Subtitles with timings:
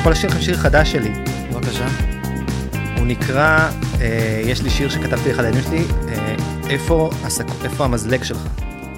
[0.00, 1.12] יכול לשיר לכם שיר חדש שלי.
[1.52, 1.86] בבקשה.
[2.98, 3.70] הוא נקרא,
[4.00, 6.34] אה, יש לי שיר שכתבתי אחד הילדים שלי, אה,
[6.70, 7.44] איפה, הסק...
[7.64, 8.46] איפה המזלג שלך?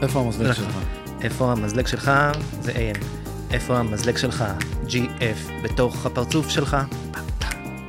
[0.02, 0.52] איפה המזלג לא.
[0.52, 0.79] שלך?
[1.22, 2.11] איפה המזלג שלך?
[2.61, 3.04] זה AM.
[3.50, 4.44] איפה המזלג שלך?
[4.88, 5.62] GF.
[5.62, 6.76] בתוך הפרצוף שלך?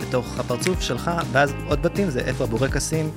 [0.01, 3.11] בתוך הפרצוף שלך, ואז עוד בתים זה איפה הבורקסים,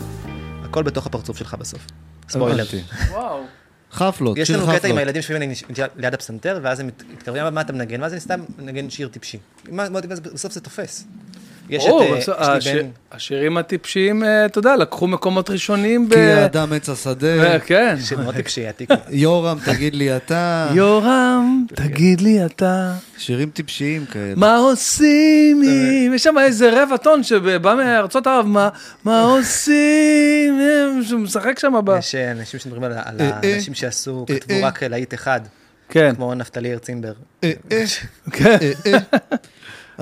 [0.64, 1.86] הכל בתוך הפרצוף שלך בסוף.
[2.28, 2.64] ספוילר.
[3.10, 3.40] וואו.
[3.96, 4.98] חפלות, יש שיר לנו קטע עם חפלות.
[4.98, 8.02] הילדים שיושבים ליד- ליד הפסנתר, ואז הם מתקרבים, "אבל מה אתה מנגן?
[8.02, 9.38] ואז אני סתם מנגן שיר טיפשי.
[9.70, 11.04] מה- מה- ואז בסוף זה תופס.
[11.70, 12.58] יש את, ברור, אה,
[13.12, 16.14] השירים הטיפשיים, אה, אתה יודע, לקחו מקומות ראשונים ב...
[16.14, 17.96] כי האדם עץ השדה, אה, כן.
[18.00, 18.90] שיר מאוד טיפשי, עתיק.
[19.10, 24.32] יורם, תגיד לי אתה, יורם, תגיד לי אתה, שירים טיפשיים כאלה.
[24.36, 26.12] מה עושים אם...
[26.14, 28.46] יש שם איזה רבע טון שבא מארצות ערב,
[29.04, 31.02] מה- עושים אם...
[31.04, 31.96] שהוא משחק שם ב...
[31.98, 33.30] יש אה, אנשים שמדברים על אה, אה.
[33.52, 34.66] האנשים שעשו, אה, כתבו אה.
[34.66, 35.40] רק להיט אחד,
[35.88, 37.12] כן, כמו נפתלי הרצינבר.
[37.44, 37.84] אה, אה,
[38.32, 39.18] כן, אה, אה.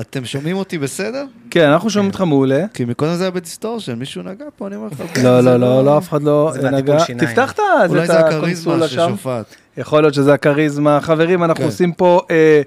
[0.00, 1.24] אתם שומעים אותי בסדר?
[1.50, 2.64] כן, אנחנו שומעים אותך מעולה.
[2.74, 5.02] כי מקודם זה היה ב distortion, מישהו נגע פה, אני אומר לך.
[5.14, 6.98] כן, לא, לא, לא, לא, אף אחד לא נגע.
[7.18, 9.10] תפתח את אולי את זה הכריזמה הקונסולה של שם.
[9.10, 9.54] שופט.
[9.76, 11.00] יכול להיות שזה הכריזמה.
[11.00, 11.70] חברים, אנחנו כן.
[11.70, 12.62] עושים פה אה,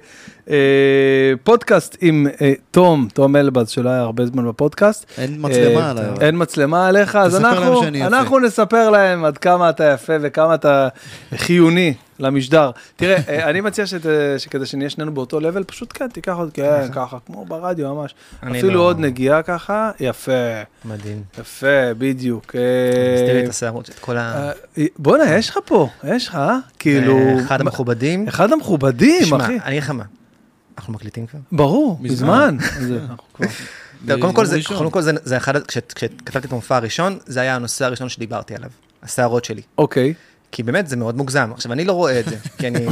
[1.43, 5.05] פודקאסט עם אה, תום, תום אלבז, שלא היה הרבה זמן בפודקאסט.
[5.17, 6.09] אין מצלמה אה, עליי.
[6.09, 6.25] אבל.
[6.25, 10.87] אין מצלמה עליך, אז אנחנו, נספר להם עד כמה אתה יפה וכמה אתה
[11.35, 12.71] חיוני למשדר.
[12.95, 14.05] תראה, אה, אני מציע שת,
[14.37, 18.15] שכדי שנהיה שנינו באותו לבל, פשוט כן, תיקח עוד, כן, ככה, כמו ברדיו ממש.
[18.51, 20.31] אפילו לא- עוד נגיעה ככה, יפה,
[20.85, 21.23] מדהים.
[21.39, 22.55] יפה, בדיוק.
[22.55, 22.61] אה,
[23.15, 24.51] מסתיר את השערות, את כל ה...
[24.77, 26.57] אה, בואנה, יש לך פה, יש לך, אה?
[26.79, 27.17] כאילו...
[27.17, 28.27] אה, אחד המכובדים.
[28.27, 29.53] אחד המכובדים, אחי.
[29.53, 30.03] אני אגיד לך מה,
[30.77, 31.39] אנחנו מקליטים כבר?
[31.51, 32.57] ברור, מזמן.
[34.21, 34.77] קודם כל, זה, ראשון.
[34.77, 38.55] קודם כל זה, זה אחד, כש- כשכתבתי את המופע הראשון, זה היה הנושא הראשון שדיברתי
[38.55, 38.69] עליו,
[39.03, 39.61] השערות שלי.
[39.77, 40.13] אוקיי.
[40.51, 41.51] כי באמת זה מאוד מוגזם.
[41.53, 42.85] עכשיו, אני לא רואה את זה, כי אני...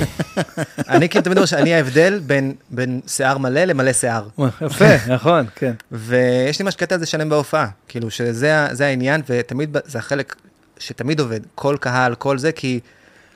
[0.90, 4.28] אני כאילו תמיד אומר שאני ההבדל בין, בין שיער מלא למלא שיער.
[4.62, 5.74] יפה, נכון, כן.
[5.92, 10.36] ויש לי ממש קטע על זה שלם בהופעה, כאילו שזה העניין, ותמיד זה החלק
[10.80, 12.80] שתמיד עובד, כל קהל, כל זה, כי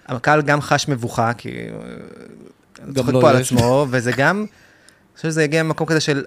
[0.07, 1.49] הקהל גם חש מבוכה, כי
[2.95, 3.53] צוחק לא פה על יש.
[3.53, 4.47] עצמו, וזה גם, אני
[5.15, 6.23] חושב שזה הגיע ממקום כזה של,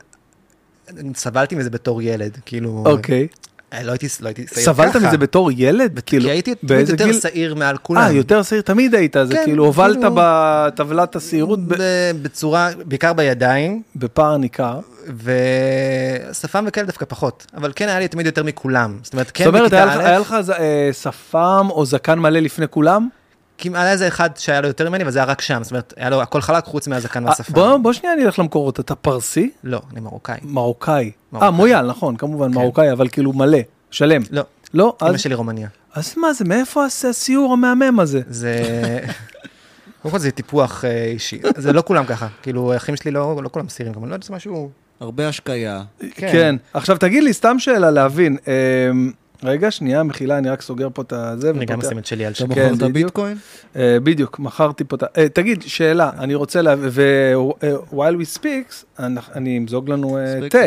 [1.14, 3.26] סבלתי מזה בתור ילד, כאילו, אוקיי.
[3.72, 6.00] אה, לא הייתי, לא הייתי סבלת ככה, מזה בתור ילד?
[6.06, 7.20] כאילו, כי הייתי תמיד יותר גיל?
[7.20, 8.00] שעיר מעל כולם.
[8.00, 11.82] אה, יותר שעיר, תמיד היית, זה כן, כאילו הובלת כאילו- בטבלת השעירות ב- ב-
[12.22, 14.80] בצורה, בעיקר בידיים, בפער ניכר.
[16.30, 18.98] ושפם וכאלה דווקא פחות, אבל כן היה לי תמיד יותר מכולם.
[19.02, 22.18] זאת אומרת, כן זאת אומרת, בכיתה היה לך- א', היה לך אה, שפם או זקן
[22.18, 23.08] מלא לפני כולם?
[23.58, 25.94] כי היה איזה אחד שהיה לו יותר ממני, אבל זה היה רק שם, זאת אומרת,
[25.96, 27.52] היה לו הכל חלק חוץ מהזקן אה, והשפם.
[27.52, 29.50] בוא בוא שנייה נלך למקורות, אתה פרסי?
[29.64, 30.38] לא, אני מרוקאי.
[30.42, 31.10] מרוקאי.
[31.42, 32.54] אה, מויאל, נכון, כמובן, כן.
[32.58, 33.58] מרוקאי, אבל כאילו מלא,
[33.90, 34.22] שלם.
[34.30, 34.42] לא,
[34.74, 34.96] לא?
[35.02, 35.68] אמא אז- שלי רומניה.
[35.94, 38.20] אז מה זה, מאיפה הס- הסיור המהמם הזה?
[38.28, 38.62] זה...
[40.02, 43.48] קודם כל זה טיפוח אה, אישי, זה לא כולם ככה, כאילו אחים שלי לא לא
[43.52, 44.70] כולם סירים, גם לא יודע, זה משהו...
[45.00, 45.82] הרבה השקיה.
[45.98, 46.28] כן.
[46.32, 46.54] כן.
[46.74, 48.36] עכשיו תגיד לי, סתם שאלה להבין.
[49.44, 51.50] רגע, שנייה, מחילה, אני רק סוגר פה את הזה.
[51.50, 51.80] אני גם.
[51.80, 52.54] אשים את שלי על אתה שם.
[52.54, 52.92] כן, מכרת בדיוק.
[52.92, 53.36] ביטקוין?
[53.76, 55.06] אה, בדיוק, מכרתי פה את ה...
[55.16, 60.58] אה, תגיד, שאלה, אני רוצה להבין, ו-while we speaks, אנחנו- אני אמזוג לנו אה, תה.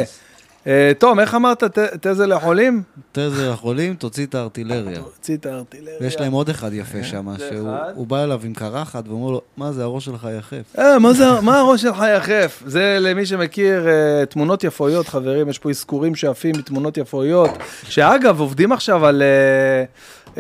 [0.68, 2.84] אה, תום, איך אמרת, תה- תה זה לחולים?
[3.12, 5.00] תזר החולים, תוציא את הארטילריה.
[5.02, 5.98] תוציא את הארטילריה.
[6.02, 9.72] ויש להם עוד אחד יפה שם, זה שהוא בא אליו עם קרחת ואומר לו, מה
[9.72, 10.76] זה, הראש שלך יחף.
[10.80, 11.00] אה,
[11.42, 12.64] מה הראש שלך יחף?
[12.66, 17.50] זה למי שמכיר אה, תמונות יפויות, חברים, יש פה אזכורים שעפים מתמונות יפויות,
[17.84, 19.22] שאגב, עובדים עכשיו על...
[19.22, 19.84] אה,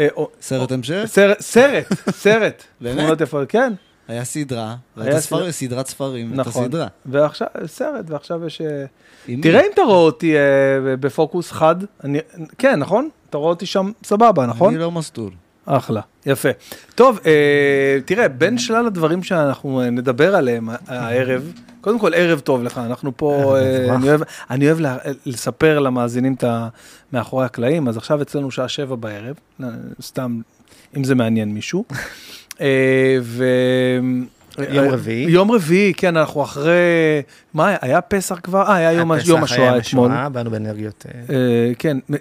[0.04, 1.04] אה, סרט המשך?
[1.40, 2.64] סרט, סרט?
[2.94, 3.74] תמונות יפות, כן,
[4.08, 5.20] היה סדרה, והייתה.
[5.22, 6.64] ספר- סדרת ספרים, נכון.
[6.64, 6.88] הסדרה.
[7.06, 8.62] ועכשיו, סרט, ועכשיו יש...
[8.62, 8.86] אה,
[9.28, 9.42] עם מי?
[9.42, 10.42] תראה אם אתה רואה אותי אה,
[11.00, 12.20] בפוקוס חד, אני,
[12.58, 13.10] כן, נכון?
[13.30, 14.74] אתה רואה אותי שם סבבה, נכון?
[14.74, 15.32] אני לא מסטול.
[15.66, 16.50] אחלה, יפה.
[16.96, 17.32] טוב, אה,
[18.06, 21.52] תראה, בין שלל הדברים שאנחנו אה, נדבר עליהם ה- הערב,
[21.82, 23.96] קודם כל ערב טוב לך, אנחנו פה, אה.
[23.96, 26.68] אני אוהב, אני אוהב לה- לספר למאזינים את ה...
[27.14, 29.68] מאחורי הקלעים, אז עכשיו אצלנו שעה שבע בערב, אה,
[30.02, 30.42] סתם,
[30.98, 31.86] אם זה מעניין מישהו.
[32.62, 33.46] אה, ו...
[34.70, 35.26] יום רביעי.
[35.32, 36.72] יום רביעי, כן, אנחנו אחרי,
[37.54, 38.62] מה היה, היה פסח כבר?
[38.62, 40.12] אה, היה יום, היה השואה אתמול.
[40.12, 41.06] השואה, באנו באנרגיות...
[41.08, 42.18] אה, אה, כן, אה,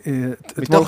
[0.63, 0.85] אתמול.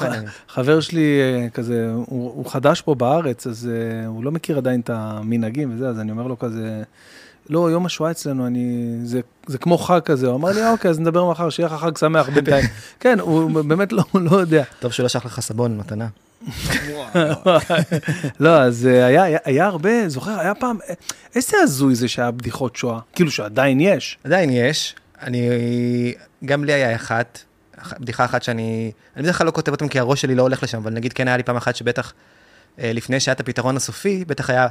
[0.48, 2.04] חבר שלי אה, כזה, הוא,
[2.34, 6.10] הוא חדש פה בארץ, אז אה, הוא לא מכיר עדיין את המנהגים וזה, אז אני
[6.10, 6.82] אומר לו כזה,
[7.50, 10.90] לא, יום השואה אצלנו, אני, זה, זה כמו חג כזה, הוא אמר לי, "אה, אוקיי,
[10.90, 12.64] אז נדבר מחר, שיהיה לך חג שמח בינתיים.
[13.00, 14.62] כן, הוא באמת לא, לא יודע.
[14.80, 16.06] טוב שלא שלח לך סבון מתנה.
[18.40, 19.06] לא, אז אה,
[19.44, 20.94] היה, הרבה, זוכר, היה פעם, אה,
[21.34, 24.18] איזה הזוי זה שהיה בדיחות שואה, כאילו שעדיין יש.
[24.24, 25.48] עדיין יש, אני,
[26.44, 27.38] גם לי היה אחת,
[27.82, 30.62] אח- בדיחה אחת שאני, אני בדרך כלל לא כותב אותם כי הראש שלי לא הולך
[30.62, 32.12] לשם, אבל נגיד כן היה לי פעם אחת שבטח,
[32.80, 34.68] אה, לפני שהיה את הפתרון הסופי, בטח היה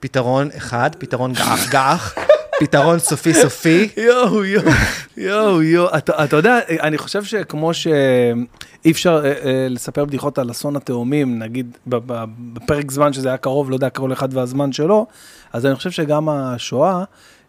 [0.00, 2.14] פתרון אחד, פתרון גח גח,
[2.60, 3.88] פתרון סופי סופי.
[3.96, 4.70] יואו, יואו,
[5.16, 5.96] יואו, יואו.
[5.98, 11.38] אתה אתה יודע, אני חושב שכמו שאי אפשר אה, אה, לספר בדיחות על אסון התאומים,
[11.38, 15.06] נגיד בפרק זמן שזה היה קרוב, לא יודע, כל אחד והזמן שלו,
[15.52, 17.04] אז אני חושב שגם השואה,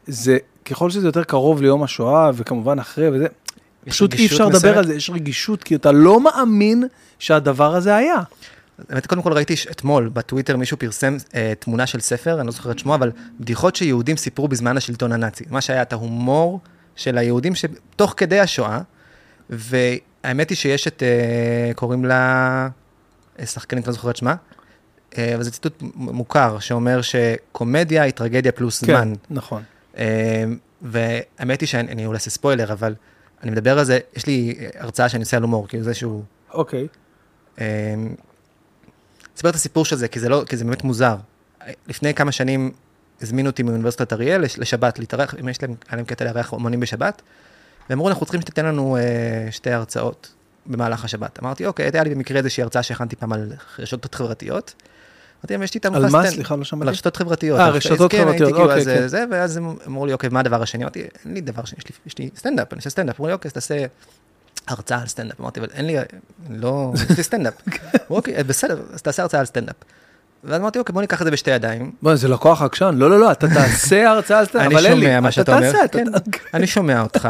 [0.07, 3.27] זה ככל שזה יותר קרוב ליום השואה, וכמובן אחרי וזה,
[3.85, 4.77] פשוט אי אפשר לדבר.
[4.77, 6.83] על זה, יש רגישות, כי אתה לא מאמין
[7.19, 8.19] שהדבר הזה היה.
[8.89, 12.71] האמת, קודם כל ראיתי אתמול בטוויטר מישהו פרסם אה, תמונה של ספר, אני לא זוכר
[12.71, 15.43] את שמו, אבל בדיחות שיהודים סיפרו בזמן השלטון הנאצי.
[15.49, 16.59] מה שהיה את ההומור
[16.95, 18.79] של היהודים שתוך כדי השואה,
[19.49, 22.69] והאמת היא שיש את, אה, קוראים לה,
[23.39, 24.35] אה, שחקנית, לא זוכר את שמה,
[25.17, 29.13] אה, אבל זה ציטוט מוכר, שאומר שקומדיה היא טרגדיה פלוס זמן.
[29.29, 29.63] נכון.
[29.97, 30.43] אה,
[30.81, 32.95] והאמת היא שאני אני אולי אעשה ספוילר, אבל
[33.43, 36.23] אני מדבר על זה, יש לי אה, הרצאה שאני עושה על הומור, כאילו זה שהוא...
[36.53, 36.87] אוקיי.
[37.59, 37.63] אמ,
[39.37, 41.15] אספר את הסיפור של זה, כי זה, לא, כי זה באמת מוזר.
[41.87, 42.71] לפני כמה שנים
[43.21, 46.79] הזמינו אותי מאוניברסיטת אריאל לש- לשבת להתארח, אם יש להם, היה להם קטע לארח אומנים
[46.79, 47.21] בשבת,
[47.89, 49.01] ואמרו, אנחנו צריכים שתיתן לנו אה,
[49.51, 50.33] שתי הרצאות
[50.65, 51.39] במהלך השבת.
[51.43, 54.73] אמרתי, אוקיי, הייתה לי במקרה איזושהי הרצאה שהכנתי פעם על רשתות חברתיות.
[55.41, 56.23] אמרתי להם, יש לי את על המופע מה?
[56.23, 56.91] סטנד- סליחה, לא על שמעתי.
[56.91, 57.59] רשתות חברתיות.
[57.59, 59.07] אה, רשתות כן, חברתיות, כאילו אוקיי, כן.
[59.07, 60.83] זה, ואז הם אמרו לי, אוקיי, מה הדבר השני?
[60.83, 63.19] אמרתי, אין לי דבר שני, יש לי סטנדאפ, אני עושה סטנדאפ.
[63.19, 63.85] אמרו לי, אוקיי, אז תעשה
[64.67, 65.41] הרצאה על סטנדאפ.
[65.41, 66.07] אמרתי, אבל אין לי, אני
[66.49, 67.53] לא, יש לי סטנדאפ.
[68.09, 69.75] אוקיי, בסדר, אז תעשה הרצאה על סטנדאפ.
[70.43, 71.91] ואז אמרתי, אוקיי, בוא ניקח את זה בשתי ידיים.
[72.01, 72.95] בוא, זה לקוח עקשן.
[72.97, 75.05] לא, לא, לא, אתה תעשה הרצאה על סטנדאפ, אני אבל אין לי.
[75.05, 75.71] שומע מה אתה שאתה אומר.
[75.91, 76.05] כן,
[76.53, 77.29] אני שומע אותך.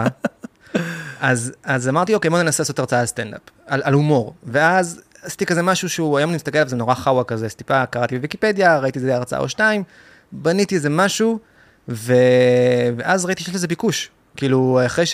[1.22, 4.34] אז, אמרתי, אוקיי, בוא ננסה לעשות הרצאה על סטנדאפ, על, הומור.
[4.44, 7.86] ואז עשיתי כזה משהו שהוא, היום אני מסתכל עליו, זה נורא חאווה כזה, אז טיפה
[7.86, 9.84] קראתי בוויקיפדיה, ראיתי איזה הרצאה או שתיים,
[10.32, 11.40] בניתי איזה משהו.
[11.88, 14.10] ואז ראיתי שיש לזה ביקוש.
[14.36, 15.06] כאילו, אחרי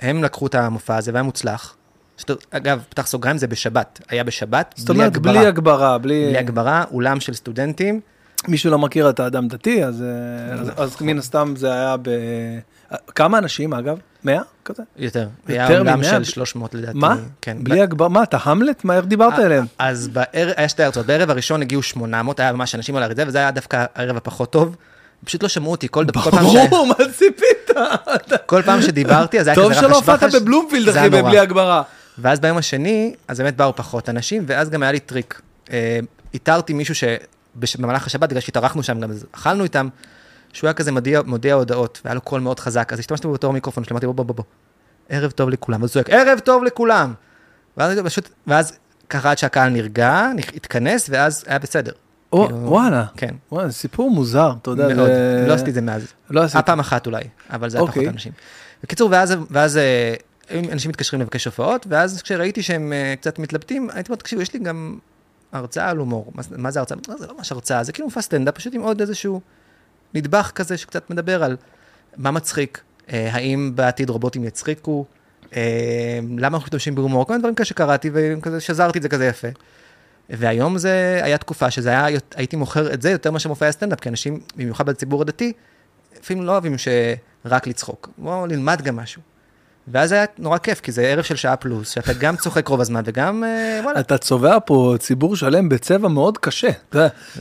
[0.00, 1.76] שהם לקחו את המופע הזה והיה מוצלח,
[2.16, 2.30] שת...
[2.50, 6.26] אגב, פתח סוגריים, זה בשבת, היה בשבת, זאת אומרת, בלי הגברה, בלי...
[6.28, 8.00] בלי הגברה, אולם של סטודנטים,
[8.48, 12.10] מישהו לא מכיר אתה אדם דתי, אז, אה, אז, אז מן הסתם זה היה ב...
[13.14, 13.98] כמה אנשים אגב?
[14.24, 14.82] 100 כזה?
[14.96, 16.10] יותר, יותר היה אולם ממאה?
[16.10, 16.98] של 300 לדעתי.
[16.98, 17.16] מה?
[17.42, 17.56] כן.
[17.60, 18.08] בלי הגברה?
[18.08, 18.84] מה, אתה המלט?
[18.84, 19.66] מה, איך דיברת אה, אליהם?
[19.78, 23.38] אז בערב, היה שתי הרצאות, בערב הראשון הגיעו 800, היה ממש אנשים על הרצפה, וזה
[23.38, 24.76] היה דווקא הערב הפחות טוב.
[25.24, 26.56] פשוט לא שמעו אותי, כל, כל, פעם, ש...
[26.70, 27.70] ברור, מה ציפית?
[28.46, 31.08] כל פעם שדיברתי, אז היה טוב כזה שלא רחש הופעת בחש, בבלומפילד, זה אחי, היה
[31.08, 31.30] נורא.
[31.30, 31.82] בלי הגברה.
[32.18, 35.40] ואז ביום השני, אז באמת באו פחות אנשים, ואז גם היה לי טריק.
[35.72, 35.98] אה,
[36.34, 39.88] איתרתי מישהו שבמהלך השבת, בגלל שהתארחנו שם, גם אכלנו איתם,
[40.52, 43.84] שהוא היה כזה מודיע, מודיע הודעות, והיה לו קול מאוד חזק, אז השתמשתי באותו מיקרופון
[43.84, 44.44] שלי, אמרתי, בוא, בוא, בוא, בוא,
[45.08, 47.14] ערב טוב לכולם, אז הוא צועק, ערב טוב לכולם.
[47.76, 48.78] ואז פשוט, ואז
[49.10, 50.26] ככה עד שהקהל נרגע,
[50.56, 51.92] התכנס, ואז היה בסדר.
[52.30, 53.04] כאילו, וואלה.
[53.16, 54.94] כן, וואלה, סיפור מוזר, אתה יודע.
[54.94, 55.10] מאוד,
[55.48, 56.12] לא עשיתי את זה מאז.
[56.30, 56.54] לא עשית.
[56.56, 58.02] היה פעם אחת אולי, אבל זה היה אוקיי.
[58.02, 58.32] פחות אנשים.
[58.82, 59.10] בקיצור,
[59.50, 60.14] ואז, אה,
[60.72, 64.58] אנשים מתקשרים לבקש הופעות, ואז כשראיתי שהם אה, קצת מתלבטים, הייתי אומר, תקשיבו, יש לי
[64.60, 64.98] גם
[65.52, 66.32] הרצאה על הומור.
[66.56, 66.96] מה, זה- הרצאה?
[67.08, 69.40] לא, זה לא ממש הרצאה, זה כאילו מופע סטנדאפ, פשוט עם עוד איזשהו
[70.14, 71.56] נדבך כזה שקצת מדבר על
[72.16, 72.80] מה מצחיק,
[73.12, 75.04] אה, האם בעתיד רובוטים יצחיקו,
[76.38, 79.48] למה אנחנו משתמשים בהומור, כל מיני דברים כאלה שקראתי, וכזה שזרתי את זה כזה יפה.
[80.30, 84.08] והיום זה היה תקופה שזה היה, הייתי מוכר את זה יותר מאשר מופעי הסטנדאפ, כי
[84.08, 85.52] אנשים, במיוחד בציבור הדתי,
[86.20, 89.22] לפעמים לא אוהבים שרק לצחוק, בואו נלמד גם משהו.
[89.92, 93.02] ואז היה נורא כיף, כי זה ערב של שעה פלוס, שאתה גם צוחק רוב הזמן
[93.04, 96.68] וגם, אה, וואלה, אתה צובע פה ציבור שלם בצבע מאוד קשה.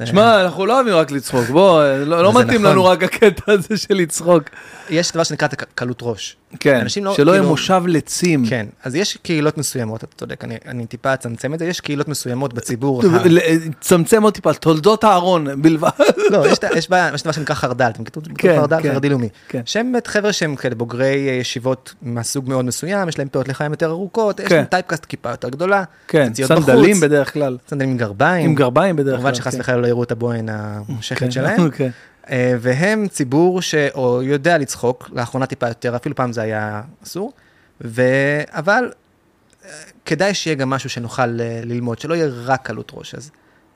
[0.06, 2.72] שמע, אנחנו לא אוהבים רק לצחוק, בוא, לא לא זה מתאים נכון.
[2.72, 4.44] לנו רק הקטע הזה של לצחוק.
[4.90, 6.38] יש דבר שנקרא קלות ראש.
[6.60, 8.46] כן, אנשים לא- שלא יהיה כאילו- מושב לצים.
[8.46, 12.08] כן, אז יש קהילות מסוימות, אתה צודק, אני, אני טיפה אצמצם את זה, יש קהילות
[12.08, 13.04] מסוימות בציבור.
[13.82, 15.90] צמצם עוד טיפה, תולדות אהרון בלבד.
[16.32, 19.10] לא, יש, יש, בעיה, יש דבר שנקרא חרד"ל, אתם מכירים כן, כן, חרד"ל, כן, חרדי
[19.10, 19.30] לאומי.
[19.50, 19.62] כן.
[19.66, 23.72] שהם באמת חבר'ה שהם כאלה בוגרי אה, ישיבות מהסוג מאוד מסוים, יש להם פאות לחיים
[23.72, 24.56] יותר ארוכות, יש כן.
[24.56, 27.58] להם טייפקאסט כיפה יותר גדולה, כן, סנדלים בחוץ, בדרך כלל.
[27.70, 29.22] סנדלים עם גרביים, עם גרביים בדרך כלל.
[29.22, 29.62] כמובן שחס כן.
[29.62, 31.84] וחלילה לא יראו את הבוהן המושכת כן, שלהם, כן.
[31.84, 31.90] אה,
[32.60, 37.34] והם ציבור שאו יודע לצחוק, לאחרונה טיפה יותר, אפילו פעם זה היה אסור,
[37.82, 38.02] ו...
[38.48, 38.92] אבל
[39.66, 39.70] אה,
[40.06, 43.16] כדאי שיהיה גם משהו שנוכל אה, ללמוד, שלא יהיה רק קלות ראש.
[43.16, 43.32] אז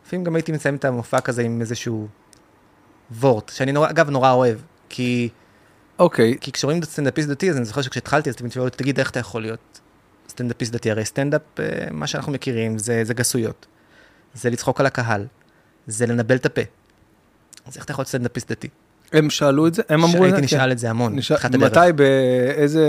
[0.05, 2.07] לפעמים גם הייתי מסיים את המופע כזה עם איזשהו
[3.11, 4.57] וורט, שאני נורא, אגב נורא אוהב,
[4.89, 5.29] כי,
[5.99, 9.19] אוקיי, כי כשרואים סטנדאפיסט דתי, אז אני זוכר שכשהתחלתי, אז תמיד אותי, תגיד, איך אתה
[9.19, 9.79] יכול להיות
[10.29, 10.91] סטנדאפיסט דתי?
[10.91, 13.65] הרי סטנדאפ, אה, מה שאנחנו מכירים, זה, זה גסויות.
[14.33, 15.27] זה לצחוק על הקהל,
[15.87, 16.61] זה לנבל את הפה.
[17.71, 18.67] אז איך אתה יכול להיות סטנדאפיסט דתי?
[19.13, 19.81] הם שאלו את זה?
[19.89, 20.23] הם אמרו?
[20.23, 20.43] הייתי כן.
[20.43, 21.77] נשאל את זה המון, בתחילת הדרך.
[21.77, 22.81] מתי, באיזה...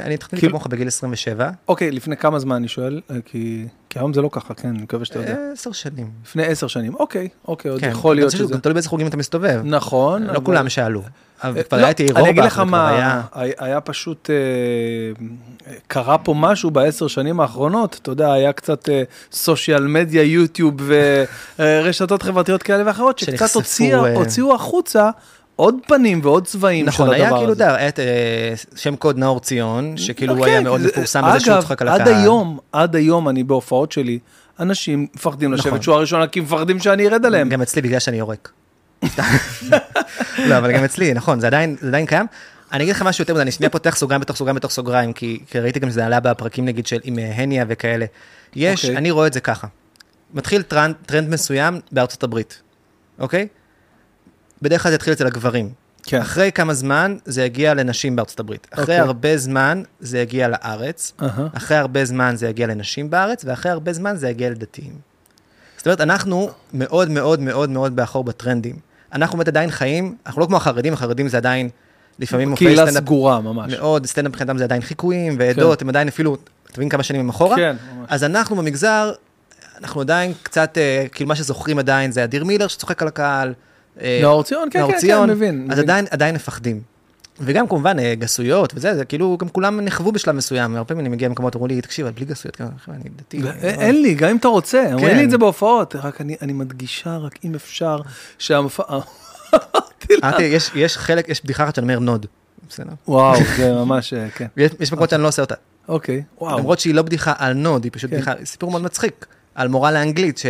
[0.00, 3.00] אה, אני התחלתי כאילו- כמוך בגיל 27, אוקיי, לפני כמה זמן אני שואל?
[3.10, 5.36] אה, כי כי היום זה לא ככה, כן, אני מקווה שאתה יודע.
[5.52, 6.10] עשר שנים.
[6.24, 7.88] לפני עשר שנים, אוקיי, אוקיי, עוד כן.
[7.90, 8.54] יכול להיות שזה...
[8.54, 9.60] גם תלוי באיזה חוגים אתה מסתובב.
[9.64, 10.22] נכון.
[10.22, 11.02] לא אבל- כולם שאלו.
[11.42, 12.88] אבל אה, כבר לא, הייתי אני אגיד לך מה,
[13.58, 18.88] היה- פשוט, אה, קרה פה משהו בעשר שנים האחרונות, אתה יודע, היה קצת
[19.32, 20.74] סושיאל מדיה, יוטיוב
[21.58, 25.10] ורשתות חברתיות כאלה ואחרות, שקצת אה, הוציאו החוצה
[25.56, 27.26] עוד פנים ועוד צבעים של נכון, הדבר הזה.
[27.34, 30.88] היה כאילו, אתה יודע, אה, שם קוד נאור ציון, שכאילו הוא כן, היה מאוד זה-
[30.88, 32.00] מפורסם בזה שהוא צוחק על הקהל.
[32.02, 34.18] אגב, עד היום, עד היום אני בהופעות שלי,
[34.60, 35.70] אנשים מפחדים נכון.
[35.70, 37.48] לשבת שורה ראשונה, כי מפחדים שאני ארד עליהם.
[37.48, 38.50] גם אצלי, בגלל שאני יורק.
[40.38, 42.26] לא, אבל גם אצלי, נכון, זה עדיין, זה עדיין קיים.
[42.72, 45.40] אני אגיד לך משהו יותר מזה, אני שנייה פותח סוגריים בתוך סוגריים בתוך סוגריים, כי,
[45.50, 48.06] כי ראיתי גם שזה עלה בפרקים נגיד של עם אה, הניה וכאלה.
[48.56, 48.96] יש, אוקיי.
[48.96, 49.66] אני רואה את זה ככה.
[50.34, 52.62] מתחיל טרנד, טרנד מסוים בארצות הברית,
[53.18, 53.46] אוקיי?
[54.62, 55.70] בדרך כלל זה יתחיל אצל הגברים.
[56.02, 56.20] כן.
[56.20, 58.66] אחרי כמה זמן זה יגיע לנשים בארצות הברית.
[58.70, 58.98] אחרי אוקיי.
[58.98, 61.12] הרבה זמן זה יגיע לארץ.
[61.22, 61.46] אהה.
[61.52, 64.92] אחרי הרבה זמן זה יגיע לנשים בארץ, ואחרי הרבה זמן זה יגיע לדתיים.
[65.76, 68.76] זאת אומרת, אנחנו מאוד מאוד מאוד מאוד באחור בטרנדים.
[69.12, 71.68] אנחנו באמת עדיין חיים, אנחנו לא כמו החרדים, החרדים זה עדיין,
[72.18, 73.72] לפעמים מופעי קהילה סטנדאפ סגורה ממש.
[73.72, 77.28] מאוד, סטנדאפ מבחינתם זה עדיין חיקויים ועדות, הם עדיין אפילו, אתה מבין כמה שנים הם
[77.28, 77.56] אחורה?
[77.56, 78.06] כן, ממש.
[78.08, 79.12] אז אנחנו במגזר,
[79.80, 83.54] אנחנו עדיין קצת, אה, כאילו מה שזוכרים עדיין זה אדיר מילר שצוחק על הקהל.
[84.00, 85.68] אה, נאור ציון, כן, כן, כן, מבין.
[85.72, 85.78] אז.
[85.78, 86.80] עדיין, עדיין מפחדים.
[87.40, 91.08] וגם כמובן אה, גסויות וזה, זה כאילו גם כולם נחוו בשלב מסוים, הרבה פעמים אני
[91.08, 93.36] מגיע למקומות, אמרו לי, תקשיב, בלי גסויות, כן, אני דתי.
[93.36, 95.16] א- אני לא- אין לי, גם אם אתה רוצה, אומרים כן.
[95.18, 98.00] לי את זה בהופעות, רק אני מדגישה, רק אם אפשר,
[98.38, 98.82] שהמופע...
[100.74, 102.26] יש- חלק, יש בדיחה אחת שאני אומר נוד.
[102.68, 102.92] בסדר.
[103.08, 104.46] וואו, זה ממש, אה, כן.
[104.80, 105.54] יש מקומות שאני לא עושה אותה.
[105.88, 106.58] אוקיי, וואו.
[106.58, 108.16] למרות שהיא לא בדיחה על נוד, היא פשוט כן.
[108.16, 110.40] בדיחה, סיפור מאוד מצחיק, על מורה לאנגלית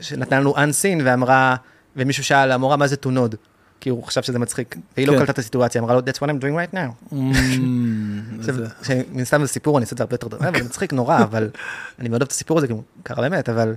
[0.00, 1.56] שנתנה לנו unseen ואמרה,
[1.96, 3.36] ומישהו שאל המורה מה זה to nod,
[3.80, 5.18] כי הוא חשב שזה מצחיק, והיא לא כן.
[5.18, 7.14] קלטה את הסיטואציה, אמרה לו that's what I'm doing right now.
[9.12, 11.50] מן סתם זה סיפור, אני אעשה את זה הרבה יותר, אבל זה מצחיק נורא, אבל
[11.98, 13.74] אני מאוד אוהב את הסיפור הזה, כי הוא קרה באמת, אבל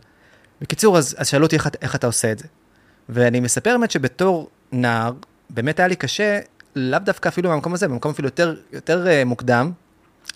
[0.62, 2.46] בקיצור, אז אז שאלו אותי איך את- איך אתה עושה את זה.
[3.10, 5.12] ואני מספר באמת שבתור נער,
[5.50, 6.40] באמת היה לי קשה,
[6.76, 9.72] לאו דווקא אפילו במקום הזה, במקום אפילו יותר, יותר אה, מוקדם,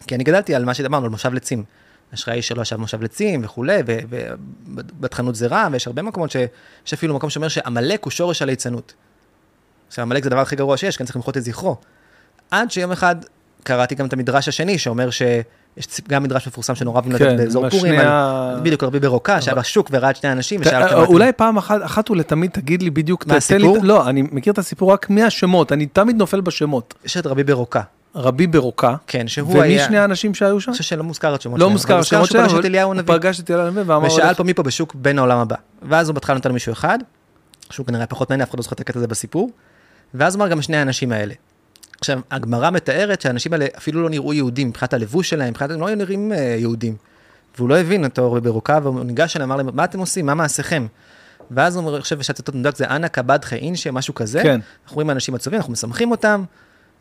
[0.07, 1.63] כי אני גדלתי על מה שדיברנו, על מושב לצים.
[2.13, 7.29] אשראי שלו ישב במושב לצים וכולי, ובטחנות זה רע, ויש הרבה מקומות שיש אפילו מקום
[7.29, 8.93] שאומר שעמלק הוא שורש הליצנות.
[9.87, 11.75] עכשיו, עמלק זה הדבר הכי גרוע שיש, אני צריך למחות את זכרו.
[12.51, 13.15] עד שיום אחד
[13.63, 17.63] קראתי גם את המדרש השני, שאומר שיש ציפ- גם מדרש מפורסם שנורא אוהבים כן, באזור
[17.63, 17.99] עם פורים,
[18.63, 22.09] בדיוק, רבי ברוקה, שהיה בשוק וראה את שני אנשים, ושאל אה, אולי פעם אחת, אחת
[22.11, 23.77] ולתמיד תגיד לי בדיוק, מה הסיפור?
[23.83, 26.93] לא, אני מכיר את הסיפור רק מהשמות, אני תמיד נופל בשמות.
[27.05, 27.81] יש את רבי ברוקה,
[28.15, 30.71] רבי ברוקה, כן, שהוא ומי היה, שני האנשים שהיו שם?
[30.71, 32.65] אני חושב שלא מוזכר את שמות לא שלהם, מוזכר אבל השמות שהוא שלהם, את אבל
[32.65, 35.55] אליהו הוא פגש את אליהו הנביא ואמר, ושאל פה מי פה בשוק בין העולם הבא.
[35.81, 36.99] ואז הוא בהתחלה נתן מישהו אחד,
[37.69, 39.51] שהוא כנראה פחות מעניין, אף אחד לא זוכר את הקטע הזה בסיפור,
[40.13, 41.33] ואז אמר גם שני האנשים האלה.
[41.99, 45.87] עכשיו, הגמרא מתארת שהאנשים האלה אפילו לא נראו יהודים, מבחינת הלבוש שלהם, מבחינת, הם לא
[45.87, 46.95] היו נראים אה, יהודים.
[47.57, 50.25] והוא לא הבין אותו ברוקה, והוא ניגש אליהם, אמר להם, מה אתם עושים?
[50.25, 50.87] מה מעשיכם?
[51.51, 54.43] ואז הוא חושב שהציטוט מדויק זה אנא כבד חאינשה, משהו כזה.
[54.43, 54.59] כן.
[54.83, 56.43] אנחנו רואים אנשים עצובים, אנחנו משמחים אותם,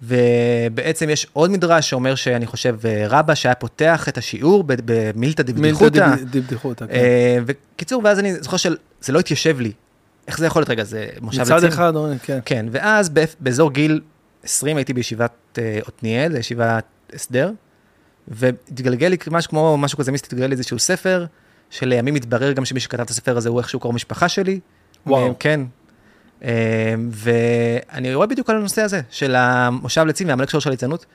[0.03, 6.07] ובעצם יש עוד מדרש שאומר שאני חושב אה, רבא שהיה פותח את השיעור במילתא דבדיחותא.
[6.07, 6.93] מילתא דבדיחותא, כן.
[6.93, 8.77] אה, וקיצור, ואז אני זוכר שזה
[9.09, 9.73] לא התיישב לי.
[10.29, 11.69] איך זה יכול להיות רגע, זה מושב מצד עצים?
[11.69, 12.39] אחד, אומרים, כן.
[12.45, 14.01] כן, ואז באזור גיל
[14.43, 17.53] 20 הייתי בישיבת אה, עתניאל, ישיבת הסדר,
[18.29, 21.27] והתגלגל לי משהו כמו, משהו כזה מיסטי, התגלגל לי איזשהו ספר,
[21.71, 24.61] שלימים התברר גם שמי שכתב את הספר הזה הוא איכשהו קרוב משפחה שלי.
[25.07, 25.35] וואו.
[25.39, 25.61] כן.
[26.45, 31.07] אה, ואני רואה בדיוק על הנושא הזה, של המושב לצים והעמלק שלו של הליצנות.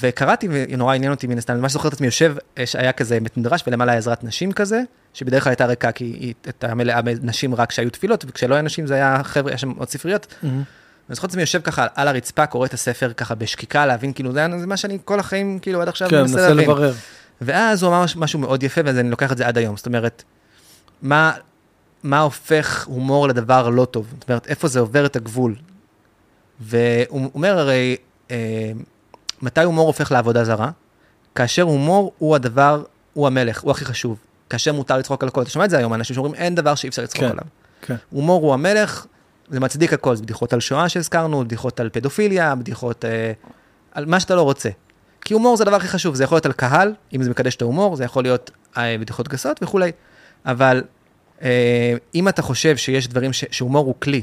[0.00, 3.20] וקראתי, ונורא עניין אותי מן הסתם, אני ממש זוכר את עצמי יושב, יש- היה כזה
[3.20, 4.80] בית מדרש ולמעלה היה עזרת נשים כזה,
[5.14, 8.86] שבדרך כלל הייתה ריקה, כי היא הייתה מלאה בנשים רק כשהיו תפילות, וכשלא היה נשים
[8.86, 10.34] זה היה חבר'ה, היה שם עוד ספריות.
[10.42, 10.62] מהמם.
[11.08, 14.32] אני זוכר את עצמי יושב ככה על הרצפה, קורא את הספר ככה בשקיקה, להבין, כאילו,
[14.32, 16.64] זה זה מה שאני כל החיים, כאילו, עד עכשיו כן, מנסה מנסה להבין.
[16.64, 16.92] לברר.
[17.40, 19.76] ואז הוא אמר מש- משהו מאוד יפה, ואז אני לוקח את זה עד היום.
[19.76, 20.22] זאת אומרת,
[21.02, 21.32] מה,
[22.02, 24.06] מה הופך הומור לדבר לא טוב?
[24.20, 25.54] זאת אומרת, איפה זה עובר את הגבול?
[26.60, 27.96] והוא אומר הרי,
[28.30, 28.72] אה,
[29.42, 30.70] מתי הומור הופך לעבודה זרה?
[31.34, 32.82] כאשר הומור הוא הדבר,
[33.14, 34.18] הוא המלך, הוא הכי חשוב.
[34.50, 35.42] כאשר מותר לצחוק על הכל.
[35.42, 37.30] אתה שומע את זה היום, אנשים שאומרים, אין דבר שאי אפשר לצחוק כן.
[37.30, 37.44] עליו.
[37.82, 37.96] כן.
[38.10, 39.06] הומור הוא המלך,
[39.48, 43.32] זה מצדיק הכל, זה בדיחות על שואה שהזכרנו, בדיחות על פדופיליה, בדיחות אה,
[43.92, 44.68] על מה שאתה לא רוצה.
[45.20, 47.62] כי הומור זה הדבר הכי חשוב, זה יכול להיות על קהל, אם זה מקדש את
[47.62, 49.92] ההומור, זה יכול להיות אה, בדיחות גסות וכולי,
[50.46, 50.82] אבל
[52.14, 54.22] אם אתה חושב שיש דברים ש, שהומור הוא כלי,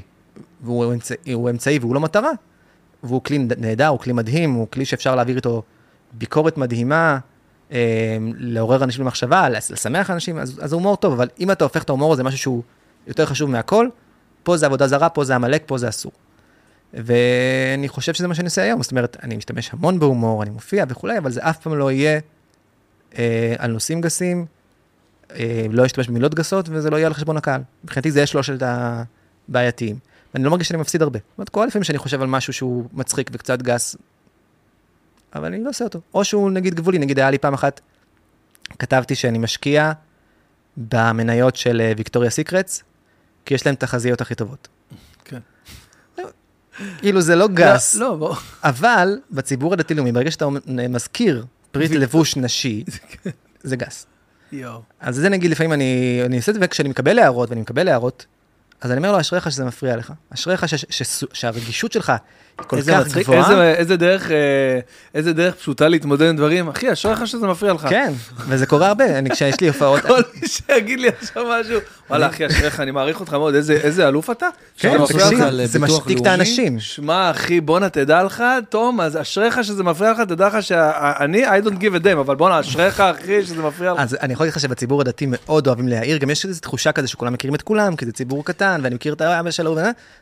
[0.61, 2.31] והוא אמצע, הוא אמצעי והוא לא מטרה,
[3.03, 5.63] והוא כלי נהדר, הוא כלי מדהים, הוא כלי שאפשר להעביר איתו
[6.13, 7.17] ביקורת מדהימה,
[7.71, 11.83] אה, לעורר אנשים למחשבה, לש- לשמח אנשים, אז, אז הומור טוב, אבל אם אתה הופך
[11.83, 12.63] את ההומור הזה משהו שהוא
[13.07, 13.87] יותר חשוב מהכל,
[14.43, 16.11] פה זה עבודה זרה, פה זה עמלק, פה זה אסור.
[16.93, 20.85] ואני חושב שזה מה שאני עושה היום, זאת אומרת, אני משתמש המון בהומור, אני מופיע
[20.89, 22.19] וכולי, אבל זה אף פעם לא יהיה
[23.17, 24.54] אה, על נושאים גסים, אה,
[25.69, 27.61] לא אשתמש במילות גסות, וזה לא יהיה על חשבון הקהל.
[27.83, 29.99] מבחינתי זה שלושת הבעייתיים.
[30.33, 31.19] ואני לא מרגיש שאני מפסיד הרבה.
[31.19, 33.95] זאת אומרת, קורה לפעמים שאני חושב על משהו שהוא מצחיק וקצת גס,
[35.35, 36.01] אבל אני לא עושה אותו.
[36.13, 37.81] או שהוא נגיד גבולי, נגיד היה לי פעם אחת,
[38.79, 39.91] כתבתי שאני משקיע
[40.77, 42.83] במניות של אה, ויקטוריה סיקרטס,
[43.45, 44.67] כי יש להם תחזיות הכי טובות.
[45.25, 45.39] כן.
[46.97, 48.35] כאילו זה לא גס, לא, בוא.
[48.63, 50.45] אבל בציבור הדתי-לאומי, ברגע שאתה
[50.89, 52.83] מזכיר פריט לבוש נשי,
[53.23, 53.29] כן.
[53.63, 54.05] זה גס.
[54.99, 58.25] אז זה נגיד לפעמים אני, אני עושה את זה, וכשאני מקבל הערות, ואני מקבל הערות,
[58.81, 60.13] אז אני אומר לו, אשריך שזה מפריע לך.
[60.33, 60.65] אשריך
[61.33, 62.13] שהרגישות שלך
[62.67, 63.39] כל איזה כך מצחיק, גבוהה.
[63.51, 64.79] איזה- איזה דרך, אה,
[65.15, 66.67] איזה דרך פשוטה להתמודד עם דברים.
[66.67, 67.87] אחי, אשריך שזה מפריע לך.
[67.89, 68.13] כן,
[68.47, 72.47] וזה קורה הרבה, אני, כשיש לי הופעות, כל מי שיגיד לי עכשיו משהו, וואלה, אחי,
[72.47, 74.47] אשריך, אני מעריך אותך מאוד, איזה- איזה אלוף אתה?
[74.77, 75.65] כן, תקשיב, לך?
[75.65, 76.25] זה משתיק את?
[76.25, 76.79] האנשים.
[76.79, 81.63] שמע, אחי, בואנה, תדע לך, תום, אז אשריך שזה מפריע לך, תדע לך שאני, I
[81.65, 83.99] don't give a damn, אבל בואנה, אשריך, אחי, שזה מפריע לך.
[83.99, 87.07] אז אני יכול להגיד לך שבציבור הדתי מאוד אוהבים להעיר, גם יש איזו תחושה כזה
[87.07, 89.77] שכולם מכירים את כולם, כי זה ציבור קטן, ואני מכיר את האבא שלו,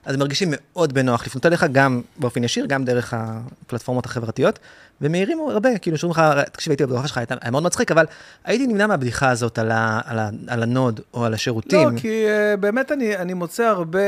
[0.06, 4.60] אז הם מרגישים מאוד בנוח לפנות אליך גם באופן ישיר, גם דרך הפלטפורמות החברתיות,
[5.02, 8.06] ומעירים הרבה, כאילו שאומרים לך, תקשיב, הייתי בבדיחה שלך, היה מאוד מצחיק, אבל
[8.46, 11.90] הייתי נמנע מהבדיחה הזאת על, ה, על, ה, על הנוד או על השירותים.
[11.90, 14.00] לא, כי אה, באמת אני, אני מוצא הרבה,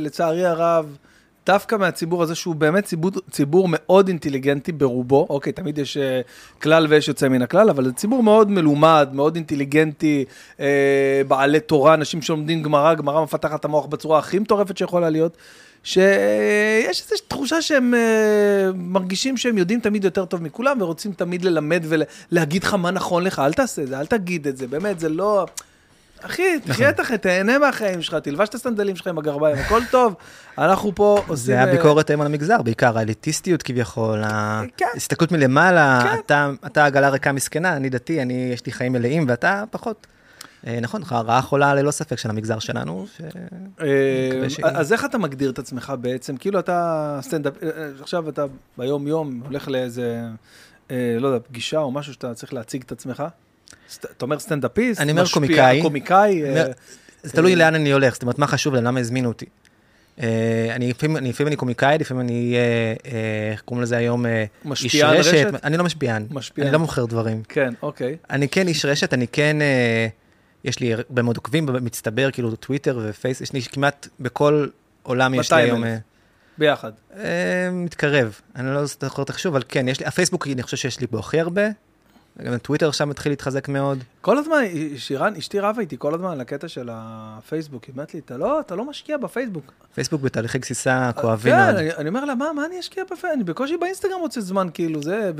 [0.00, 0.96] לצערי הרב,
[1.46, 5.26] דווקא מהציבור הזה, שהוא באמת ציבור, ציבור מאוד אינטליגנטי ברובו.
[5.30, 9.34] אוקיי, תמיד יש אה, כלל ויש יוצא מן הכלל, אבל זה ציבור מאוד מלומד, מאוד
[9.34, 10.24] אינטליגנטי,
[10.56, 10.60] אה,
[11.28, 15.36] בעלי תורה, אנשים שלומדים גמרא, גמרא מפתחת המוח בצורה הכי מטורפת שיכולה להיות.
[15.82, 21.84] שיש איזו תחושה שהם uh, מרגישים שהם יודעים תמיד יותר טוב מכולם ורוצים תמיד ללמד
[22.32, 25.08] ולהגיד לך מה נכון לך, אל תעשה את זה, אל תגיד את זה, באמת, זה
[25.08, 25.46] לא...
[26.22, 30.14] אחי, תחיה את החיים, תהנה מהחיים שלך, תלבש את הסנדלים שלך עם הגרביים, הכל טוב.
[30.58, 31.36] אנחנו פה עושים...
[31.36, 34.22] זה אה, הביקורת היום על המגזר, בעיקר האליטיסטיות כביכול,
[34.76, 34.86] כן.
[34.94, 36.36] ההסתכלות מלמעלה, כן.
[36.66, 40.06] אתה עגלה ריקה מסכנה, אני דתי, אני, יש לי חיים מלאים, ואתה פחות.
[40.66, 43.06] אה, נכון, רעה חולה ללא ספק של המגזר שלנו.
[43.80, 43.86] אה,
[44.62, 46.36] אז איך אתה מגדיר את עצמך בעצם?
[46.36, 47.68] כאילו אתה סטנדאפ, אה,
[48.00, 48.44] עכשיו אתה
[48.78, 50.22] ביום-יום הולך לאיזה,
[50.90, 53.24] לא יודע, פגישה או משהו שאתה צריך להציג את עצמך?
[54.00, 55.00] אתה אומר סטנדאפיסט?
[55.00, 55.82] אני אומר קומיקאי.
[55.82, 56.42] קומיקאי?
[57.22, 59.46] זה תלוי לאן אני הולך, זאת אומרת, מה חשוב להם, למה הזמינו אותי.
[60.74, 62.56] אני לפעמים אני קומיקאי, לפעמים אני,
[63.50, 64.24] איך קוראים לזה היום,
[64.64, 65.46] משפיען רשת?
[65.64, 66.66] אני לא משפיען, משפיען.
[66.66, 67.42] אני לא מוכר דברים.
[67.48, 68.16] כן, אוקיי.
[68.30, 69.56] אני כן איש רשת, אני כן,
[70.64, 74.66] יש לי הרבה מאוד עוקבים במצטבר, כאילו טוויטר ופייס, יש לי כמעט בכל
[75.02, 75.74] עולם יש לי 200,000.
[75.74, 75.98] היום, אה,
[76.58, 76.92] ביחד.
[77.16, 81.06] אה, מתקרב, אני לא זוכר תחשוב, אבל כן, יש לי, הפייסבוק אני חושב שיש לי
[81.06, 81.62] בו הכי הרבה,
[82.40, 84.04] גם הטוויטר עכשיו מתחיל להתחזק מאוד.
[84.20, 84.62] כל הזמן,
[84.96, 88.60] שירן, אשתי רבה איתי כל הזמן על הקטע של הפייסבוק, היא אומרת לי, אתה לא,
[88.60, 89.72] אתה לא משקיע בפייסבוק.
[89.94, 91.76] פייסבוק בתהליכי גסיסה כואבים כן, מאוד.
[91.76, 93.30] אני, אני אומר לה, מה, מה אני אשקיע בפייסבוק?
[93.34, 95.30] אני בקושי באינסטגרם מוצא זמן, כאילו, זה.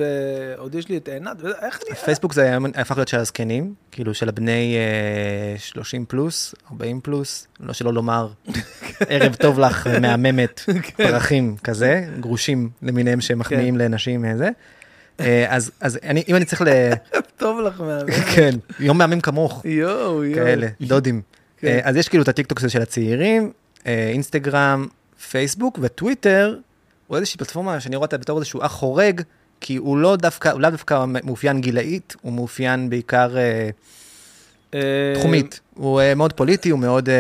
[0.59, 1.97] עוד יש לי את עינת, איך אני...
[1.97, 7.73] פייסבוק זה הפך להיות של הזקנים, כאילו של הבני אה, 30 פלוס, 40 פלוס, לא
[7.73, 8.29] שלא לומר
[9.09, 11.09] ערב טוב לך, מהממת, כן.
[11.09, 14.51] פרחים כזה, גרושים למיניהם שמחמיאים לנשים אה, זה.
[15.21, 16.67] אה, אז, אז אני, אם אני צריך ל...
[17.37, 18.13] טוב לך מהמם.
[18.35, 20.35] כן, יום מהמם כמוך, יואו, יואו.
[20.35, 21.23] כאלה, דודים.
[21.57, 21.67] כן.
[21.67, 23.53] אה, אז יש כאילו את הטיקטוק הזה של הצעירים,
[23.87, 24.87] אה, אינסטגרם,
[25.31, 26.57] פייסבוק וטוויטר,
[27.07, 29.23] הוא איזושהי פלטפורמה שאני רואה אותה בתור איזשהו אח חורג,
[29.61, 33.71] כי הוא לא דווקא, הוא לאו דווקא מאופיין גילאית, הוא מאופיין בעיקר אה,
[35.19, 35.61] תחומית.
[35.75, 37.09] הוא אה, מאוד פוליטי, הוא מאוד...
[37.09, 37.15] אה,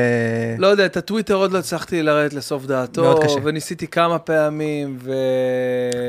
[0.58, 3.34] לא יודע, את הטוויטר עוד לא הצלחתי לרדת לסוף דעתו, מאוד קשה.
[3.44, 5.12] וניסיתי כמה פעמים, ו...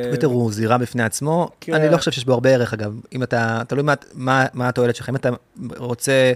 [0.08, 1.74] טוויטר הוא זירה בפני עצמו, כן.
[1.74, 4.96] אני לא חושב שיש בו הרבה ערך אגב, אם אתה, תלוי מה- מה מה התועלת
[4.96, 5.30] שלך, אם אתה
[5.78, 6.34] רוצה,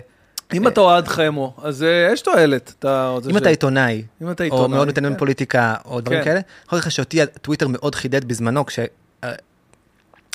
[0.53, 2.73] אם אתה אוהד חמו, אז אה, יש תועלת.
[2.79, 4.63] אתה רוצה אם ש- אתה עיתונאי, אם אתה עיתונאי.
[4.63, 5.17] או מאוד מתעניין כן.
[5.17, 6.25] בפוליטיקה, או דברים כן.
[6.25, 8.79] כאלה, אני יכול לך שאותי הטוויטר מאוד חידד בזמנו, כש...
[9.23, 9.31] אה,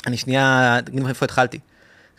[0.07, 1.59] אני שנייה, אגיד לך איפה התחלתי.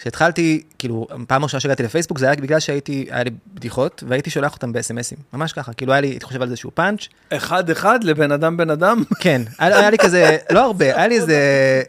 [0.05, 4.55] כשהתחלתי, כאילו, פעם ראשונה שהגעתי לפייסבוק, זה היה בגלל שהייתי, היה לי בדיחות, והייתי שולח
[4.55, 7.01] אותם ב-SMSים, ממש ככה, כאילו היה לי, הייתי חושב על איזשהו פאנץ',
[7.33, 9.03] אחד-אחד לבן אדם בן אדם?
[9.21, 11.37] כן, היה היה לי כזה, לא הרבה, היה לי איזה...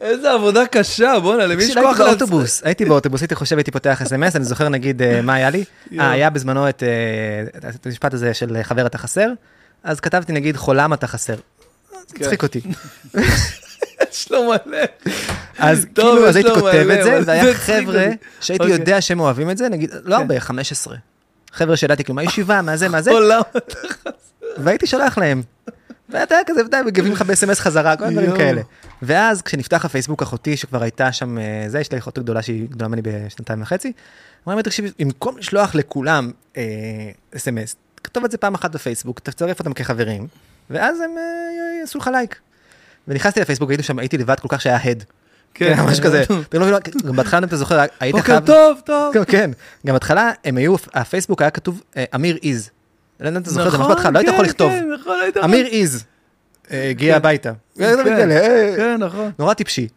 [0.01, 4.01] איזה עבודה קשה, בואנה, למי יש כוח לעצ- באוטובוס, הייתי באוטובוס, הייתי חושב, הייתי פותח
[4.01, 5.63] אס.אם.אס, אני זוכר נגיד אה, מה היה לי.
[5.99, 9.29] אה, היה בזמנו את אה, את המשפט הזה של חבר אתה חסר,
[9.83, 11.35] אז כתבתי נגיד חולם אתה חסר.
[12.13, 12.23] כן.
[12.25, 12.61] הצחיק אותי.
[14.11, 14.77] יש לו מלא.
[15.57, 18.17] אז כאילו, אז הייתי כותב את זה, והיה חבר'ה אותי.
[18.41, 18.79] שהייתי אוקיי.
[18.79, 20.95] יודע שהם אוהבים את זה, נגיד, לא הרבה, 15.
[21.51, 23.41] חבר'ה שידעתי כאילו, מה ישיבה, מה זה, מה זה, עולם.
[24.57, 25.41] והייתי שולח להם.
[26.09, 28.39] ואתה כזה, אתה יודע, מגיבים לך ב-SMS חזרה, כל מיני דברים יואו.
[28.39, 28.61] כאלה.
[29.01, 32.87] ואז כשנפתח הפייסבוק אחותי, שכבר הייתה שם, אה, זה, יש לי אחות גדולה שהיא גדולה
[32.87, 33.91] ממני בשנתיים וחצי,
[34.47, 36.63] אמרה לי, תקשיב, במקום לשלוח לכולם אה,
[37.33, 40.27] SMS, תכתוב את זה פעם אחת בפייסבוק, תצרף אותם כחברים,
[40.69, 42.39] ואז הם אה, יעשו לך לייק.
[43.07, 45.03] ונכנסתי לפייסבוק, הייתי שם, הייתי לבד כל כך שהיה הד.
[45.53, 46.23] כן, ממש כזה.
[46.49, 48.45] אתם לא גם בהתחלה, אם אתה זוכר, היית בוקר חייב...
[48.45, 49.13] טוב, טוב.
[49.13, 49.51] כן, כן.
[49.87, 52.69] גם בהתחלה, הם היו, הפייסבוק היה כתוב אה, אמיר איז.
[53.19, 54.71] לא יודע אם אתה זוכר זה, נכון, בהתחלה, לא היית יכול כן, לכתוב.
[54.71, 56.03] כן, נכון, היית יכול- אמיר איז.
[56.71, 57.17] אה, הגיע כן.
[57.17, 57.51] הביתה.
[57.77, 57.99] כן,
[58.31, 59.31] אה, כן, נכון.
[59.39, 59.87] נורא טיפשי.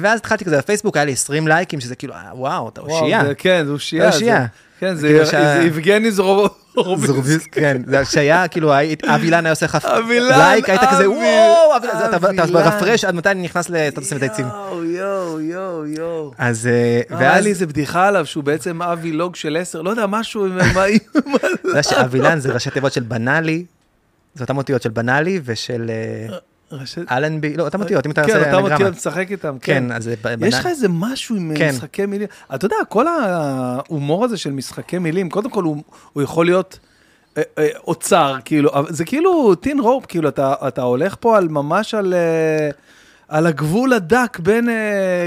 [0.00, 3.22] ואז התחלתי כזה בפייסבוק, היה לי 20 לייקים, שזה כאילו, וואו, אתה אושייה.
[3.38, 4.46] כן, זה אושייה.
[4.80, 6.48] כן, זה כאילו זה יבגני זרובו-
[7.06, 7.60] זורביסקי.
[7.60, 12.46] כן, זה שהיה, כאילו, אבי אילן היה עושה לך לייק, היית כזה, וואו, אתה-.
[12.52, 14.46] מרפרש עד מתי אני נכנס לסטטוסים ודייצים.
[14.46, 16.32] יואו, יואו, יואו, יואו.
[16.38, 19.90] אז, אה, היה ואז, לי איזה בדיחה עליו, שהוא בעצם אבי לוג של עשר, לא
[19.90, 20.86] יודע, משהו עם מה...
[20.86, 23.64] אתה יודע שאבי זה ראשי תיבות של בנאלי,
[24.34, 26.36] זה אותם אותיות של בנאלי ושל אה,
[27.10, 28.74] אלנבי, לא, אותם אותיות, אם אתה כן, עושה אותם אנגרמה.
[28.74, 29.74] אותיות משחק איתם, כן.
[29.88, 30.54] כן, אז זה יש.
[30.54, 31.68] לך איזה משהו עם כן.
[31.70, 32.28] משחקי מילים.
[32.54, 35.82] אתה יודע, כל ההומור הזה של משחקי מילים, קודם כל הוא,
[36.22, 36.78] יכול להיות
[37.38, 41.94] אה, אה, אוצר, כאילו, זה כאילו טין רופ, כאילו, אתה, אתה הולך פה על ממש
[41.94, 42.70] על, אה,
[43.28, 44.74] על הגבול הדק בין אה,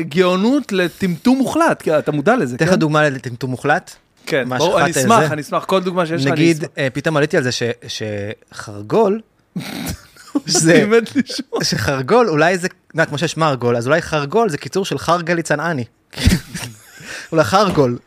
[0.02, 2.80] גאונות לטמטום מוחלט, כי אתה מודע לזה, אתן לך כן?
[2.80, 3.92] דוגמה לטמטום מוחלט.
[4.26, 5.32] כן, ברור, אני אה, אשמח?
[5.32, 6.70] אני אשמח, כל דוגמה שיש לך, אני נגיד, אשמח.
[6.78, 7.64] אה, פתאום עליתי על זה ש-
[8.52, 9.22] שחרגול,
[10.48, 10.86] שזה-.
[11.64, 15.84] שחרגול אולי זה, יודעת, כמו שיש מרגול, אז אולי חרגול זה קיצור של חרגלי צנעני.
[17.32, 17.98] אולי חרגול.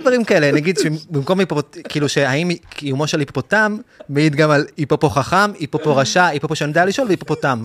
[0.00, 1.76] דברים כאלה, נגיד שבמקום היפופוט...
[1.88, 3.76] כאילו שהאם קיומו של היפופוטם
[4.08, 7.64] מעיד גם על היפופו חכם, היפופו רשע, היפופו שאני יודע לשאול והיפופוטם.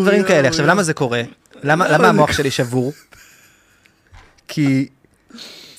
[0.00, 0.48] דברים כאלה.
[0.48, 0.66] עכשיו.
[0.66, 1.22] למה זה קורה?
[1.62, 2.92] למה המוח שלי שבור?
[4.48, 4.88] כי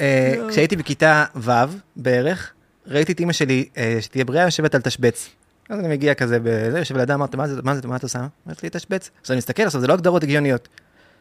[0.02, 1.52] אה, כשהייתי בכיתה ו'
[1.96, 2.52] בערך,
[2.88, 5.30] ראיתי את אימא שלי, אה, שתהיה בריאה, יושבת על תשבץ.
[5.72, 8.28] אז אני מגיע כזה, בזה, יושב לידה, אמרתי, מה זה, מה זה, מה את עושה?
[8.48, 9.10] אמרת לי, תשבץ.
[9.22, 10.68] עכשיו אני מסתכל, עכשיו זה לא הגדרות הגיוניות.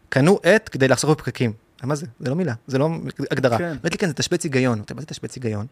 [0.09, 1.53] קנו עט כדי לחסוך בפקקים.
[1.83, 2.07] מה זה?
[2.21, 2.91] זה לא מילה, זה לא
[3.31, 3.59] הגדרה.
[3.59, 3.65] כן.
[3.65, 4.79] אמרתי לי, כן, זה תשבץ היגיון.
[4.79, 5.67] אמרתי, מה זה תשבץ היגיון?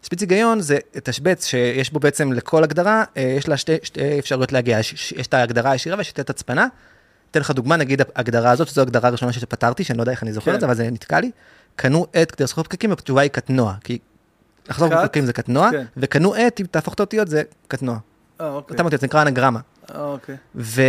[0.00, 4.52] תשבץ היגיון זה תשבץ שיש בו בעצם לכל הגדרה, אה, יש לה שתי, שתי אפשרויות
[4.52, 4.78] להגיע.
[4.78, 6.66] יש, יש את ההגדרה הישירה ויש את הצפנה.
[7.30, 10.32] אתן לך דוגמה, נגיד ההגדרה הזאת, שזו ההגדרה הראשונה שפתרתי, שאני לא יודע איך אני
[10.32, 10.54] זוכר כן.
[10.54, 11.30] את זה, אבל זה נתקע לי.
[11.76, 13.74] קנו עט כדי לחסוך בפקקים, התשובה היא קטנוע.
[13.84, 13.98] כי
[14.68, 14.92] לחסוך?
[14.92, 15.84] בפקקים זה קטנוע, כן.
[15.96, 17.98] וקנו עט, אם תהפוך את האותיות, זה קטנוע.
[18.40, 18.74] אה, אוקיי.
[18.74, 19.60] אותם אותיות, זה נקרא אנגרמה.
[19.94, 20.36] אה, אוקיי.
[20.56, 20.82] ו...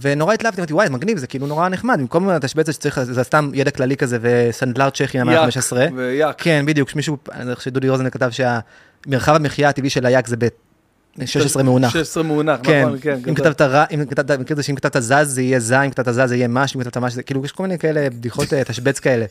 [0.00, 3.70] ונורא התלהבתי, אמרתי, וואי, מגניב, זה כאילו נורא נחמד, במקום התשבץ שצריך, זה סתם ידע
[3.70, 5.94] כללי כזה וסנדלר צ'כי המאה יאק ה-15.
[5.96, 6.42] ויאק.
[6.42, 11.62] כן, בדיוק, שמישהו, אני חושב שדודי רוזן כתב שהמרחב המחיה הטבעי של היאק זה ב-16
[11.62, 11.92] מאונח.
[11.92, 13.14] 16 מאונח, כן, נכון, כן.
[13.14, 13.34] אם גדול.
[13.36, 16.14] כתבת רע, אם כתבת, מכיר את זה שאם כתבת זז זה יהיה ז, אם כתבת
[16.14, 18.64] זז זה יהיה מש, אם כתבת מש זה, כאילו יש כל מיני כאלה בדיחות אה,
[18.64, 19.26] תשבץ כאלה.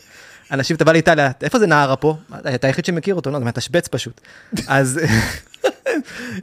[0.52, 2.17] אנשים, אתה בא לאיטליה, איפה זה נהרה פה?
[2.56, 4.21] אתה היחיד שמכיר אותו, לא, זה מהתשבץ פשוט.
[4.67, 4.99] אז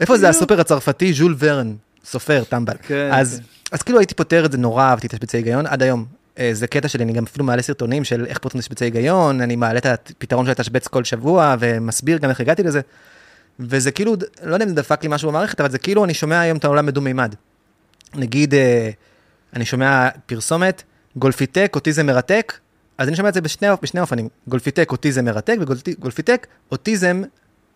[0.01, 1.75] איפה זה הסופר הצרפתי, ז'ול ורן,
[2.05, 2.75] סופר, טמבל.
[2.83, 3.57] כן, אז כן.
[3.73, 6.05] אז כאילו הייתי פותר את זה נורא, אהבתי תשבצי היגיון, עד היום.
[6.39, 9.57] אה, זה קטע שלי, אני גם אפילו מעלה סרטונים של איך פותרים תשבצי היגיון, אני
[9.57, 12.81] מעלה את הפתרון של התשבץ כל שבוע, ומסביר גם איך הגעתי לזה.
[13.61, 16.41] וזה כאילו, לא יודע אם זה דפק לי משהו במערכת, אבל זה כאילו, אני שומע
[16.41, 17.35] היום את העולם מדו-מימד.
[18.15, 18.91] נגיד, אה,
[19.55, 20.83] אני שומע פרסומת,
[21.17, 22.53] גולפיטק, אותי זה מרתק,
[22.99, 27.23] אז אני שומע את זה בשני, בשני אופנים, גולפיטק, אותי זה מרתק, וגולפיטק, אוטיזם,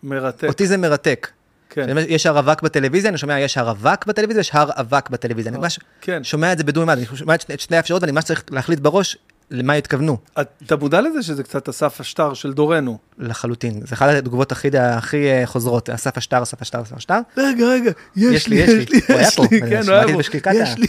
[0.03, 0.47] מרתק.
[0.47, 1.27] אוטיזם מרתק.
[1.69, 1.97] כן.
[2.07, 5.51] יש הר אבק בטלוויזיה, אני שומע יש הר אבק בטלוויזיה, יש הר אבק בטלוויזיה.
[5.51, 6.23] אני ממש כן.
[6.23, 9.17] שומע את זה בדו-מימד, אני שומע את שני- שני האפשרויות ואני ממש צריך להחליט בראש
[9.51, 10.17] למה התכוונו,
[10.65, 12.97] אתה מודע לזה שזה קצת אסף השטר של דורנו?
[13.17, 13.81] לחלוטין.
[13.87, 17.19] זה אחת התגובות הכי הכי אה, חוזרות, אסף השטר, אסף השטר, אסף השטר.
[17.37, 18.95] רגע, רגע, יש לי, יש יש לי.
[18.95, 20.17] לי, הוא היה יש לי, כן, הוא היה פה.
[20.17, 20.87] בשקיקת יש לי,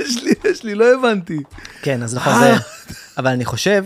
[0.00, 1.38] יש לי, יש לי, לא הבנתי.
[1.82, 2.38] כן, אז נכון, אה.
[2.40, 2.54] זה...
[3.18, 3.84] אבל אני חושב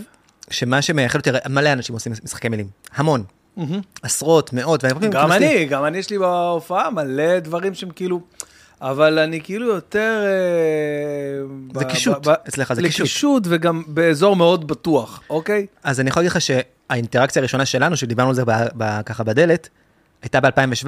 [0.49, 3.23] שמה שמייחד אותי, מלא אנשים עושים משחקי מילים, המון,
[4.01, 8.21] עשרות, מאות, ואני גם אני, גם אני, יש לי בהופעה מלא דברים שהם כאילו,
[8.81, 10.23] אבל אני כאילו יותר...
[10.25, 12.99] אה, זה קישוט, אצלך זה קישוט.
[12.99, 15.65] לקישוט וגם באזור מאוד בטוח, אוקיי?
[15.83, 18.43] אז אני יכול להגיד לך שהאינטראקציה הראשונה שלנו, שדיברנו על זה
[19.05, 19.69] ככה בדלת,
[20.21, 20.87] הייתה ב-2017,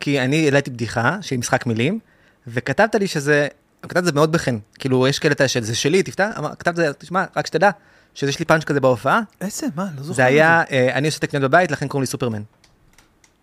[0.00, 1.98] כי אני העליתי בדיחה שהיא משחק מילים,
[2.46, 3.48] וכתבת לי שזה,
[3.82, 6.92] כתבת את זה מאוד בחן, כאילו יש כאלה שזה שלי, תפתח, אמר- כתבת את זה,
[6.92, 7.70] תשמע, רק שתדע,
[8.16, 10.12] שיש לי פאנץ' כזה בהופעה, איזה, מה, לא זוכר.
[10.16, 12.42] זה היה, אה, אני עושה את הקניות בבית, לכן קוראים לי סופרמן.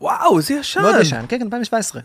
[0.01, 0.81] וואו, זה ישן.
[0.81, 2.01] מאוד ישן, כן, כן, 2017.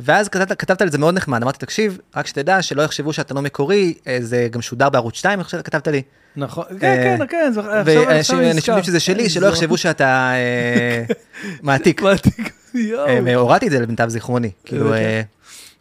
[0.00, 3.42] ואז כתבת, כתבת את זה מאוד נחמד, אמרתי, תקשיב, רק שתדע שלא יחשבו שאתה לא
[3.42, 6.02] מקורי, אה, זה גם שודר בערוץ 2, אני חושב שכתבת לי.
[6.36, 8.72] נכון, אה, כן, כן, כן, זה- עכשיו- ואנשים אני אנשים נזכר.
[8.72, 11.04] יודעים שזה שלי, שלא זה- יחשבו שאתה אה,
[11.62, 12.02] מעתיק.
[12.02, 13.06] מעתיק, יואו.
[13.08, 14.50] אה, והורדתי את זה למיטב זיכרוני.
[14.64, 14.92] כאילו, כן.
[14.94, 15.20] אה,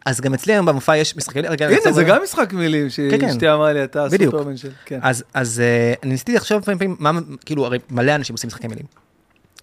[0.05, 1.41] אז גם אצלי היום במופע יש משחקי...
[1.41, 3.29] רגע, הנה, זה גם משחק מילים כן, כן.
[3.29, 4.33] שאשתי אמרה לי, אתה בדיוק.
[4.33, 4.69] הסופרמן של...
[4.85, 4.99] כן.
[5.33, 6.97] אז, אה, אני ניסיתי לחשוב פעמים,
[7.45, 8.85] כאילו, הרי מלא אנשים עושים משחקי מילים.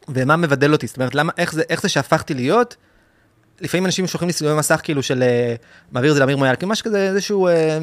[0.08, 2.76] ומה מבדל אותי, זאת אומרת, למה, איך זה, איך זה שהפכתי להיות,
[3.60, 5.54] לפעמים אנשים שולחים לי סיומי מסך, כאילו, של, אה,
[5.92, 7.78] מעביר את זה לאמיר מויאל, כאילו, משהו כזה, איזשהו, אה,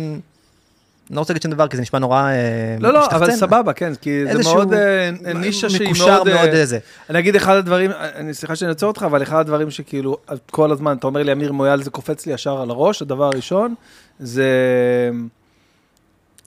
[1.10, 3.32] לא רוצה להגיד שום דבר, כי זה נשמע נורא אה, לא, לא, אבל.
[3.32, 6.28] סבבה, כן, כי זה מאוד אה, נישה שהיא מקושר מאוד...
[6.28, 6.80] אה, מאוד איזה.
[7.10, 10.18] אני אגיד אחד הדברים, אני סליחה שאני עוצר אותך, אבל אחד הדברים שכאילו,
[10.52, 13.76] כל הזמן, אתה אומר לי, אמיר מויאל, זה קופץ לי ישר על הראש, הדבר הראשון,
[14.20, 14.46] זה...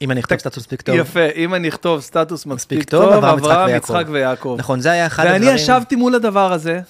[0.01, 0.97] אם אני אכתוב סטטוס מספיק טוב.
[0.97, 4.57] יפה, אם אני אכתוב סטטוס מספיק טוב, אברהם, יצחק ויעקב.
[4.59, 5.57] נכון, זה היה אחד ואני הדברים...
[5.57, 6.81] ישבתי מול הדבר הזה,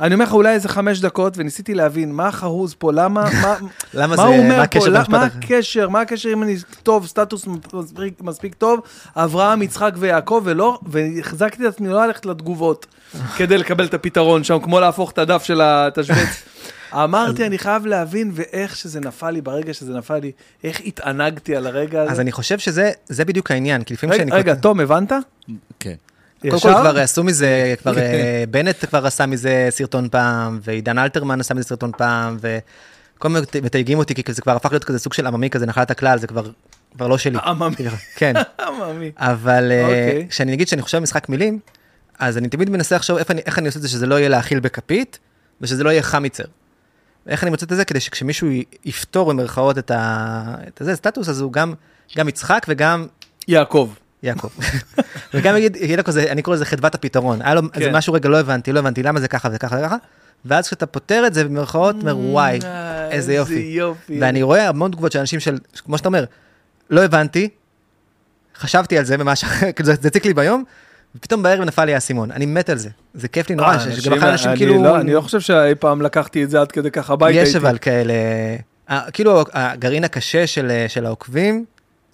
[0.00, 3.56] אני אומר לך אולי איזה חמש דקות, וניסיתי להבין מה החרוז פה, למה, מה,
[3.94, 5.22] למה מה זה, הוא אומר מה פה, במשפט מה?
[5.22, 8.80] הקשר, מה הקשר אם אני טוב, סטטוס מספיק, מספיק טוב,
[9.16, 12.86] אברהם, יצחק ויעקב, ולא, והחזקתי את עצמי לא ללכת לתגובות,
[13.38, 16.42] כדי לקבל את הפתרון שם, כמו להפוך את הדף של התשבץ.
[17.04, 20.32] אמרתי, אני חייב להבין, ואיך שזה נפל לי, ברגע שזה נפל לי,
[20.64, 22.12] איך התענגתי על הרגע הזה.
[22.12, 24.40] אז אני חושב שזה זה בדיוק העניין, כי לפעמים רגע, כשאני...
[24.40, 25.12] רגע, תום, הבנת?
[25.80, 25.94] כן.
[26.50, 31.40] קודם כל כבר עשו מזה, כבר אה, בנט כבר עשה מזה סרטון פעם, ועידן אלתרמן
[31.40, 35.14] עשה מזה סרטון פעם, וכל מיני מתייגים אותי, כי זה כבר הפך להיות כזה סוג
[35.14, 36.50] של עממי כזה, נחלת הכלל, זה כבר
[36.96, 37.38] כבר לא שלי.
[37.44, 37.74] עממי.
[38.16, 38.32] כן.
[38.66, 39.10] עממי.
[39.16, 40.26] אבל אה, אוקיי.
[40.28, 41.58] כשאני אגיד שאני חושב על משחק מילים,
[42.18, 45.18] אז אני תמיד מנסה לחשוב איך אני עושה את זה שזה לא יהיה להאכיל בכפית,
[45.60, 46.44] ושזה לא יהיה חמיצר.
[47.28, 48.48] איך אני מוצא את זה כדי שכשמישהו
[48.84, 51.74] יפתור במרכאות את ה- את הזה, סטטוס, אז הוא גם
[52.16, 53.06] גם יצחק וגם
[53.48, 53.90] יעקב.
[54.24, 54.48] יעקב.
[55.34, 57.42] וגם יגיד, יגיד לו כזה, אני קורא לזה חדוות הפתרון.
[57.42, 57.96] היה לו איזה כן.
[57.96, 59.96] משהו רגע, לא הבנתי, לא הבנתי, למה זה ככה וככה וככה,
[60.44, 63.54] ואז כשאתה פותר את זה במרכאות, אומר, וואי, אה, איזה יופי.
[63.54, 64.18] יופי.
[64.20, 66.24] ואני רואה המון תגובות של אנשים של, כמו שאתה אומר,
[66.90, 67.48] לא הבנתי,
[68.56, 69.44] חשבתי על זה, ממש,
[69.76, 70.64] כאילו, זה הציק לי ביום,
[71.16, 72.30] ופתאום בערב נפל לי האסימון.
[72.30, 72.88] אני מת על זה.
[73.14, 74.84] זה כיף לי נורא, אה, שגם אחרי אנשים אני כאילו...
[74.84, 77.58] לא- אני לא חושב שאי פעם לקחתי את זה עד כדי כך הביתה יש איתי.
[77.58, 78.14] אבל כאלה,
[78.90, 81.64] אה, כאילו הגרעין הקשה של, אה, של העוקבים,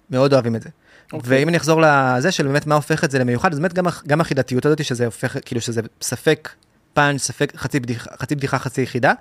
[0.09, 0.69] מאוד אוהבים את זה.
[1.13, 1.29] אוקיי.
[1.29, 4.21] ואם אני אחזור לזה של באמת מה הופך את זה למיוחד, אז באמת גם, גם
[4.21, 6.49] החידתיות הזאת, שזה הופך, כאילו שזה ספק
[6.93, 9.13] פאנץ', ספק חצי בדיחה, חצי בדיחה, חצי יחידה,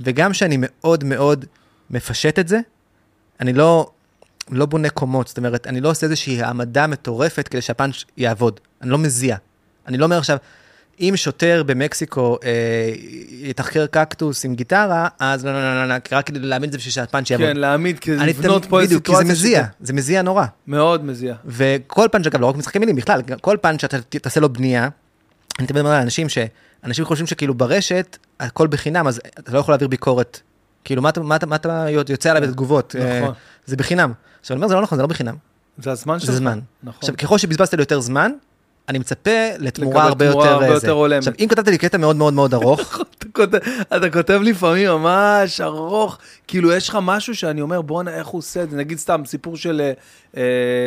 [0.00, 1.44] וגם שאני מאוד מאוד
[1.90, 2.60] מפשט את זה,
[3.40, 3.90] אני לא,
[4.50, 8.90] לא בונה קומות, זאת אומרת, אני לא עושה איזושהי העמדה מטורפת כדי שהפאנץ' יעבוד, אני
[8.90, 9.36] לא מזיע.
[9.86, 10.36] אני לא אומר עכשיו,
[11.00, 12.92] אם שוטר במקסיקו אה,
[13.30, 16.78] יתחקר קקטוס עם גיטרה, אז לא, לא, לא, לא, לא, רק כדי להעמיד את זה
[16.78, 17.46] בשביל שהפאנץ' יעבוד.
[17.46, 19.32] כן, להעמיד, כדי לבנות פה איזו בדיוק, כי זה סיטואציה.
[19.32, 20.44] מזיע, זה מזיע נורא.
[20.66, 21.34] מאוד מזיע.
[21.46, 24.88] וכל פאנץ', אגב, לא רק משחקי מילים, בכלל, כל פאנץ' שאתה תעשה לו בנייה,
[25.58, 29.88] אני תמיד אומר לאנשים שאנשים חושבים שכאילו ברשת, הכל בחינם, אז אתה לא יכול להעביר
[29.88, 30.40] ביקורת.
[30.84, 32.96] כאילו, מה אתה, מה אתה, מה אתה יוצא עליו בתגובות?
[32.98, 33.34] אה, נכון.
[33.66, 34.12] זה בחינם.
[34.40, 35.34] עכשיו, אני אומר, זה לא נכון, זה לא בחינם,
[35.78, 36.30] זה הזמן שלך.
[36.30, 36.60] זה זמן.
[36.82, 36.98] נכון.
[37.00, 38.32] עכשיו, ככל שבזבזת לי יותר זמן,
[38.88, 40.64] אני מצפה לתמורה לקבל הרבה תמורה יותר...
[40.64, 40.90] הרבה יותר.
[40.90, 41.18] הולמת.
[41.18, 42.98] עכשיו, אם כתבת לי קטע מאוד מאוד מאוד ארוך,
[43.36, 43.58] כותב-
[43.96, 46.18] אתה כותב לפעמים ממש ארוך,
[46.48, 48.76] כאילו יש לך משהו שאני אומר, בואנה, איך הוא עושה את זה?
[48.76, 49.92] נגיד סתם סיפור של, אה,
[50.36, 50.42] אה,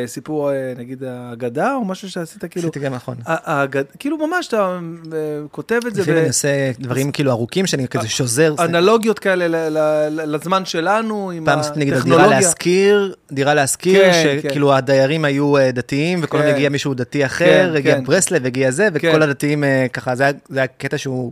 [0.08, 3.16] סיפור, אה, נגיד, האגדה, או משהו שעשית, כאילו, עשיתי גם נכון.
[3.26, 4.80] האגד- כאילו ממש אתה
[5.14, 5.18] אה,
[5.52, 6.48] כותב את זה, לפעמים אני עושה
[6.80, 8.54] דברים כאילו ארוכים, שאני כזה שוזר.
[8.56, 12.40] באנלוגיות כאלה ל- ל- לזמן שלנו, עם פעם עשיתי נגיד דירה הטכנולוגיה.
[12.40, 16.48] להשכיר, דירה להשכיר, כן, שכאילו הדיירים היו דתיים, וכל כן.
[16.48, 18.04] הגיע מישהו דתי כן, אחר, הגיע כן.
[18.04, 19.10] ברסלב, הגיע זה, כן.
[19.10, 21.32] וכל הדתיים ככה, זה היה- זה היה קטע שהוא,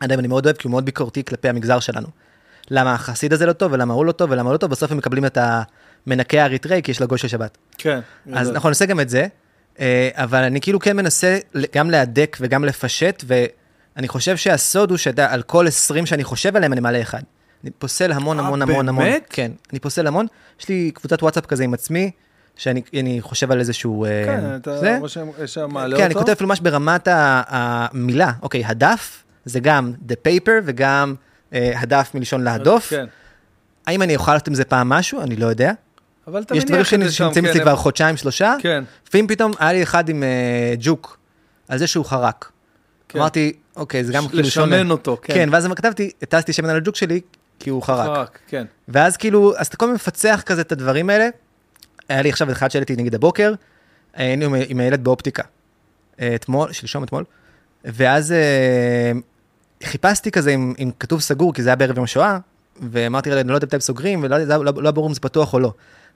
[0.00, 2.08] היום אני מאוד אוהב, כי הוא מאוד ביקורתי כלפי המגזר שלנו.
[2.70, 4.98] למה החסיד הזה לא טוב, ולמה הוא לא טוב, ולמה הוא לא טוב, בסוף הם
[4.98, 5.38] מקבלים את
[6.06, 7.58] המנקה האריתראי, כי יש לו גוי של שבת.
[7.78, 8.00] כן.
[8.32, 8.50] אז.
[8.50, 9.26] נכון, נעשה גם את זה,
[9.80, 11.38] אה, אבל אני כאילו כן מנסה
[11.74, 16.80] גם להדק וגם לפשט, ואני חושב שהסוד הוא שעל כל 20 שאני חושב עליהם, אני
[16.80, 17.22] מעלה אחד.
[17.64, 19.04] אני פוסל המון אה, המון המון המון.
[19.04, 19.26] באמת?
[19.30, 20.26] כן, אני פוסל המון.
[20.60, 22.10] יש לי קבוצת וואטסאפ כזה עם עצמי,
[22.56, 24.04] שאני אני חושב על איזשהו...
[24.04, 24.98] אה, כן, אתה.
[24.98, 26.20] רושם, שם מעלה כן, אני אותו.
[26.20, 28.32] כותב אפילו ממש ברמת המילה.
[28.42, 31.14] אוקיי, הדף זה גם the paper וגם
[31.52, 32.88] אה, הדף מלשון להדוף.
[32.90, 33.06] כן.
[33.86, 35.20] האם אני אוכל לעשות עם זה פעם משהו?
[35.20, 35.72] אני לא יודע.
[36.26, 38.54] אבל אתה יש מניח דברים את זה שם, שנמצאים כן, אצלי איפה- כבר חודשיים, שלושה.
[38.60, 38.84] כן.
[39.08, 41.18] לפעמים פתאום היה לי אחד עם אה, ג'וק,
[41.68, 42.50] על זה שהוא חרק.
[43.08, 43.18] כן.
[43.18, 44.76] אמרתי, אוקיי, זה גם ש- כאילו שונה.
[44.76, 45.34] לשמן אותו, כן.
[45.34, 47.20] כן, ואז כתבתי, הטסתי שמן על הג'וק שלי,
[47.58, 48.06] כי הוא חרק.
[48.06, 48.64] חרק, כן.
[48.88, 51.28] ואז כאילו, אז אתה כל הזמן מפצח כזה את הדברים האלה.
[52.08, 53.52] היה לי עכשיו אחד שהעליתי נגיד הבוקר,
[54.14, 55.42] היינו עם- עם הילד באופטיקה.
[56.20, 57.24] אה, אתמול, שלשום אתמול,
[57.84, 59.12] ואז אה,
[59.84, 62.38] חיפשתי כזה עם, עם כתוב סגור, כי זה היה בערב יום שואה,
[62.90, 65.54] ואמרתי אני לא יודע מתי הם סוגרים, ולא לא, לא היה ברור אם זה פתוח
[65.54, 65.72] או לא.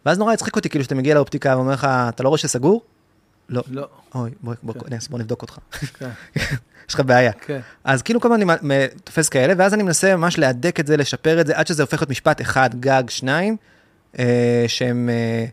[0.07, 2.83] ואז נורא הצחיק אותי, כאילו, שאתה מגיע לאופטיקה ואומר לך, אתה לא רואה שסגור?
[3.49, 3.63] לא.
[3.71, 3.89] לא.
[4.15, 4.95] אוי, בוא, בוא, כן.
[4.95, 5.59] נס, בוא נבדוק אותך.
[5.99, 6.09] כן.
[6.89, 7.33] יש לך בעיה.
[7.33, 7.61] כן.
[7.85, 11.41] אז כאילו כל הזמן אני תופס כאלה, ואז אני מנסה ממש להדק את זה, לשפר
[11.41, 13.57] את זה, עד שזה הופך להיות משפט אחד, גג, שניים,
[14.19, 15.47] אה, שהם אה,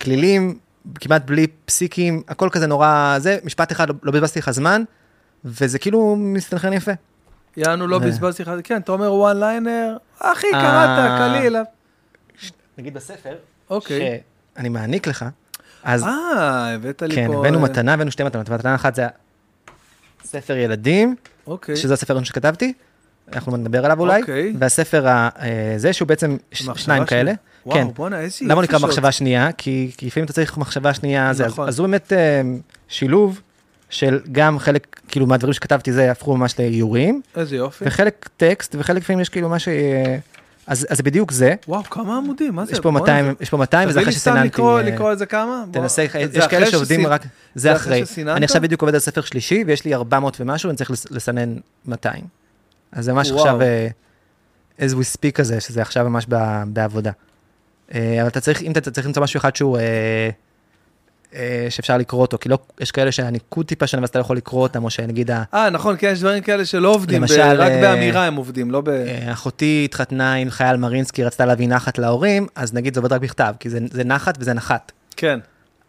[0.00, 0.58] כלילים,
[0.94, 4.82] כמעט בלי פסיקים, הכל כזה נורא, זה, משפט אחד, לא, לא בזבזתי לך זמן,
[5.44, 6.92] וזה כאילו מסתנכרן יפה.
[7.56, 10.60] יענו, לא ו- בזבזתי לך, כן, אתה אומר וואן ליינר, אחי, אה.
[10.60, 11.56] קראת, קליל.
[12.78, 13.34] נגיד בספר,
[13.70, 14.20] אוקיי.
[14.56, 15.24] שאני מעניק לך,
[15.84, 17.14] אז אה, הבאת לי פה...
[17.14, 19.06] כן, הבאנו אה, מתנה, הבאנו שתי מתנות, מתנה אחת זה
[20.24, 21.76] ספר ילדים, אוקיי.
[21.76, 22.72] שזה הספר הראשון שכתבתי,
[23.32, 24.54] אנחנו נדבר עליו אולי, אוקיי.
[24.58, 27.04] והספר ה- אה, זה, שהוא בעצם שניים.
[27.04, 27.32] כאלה.
[27.66, 27.86] וואו, כן.
[27.94, 29.52] בואנה, איזה יופי למה הוא נקרא מחשבה שנייה?
[29.52, 31.68] כי, כי לפעמים אתה צריך מחשבה שנייה, זה, נכון.
[31.68, 32.42] אז, אז הוא באמת אה,
[32.88, 33.40] שילוב
[33.90, 37.84] של גם חלק, כאילו מהדברים שכתבתי זה הפכו ממש לאיורים, איזה יופי.
[37.88, 39.68] וחלק טקסט, וחלק לפעמים יש כאילו מה ש...
[40.66, 42.72] אז אז זה בדיוק זה, וואו, כמה עמודים, מה זה?
[42.72, 44.48] יש פה בואנה, 200, זה- יש פה 200 וזה תביא אחרי לי סתם שסיננתי.
[44.48, 45.64] לקרוא- אה, את זה כמה?
[45.70, 48.04] בוא- תנסה, זה יש כאלה שעובדים שסינ- רק, זה זה אחרי?
[48.28, 51.54] אני עכשיו בדיוק עובד על ספר שלישי, ויש לי 400 ומשהו, אני צריך לס- לסנן
[51.86, 52.24] 200.
[52.92, 53.40] אז זה ממש וואו.
[53.44, 53.88] עכשיו, אה,
[54.80, 56.26] as we speak כזה, שזה עכשיו ממש
[56.66, 57.10] בעבודה.
[57.94, 60.30] אה, אבל אתה צריך, אם אתה צריך למצוא משהו אחד שהוא, אה, אה,
[61.70, 64.62] שאפשר לקרוא אותו, כי לא, יש כאלה שהניקוד טיפה שלהם, אז אתה לא יכול לקרוא
[64.62, 67.70] אותם, או שנגיד, ה- אה, נכון, כן, יש דברים כאלה שלא עובדים, ב- למשל, רק
[67.72, 68.88] אה, באמירה הם עובדים, לא ב...
[68.88, 73.20] אה, אחותי התחתנה עם חייל מרינסקי, רצתה להביא נחת להורים, אז נגיד זה עובד רק
[73.20, 74.92] בכתב, כי זה, זה נחת וזה נחת.
[75.16, 75.38] כן.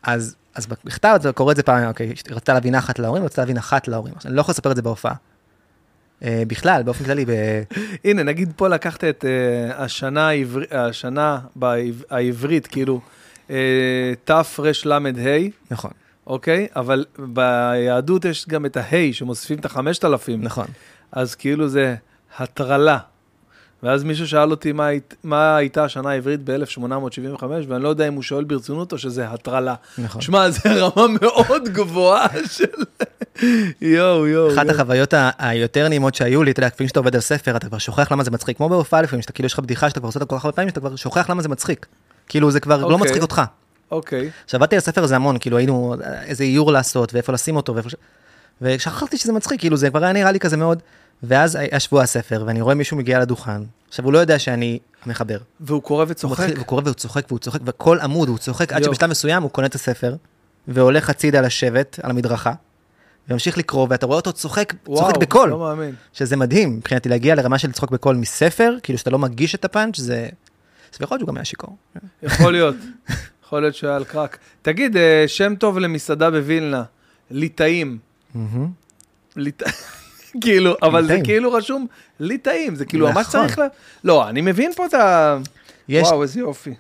[0.04, 3.56] אז, אז בכתב אתה קורא את זה פעם, אוקיי, רצתה להביא נחת להורים, רצתה להביא
[3.56, 4.14] נחת להורים.
[4.16, 5.14] עכשיו, אני לא יכול לספר את זה בהופעה.
[6.24, 7.32] אה, בכלל, באופן כללי, ב...
[8.06, 13.15] הנה, נגיד פה לקחת את אה, השנה העבר- השנה בעב- העברית, כאילו, אה,
[14.24, 15.00] תרל"ה,
[15.72, 15.92] נכון,
[16.28, 16.68] אוקיי?
[16.76, 20.42] אבל ביהדות יש גם את הה' שמוסיפים את החמשת אלפים.
[20.42, 20.66] נכון.
[21.12, 21.96] אז כאילו זה
[22.38, 22.98] הטרלה.
[23.84, 28.14] ואז מישהו שאל אותי מה, היית- מה הייתה השנה העברית ב-1875, ואני לא יודע אם
[28.14, 29.76] הוא שואל ברצינות או שזה הטרלה.
[29.98, 30.22] נכון.
[30.22, 30.60] שמע, זו
[30.98, 32.66] רמה מאוד גבוהה של...
[33.82, 34.54] יואו, יואו.
[34.54, 34.76] אחת יואו.
[34.76, 38.12] החוויות היותר נעימות שהיו לי, אתה יודע, לפעמים שאתה עובד על ספר, אתה כבר שוכח
[38.12, 40.30] למה זה מצחיק, כמו בהופעה לפעמים, שאתה כאילו יש לך בדיחה שאתה כבר עושה אותה
[40.30, 41.86] כל כך הרבה פעמים, שאתה כבר שוכח למה זה מצחיק.
[42.28, 42.98] כאילו זה כבר לא אוקיי.
[43.08, 43.42] מצחיק אותך.
[43.92, 44.30] אוקיי.
[44.46, 47.90] עכשיו, עבדתי על הספר הזה המון, כאילו היינו, איזה איור לעשות, ואיפה לשים אותו, ואיפה.
[48.62, 50.82] ושכחתי שזה מצחיק, כאילו זה כבר היה נראה לי כזה מאוד.
[51.24, 55.38] ואז היה שבוע הספר, ואני רואה מישהו מגיע לדוכן, עכשיו הוא לא יודע שאני המחבר.
[55.60, 56.40] והוא קורא הוא וצוחק.
[56.40, 58.94] מתחיל- הוא קורא והוא צוחק והוא צוחק, וכל עמוד הוא צוחק, עד יואו.
[58.94, 60.16] שבשלב מסוים הוא קונה את הספר,
[60.68, 62.54] והולך הצידה לשבת על המדרכה,
[63.30, 65.96] וממשיך לקרוא, ואתה רואה אותו צוחק, צוחק בקול, לא מאמין.
[66.14, 69.98] שזה מדהים, מבחינתי להגיע לרמה של לצחוק בקול מספר, כאילו שאתה לא מגיש את הפאנץ',
[70.00, 70.28] זה...
[70.96, 71.78] אז יכול להיות שהוא גם היה שיכור.
[72.24, 72.76] יכול להיות.
[73.46, 74.38] יכול להיות שהוא היה על קרק.
[74.62, 76.84] תגיד, אה, שם טוב למסעדה בווילנה,
[77.32, 77.98] ליטאים.
[79.36, 79.64] ליט...
[80.42, 81.20] כאילו, אבל זה.
[81.24, 81.88] כאילו רשום
[82.20, 83.48] ליטאים, זה כאילו ממש נכון.
[83.48, 83.62] צריך ל...
[84.04, 85.38] לא, אני מבין פה את ה...
[85.90, 86.74] וואו, איזה יופי.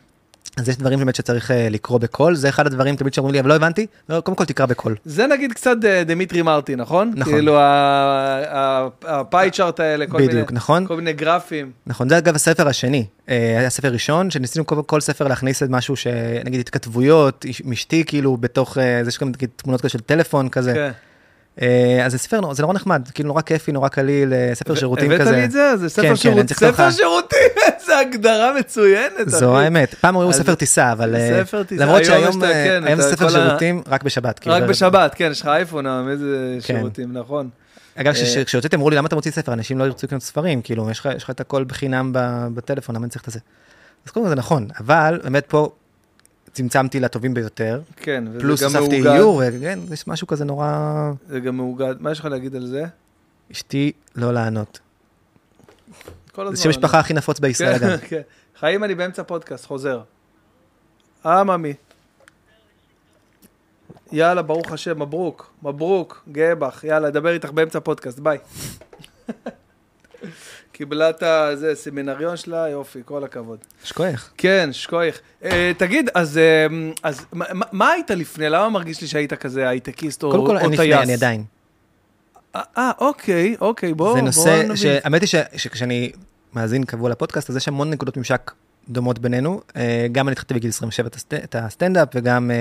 [0.58, 3.50] אז יש דברים באמת שצריך אה, לקרוא בקול, זה אחד הדברים תמיד שאומרים לי, אבל
[3.50, 4.96] לא הבנתי, לא, קודם כל תקרא בקול.
[5.06, 7.12] זה נגיד קצת אה, דמיטרי מרטין, נכון?
[7.16, 7.34] נכון.
[7.34, 7.58] כאילו
[9.04, 10.28] ה pie chart האלה, כל מיני...
[10.28, 10.88] בדיוק, נכון?
[10.88, 11.72] כל מיני גרפים.
[11.88, 15.70] נכון, זה אגב הספר השני, אה, היה ספר ראשון, שניסינו כל, כל ספר להכניס את
[15.70, 20.50] משהו שנגיד התכתבויות, משתי כאילו בתוך, אה, זה יש גם נגיד תמונות כזה של טלפון
[20.50, 20.92] כזה, כן.
[21.62, 25.12] אה, אז זה ספר, זה נורא נחמד, כאילו נורא כיפי, נורא קליל, אה, ספר שירותים
[25.12, 25.32] הבאת כזה.
[25.32, 25.78] לי את זה?
[25.78, 27.40] זה ספר כן, כן, שירות- אני צריך לך- ספר שירותים,
[27.82, 29.12] איזה הגדרה מצוינת.
[29.30, 29.58] זו.
[29.58, 33.12] האמת, פעם אז- ספר טיסה, אבל אה, ספר טיסה, למרות היום שהיום כן, זה ה-
[33.12, 34.40] ספר כל ה- שירותים רק בשבת.
[34.40, 34.72] כאילו, רק בערב.
[34.72, 36.76] בשבת, כן, יש לך אייפון, איזה כן.
[36.78, 37.50] שירותים, נכון.
[37.96, 40.90] אגב, כש- כשהוצאתי אמרו לי למה אתה מוציא ספר, אנשים לא ירצו לקנות ספרים, כאילו
[40.92, 42.10] יש לך את הכל בחינם
[42.54, 43.40] בטלפון, למה אני צריך את זה?
[44.06, 45.70] אז קודם כל זה נכון, אבל באמת פה
[46.56, 49.16] צמצמתי לטובים ביותר, כן, וזה פלוס גם הוספתי מאוגד.
[49.16, 51.12] איור, וכן, יש משהו כזה נורא...
[51.28, 51.96] זה גם מאוגד.
[52.00, 52.86] מה יש לך להגיד על זה?
[53.52, 54.80] אשתי לא לענות.
[56.32, 56.56] כל הזמן.
[56.56, 57.98] זה שם משפחה הכי נפוץ בישראל, כן, אגב.
[58.10, 58.22] כן.
[58.60, 60.02] חיים, אני באמצע פודקאסט, חוזר.
[61.26, 61.74] אה, ממי.
[64.12, 68.38] יאללה, ברוך השם, מברוק, מברוק, גאה בך, יאללה, אדבר איתך באמצע פודקאסט, ביי.
[70.76, 73.58] קיבלה את הזה, סמינריון שלה, יופי, כל הכבוד.
[73.84, 74.32] שכוייח.
[74.38, 75.20] כן, שכוייח.
[75.44, 76.66] אה, תגיד, אז, אה,
[77.04, 77.26] אז
[77.72, 78.50] מה, היית לפני?
[78.50, 80.92] למה מרגיש לי שהיית כזה הייטקיסט או, קודם כל, אני טייס?
[80.94, 81.44] לפני, אני עדיין.
[82.56, 84.76] אה, אה, אוקיי, אוקיי, בוא, זה בוא נושא.
[84.76, 86.12] שהאמת היא שכשאני
[86.54, 88.52] מאזין קבוע לפודקאסט, אז יש המון נקודות ממשק
[88.90, 89.62] דומות בינינו.
[90.12, 92.52] גם אני התחלתי בגיל 27 את הסט- את הסטנדאפ, וגם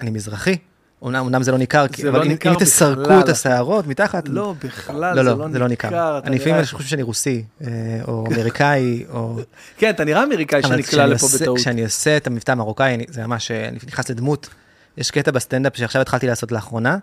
[0.00, 0.56] אני מזרחי.
[1.02, 3.20] אומנם אומנם זה לא ניכר, זה אבל לא אם ניכר אם תסרקו.
[3.20, 6.18] את השערות מתחת, לא, בכלל, לא, זה לא, זה לא ניכר.
[6.24, 7.68] אני לפעמים נראה- חושב שאני רוסי, אה,
[8.08, 9.36] או אמריקאי, או...
[9.78, 11.58] כן, אתה נראה אמריקאי שנקלע לפה עושה- בטעות.
[11.58, 14.48] כשאני עושה את המבטא המרוקאי, אני- זה ממש, אה, אני נכנס לדמות.
[14.96, 16.98] יש קטע בסטנדאפ שעכשיו התחלתי לעשות לאחרונה,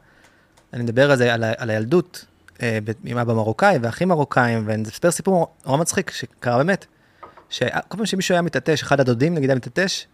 [0.74, 2.26] אני מדבר על זה, על, על הילדות,
[2.62, 6.86] אה, עם אבא מרוקאי ואחים מרוקאים, ואני אספר סיפור נורא מצחיק, שקרה באמת,
[7.50, 10.06] שכל פעם שמישהו היה מתעטש, אחד הדודים נגיד היה מתעטש,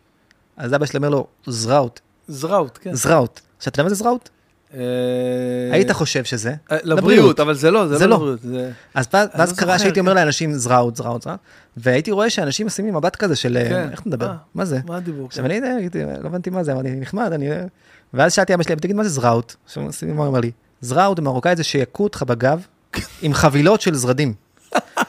[0.58, 2.94] אז אבא שלי אומר לו, זראוט, זראוט, כן.
[2.94, 3.40] זראוט.
[3.58, 4.30] עכשיו, אתה יודע מה זה זראוט?
[4.74, 4.80] אה,
[5.72, 6.54] היית חושב שזה?
[6.72, 8.34] אה, לבריאות, אבל זה לא, זה לא לא.
[8.34, 8.40] לבריאות.
[8.94, 10.00] אז ואז לא קרה שהייתי.
[10.00, 11.40] אומר לאנשים זראוט, זראוט, זראוט,
[11.78, 13.90] והייתי רואה שאנשים עושים לי מבט כזה של, אה, כן.
[13.92, 14.32] איך אתה מדבר?
[14.56, 14.80] מה זה?
[14.86, 15.26] מה הדיבור?
[15.26, 17.50] עכשיו אני לא הבנתי מה זה, אמרתי, נחמד, אני...
[18.14, 19.56] ואז שאלתי אבא שלי, תגיד, מה זה זראוט?
[19.66, 22.66] עכשיו הוא אומר לי, זראוט במרוקאית זה שיכו אותך בגב
[23.22, 24.34] עם חבילות של זרדים.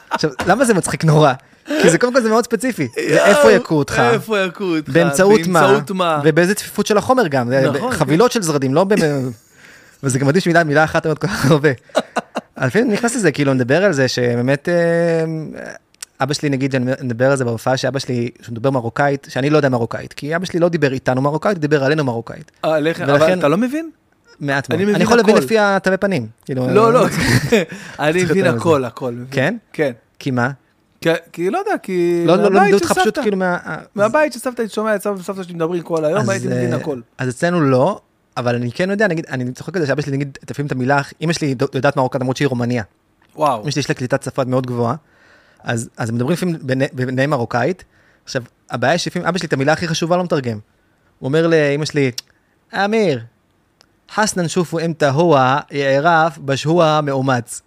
[0.09, 1.33] עכשיו, למה זה מצחיק נורא?
[1.81, 2.87] כי זה קודם כל זה מאוד ספציפי.
[2.95, 4.89] זה איפה יכו אותך, איפה יכו אותך?
[4.89, 6.21] באמצעות מה?
[6.23, 7.49] ובאיזה צפיפות של החומר גם.
[7.51, 8.85] נכון, חבילות של זרדים, לא.
[10.03, 11.69] וזה גם מדהים שמילה מילה אחת אומרת כל כך הרבה.
[12.57, 14.69] לפעמים אני נכנס לזה, כאילו, נדבר על זה שבאמת...
[14.69, 15.25] אה,
[16.21, 19.57] אבא שלי, נגיד, אני נדבר על זה בהופעה שאבא שלי, שהוא מדבר מרוקאית, שאני לא
[19.57, 22.51] יודע מרוקאית, כי אבא שלי לא דיבר איתנו מרוקאית, הוא דיבר עלינו מרוקאית.
[22.65, 23.89] אה, עליך, אבל אתה לא מבין?
[24.39, 24.83] מעט אני מאוד.
[24.83, 25.45] מבין אני יכול להבין הכל.
[25.45, 26.27] לפי התווי פנים.
[26.49, 27.05] לא, אה, לא,
[27.99, 28.45] אני צריך מבין.
[28.45, 29.13] הכל, הכל.
[29.31, 29.57] כן?
[29.73, 29.91] כן.
[30.19, 30.49] כי מה?
[31.01, 32.23] כי- כי לא יודע, כי...
[32.27, 33.19] לא לא- לא לימדו אותך פשוט.
[33.19, 33.57] כאילו מה...
[33.95, 36.77] מהבית של סבתא הייתי שומע את סבתא וסבתא שלי מדברים כל היום, הייתי מבין אה,
[36.79, 37.01] הכל.
[37.17, 38.01] אז אצלנו לא,
[38.37, 41.01] אבל אני כן יודע, נגיד, אני צוחק על זה שאבא שלי, נגיד, לפעמים את המילה,
[41.21, 42.83] אמא שלי יודעת מרוקאית למרות שהיא רומניה.
[43.35, 43.63] וואו.
[43.63, 44.95] אמא שלי יש לה קליטת שפה מאוד גבוהה,
[45.63, 46.55] אז, אז מדברים לפעמים
[46.93, 47.83] בני מרוקאית.
[48.23, 50.59] עכשיו, הבעיה היא שלפעמים אבא שלי את המילה הכי חשובה לא מתרגם.
[51.19, 52.11] הוא אומר לאמא שלי,
[52.73, 53.19] אמיר,
[54.13, 57.61] חסנן שופו אמתא הואה יערף בשהוע מאומץ.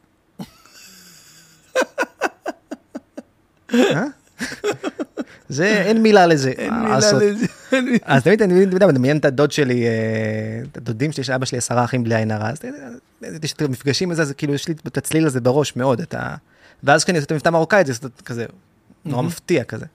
[3.74, 4.04] אה?
[5.48, 6.50] זה, אין מילה לזה.
[6.50, 6.96] אין מה מילה?
[6.96, 7.46] לזה.
[8.04, 9.90] אז תמיד אני מדמיין את הדוד שלי, אה,
[10.72, 12.58] את הדודים שלי, שאבא שלי עשרה אחים בלי עין הרע, אז
[13.42, 16.34] יש את המפגשים הזה, זה כאילו, יש לי את הצליל הזה בראש מאוד, את ה...
[16.82, 17.92] ואז כשאני עושה את המבטא המרוקאית, זה
[18.24, 18.46] כזה
[19.04, 19.86] נורא מפתיע כזה.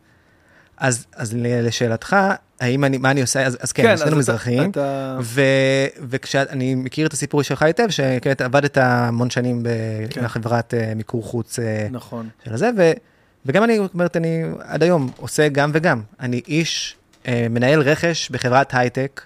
[0.77, 2.15] אז, אז לשאלתך,
[2.59, 5.41] האם אני, מה אני עושה, אז, אז כן, אז שנינו מזרחיים, אתה- ו,
[6.09, 9.63] וכשאני מכיר את הסיפור שלך היטב, שכעת עבדת המון שנים
[10.09, 10.23] כן.
[10.23, 12.29] בחברת אה, מיקור חוץ אה, נכון.
[12.45, 12.91] של הזה, ו,
[13.47, 16.01] וגם אני, זאת אומרת, אני עד היום עושה גם וגם.
[16.19, 16.95] אני איש,
[17.27, 19.21] אה, מנהל רכש בחברת הייטק.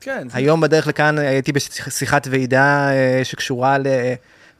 [0.00, 0.28] כן.
[0.28, 3.76] זה- היום בדרך לכאן הייתי בשיחת ועידה אה, שקשורה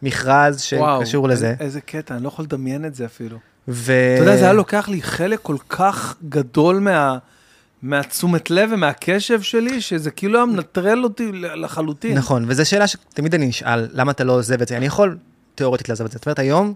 [0.02, 1.54] למכרז וואו, שקשור לזה.
[1.60, 3.38] איזה קטע, אני לא יכול לדמיין את זה אפילו.
[3.68, 3.92] ו...
[4.14, 7.18] אתה יודע, זה היה לוקח לי חלק כל כך גדול מה...
[7.82, 12.18] מהתשומת לב ומהקשב שלי, שזה כאילו היה מנטרל אותי לחלוטין.
[12.18, 14.76] נכון, וזו שאלה שתמיד אני נשאל, למה אתה לא עוזב את זה?
[14.76, 15.16] אני יכול
[15.54, 16.18] תיאורטית לעזוב את זה.
[16.18, 16.74] זאת אומרת, היום,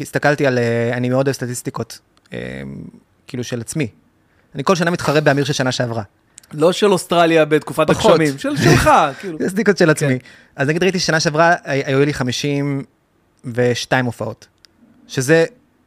[0.00, 1.98] הסתכלתי על, אה, אני מאוד אוהב סטטיסטיקות,
[2.32, 2.38] אה,
[3.26, 3.88] כאילו של עצמי.
[4.54, 6.02] אני כל שנה מתחרה באמיר של שנה שעברה.
[6.52, 7.90] לא של אוסטרליה בתקופת.
[7.90, 9.36] הגשמים, של שלך, כאילו.
[9.38, 10.18] סטטיסטיקות של עצמי.
[10.56, 14.46] אז נגיד ראיתי שנה שעברה, הי- היו לי 52 הופעות.
[15.08, 15.44] שזה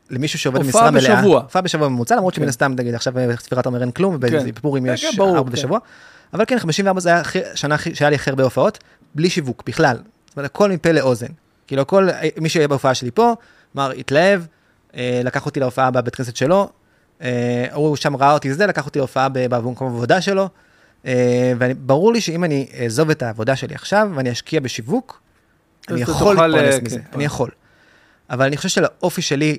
[0.10, 1.22] למישהו שעובד הופעה במשרה מלאה.
[1.22, 1.42] בשבוע.
[1.42, 2.50] הופעה בשבוע ממוצע, למרות שמן כן.
[2.50, 4.38] הסתם, נגיד, עכשיו בספירת עומר אין כלום, כן.
[4.42, 5.56] ובפורים כן, יש כן, ארבע כן.
[5.56, 5.80] בשבוע.
[6.34, 7.22] אבל כן, 54 זה היה
[7.54, 8.80] השנה הכי- שהיה לי הכי הרבה הופעות,
[9.16, 9.98] בלי שיווק בכלל.
[10.28, 11.28] זאת אומרת, הכל מפה לאוזן.
[11.72, 12.07] כאילו, הכל,
[12.38, 13.34] מי שהיה בהופעה שלי פה,
[13.76, 14.41] אמר, התלהב,
[14.95, 16.69] אה, לקח אותי להופעה בבית כנסת שלו,
[17.22, 20.49] אה, הוא שם ראה אותי זה, לקח אותי להופעה במקום העבודה שלו,
[21.05, 25.22] אה, וברור לי שאם אני אעזוב את העבודה שלי עכשיו, ואני אשקיע בשיווק,
[25.89, 27.05] אני יכול להתפרנס אה, מזה, כן.
[27.13, 27.49] אני יכול.
[28.30, 29.57] אבל אני חושב שלאופי שלי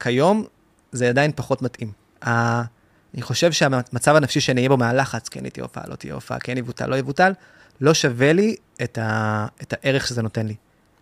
[0.00, 0.44] כיום,
[0.92, 1.92] זה עדיין פחות מתאים.
[2.22, 6.58] אני חושב שהמצב הנפשי שאני אהיה בו מהלחץ, כן תהיה הופעה, לא תהיה הופעה, כן
[6.58, 7.32] יבוטל, לא יבוטל,
[7.80, 10.54] לא שווה לי את, ה, את הערך שזה נותן לי.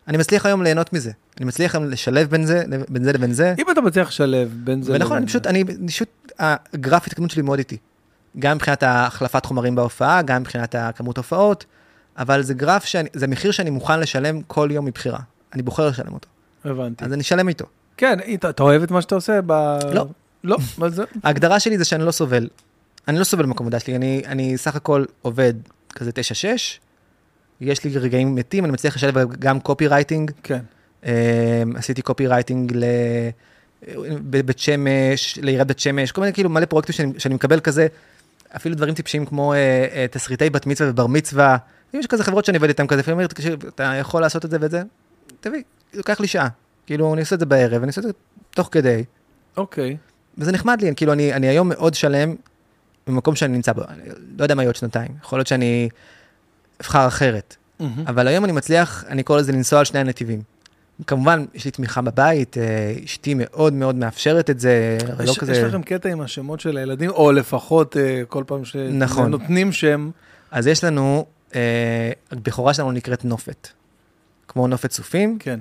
[0.08, 1.10] אני מצליח היום ליהנות מזה.
[1.38, 3.54] אני מצליח היום לשלב בין זה, בין זה לבין זה.
[3.58, 5.50] אם אתה מצליח לשלב בין זה ונכון, אני לבין פשוט, זה.
[5.50, 7.76] אני פשוט, הגרף התקדמות שלי מאוד איטי.
[8.38, 11.64] גם מבחינת החלפת חומרים בהופעה, גם מבחינת הכמות הופעות,
[12.18, 15.18] אבל זה גרף, שאני, זה מחיר שאני מוכן לשלם כל יום מבחירה.
[15.54, 16.28] אני בוחר לשלם אותו.
[16.64, 17.04] הבנתי.
[17.04, 17.64] אז אני אשלם איתו.
[17.96, 19.40] כן, אתה אתה אוהב את מה שאתה עושה?
[19.46, 20.06] ב- לא.
[20.44, 21.04] לא, מה זה?
[21.24, 22.48] ההגדרה שלי זה שאני לא סובל.
[23.08, 25.54] אני לא סובל במקום עבודה שלי, אני, אני סך הכל עובד
[25.94, 26.14] כזה 9-6,
[27.62, 30.60] יש לי רגעים מתים, אני מצליח לשלב גם קופירייטינג, כן.
[31.76, 32.72] עשיתי קופירייטינג
[34.32, 37.86] לבית שמש, לעיריית בית שמש, כל מיני כאילו מלא פרויקטים שאני, שאני מקבל כזה,
[38.56, 39.58] אפילו דברים טיפשיים כמו אה,
[39.92, 41.56] אה, תסריטי בת מצווה ובר מצווה,
[41.94, 44.70] יש כזה חברות שאני עובד איתן כזה, לפעמים אומרים, אתה יכול לעשות את זה ואת
[44.70, 44.82] זה,
[45.40, 45.62] תביא,
[45.94, 46.48] לוקח לי שעה,
[46.86, 48.12] כאילו אני עושה את זה בערב, אני עושה את זה
[48.50, 49.04] תוך כדי,
[49.56, 49.96] אוקיי.
[50.38, 52.34] וזה נחמד לי, כאילו אני, אני היום מאוד שלם
[53.06, 54.02] במקום שאני נמצא בו, אני
[54.38, 55.88] לא יודע מה יהיה עוד שנתיים, יכול להיות שאני
[56.82, 58.04] אבחר אחרת, מהמם.
[58.06, 60.42] אבל היום אני מצליח, אני קורא לזה לנסוע על שני הנתיבים.
[61.06, 65.38] כמובן, יש לי תמיכה בבית, אה, אשתי מאוד מאוד מאפשרת את זה, לא יש, יש
[65.38, 65.62] כזה...
[65.68, 68.62] לכם קטע עם השמות של הילדים, או לפחות אה, כל פעם
[68.92, 69.26] נכון.
[69.26, 70.10] שנותנים שם.
[70.50, 73.68] אז יש לנו, אה, הבכורה שלנו נקראת נופת.
[74.48, 75.60] כמו נופת צופים, כן.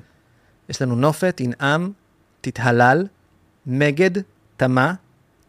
[0.70, 1.92] יש לנו נופת, ינעם,
[2.42, 3.08] תתהלל,
[3.66, 4.12] מגד,
[4.58, 4.94] תמה,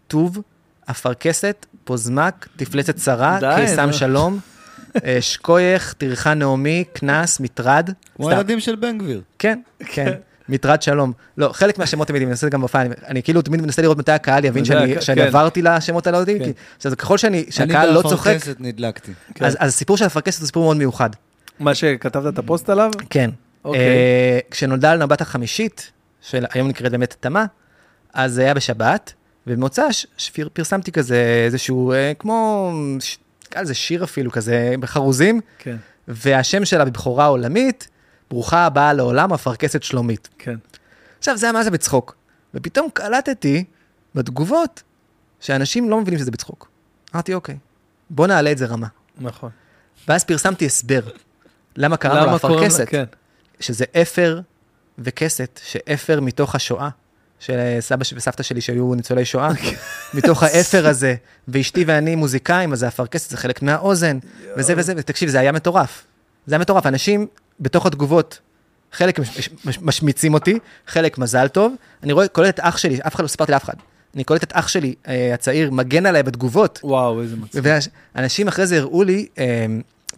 [0.08, 0.38] טוב,
[0.90, 3.92] אפרכסת, פוזמק, תפלצת צרה, קיסם.
[3.92, 4.38] שלום,
[5.20, 7.90] שקוייך, טרחה נעמי, קנס, מטרד.
[8.16, 8.30] כמו.
[8.30, 9.20] הילדים של בן גביר.
[9.38, 10.12] כן, כן,
[10.48, 11.12] מטרד שלום.
[11.38, 14.12] לא, חלק מהשמות תמיד, אני מנסה גם בהופעה, אני, אני כאילו תמיד מנסה לראות מתי
[14.12, 15.26] הקהל יבין שאני, כן, שאני כן.
[15.26, 16.44] עברתי לשמות הלא יודעים, כן.
[16.44, 19.12] כי עכשיו, ככל שאני, שהקהל לא צוחק, אני באפרכסת נדלקתי.
[19.34, 19.44] כן.
[19.44, 21.10] אז, אז הסיפור של הפרקסת הוא סיפור מאוד מיוחד.
[21.60, 22.90] מה שכתבת את הפוסט עליו?
[23.10, 23.30] כן.
[23.64, 23.80] אוקיי.
[23.80, 25.90] אה, כשנולדה לנו הבת החמישית,
[26.20, 27.44] שהיום נקראת באמת תמה,
[28.14, 29.12] אז זה היה בשבת,
[29.46, 32.72] ובמוצ"ש שפיר- פרסמתי כזה איזשהו, אה, כמו,
[33.52, 35.76] נקרא לזה שיר אפילו כזה, בחרוזים, כן,
[36.08, 37.88] והשם שלה בבכורה עולמית,
[38.30, 40.28] ברוכה הבאה לעולם, אפרכסת שלומית.
[40.38, 40.56] כן.
[41.18, 42.16] עכשיו, זה היה מה זה בצחוק.
[42.54, 43.64] ופתאום קלטתי
[44.14, 44.82] בתגובות
[45.40, 46.68] שאנשים לא מבינים שזה בצחוק.
[47.14, 47.56] אמרתי, אוקיי,
[48.10, 48.86] בוא נעלה את זה רמה.
[49.18, 49.50] נכון.
[50.08, 51.00] ואז פרסמתי הסבר.
[51.76, 52.88] למה קראנו לה- אפרכסת?
[52.88, 53.04] כן.
[53.60, 54.40] שזה אפר
[54.98, 56.88] וכסת, שאפר מתוך השואה,
[57.42, 59.50] של סבא ש- וסבתא שלי שהיו ניצולי שואה,
[60.14, 61.14] מתוך האפר הזה,
[61.48, 64.18] ואשתי ואני מוזיקאים, אז זה אפרכסת, זה חלק מהאוזן,
[64.56, 66.04] וזה וזה, ותקשיב, זה היה מטורף.
[66.46, 67.26] זה היה מטורף, אנשים
[67.60, 68.38] בתוך התגובות
[68.92, 71.74] חלק מש, מש, משמיצים אותי, חלק מזל טוב.
[72.02, 73.74] אני רואה, קולט את אח שלי, אף אחד לא סיפרתי לאף אחד.
[74.14, 76.80] אני קולט את אח שלי אה, הצעיר, מגן עליי בתגובות.
[76.84, 77.62] וואו, איזה מצחיק.
[78.14, 79.66] ואנשים אחרי זה הראו לי אה,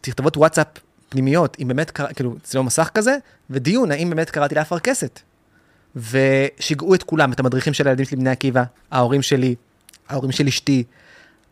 [0.01, 0.67] תכתובות וואטסאפ
[1.09, 3.17] פנימיות, אם באמת קרא, כאילו, צילום מסך כזה,
[3.51, 5.21] ודיון, האם באמת קראתי לאפרכסת.
[5.97, 9.55] ושיגעו את כולם, את המדריכים של הילדים שלי בני עקיבא, ההורים שלי,
[10.09, 10.85] ההורים של אשתי,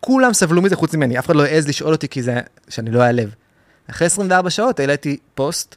[0.00, 3.02] כולם סבלו מזה חוץ ממני, אף אחד לא העז לשאול אותי כי זה, שאני לא
[3.02, 3.34] אעלב.
[3.90, 5.76] אחרי 24 שעות העליתי פוסט,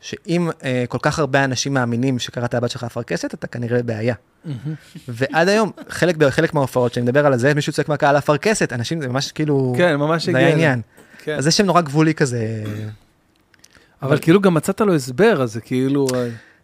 [0.00, 4.14] שאם אה, כל כך הרבה אנשים מאמינים שקראת הבת שלך אפרכסת, אתה כנראה בבעיה.
[5.08, 9.08] ועד היום, חלק, חלק מההופעות, שאני מדבר על זה, מישהו צועק מהקהל אפרכסת, אנשים, זה
[9.08, 10.40] ממש כאילו, כן, ממש זה הגיע.
[10.40, 10.56] היה לזה.
[10.56, 10.80] עניין.
[11.18, 11.36] כן.
[11.38, 12.64] אז זה שם נורא גבולי כזה,
[14.02, 16.06] אבל כאילו גם מצאת לו הסבר, אז זה כאילו...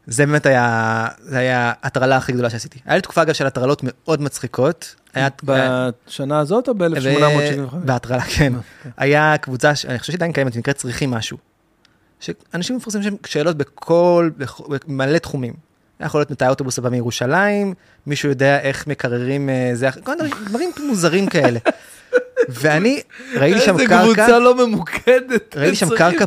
[0.08, 2.78] אה, זה באמת היה, זה היה הטרלה הכי גדולה שעשיתי.
[2.86, 4.94] היה לי תקופה אגב של הטרלות מאוד מצחיקות.
[5.14, 7.76] היה, בשנה הזאת או ב-1875?
[7.76, 8.52] בהטרלה, כן.
[8.96, 11.38] היה קבוצה, ש- אני חושב שעדיין קיימת, נקראת צריכים משהו.
[12.20, 15.54] שאנשים מפרסמים שם שאלות בכל, בכ- במלא תחומים.
[16.00, 17.74] יכול להיות מתי האוטובוס הבא מירושלים,
[18.06, 21.58] מישהו יודע איך מקררים אה, זה, כל מיני דברים- מוזרים כאלה.
[22.48, 23.00] ואני
[23.36, 25.56] ראיתי שם איזה קרקע, קבוצה לא ממוקדת.
[25.56, 26.26] ראיתי שם קרקע.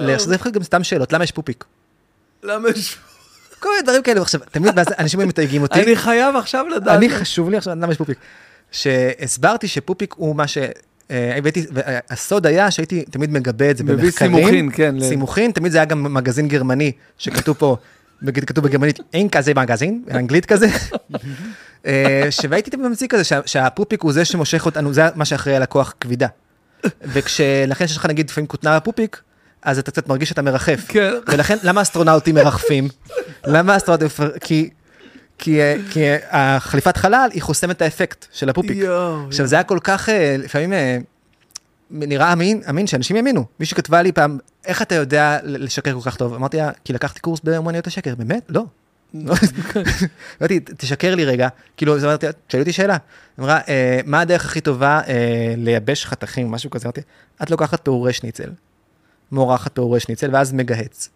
[0.00, 1.64] לעשות זה גם סתם שאלות, למה יש פופיק?
[2.42, 2.96] למה יש...
[3.60, 5.82] כל מיני דברים כאלה, עכשיו, תמיד אנשים מתייגים אותי.
[5.82, 6.96] אני חייב עכשיו לדעת.
[6.96, 8.18] אני חשוב לי עכשיו למה יש פופיק.
[8.72, 10.58] שהסברתי שפופיק הוא מה ש...
[11.10, 14.34] אה, הבאתי, והסוד היה שהייתי תמיד מגבה את זה מביא במחקרים.
[14.36, 14.94] סימוכין, כן.
[15.00, 17.76] סימוכין, תמיד זה היה גם מגזין גרמני, שכתוב פה,
[18.46, 20.66] כתוב בגרמנית, אין כזה מגזין, באנגלית כזה.
[21.86, 25.62] אה, והייתי תמיד ממציא כזה, שה- שהפופיק הוא זה שמושך אותנו, זה מה שאחראי על
[25.62, 26.26] הכוח כבידה.
[27.02, 29.20] וכשלכן שיש לך נגיד לפעמים כותנה בפופיק,
[29.62, 30.84] אז אתה קצת מרגיש שאתה מרחף.
[30.88, 31.12] כן.
[31.28, 32.88] ולכן, למה אסטרונאוטים מרחפים?
[33.46, 34.08] למה אסטרונאוטים...
[34.40, 34.70] כי...
[35.38, 36.00] כי, כי
[36.30, 38.76] החליפת חלל היא חוסמת את האפקט של הפופיק.
[38.76, 39.26] יואו.
[39.26, 40.98] עכשיו זה היה כל כך, אה, לפעמים אה,
[41.90, 43.44] נראה אמין, אמין שאנשים יאמינו.
[43.60, 46.34] מישהי כתבה לי פעם, איך אתה יודע לשקר כל כך טוב?
[46.34, 48.14] אמרתי לה, כי לקחתי קורס באמניות השקר.
[48.14, 48.42] באמת?
[48.48, 48.64] לא.
[50.40, 51.48] אמרתי, תשקר לי רגע.
[51.76, 52.96] כאילו, אז אמרתי, שאלו אותי שאלה.
[53.40, 55.00] אמרה, "אה, מה הדרך הכי טובה
[55.56, 56.84] לייבש חתכים, משהו כזה?
[56.84, 57.00] אמרתי,
[57.42, 58.50] את לוקחת פירורי שניצל,
[59.32, 61.08] מורחת פירורי שניצל, ואז מגהץ.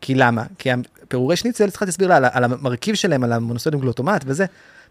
[0.00, 0.44] כי למה?
[0.58, 0.70] כי
[1.02, 4.44] הפירורי שניצל, צריכה להסביר לה על, על המרכיב שלהם, על המונוסודיום גלוטומט וזה.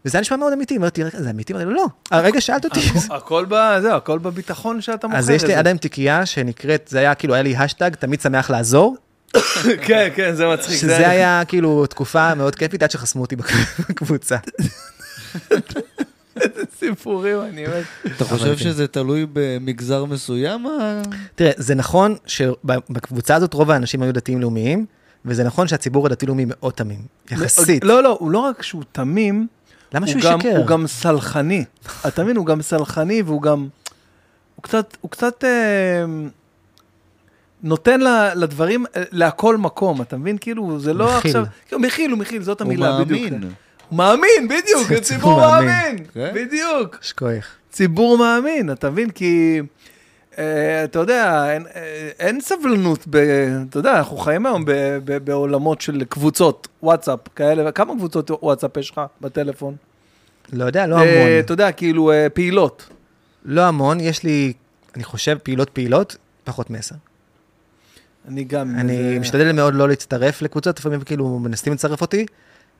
[0.05, 1.53] וזה היה נשמע מאוד אמיתי, אמרתי, רגע, זה אמיתי?
[1.53, 2.79] אמרתי לא, הרגע שאלת אותי.
[3.09, 3.55] הכל ב...
[3.81, 5.29] זהו, הכל בביטחון שאתה מוכר אז.
[5.29, 8.95] יש לי עד היום תיקייה שנקראת, זה היה כאילו, היה לי השטג, תמיד שמח לעזור,
[9.87, 10.77] כן, כן, זה מצחיק.
[10.77, 13.35] שזה היה כאילו תקופה מאוד כיפית עד שחסמו אותי
[13.89, 14.37] בקבוצה.
[16.79, 18.11] סיפורים, אני מת.
[18.15, 18.57] אתה חושב כן.
[18.57, 20.65] שזה תלוי במגזר מסוים?
[21.35, 24.85] תראה, זה נכון שבקבוצה הזאת רוב האנשים היו דתיים לאומיים,
[25.25, 26.99] וזה נכון שהציבור הדתי-לאומי מאוד תמים,
[27.31, 27.83] יחסית.
[27.83, 29.47] לא, לא, הוא לא רק שהוא תמים,
[29.93, 30.57] למה הוא שהוא ישקר?
[30.57, 31.65] הוא גם סלחני.
[32.07, 32.37] אתה מבין?
[32.37, 33.67] הוא גם סלחני והוא גם...
[34.55, 36.05] הוא קצת, הוא קצת אה,
[37.63, 40.37] נותן ל- לדברים, אה, להכל מקום, אתה מבין?
[40.37, 41.17] כאילו, זה לא מכיל.
[41.31, 41.45] עכשיו...
[41.67, 43.09] כאילו, מכיל, הוא מכיל, זאת הוא המילה, בדיוק.
[43.09, 43.33] מאמין.
[43.33, 43.53] הוא מאמין,
[44.45, 45.67] בדיוק, זה הציבור ציבור מאמין.
[45.67, 46.03] מאמין.
[46.13, 46.31] כן?
[46.33, 46.97] בדיוק.
[47.01, 47.45] שכוח.
[47.71, 49.09] ציבור מאמין, אתה מבין?
[49.09, 49.61] כי,
[50.37, 53.15] אה, אתה יודע, אין, אה, אין סבלנות, ב,
[53.69, 54.71] אתה יודע, אנחנו חיים היום ב,
[55.05, 59.75] ב, בעולמות של קבוצות וואטסאפ כאלה, כמה קבוצות וואטסאפ יש לך בטלפון?
[60.53, 61.39] לא יודע, לא אה, המון.
[61.39, 62.89] אתה יודע, כאילו, פעילות.
[63.45, 64.53] לא המון, יש לי,
[64.95, 66.95] אני חושב, פעילות פעילות, פחות מעשר.
[68.27, 68.75] אני גם...
[68.75, 72.25] אני משתדל מאוד לא להצטרף לקבוצות, לפעמים כאילו מנסים לצרף אותי.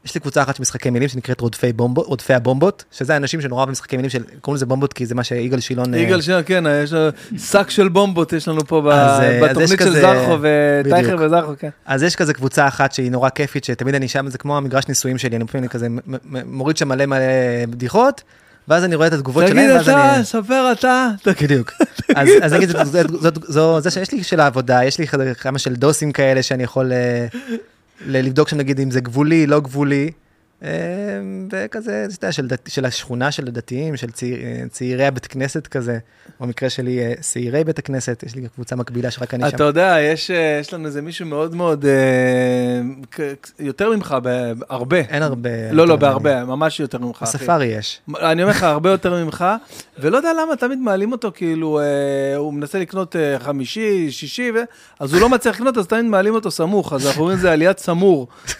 [0.05, 3.59] יש לי קבוצה אחת של משחקי מילים שנקראת רודפי בומבות, רודפי הבומבות, שזה אנשים שנורא
[3.59, 5.93] אוהבים משחקי מילים של, קוראים לזה בומבות כי זה מה שיגאל שילון...
[5.93, 6.93] אה, יגאל שיר, כן, יש
[7.37, 11.15] שק של בומבות, יש לנו פה אז, אה, אז בתוכנית של כזה- זרחו וטייכר.
[11.19, 11.69] וזרחו, כן.
[11.85, 15.17] אז יש כזה קבוצה אחת שהיא נורא כיפית, שתמיד אני שם, זה כמו המגרש ניסויים
[15.17, 15.87] שלי, אני לפעמים כזה
[16.45, 17.19] מוריד שם מלא מלא
[17.69, 18.21] בדיחות,
[18.67, 20.23] ואז אני רואה את התגובות שלהם, תגיד ואז אתה, אני...
[20.25, 21.07] ספר אתה.
[21.43, 21.71] בדיוק.
[22.15, 22.69] אז אז נגיד,
[23.47, 25.07] זו- זה שיש לי של העבודה, יש לי
[25.39, 27.27] כמה של דוסים כאלה שאני יכול אה,
[28.05, 30.11] לבדוק שם נגיד אם זה גבולי, לא גבולי.
[30.63, 30.69] אה,
[31.51, 35.67] וכזה, אתה יודע, של, דת- של השכונה של הדתיים, של צעיר, אה, צעירי הבית כנסת
[35.67, 35.97] כזה,
[36.39, 39.55] במקרה שלי אה, שעירי בית הכנסת, יש לי קבוצה מקבילה שרק אני שם.
[39.55, 41.85] אתה יודע, יש, אה, יש לנו איזה מישהו מאוד מאוד,
[43.59, 44.97] יותר ממך, ב- הרבה.
[44.97, 45.49] אין הרבה.
[45.71, 47.23] לא, לא, בהרבה, ממש יותר ממך.
[47.23, 47.37] אחי.
[47.37, 48.01] בספארי יש.
[48.21, 49.45] אני אומר לך, הרבה יותר ממך,
[49.99, 51.81] ולא יודע למה תמיד מעלים אותו, כאילו,
[52.37, 54.57] הוא מנסה לקנות חמישי, שישי, ו...
[54.99, 57.79] אז הוא לא מצליח לקנות, אז תמיד מעלים אותו סמוך, אז אנחנו את זה עליית
[57.79, 58.27] סמור.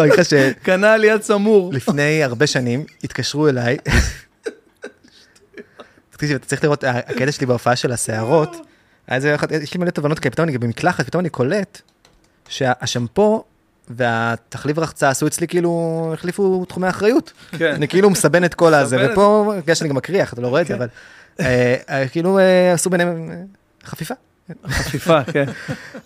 [0.00, 1.72] אני אגיד לך שלפני קנה עליית סמור.
[2.24, 3.76] הרבה שנים התקשרו אליי.
[6.10, 7.92] תקשיב, אתה צריך לראות, הקטע שלי בהופעה של
[9.34, 11.80] אחת- יש לי מלא תובנות כאלה, פתאום אני במקלחת, פתאום אני קולט
[12.48, 13.44] שהשמפו
[13.88, 17.32] והתחליף רחצה עשו אצלי כאילו, החליפו תחומי אחריות.
[17.58, 17.72] כן.
[17.74, 20.66] אני כאילו מסבן את כל הזה, ופה, בגלל שאני גם מקריח, אתה לא רואה את
[20.66, 20.88] זה, אבל
[21.40, 23.30] אה, אה, כאילו אה, עשו ביניהם
[23.84, 24.14] חפיפה.
[24.68, 25.44] חפיפה, כן.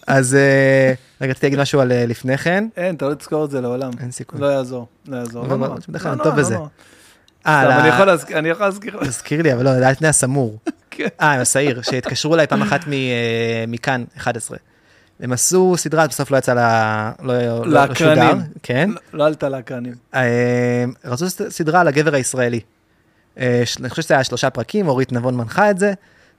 [0.07, 2.65] אז אה, רגע, רציתי להגיד משהו על אה, לפני כן.
[2.77, 3.91] אין, אתה לא תזכור את זה לעולם.
[4.01, 4.41] אין סיכוי.
[4.41, 5.47] לא יעזור, לא יעזור.
[5.47, 5.77] לא נורא.
[5.89, 6.55] בדרך כלל לא אני נורא, טוב לא בזה.
[6.55, 6.69] נורא.
[7.47, 7.81] אה,
[8.39, 8.97] אני יכול להזכיר-.
[9.01, 9.09] לך.
[9.09, 10.59] תזכיר לי, אבל לא, זה היה לפני הסמור.
[10.91, 11.09] כן.
[11.21, 12.81] אה, עם השעיר, שהתקשרו אליי פעם אחת
[13.69, 14.59] מכאן 11.
[15.21, 17.13] הם עשו סדרה, בסוף לא יצא לה...
[17.23, 18.37] לא- לא- לא לאקרנים.
[18.63, 18.91] כן.
[18.91, 19.95] לא- לא עלתה לאקרנים.
[21.05, 22.61] רצו סדרה על הגבר הישראלי.
[23.37, 23.55] אני
[23.89, 25.93] חושב שזה היה שלושה פרקים, אורית נבון מנחה את זה,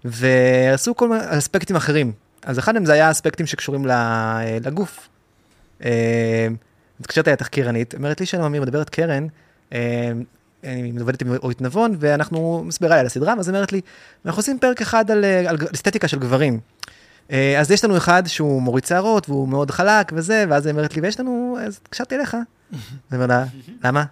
[0.05, 2.11] ועשו כל מיני אספקטים אחרים.
[2.43, 5.09] אז אחד מהם זה היה אספקטים שקשורים אה, לגוף.
[5.85, 6.47] אה,
[6.99, 9.27] מתקשרת אליי התחקירנית, אומרת לי שלום אמיר, מדברת קרן,
[9.73, 10.11] אה,
[10.63, 13.81] אני עובדת עם אורית נבון, ואנחנו מסבירה לי על הסדרה, ואז אומרת לי,
[14.25, 16.59] אנחנו עושים פרק אחד על, אה, על אסתטיקה של גברים.
[17.31, 20.95] אה, אז יש לנו אחד שהוא מוריד שערות, והוא מאוד חלק וזה, ואז היא אומרת
[20.95, 22.33] לי, ויש לנו, אז התקשרתי אליך.
[22.33, 22.81] אני
[23.13, 23.45] אומר לה,
[23.83, 24.03] למה?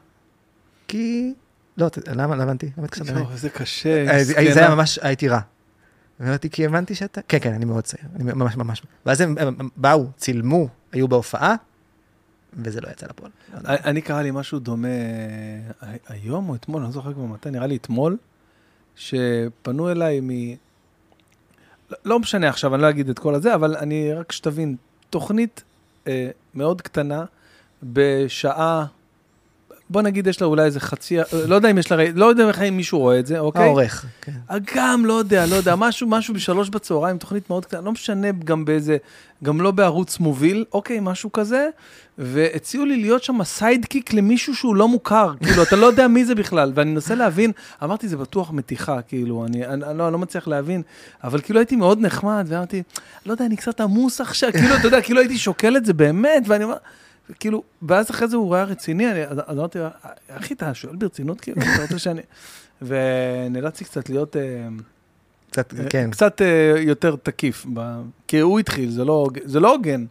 [0.88, 1.34] כי...
[1.78, 2.36] לא, למה?
[2.36, 2.70] לא הבנתי.
[2.78, 3.24] למה התקשרת אליי?
[3.54, 4.12] קשה.
[4.12, 4.54] אה, זה מסכנה.
[4.54, 5.40] זה היה ממש, הייתי רע.
[6.22, 7.22] אמרתי, כי הבנתי שאתה...
[7.28, 8.82] כן, כן, אני מאוד צעיר, אני ממש ממש...
[9.05, 11.55] ואז הם הם- הם באו, צילמו, היו בהופעה,
[12.53, 13.32] וזה לא יצא לפועל.
[13.65, 15.72] אני קרה לי משהו דומה אה,
[16.07, 18.17] היום או אתמול, אני לא זוכר כבר מתי, נראה לי אתמול,
[18.95, 20.30] שפנו אליי מ...
[22.05, 24.76] לא משנה עכשיו, אני לא אגיד את כל הזה, אבל אני רק שתבין,
[25.09, 25.63] תוכנית
[26.07, 27.26] אה, מאוד קטנה,
[27.84, 28.86] בשעה,
[29.90, 32.52] בוא נגיד יש לה אולי איזה חצי, אה, לא יודע אם יש לה, לא יודע
[32.68, 33.64] אם מישהו רואה את זה, אוקיי?
[33.64, 34.32] העורך, כן.
[34.76, 38.66] גם, לא יודע, לא יודע, משהו, משהו בשלוש בצהריים, תוכנית מאוד קטנה, לא משנה גם
[38.66, 38.98] באיזה,
[39.44, 41.70] גם לא בערוץ מוביל, אוקיי, משהו כזה,
[42.18, 46.36] והציעו לי להיות שם סיידקיק למישהו שהוא לא מוכר, כאילו, אתה לא יודע מי זה
[46.36, 47.52] בכלל, ואני מנסה להבין,
[47.84, 50.82] אמרתי, זה בטוח מתיחה, כאילו, אני, אני, אני, לא, אני לא מצליח להבין,
[51.24, 52.84] אבל כאילו הייתי מאוד נחמד, ואמרתי,
[53.26, 56.44] לא יודע, אני קצת עמוס עכשיו, כאילו, אתה יודע, כאילו הייתי שוקל את זה באמת,
[56.48, 56.78] ואני אומר,
[57.39, 59.80] כאילו, ואז אחרי זה הוא ראה רציני, אני, אז, אז אמרתי,
[60.30, 62.21] אחי, אתה שואל ברצינות, כאילו, אתה רוצה שאני...
[62.82, 64.36] ונאלצתי קצת להיות...
[64.36, 64.67] אה,
[65.51, 66.11] קצת, כן.
[66.11, 68.01] קצת אה, יותר תקיף, ב...
[68.27, 70.05] כי הוא התחיל, זה לא, זה לא הוגן.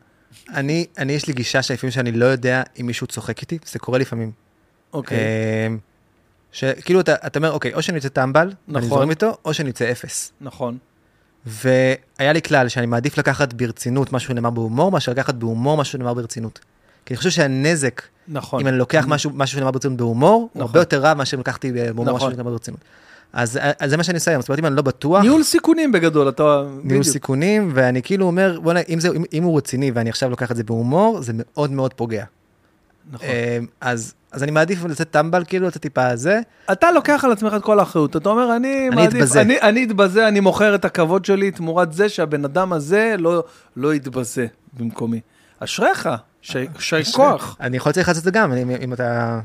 [0.48, 3.98] אני, אני, יש לי גישה שלפעמים שאני לא יודע אם מישהו צוחק איתי, זה קורה
[3.98, 4.32] לפעמים.
[4.92, 5.18] אוקיי.
[5.66, 5.78] אמ,
[6.52, 8.88] שכאילו אתה, אתה אומר, אוקיי, או שאני יוצא טמבל, נכון.
[8.88, 10.32] זורם איתו, או שאני יוצא אפס.
[10.40, 10.78] נכון.
[11.46, 16.14] והיה לי כלל שאני מעדיף לקחת ברצינות משהו שנאמר בהומור, מאשר לקחת בהומור משהו שנאמר
[16.14, 16.60] ברצינות.
[17.08, 18.60] כי אני חושב שהנזק, נכון.
[18.60, 20.62] אם אני לוקח משהו, משהו שנאמר ברצינות בהומור, הוא נכון.
[20.62, 22.16] הרבה יותר רע מאשר אם לקחתי בהומור נכון.
[22.16, 22.80] משהו שנאמר ברצינות.
[23.32, 25.92] אז, אז זה מה שאני עושה היום, זאת אומרת, אם אני לא בטוח, ניהול סיכונים
[25.92, 26.42] בגדול, אתה...
[26.66, 27.02] ניהול בדיוק.
[27.02, 30.56] סיכונים, ואני כאילו אומר, בוא'נה, אם, זה- אם, אם הוא רציני ואני עכשיו לוקח את
[30.56, 32.24] זה בהומור, זה מאוד מאוד פוגע.
[33.12, 33.26] נכון.
[33.28, 36.40] אמ, אז, אז אני מעדיף לצאת טמבל, כאילו, לצאת טיפה זה,
[36.72, 39.40] אתה לוקח על עצמך את כל האחריות, אתה אומר, אני מעדיף, אתבזה.
[39.40, 43.44] אני, אני אתבזה, אני מוכר את הכבוד שלי תמורת זה שהבן אדם הזה לא,
[43.76, 44.46] לא יתבזה
[44.78, 45.20] במקומי.
[45.60, 46.08] אשריך,
[46.52, 47.56] שי, שי כוח.
[47.60, 49.40] אני יכול לך לעשות את זה גם, אם, אם אתה...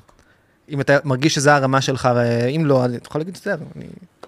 [0.69, 3.85] אם אתה מרגיש שזו הרמה שלך, ואם לא, אני יכול להגיד, בסדר, אני...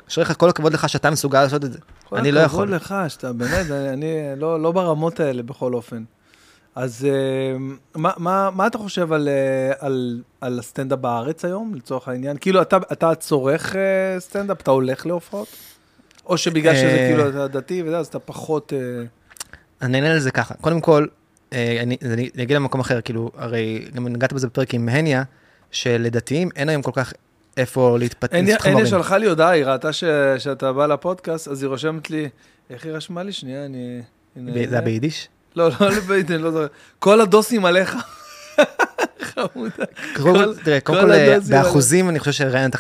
[0.08, 1.80] אשריך, כל הכבוד לך שאתה מסוגל לעשות את זה.
[2.14, 2.68] אני לא יכול.
[2.68, 6.04] כל הכבוד לך, שאתה באמת, אני, אני לא, לא ברמות האלה בכל אופן.
[6.76, 7.58] אז אה,
[7.96, 12.38] מה, מה, מה אתה חושב על, אה, על, על הסטנדאפ בארץ היום, לצורך העניין?
[12.38, 15.48] כאילו, אתה, אתה צורך אה, סטנדאפ, אתה הולך להופעות?
[16.26, 17.08] או שבגלל שזה אה.
[17.08, 18.74] כאילו אתה דתי וזה, אז אתה פחות...
[18.74, 19.06] אה,
[19.82, 20.54] אני אענה על זה ככה.
[20.54, 21.25] קודם כל, אה,
[21.82, 25.24] אני, אז אני, אני אגיד למקום אחר, כאילו, הרי גם נגעת בזה בפרק עם הניה,
[25.72, 27.14] שלדתיים אין היום כל כך
[27.58, 28.38] איפה להתפתח.
[28.38, 30.04] הניה הניה שלחה לי הודעה, היא ראתה ש,
[30.38, 32.30] שאתה בא לפודקאסט, אז היא רושמת לי,
[32.70, 33.32] איך היא רשמה לי?
[33.32, 34.02] שנייה, אני...
[34.36, 35.28] הנה, זה היה ביידיש?
[35.56, 36.68] לא, לא לבית, אני לא זוכר.
[37.00, 37.98] כל הדוסים עליך.
[39.22, 39.86] חמודה.
[40.64, 41.38] תראה, קודם כל, אה.
[41.50, 42.78] באחוזים אני חושב שראיינת 50%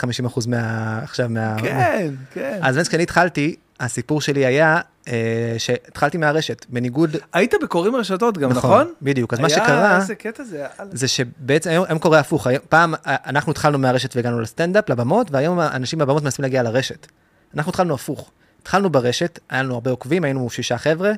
[0.48, 1.00] מה...
[1.04, 1.56] עכשיו מה...
[1.62, 2.60] כן, כן.
[2.62, 5.14] אז באמת כשאני התחלתי, הסיפור שלי היה אה,
[5.58, 7.16] שהתחלתי מהרשת, בניגוד...
[7.34, 8.94] היית בקוראים רשתות גם, נכון?
[9.02, 9.98] בדיוק, אז מה היה- שקרה...
[9.98, 10.92] איזה קטע זה, יאללה.
[10.96, 15.28] זה שבעצם היום, היום קורה הפוך, היום, פעם אה, אנחנו התחלנו מהרשת והגענו לסטנדאפ, לבמות,
[15.32, 17.08] והיום האנשים בבמות מנסים להגיע לרשת.
[17.56, 18.32] אנחנו התחלנו הפוך.
[18.62, 21.12] התחלנו ברשת, היה לנו הרבה עוקבים, היינו שישה חבר'ה,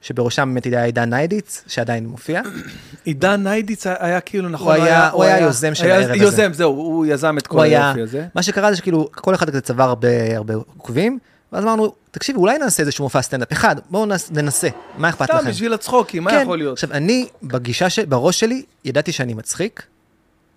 [0.00, 2.42] שבראשם באמת היה עידן ניידיץ, שעדיין מופיע.
[3.04, 6.16] עידן ניידיץ היה כאילו, נכון, הוא היה- הוא היה יוזם של היה הערב הזה.
[6.24, 8.26] יוזם, זהו, הוא יזם את כל היה- היופי הזה.
[8.34, 11.18] מה שקרה זה שכאילו, כל אחד כזה צבר הרבה, הרבה עוקבים,
[11.56, 13.52] ואז אמרנו, תקשיבו, אולי נעשה איזשהו מופע סטנדאפ.
[13.52, 15.38] אחד, בואו נס- ננסה, מה אכפת לכם?
[15.40, 16.40] סתם בשביל הצחוקים, מה כן.
[16.42, 16.72] יכול להיות?
[16.72, 17.98] עכשיו, אני, בגישה, ש...
[17.98, 19.82] בראש שלי, ידעתי שאני מצחיק,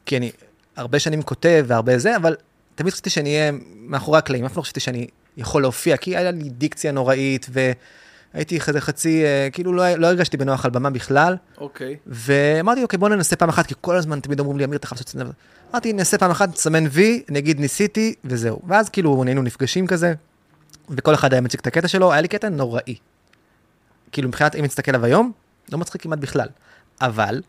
[0.05, 0.31] כי אני
[0.75, 2.35] הרבה שנים כותב והרבה זה, אבל
[2.75, 6.49] תמיד חשבתי שאני אהיה מאחורי הקלעים, אף לא חשבתי שאני יכול להופיע, כי היה לי
[6.49, 7.47] דיקציה נוראית,
[8.33, 11.95] והייתי כזה חצי, אה, כאילו לא, לא הרגשתי בנוח על במה בכלל, אוקיי.
[12.07, 14.97] ואמרתי, אוקיי, בוא ננסה פעם אחת, כי כל הזמן תמיד אומרים לי, אמיר, אתה חייב
[14.97, 15.27] לעשות סטנדאפ.
[15.71, 18.59] אמרתי, ננסה פעם אחת, נסמן וי, נגיד ניסיתי, וזהו.
[18.67, 20.13] ואז כאילו היינו נפגשים כזה,
[20.89, 22.95] וכל אחד היה מציג את הקטע שלו, היה לי קטע נוראי.
[24.11, 25.31] כאילו מבחינת, אם נסתכל עליו היום,
[25.71, 26.47] לא מצחיק כמעט בכלל.
[27.01, 27.41] אבל,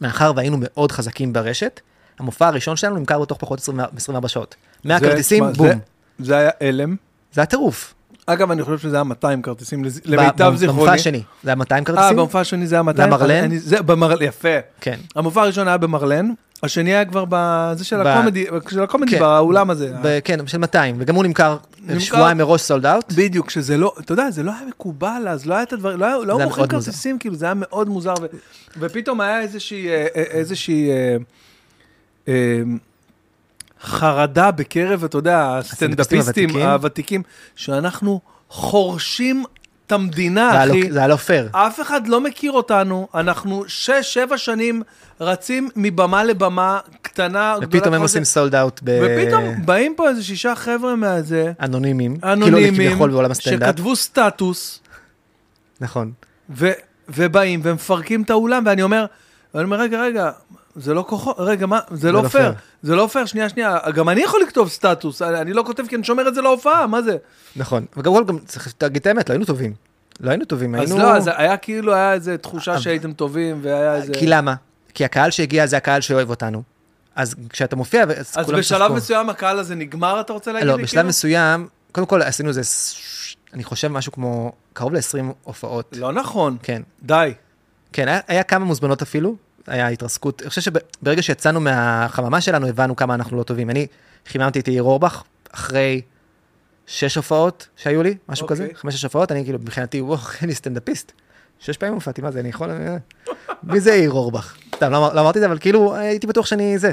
[0.00, 1.80] מאחר והיינו מאוד חזקים ברשת,
[2.18, 3.58] המופע הראשון שלנו נמכר בתוך פחות
[3.96, 4.54] 24 שעות.
[4.84, 5.78] 100 זה- כרטיסים, תשמע, בום.
[6.18, 6.96] זה- זה היה הלם.
[7.32, 7.94] זה היה טירוף.
[8.26, 10.78] אגב, אני חושב שזה היה 200 כרטיסים, למיטב זיכרוני.
[10.80, 12.16] במופע השני, זה היה 200 אה, כרטיסים?
[12.16, 13.10] במופע השני זה היה 200.
[13.10, 13.44] במרלן?
[13.44, 14.48] אני- זה במרלן, יפה.
[14.80, 14.98] כן.
[15.16, 16.30] המופע הראשון היה במרלן,
[16.62, 19.18] השני היה כבר בזה של ב- הקומדי, של הקומדי, כן.
[19.18, 19.92] באולם הזה.
[20.02, 23.12] ב- כן, של 200, וגם הוא נמכר נמכר- שבועיים מראש סולד אאוט.
[23.16, 26.06] בדיוק, שזה לא, אתה יודע, זה לא היה מקובל אז, לא היה את הדברים, לא
[26.06, 26.86] היה- לא היו מוכרים מאוד מוזר.
[26.90, 28.26] כרטיסים, כאילו, זה היה מאוד מוזר, ו-
[28.80, 31.16] ופתאום היה איזושהי, אה, אה, איזושהי אה,
[32.28, 32.62] אה,
[33.82, 37.22] חרדה בקרב, אתה יודע, הסטנדאפיסטים הוותיקים.
[37.56, 39.44] שאנחנו חורשים
[39.86, 40.92] את המדינה, אחי.
[40.92, 41.48] זה היה לא פייר.
[41.52, 44.82] אף אחד לא מכיר אותנו, אנחנו שש, שבע שנים
[45.20, 47.68] רצים מבמה לבמה, קטנה, גדולה.
[47.68, 48.24] ופתאום הם עושים.
[48.24, 52.16] sold out ופתאום באים פה איזה שישה חבר'ה מהזה, באנונימים.
[52.16, 53.68] כאילו אנונימים, כביכול בעולם הסטנדאפ.
[53.68, 54.80] שכתבו סטטוס,
[55.80, 56.12] נכון.
[56.50, 56.70] ו,
[57.08, 59.06] ובאים ומפרקים את האולם, ואני אומר,
[59.54, 60.30] ואני אומר, רגע, רגע,
[60.76, 62.52] זה לא כוחות, רגע, מה, זה לא לא פייר.
[62.82, 66.04] זה לא פייר, שנייה, שנייה, גם אני יכול לכתוב סטטוס, אני לא כותב כי אני
[66.04, 67.16] שומר את זה להופעה, מה זה?
[67.56, 67.84] נכון.
[67.96, 69.74] וגם גם צריך להגיד את האמת, לא היינו טובים.
[70.20, 71.04] לא היינו טובים, אז היינו...
[71.04, 74.12] לא, אז היה כאילו, היה איזה תחושה שהייתם טובים, והיה איזה...
[74.12, 74.54] כי למה?
[74.94, 76.62] כי הקהל שהגיע זה הקהל שאוהב אותנו.
[77.16, 78.94] אז כשאתה מופיע, אז אז כולם בשלב צחקו.
[78.94, 80.82] מסוים הקהל הזה נגמר, אתה רוצה להגיד לא, לי?
[80.82, 81.08] בשלב כאילו?
[81.08, 82.60] מסוים, קודם כל עשינו איזה,
[83.54, 85.96] אני חושב משהו כמו קרוב ל-20 הופעות.
[85.98, 86.82] לא נכון, כן.
[87.02, 87.32] די.
[87.92, 89.36] כן, היה כמה מוזמנות אפילו,
[89.66, 90.42] היה התרסקות.
[90.42, 93.70] אני חושב שברגע שיצאנו מהחממה שלנו, הבנו כמה אנחנו לא טובים.
[93.70, 93.86] אני
[94.26, 96.00] חיממתי את יאיר אורבך אחרי
[96.86, 98.56] שש הופעות שהיו לי, משהו אוקיי.
[98.56, 101.12] כזה, חמש-שש הופעות, אני כאילו, מבחינתי, וואו, אני סטנדאפיסט.
[101.58, 102.70] שש פעמים הופעתי, מה זה, אני יכול...
[103.62, 104.56] מי זה יאיר אורבך?
[104.76, 106.92] סתם, לא, לא אמרתי את זה, אבל כאילו, הייתי בטוח שאני זה.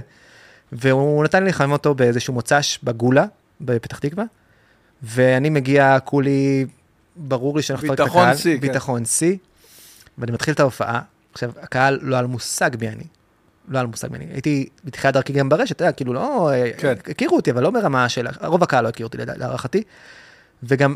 [0.72, 3.26] והוא נתן לי לחמם אותו באיזשהו מוצ"ש בגולה,
[3.62, 4.24] בפתח תקווה,
[5.04, 6.66] ואני מגיע כולי,
[7.16, 8.36] ברור לי שאני הולך לפרק את ביטחון.
[8.36, 8.62] שיא, כן.
[8.62, 9.38] ביטחון שיא.
[10.18, 11.02] ואני מתחיל את ההופעה,
[11.40, 13.04] עכשיו, הקהל לא היה לו מושג מי אני.
[13.68, 14.26] לא היה לו מושג מי אני.
[14.26, 16.52] הייתי בתחילת דרכי גם ברשת, אתה יודע, כאילו, לא...
[16.78, 16.94] כן.
[17.10, 18.28] הכירו אותי, אבל לא ברמה של...
[18.42, 19.84] רוב הקהל לא הכיר אותי, להערכתי.
[20.64, 20.96] וגם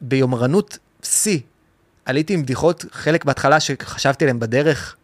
[0.00, 1.38] ביומרנות שיא,
[2.04, 4.96] עליתי עם בדיחות, חלק בהתחלה שחשבתי עליהן בדרך,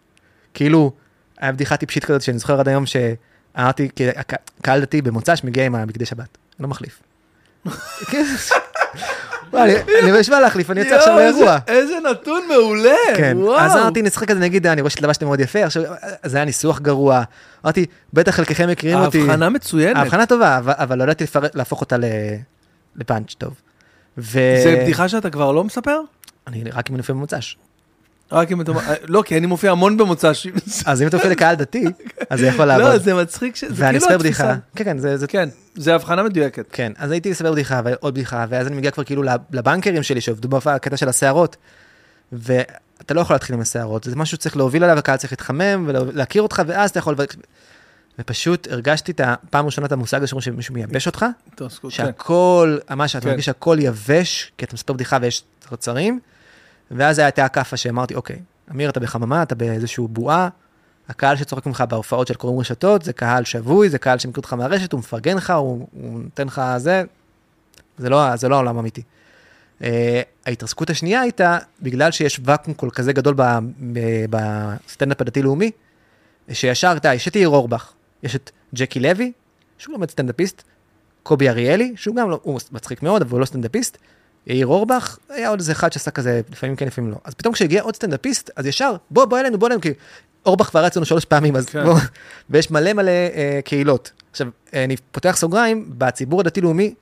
[0.55, 0.93] כאילו,
[1.39, 5.67] היה בדיחה טיפשית כזאת, שאני זוכר עד היום שאמרתי, כי הק- קהל דתי במוצ"ש מגיע
[5.67, 7.01] עם הבגדי שבת, לא מחליף.
[9.55, 11.59] אני אני משמע להחליף, אני יוצא עכשיו לאירוע.
[11.69, 13.61] איזה נתון מעולה, כן, וואו.
[13.61, 15.83] אז אמרתי, נשחק כזה, נגיד, אני רואה שהתלבשתם מאוד יפה, עכשיו,
[16.23, 17.23] אז היה ניסוח גרוע.
[17.65, 19.21] אמרתי, בטח חלקכם מכירים אותי.
[19.21, 19.97] ההבחנה מצוינת.
[19.97, 21.97] ההבחנה טובה, אבל- לא ידעתי להפוך אותה
[22.97, 23.55] לפאנץ' טוב.
[24.17, 26.01] זה בדיחה שאתה כבר לא מספר?
[26.47, 27.57] אני רק אם אני מופיע במוצ"ש.
[28.33, 28.73] רק אם אתה...
[29.09, 30.47] לא, כי אני מופיע המון במוצ"ש.
[30.87, 31.85] אז אם אתה מופיע לקהל דתי,
[32.31, 33.03] אז זה יכול לא, לעבוד.
[33.03, 33.65] זה מצחיק ש...
[33.71, 34.19] ואני כאילו אספר.
[34.19, 34.55] בדיחה.
[34.77, 35.27] כן, כן, זה...
[35.29, 36.67] כן, זה הבחנה מדויקת.
[36.73, 39.23] כן, אז הייתי לספר בדיחה ועוד בדיחה, ואז אני מגיע כבר כאילו
[39.53, 41.57] לבנקרים שלי שעובדו בהופעה, הקטע של השערות.
[42.33, 46.43] ואתה לא יכול להתחיל עם השערות, זה משהו שצריך להוביל עליו, הקהל צריך להתחמם ולהכיר
[46.43, 47.15] אותך, ואז אתה יכול...
[48.19, 51.67] ופשוט הרגשתי את הפעם הראשונה את המושג הזה שמישהו מייבש אותך, כן.
[51.89, 53.29] שהכל, ממש, אתה כן.
[53.29, 56.21] מרגיש שהכל יבש, כי אתה מספר בדיחה ויש תוצרים,
[56.91, 58.39] ואז הייתה הכאפה שאמרתי, אוקיי,
[58.71, 60.49] אמיר, אתה בחממה, אתה באיזשהו בועה,
[61.09, 64.93] הקהל שצוחק ממך בהופעות של קוראים רשתות, זה קהל שבוי, זה קהל שמכיר אותך מהרשת,
[64.93, 67.03] הוא מפרגן לך, הוא, הוא נותן לך זה,
[67.99, 69.03] זה לא, זה לא העולם האמיתי.
[69.81, 69.85] אה,
[70.47, 73.35] ההתרסקות השנייה הייתה, בגלל שיש ואקום כל כזה גדול
[74.31, 75.71] בסטנדאפ הדתי-לאומי,
[76.53, 79.33] שישר, יודע, יש את יאיר אורבך, יש את ג'קי לוי,
[79.79, 80.63] שהוא באמת סטנדאפיסט,
[81.23, 83.99] קובי אריאלי, שהוא גם לא, הוא מצחיק מאוד, אבל הוא לא סטנדאפיסט,
[84.47, 87.17] יאיר אורבך, היה עוד איזה אחד שעשה כזה, לפעמים כן, לפעמים לא.
[87.25, 89.93] אז פתאום כשהגיע עוד סטנדאפיסט, אז ישר, בוא, בוא אלינו, בוא אלינו, כי
[90.47, 91.85] אורבך כבר רץ לנו שלוש פעמים, אז כן.
[91.85, 91.99] בוא,
[92.51, 94.13] ויש מלא מלא אה, קהילות.
[94.31, 96.95] עכשיו, אה, אני פותח סוגריים, בציבור הדתי-לאומי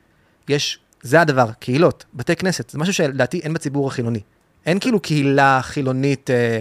[0.48, 4.20] יש, זה הדבר, קהילות, בתי כנסת, זה משהו שלדעתי אין בציבור החילוני.
[4.66, 6.60] אין כאילו קהילה חילונית אה,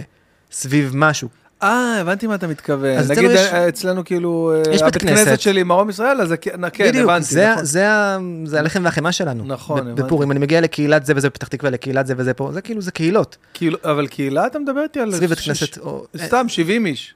[0.52, 1.28] סביב משהו.
[1.64, 2.98] אה, הבנתי מה אתה מתכוון.
[2.98, 5.40] אז נגיד אצלנו יש- אה, אצלנו כאילו, אה, יש בית הבית כנסת כנסת.
[5.40, 6.50] שלי, מרום ישראל, אז כן,
[6.88, 7.64] בדיוק, הבנתי, זה, נכון.
[7.64, 7.86] זה,
[8.44, 9.44] זה הלחם והחמאה שלנו.
[9.46, 10.02] נכון, הבנתי.
[10.02, 12.90] בפורים, אני מגיע לקהילת זה וזה בפתח תקווה, לקהילת זה וזה פה, זה כאילו, זה
[12.90, 13.36] קהילות.
[13.54, 15.12] כאילו, אבל קהילה אתה מדבר איתי על...
[15.14, 17.14] סביב בית כנסת, או- סתם 70 איש.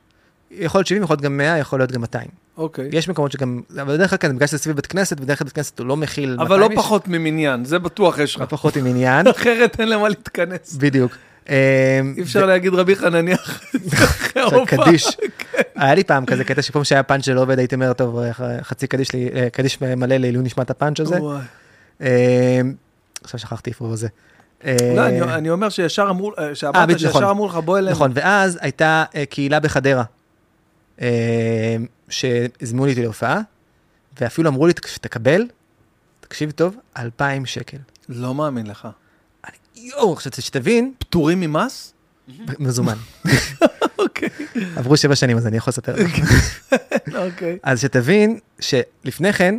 [0.50, 2.26] יכול להיות 70, יכול להיות גם 100, יכול להיות גם 200.
[2.58, 2.88] אוקיי.
[2.92, 5.52] יש מקומות שגם, אבל בדרך כלל כן, בגלל שזה סביב בית כנסת, בדרך כלל בית
[5.54, 6.50] כנסת הוא לא מכיל 200 איש.
[6.52, 8.50] אבל לא פחות ממניין, זה בטוח יש לא לך.
[8.50, 10.74] פחות עם עניין, אחרת אין למה להתכנס.
[10.74, 11.12] בדיוק.
[11.48, 11.54] אמ,
[12.16, 13.36] אי אפשר להגיד רבי חנניה
[13.94, 14.66] אחרי ההופעה.
[14.84, 15.16] קדיש.
[15.76, 18.32] היה לי פעם כזה קטע שפעם שהיה פאנץ' שלא עובד, הייתי אומר, טוב, אה,
[18.62, 21.18] חצי קדיש לי, אה, קדיש מלא לעילוי נשמת הפאנץ' הזה.
[22.00, 22.06] אמ,
[23.24, 24.08] עכשיו שכחתי איפה זה.
[24.64, 27.24] לא, אה, אני- אני אומר שישר אמרו, שאמרת שישר נכון.
[27.24, 27.92] אמרו לך בוא אלינו.
[27.92, 30.04] נכון, ואז הייתה קהילה בחדרה,
[31.00, 31.76] אה,
[32.08, 33.40] שהזמינו לי להופעה,
[34.20, 35.46] ואפילו אמרו לי, שתקבל,
[36.20, 37.76] תקשיב טוב, 2,000 שקל.
[38.08, 38.88] לא מאמין לך.
[39.82, 41.92] יואו, עכשיו שתבין, פטורים ממס?
[42.58, 42.96] מזומן.
[43.98, 44.28] אוקיי.
[44.76, 46.10] עברו שבע שנים, אז אני יכול לספר לך.
[47.14, 47.58] אוקיי.
[47.62, 49.58] אז שתבין שלפני כן,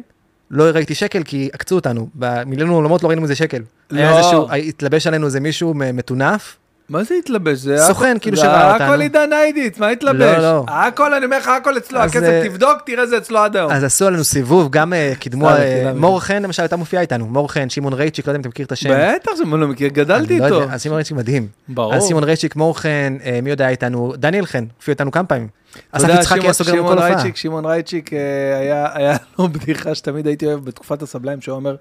[0.52, 2.10] לא ראיתי שקל כי עקצו אותנו.
[2.16, 3.62] במילאנו עולמות לא ראינו מזה שקל.
[3.92, 4.18] היה לא.
[4.18, 6.58] איזשהו, התלבש עלינו איזה מישהו מטונף,
[6.90, 7.58] מה זה התלבש?
[7.58, 8.86] זה סוכן, כאילו זה שראה אותנו.
[8.86, 10.20] הכל עידן היידיץ, מה התלבש?
[10.20, 10.66] לא, לא.
[10.68, 13.72] הכל, אני אומר לך, הכל אצלו, הכסף, אה, תבדוק, תראה זה אצלו עד היום.
[13.72, 15.98] אז עשו עלינו סיבוב, גם אה, קידמו, אה, סתם.
[16.00, 18.66] מור חן למשל הייתה מופיעה איתנו, מור חן, שמעון רייצ'יק, לא יודע אם אתה מכיר
[18.66, 18.90] את השם.
[18.90, 20.64] בטח שאני לא מכיר, גדלתי לא איתו.
[20.72, 21.48] אז שמעון רייצ'יק מדהים.
[21.68, 21.94] ברור.
[21.94, 25.48] אז שמעון רייצ'יק, מור חן, מי יודע איתנו, דניאל חן, הופיע איתנו כמה פעמים.
[25.92, 27.32] אסף יצחקי היה סוגר לנו שמעון כל הופעה.
[27.36, 28.12] שמעון רייצ'יק,
[28.96, 31.76] היה לו בדיחה שתמיד הייתי אוהב בתקופת הסבליים, שהוא אומר,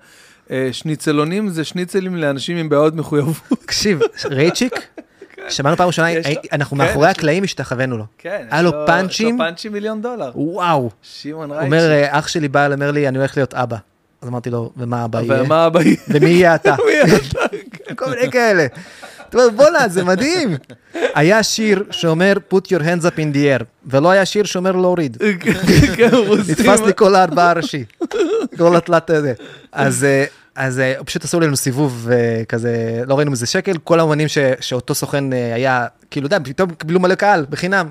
[0.73, 3.37] שניצלונים זה שניצלים לאנשים עם בעיות מחויבות.
[3.63, 4.73] תקשיב, רייצ'יק,
[5.49, 8.05] שמענו פעם ראשונה, יש אה, אנחנו כן, מאחורי יש הקלעים השתחווינו לו.
[8.19, 8.47] כן.
[8.51, 9.39] היה יש לו יש פאנצ'ים.
[9.39, 10.31] לו פאנצ'ים מיליון דולר.
[10.35, 10.91] וואו.
[11.03, 12.13] שמעון הוא אומר, רייצ'יק.
[12.13, 13.77] אה, אח שלי בא, אומר לי, אני הולך להיות אבא.
[14.23, 15.43] אז אמרתי לו, ומה אבא יהיה?
[15.43, 15.97] ומה הבא יהיה?
[16.09, 16.77] ומי יהיה אתה?
[16.87, 17.41] מי אתה?
[18.05, 18.67] כל מיני כאלה.
[19.29, 20.57] אתה אומר, בואנה, זה מדהים.
[21.15, 25.17] היה שיר שאומר, put your hands up in the air, ולא היה שיר שאומר להוריד.
[25.97, 26.55] כן, רוסים.
[26.59, 27.85] נתפס לי כל הארבעה הראשי.
[28.59, 29.33] כל התלת הזה.
[29.73, 30.05] אז...
[30.05, 30.25] אה,
[30.61, 34.29] אז אה, פשוט עשו לנו סיבוב אה, כזה, לא ראינו מזה שקל, כל האומנים
[34.61, 37.91] שאותו סוכן היה, כאילו, אתה יודע, פתאום קיבלו מלא קהל, בחינם.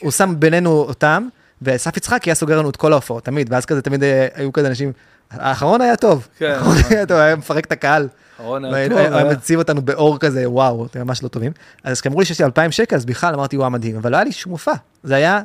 [0.00, 1.28] הוא שם בינינו אותם,
[1.64, 4.66] ואסף יצחקי היה סוגר לנו את כל ההופעות, תמיד, ואז כזה תמיד אה, היו כזה
[4.68, 4.92] אנשים,
[5.30, 6.50] האחרון היה טוב, כן.
[6.50, 10.18] האחרון היה טוב, היה מפרק את הקהל, אחרון היה טוב, היה היה- מציב אותנו באור
[10.18, 11.52] כזה, וואו, אתם ממש לא טובים.
[11.84, 14.24] אז כשאמרו לי שיש לי 2,000 שקל, אז בכלל אמרתי, וואו, מדהים, אבל לא היה
[14.24, 15.40] לי שום מופע, זה היה,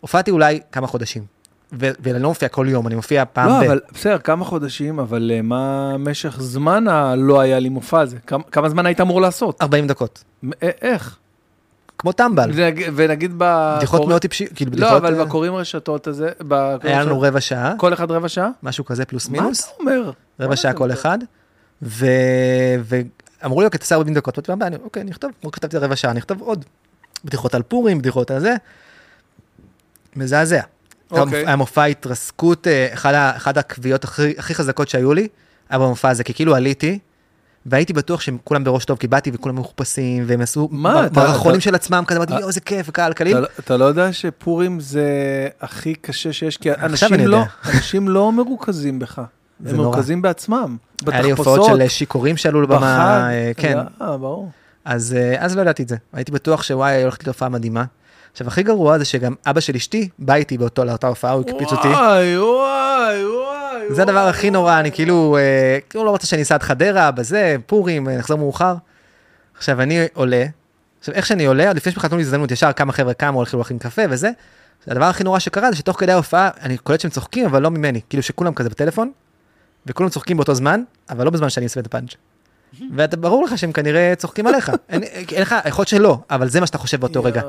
[0.00, 1.22] הופעתי אולי כמה חודשים,
[1.72, 3.62] ואני לא מופיע כל יום, אני מופיע פעם לא, ב...
[3.62, 8.16] אבל בסדר, כמה חודשים, אבל אה, מה משך זמן הלא היה לי מופע הזה?
[8.52, 9.62] כמה- זמן היית אמור לעשות?
[9.62, 10.24] 40 דקות,
[10.62, 11.16] אה, איך?
[12.04, 13.74] כמו טמבל, ונג- ונגיד ב...
[13.76, 16.28] בדיחות מאוד טיפשי, כאילו לא, בדיחות, אבל אה, בקוראים רשתות הזה,
[16.82, 18.48] היה לנו רבע שעה, כל אחד רבע שעה?
[18.62, 19.60] משהו כזה פלוס מה מינוס.
[19.64, 20.10] אתה אומר?
[20.40, 20.72] רבע מה שעה?
[20.72, 21.18] כל אחד.
[21.82, 25.76] ואמרו לי, אוקיי, תעשה 40 דקות, אמרתי, "מה הבעיה?" אני, אוקיי, אני אכתוב, כמו כתבתי
[25.78, 26.64] רבע שעה, אני אכתוב עוד.
[27.24, 28.54] בדיחות על פורים, בדיחות על זה.
[30.16, 30.60] מזעזע.
[31.10, 31.46] אוקיי.
[31.46, 35.28] היה מופע התרסקות, אה, אחד, ה- אחד הקביעות הכי, הכי חזקות שהיו לי,
[35.68, 36.98] היה במופע הזה, כי כאילו עליתי,
[37.66, 41.20] והייתי בטוח שהם כולם בראש טוב, כי באתי וכולם מחופשים, והם עשו מה, מ- אתה-
[41.20, 43.32] מערכונים אתה- של עצמם, כזה אמרתי, אה, יואו, איזה כיף, וקהל קליל.
[43.36, 45.08] אתה לא- אתה לא יודע שפורים זה
[45.60, 47.42] הכי קשה שיש, כי אנשים לא.
[47.74, 49.18] אנשים לא מרוכזים בך.
[49.66, 49.76] הם.
[49.76, 50.76] מרוכזים בעצמם.
[51.06, 53.28] היה לי בתחפושות, הופעות של שיכורים שעלו לבמה.
[53.30, 54.50] אה, כן, אה, ברור.
[54.84, 55.96] אז, אה, אז לא ידעתי את זה.
[56.12, 57.84] הייתי בטוח שוואי, הולכת להיות הופעה מדהימה.
[58.32, 61.72] עכשיו, הכי גרוע זה שגם אבא של אשתי בא איתי באותו, לאותה הופעה, הוא הקפיץ
[61.72, 61.88] אותי.
[61.88, 63.22] וואי, וואי.
[63.90, 67.56] זה הדבר הכי נורא, אני כאילו, אה, כאילו לא רוצה שאני אסע עד חדרה, בזה,
[67.66, 68.74] פורים, אה, נחזור מאוחר.
[69.56, 70.44] עכשיו, אני עולה,
[71.00, 73.58] עכשיו, איך שאני עולה, עוד לפני שבכלל נתנו לי הזדמנות, ישר כמה חבר'ה קמו, הולכים
[73.58, 74.30] להכין קפה וזה.
[74.86, 78.00] הדבר הכי נורא שקרה זה שתוך כדי ההופעה, אני קולט שהם צוחקים, אבל לא ממני.
[78.08, 79.10] כאילו שכולם כזה בטלפון,
[79.86, 82.14] וכולם צוחקים באותו זמן, אבל לא בזמן שאני עושה את הפאנץ'.
[82.96, 84.72] ואתה ברור לך שהם כנראה צוחקים עליך.
[84.88, 87.42] אין אין לך, יכול להיות שלא, אבל זה מה שאתה חושב באותו רגע.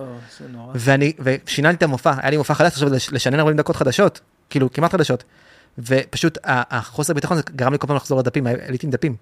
[0.76, 4.20] ואני, ושיננתי את המופע, היה לי מופע חדש עכשיו לש- לשנן 40 דקות חדשות,
[4.50, 5.24] כאילו כמעט חדשות.
[5.80, 9.16] ופשוט החוסר ביטחון זה גרם לי כל פעם לחזור לדפים, עליתי עם דפים.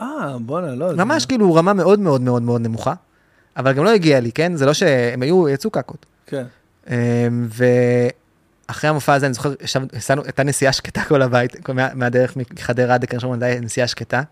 [0.00, 0.06] אה,
[0.40, 0.90] בואנה, לא.
[0.90, 2.94] זה- ממש כאילו רמה מאוד מאוד מאוד מאוד נמוכה,
[3.56, 4.56] אבל גם לא הגיע לי, כן?
[4.56, 6.06] זה לא שהם היו, יצאו קקות.
[6.26, 6.44] כן.
[6.90, 7.48] אמ,
[8.68, 12.94] ואחרי המופע הזה אני זוכר, ישב- עשינו- הייתה נסיעה שקטה כל הבית, מה- מהדרך מחדרה
[12.94, 14.18] עד לקרן שמונה, הייתה נסיעה שקטה.
[14.18, 14.24] אני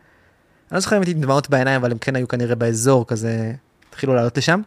[0.73, 3.53] לא זוכר אם הייתי עם דמעות בעיניים, אבל הם כן היו כנראה באזור כזה,
[3.91, 4.61] התחילו לעלות לשם.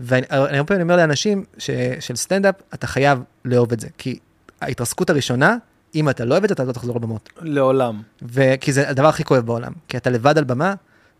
[0.00, 4.18] ואני אני הרבה פעמים אומר לאנשים ש, של סטנדאפ, אתה חייב לאהוב את זה, כי
[4.60, 5.56] ההתרסקות הראשונה,
[5.94, 7.28] אם אתה לא אוהב את זה, אתה לא תחזור לבמות.
[7.42, 8.02] לעולם.
[8.22, 10.74] וכי זה הדבר הכי כואב בעולם, כי אתה לבד על במה,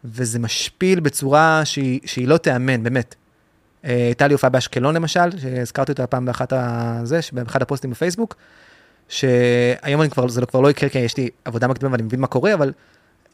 [0.05, 3.15] וזה משפיל בצורה שהיא, שהיא לא תיאמן, באמת.
[3.85, 8.37] אה, הייתה לי הופעה באשקלון למשל, שהזכרתי אותה פעם באחת הזה, באחד הפוסטים בפייסבוק,
[9.09, 12.21] שהיום אני כבר, זה לא- כבר לא יקרה, כי יש לי עבודה מקדימה ואני מבין
[12.21, 12.73] מה קורה, אבל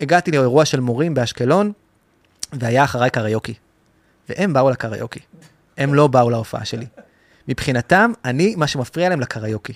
[0.00, 1.72] הגעתי לאירוע של מורים באשקלון,
[2.52, 3.54] והיה אחריי קריוקי.
[4.28, 5.20] והם באו לקריוקי.
[5.78, 6.86] הם לא באו להופעה שלי.
[7.48, 9.72] מבחינתם, אני, מה שמפריע להם לקריוקי.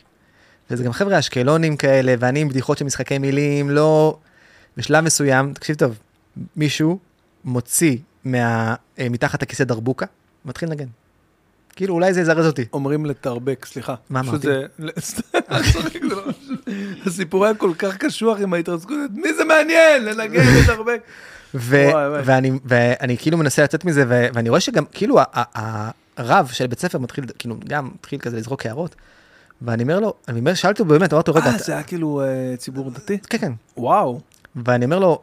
[0.71, 4.17] וזה גם חבר'ה אשקלונים כאלה, ואני עם בדיחות של משחקי מילים, לא...
[4.77, 5.99] בשלב מסוים, תקשיב טוב,
[6.57, 6.99] מישהו
[7.45, 8.75] מוציא מה...
[8.99, 10.07] אה, מתחת הכיסא דרבוקה,
[10.45, 10.87] מתחיל לנגן.
[11.77, 12.65] כאילו, אולי זה יזרז אותי.
[12.73, 13.95] אומרים לתרבק, סליחה.
[14.11, 14.49] מה אמרתי?
[16.03, 16.23] לא.
[17.07, 21.01] הסיפור היה כל כך קשוח עם ההתרסקות, מי זה מעניין לנגן לתרבק.
[21.55, 25.19] ואני, כאילו מנסה לצאת מזה, ואני רואה שגם, כאילו,
[26.17, 28.95] הרב של בית ספר מתחיל, כאילו, גם מתחיל כזה לזרוק הערות.
[29.63, 32.23] ואני אומר לו, אני אומר, שאלתי אותו באמת, אמרתי לו, רגע, אה, זה היה כאילו
[32.23, 33.19] אה, ציבור דתי?
[33.19, 33.53] כן, כן.
[33.77, 34.21] וואו.
[34.57, 35.23] ואני אומר לו,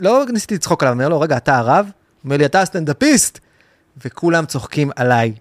[0.00, 1.84] לא ניסיתי לצחוק עליו, אני אומר לו, רגע, אתה הרב?
[1.84, 1.92] הוא
[2.24, 3.38] אומר לי, אתה הסטנדאפיסט!
[4.04, 5.34] וכולם צוחקים עליי.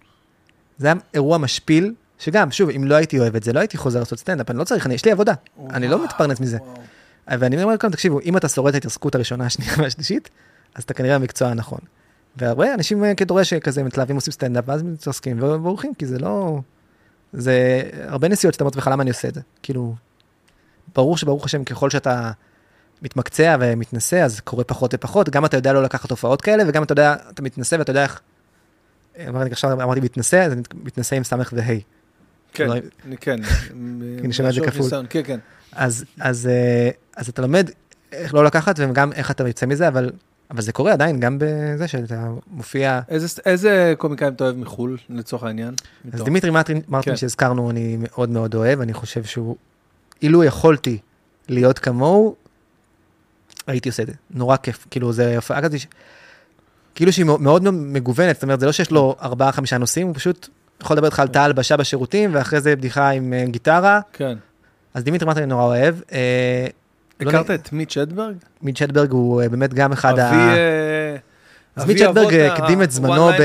[0.78, 4.00] זה היה אירוע משפיל, שגם, שוב, אם לא הייתי אוהב את זה, לא הייתי חוזר
[4.00, 5.34] לעשות סטנדאפ, אני לא צריך, אני, יש לי עבודה,
[5.70, 6.58] אני לא מתפרנס מזה.
[6.58, 7.40] וואו.
[7.40, 10.30] ואני אומר לכם, תקשיבו, אם אתה שורד את ההתרסקות הראשונה, השנייה והשלישית,
[10.76, 11.80] אז אתה כנראה המקצוע הנכון.
[12.38, 16.60] והרבה אנשים אה, כדורש שכזה מתלהבים עושים סטנדאפ, ואז מתרסקים ובורחים, כי זה לא...
[17.34, 19.42] זה הרבה נסיעות שאתה אומר לעצמך, למה אני עושה את זה?
[19.64, 19.96] כאילו,
[20.96, 22.32] ברור שברוך השם, ככל שאתה
[23.02, 26.92] מתמקצע ומתנסה, אז קורה פחות ופחות, גם אתה יודע לא לקחת הופעות כאלה, וגם אתה
[26.92, 28.22] יודע, אתה מתנסה ואתה יודע איך...
[29.30, 31.74] אמרתי, עכשיו אמרתי מתנסה, אז אני מתנסה עם סמך וה'.
[32.54, 32.74] כן, לא-
[33.06, 33.40] אני- כן.
[34.24, 34.90] אני שומע את זה כפול.
[35.10, 35.40] כן, כן.
[35.78, 35.86] אה,
[37.16, 37.70] אז אתה לומד
[38.12, 40.12] איך לא לקחת וגם איך אתה יוצא מזה, אבל,
[40.52, 43.00] אבל זה קורה עדיין, גם בזה שאתה מופיע.
[43.10, 45.70] איזה- איזה קומיקאים אתה אוהב מחו"ל, לצורך העניין?
[45.70, 47.18] אז מתוך- דימיטרי מרטין, מרטין כן.
[47.18, 49.56] שהזכרנו, אני מאוד מאוד אוהב, אני חושב שהוא,
[50.22, 50.98] אילו יכולתי
[51.50, 52.36] להיות כמוהו,
[53.68, 54.14] הייתי עושה את זה.
[54.32, 55.88] נורא כיף, כאילו זה הופעה כזאת, ש-
[56.96, 60.50] כאילו שהיא מאוד מגוונת, זאת אומרת, זה לא שיש לו ארבעה, חמישה נושאים, הוא פשוט
[60.82, 64.38] יכול לדבר איתך על תא הלבשה בשירותים, ואחרי זה בדיחה עם אה, גיטרה, כן.
[64.94, 65.96] אז דימיטרי מרטין אני נורא אוהב.
[67.26, 68.36] לא הכרת נ- את מיץ' אדברג?
[68.62, 70.22] מיד שטברג הוא אה, באמת גם אחד אבי...
[70.36, 70.56] ה...
[70.56, 71.03] אה,
[71.76, 73.38] אז אה, ה- הקדים את זמנו ב-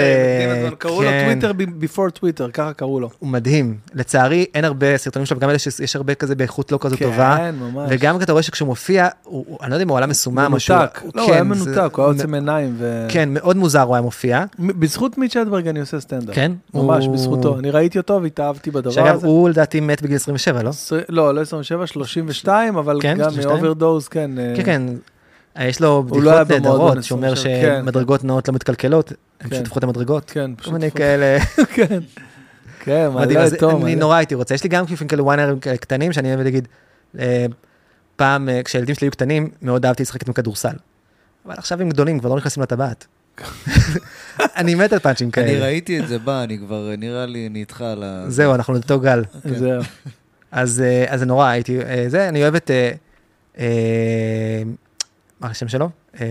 [0.62, 0.76] זמנו.
[0.78, 1.38] קראו לו כן.
[1.40, 3.10] טוויטר before טוויטר, ככה קראו לו.
[3.18, 3.76] הוא מדהים.
[3.94, 7.36] לצערי, אין הרבה סרטונים שלו, וגם אלה שיש הרבה כזה באיכות לא כזו טובה.
[7.38, 7.86] כן, ממש.
[7.92, 9.08] וגם אתה רואה שכשהוא מופיע,
[9.62, 10.76] אני לא יודע אם הוא עלה מסומם או שהוא...
[10.78, 11.00] מנותק.
[11.14, 12.74] לא, הוא כן, היה זה- מנותק, הוא היה עוצם עיניים.
[12.78, 14.44] ו- כן, מאוד מוזר הוא היה מופיע.
[14.58, 16.34] בזכות מיץ' הדברג אני עושה סטנדאפ.
[16.34, 16.52] כן?
[16.74, 17.58] ממש, בזכותו.
[17.58, 19.26] אני ראיתי אותו והתאהבתי בדבר שאגב, הזה.
[19.26, 20.68] הוא לדעתי מת בגיל 27, לא?
[20.68, 23.48] עשרה- לא, לא 27, 32, אבל כן, גם 32?
[23.54, 24.30] מאוברדוז, כן.
[24.38, 24.82] אה, כן, כן.
[25.58, 29.50] אה, יש לו לא בדיחות במועדון נהדרות, שאומר 27, כן, שמדרגות נאות לא מתקלקלות, הם
[29.50, 29.56] כן.
[29.56, 30.30] פשוט הפכו את המדרגות.
[30.30, 30.72] כן, כל פשוט...
[30.72, 31.38] מיני פחות- כאלה.
[31.74, 31.98] כן.
[32.80, 33.70] כן, אז אותו.
[33.70, 33.94] אני מעלה.
[33.94, 34.54] נורא הייתי רוצה.
[34.54, 36.68] יש לי גם כיפים כאלה וויינרים קטנים, שאני אוהב להגיד,
[37.18, 37.46] אה,
[38.16, 40.74] פעם אה, כשהילדים שלי היו קטנים, מאוד אהבתי לשחק איתם כדורסל.
[41.46, 43.06] אבל עכשיו הם גדולים, כבר לא נכנסים לטבעת.
[44.56, 45.64] אני מת על פאנצ'ים אני כאלה.
[45.64, 48.24] ראיתי את זה בא, אני כבר, נראה לי, אני איתך על ה...
[48.28, 49.24] זהו, אנחנו לאותו גל.
[49.44, 49.82] זהו.
[50.52, 52.90] אז אה, אז זה נורא, הייתי, אה, זה, אני אוהב את, אה,
[53.58, 54.62] אה,
[55.40, 55.88] מה השם שלו?
[56.20, 56.26] אה,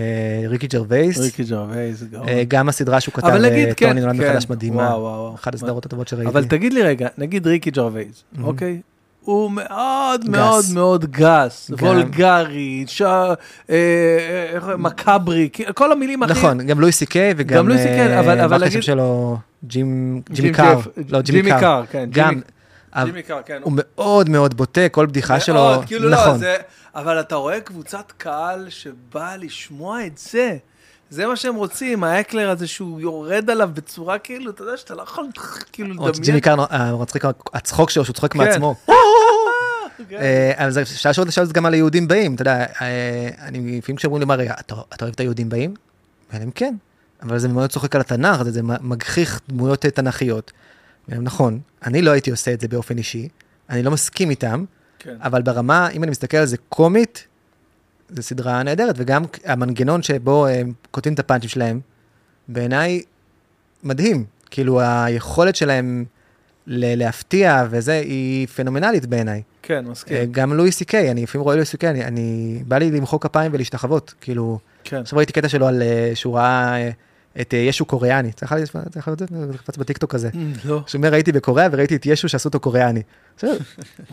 [0.48, 1.18] ריקי ג'רווייס.
[1.20, 2.04] ריקי ג'רווייס.
[2.28, 4.24] אה, גם הסדרה שהוא כתב, נגיד, כן, טוני נולד כן.
[4.30, 4.84] מחדש מדהימה.
[4.84, 5.36] וואו, וואו.
[5.36, 6.30] אחת הסדרות הטובות שראיתי.
[6.30, 8.24] אבל תגיד לי רגע, נגיד ריקי ג'רווייס.
[8.44, 8.82] אוקיי?
[9.22, 10.30] הוא מאוד.
[10.30, 11.72] מאוד מאוד גס.
[11.80, 13.02] וולגרי, ש-
[13.70, 13.76] אה,
[14.78, 16.34] מקאברי, כל המילים הכי...
[16.34, 17.58] נכון, גם לואי סי קיי וגם...
[17.58, 19.38] גם לואי סי קיי, אבל- אבל מה השם להגיד- שלו?
[19.68, 20.22] ג'ים
[20.54, 20.80] קאר.
[21.10, 21.84] לא, ג'ימי קאר.
[21.92, 22.10] כן.
[22.12, 22.34] גם.
[23.06, 23.60] ג'ימי- קאר, כן.
[23.64, 25.54] הוא מאוד מאוד בוטה, כל בדיחה שלו.
[25.56, 26.38] מאוד, כאילו לא, נכון.
[26.38, 26.56] זה...
[26.96, 30.58] אבל אתה רואה קבוצת קהל שבאה לשמוע את זה.
[31.10, 35.02] זה מה שהם רוצים, האקלר הזה שהוא יורד עליו בצורה כאילו, אתה יודע שאתה לא
[35.02, 35.26] יכול
[35.74, 36.12] כאילו לדמיין.
[36.20, 37.24] ג'ימי קאר, אה, מצחיק,
[37.54, 38.40] הצחוק שלו, שהוא צוחק כן.
[38.40, 38.76] מעצמו.
[40.10, 40.16] כן.
[40.18, 43.98] אה, אז אפשר לשאול את זה גם על היהודים באים, אתה יודע, אה, אני לפעמים
[43.98, 45.74] כשאומרים לי, מה רגע, אתה אוהב את היהודים באים?
[46.34, 46.76] ואני כן,
[47.24, 50.52] אבל זה מאוד צוחק על התנ"ך, זה- מגחיך דמויות אה, תנ"כיות.
[51.12, 53.28] אומר, נכון, אני לא הייתי עושה את זה באופן אישי,
[53.70, 54.66] אני לא מסכים איתם,
[55.00, 55.16] כן.
[55.22, 57.28] אבל ברמה, אם אני מסתכל על זה קומית,
[58.10, 61.80] זו סדרה נהדרת, וגם המנגנון שבו הם כותבים את הפאנצ'ים שלהם,
[62.48, 63.02] בעיניי
[63.84, 64.26] מדהים.
[64.52, 66.06] כאילו, היכולת שלהם
[66.68, 69.42] ל- להפתיע וזה, היא פנומנלית בעיניי.
[69.62, 70.32] כן, אה, מסכים.
[70.32, 73.20] גם לואי סי קיי, אני לפעמים רואה לואי סי קיי, אני, אני, בא לי למחוא
[73.20, 74.98] כפיים ולהשתחוות, כאילו, כן.
[74.98, 76.90] עכשיו ראיתי קטע שלו על, אה, שהוא ראה אה,
[77.42, 78.60] את אה, ישו קוריאני, צריך לך
[78.92, 79.26] צריך את זה,
[79.58, 80.30] קפץ בטיקטוק הזה.
[80.66, 80.82] לא.
[80.88, 83.02] שהוא אומר, הייתי בקוריאה וראיתי את ישו שעשו אותו קוריאני.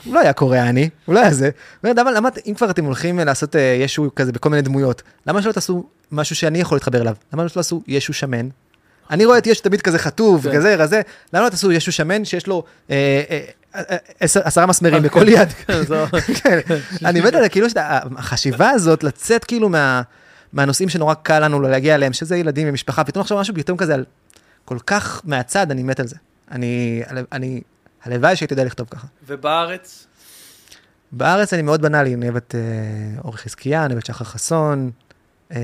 [0.04, 1.50] הוא לא היה קוריאני, הוא לא היה זה.
[1.84, 5.84] למה, אם כבר אתם הולכים לעשות אה, ישו כזה בכל מיני דמויות, למה שלא תעשו
[6.12, 7.14] משהו שאני יכול להתחבר אליו?
[7.32, 8.48] למה שלא תעשו ישו שמן?
[9.10, 10.56] אני רואה את ישו תמיד כזה חטוב, כן.
[10.56, 11.00] כזה, רזה,
[11.32, 13.40] למה לא תעשו ישו שמן שיש לו אה, אה,
[13.90, 15.48] אה, עשר- עשרה מסמרים בכל יד?
[16.42, 16.58] כן,
[17.04, 17.66] אני מת על כאילו,
[18.16, 20.02] החשיבה הזאת, לצאת כאילו מה-
[20.54, 23.94] מהנושאים שנורא קל לנו לא להגיע אליהם, שזה ילדים ומשפחה, פתאום עכשיו משהו פתאום כזה
[23.94, 24.04] על
[24.64, 26.16] כל כך מהצד, אני מת על זה.
[26.50, 27.02] אני,
[27.32, 27.60] אני,
[28.04, 29.06] הלוואי שהייתי יודע לכתוב ככה.
[29.26, 30.06] ובארץ?
[31.12, 34.90] בארץ אני מאוד בנאלי, אני אוהב את אה, אורי חזקיה, אני אוהב את שחר חסון,
[35.52, 35.58] אה,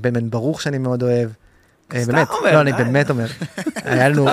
[0.00, 1.30] בן בן ברוך שאני מאוד אוהב.
[1.94, 2.78] אה, באמת, לא, אני די.
[2.84, 3.26] באמת אומר.
[3.84, 4.28] היה לנו,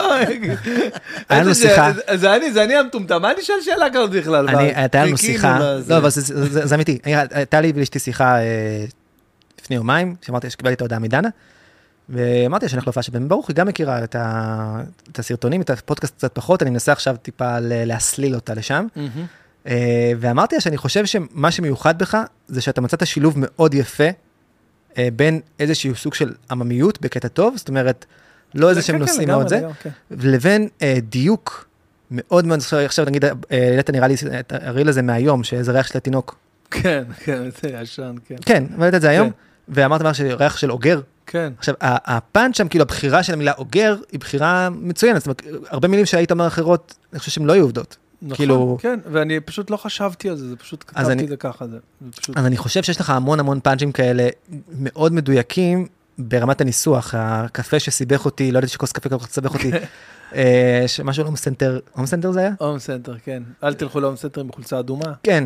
[1.30, 1.92] היה לנו שיחה.
[2.16, 4.50] זה- אני, זה אני המטומטם, מה אני שואל שאלה כזאת בכלל?
[4.58, 5.60] הייתה לנו שיחה.
[5.88, 7.00] לא, אבל זה- אמיתי,
[7.32, 8.86] הייתה לי ולאשתי שיחה אה,
[9.66, 11.30] לפני יומיים, שאמרתי שקיבלתי את ההודעה מדנה,
[12.10, 16.16] ואמרתי שאני להופעה של בן ברוך, היא גם מכירה את ה- את הסרטונים, את הפודקאסט
[16.18, 18.88] קצת פחות, אני מנסה עכשיו טיפה להסליל אותה לשם.
[19.68, 24.04] אה, ואמרתי לה שאני חושב שמה שמיוחד בך, זה שאתה מצאת שילוב מאוד יפה
[24.98, 28.06] אה, בין איזשהו סוג של עממיות בקטע טוב, זאת אומרת,
[28.56, 29.90] לא איזה שהם כן, כן, נושאים מאוד זה, כן.
[30.12, 31.68] לבין אה, דיוק
[32.12, 35.98] מאוד מאוד, עכשיו- עכשיו נגיד, העלית נראה לי את הריל הזה מהיום, שאיזה ריח של
[35.98, 36.36] התינוק.
[36.72, 38.36] כן, כן, זה ישן, כן.
[38.46, 39.36] כן, העלית את זה היום, כן.
[39.70, 41.02] ואמרת דבר של ריח של אוגר.
[41.26, 41.54] כן.
[41.58, 46.06] עכשיו, הפאנץ' שם, כאילו הבחירה של המילה אוגר, היא בחירה מצוינת, זאת אומרת, הרבה מילים
[46.06, 47.98] שהיית אומר אחרות, אני חושב שהן לא היו עובדות.
[48.22, 51.38] נכון, כאילו- כן, ואני פשוט לא חשבתי על זה, זה פשוט כתבתי אני- את זה
[51.38, 52.38] ככה, זה זה פשוט...
[52.38, 54.28] אז אני חושב שיש לך המון המון פאנצ'ים כאלה
[54.80, 55.88] מאוד מדויקים
[56.18, 59.72] ברמת הניסוח, הקפה שסיבך אותי, לא ידעתי שכוס קפה כל כך סיבך אותי,
[60.36, 62.52] אה, שמשהו לא מסנטר, הום סנטר זה היה?
[62.60, 63.44] הום סנטר, כן.
[63.64, 65.14] אל תלכו להום סנטר עם חולצה אדומה.
[65.24, 65.44] כן.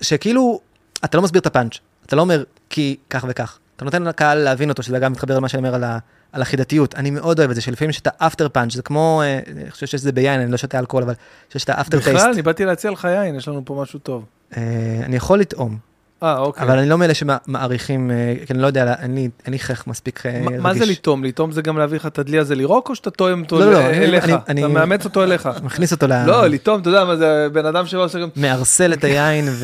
[0.00, 0.60] שכאילו,
[1.04, 1.78] אתה לא מסביר את הפאנץ'.
[2.06, 3.58] אתה לא אומר כי כך וכך.
[3.76, 5.98] אתה נותן לקהל להבין אותו, שזה גם מתחבר למה שאני אומר על, ה,
[6.32, 6.94] על החידתיות.
[6.94, 9.70] אני מאוד אוהב את זה, שלפעמים יש את ה after punch, זה כמו, אה, אני
[9.70, 11.14] חושב שזה ביין, אני לא שותה אלכוהול, אבל
[11.52, 12.18] שיש את ה after taste.
[12.20, 14.24] בכלל, אני באתי להציע לך יין, יש לנו פה משהו טוב.
[14.56, 14.62] אה,
[15.04, 15.78] אני יכול לטעום,
[16.22, 16.62] אה, אוקיי.
[16.62, 19.86] אבל אני לא מאלה שמעריכים, אה, כי אני לא יודע, אין לי- אין לי חך
[19.86, 20.60] מספיק מה- רגיש.
[20.60, 21.24] מה זה לטום?
[21.24, 23.78] לטום זה גם להביא לך את הדלי הזה לירוק, או שאתה תואם אותו לא, לא,
[23.80, 24.24] ל- אני- אליך?
[24.24, 25.48] אני- אתה אני- מאמץ אותו אליך.
[25.62, 26.24] מכניס אותו ל...
[26.26, 28.28] לא, לטום, אתה יודע מה זה, בן אדם שבא עושה גם...
[28.36, 29.48] מערסל את היין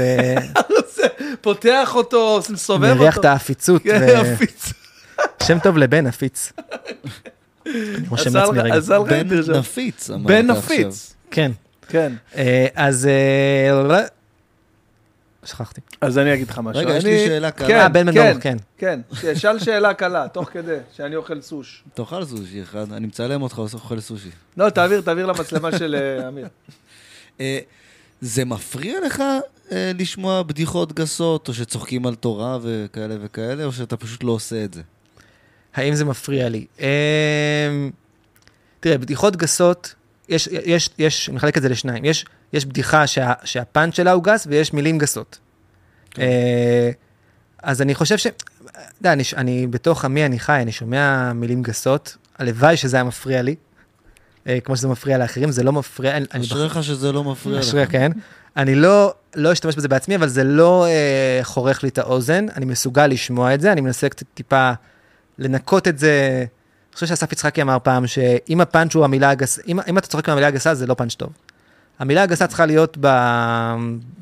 [1.40, 2.96] פותח אותו, מסובב אותו.
[2.96, 4.72] ומריח את העפיצות, כן, עפיץ.
[5.42, 6.52] ושם טוב לבן עפיץ.
[9.08, 9.28] בן.
[9.58, 10.50] נפיץ, אמרת בן.
[10.50, 11.14] נפיץ.
[11.30, 11.52] כן.
[11.88, 12.12] כן.
[12.36, 13.06] אה, אז...
[13.06, 14.06] אה,
[15.44, 15.80] שכחתי.
[16.00, 16.82] אז אני אגיד לך משהו.
[16.82, 17.68] רגע, יש לי שאלה קלה.
[17.68, 18.56] כן, אה, בן כן, דור, כן.
[18.78, 19.00] כן.
[19.34, 21.84] שאל שאלה קלה, תוך כדי, שאני אוכל סוש.
[21.94, 24.30] תאכל סושי אחד, אני מצלם אותך אוכל סושי.
[24.56, 25.96] לא, תעביר, תעביר למצלמה של
[26.28, 26.48] אמיר.
[28.22, 29.22] אה, זה מפריע לך
[29.72, 34.64] אה, לשמוע בדיחות גסות, או שצוחקים על תורה וכאלה וכאלה, או שאתה פשוט לא עושה
[34.64, 34.82] את זה?
[35.74, 36.66] האם זה מפריע לי?
[36.78, 37.90] אמ,
[38.80, 39.94] תראה, בדיחות גסות,
[40.28, 42.04] יש, יש, יש, אני מחלק את זה לשניים.
[42.04, 45.38] יש, יש בדיחה שה, שהפאנץ' שלה הוא גס, ויש מילים גסות.
[46.10, 46.22] כן.
[46.22, 46.90] אה,
[47.62, 48.26] אז אני חושב ש...
[48.26, 53.04] אתה יודע, אני, אני בתוך עמי אני חי, אני שומע מילים גסות, הלוואי שזה היה
[53.04, 53.56] מפריע לי, אה,
[54.64, 57.64] כמו שזה מפריע לאחרים, זה לא מפריע, אשריך שזה לא מפריע לך.
[57.64, 58.12] אשריך, כן.
[58.56, 62.64] אני לא, לא אשתמש בזה בעצמי, אבל זה לא אה, חורך לי את האוזן, אני
[62.64, 64.72] מסוגל לשמוע את זה, אני מנסה קצת טיפה
[65.38, 66.44] לנקות את זה.
[66.90, 70.28] אני חושב שאסף יצחקי אמר פעם, שאם הפאנץ' הוא המילה הגסה, אם, אם אתה צוחק
[70.28, 71.30] עם המילה הגסה, זה לא פאנץ' טוב.
[71.98, 72.96] המילה הגסה צריכה להיות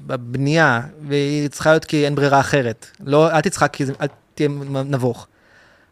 [0.06, 2.86] בבנייה, והיא צריכה להיות כי אין ברירה אחרת.
[3.04, 4.48] לא, אל תצחק, כי זה, אל תהיה
[4.84, 5.26] נבוך.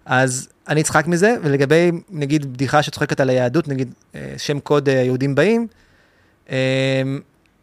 [0.07, 4.94] אז אני אצחק מזה, ולגבי, נגיד, בדיחה שצוחקת על היהדות, נגיד, אה, שם קוד אה,
[4.94, 5.66] יהודים באים,
[6.50, 7.02] אה,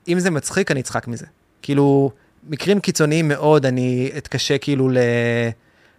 [0.08, 1.26] אם זה מצחיק, אני אצחק מזה.
[1.62, 2.12] כאילו,
[2.50, 4.98] מקרים קיצוניים מאוד, אני אתקשה כאילו ל...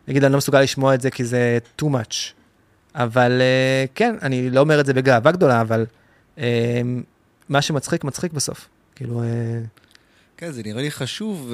[0.08, 2.14] נגיד, אני לא מסוגל לשמוע את זה כי זה too much.
[2.94, 5.86] אבל אה, כן, אני לא אומר את זה בגאווה גדולה, אבל
[6.38, 6.82] אה,
[7.48, 8.68] מה שמצחיק, מצחיק בסוף.
[8.94, 9.22] כאילו,
[10.36, 11.52] כן, זה נראה לי חשוב,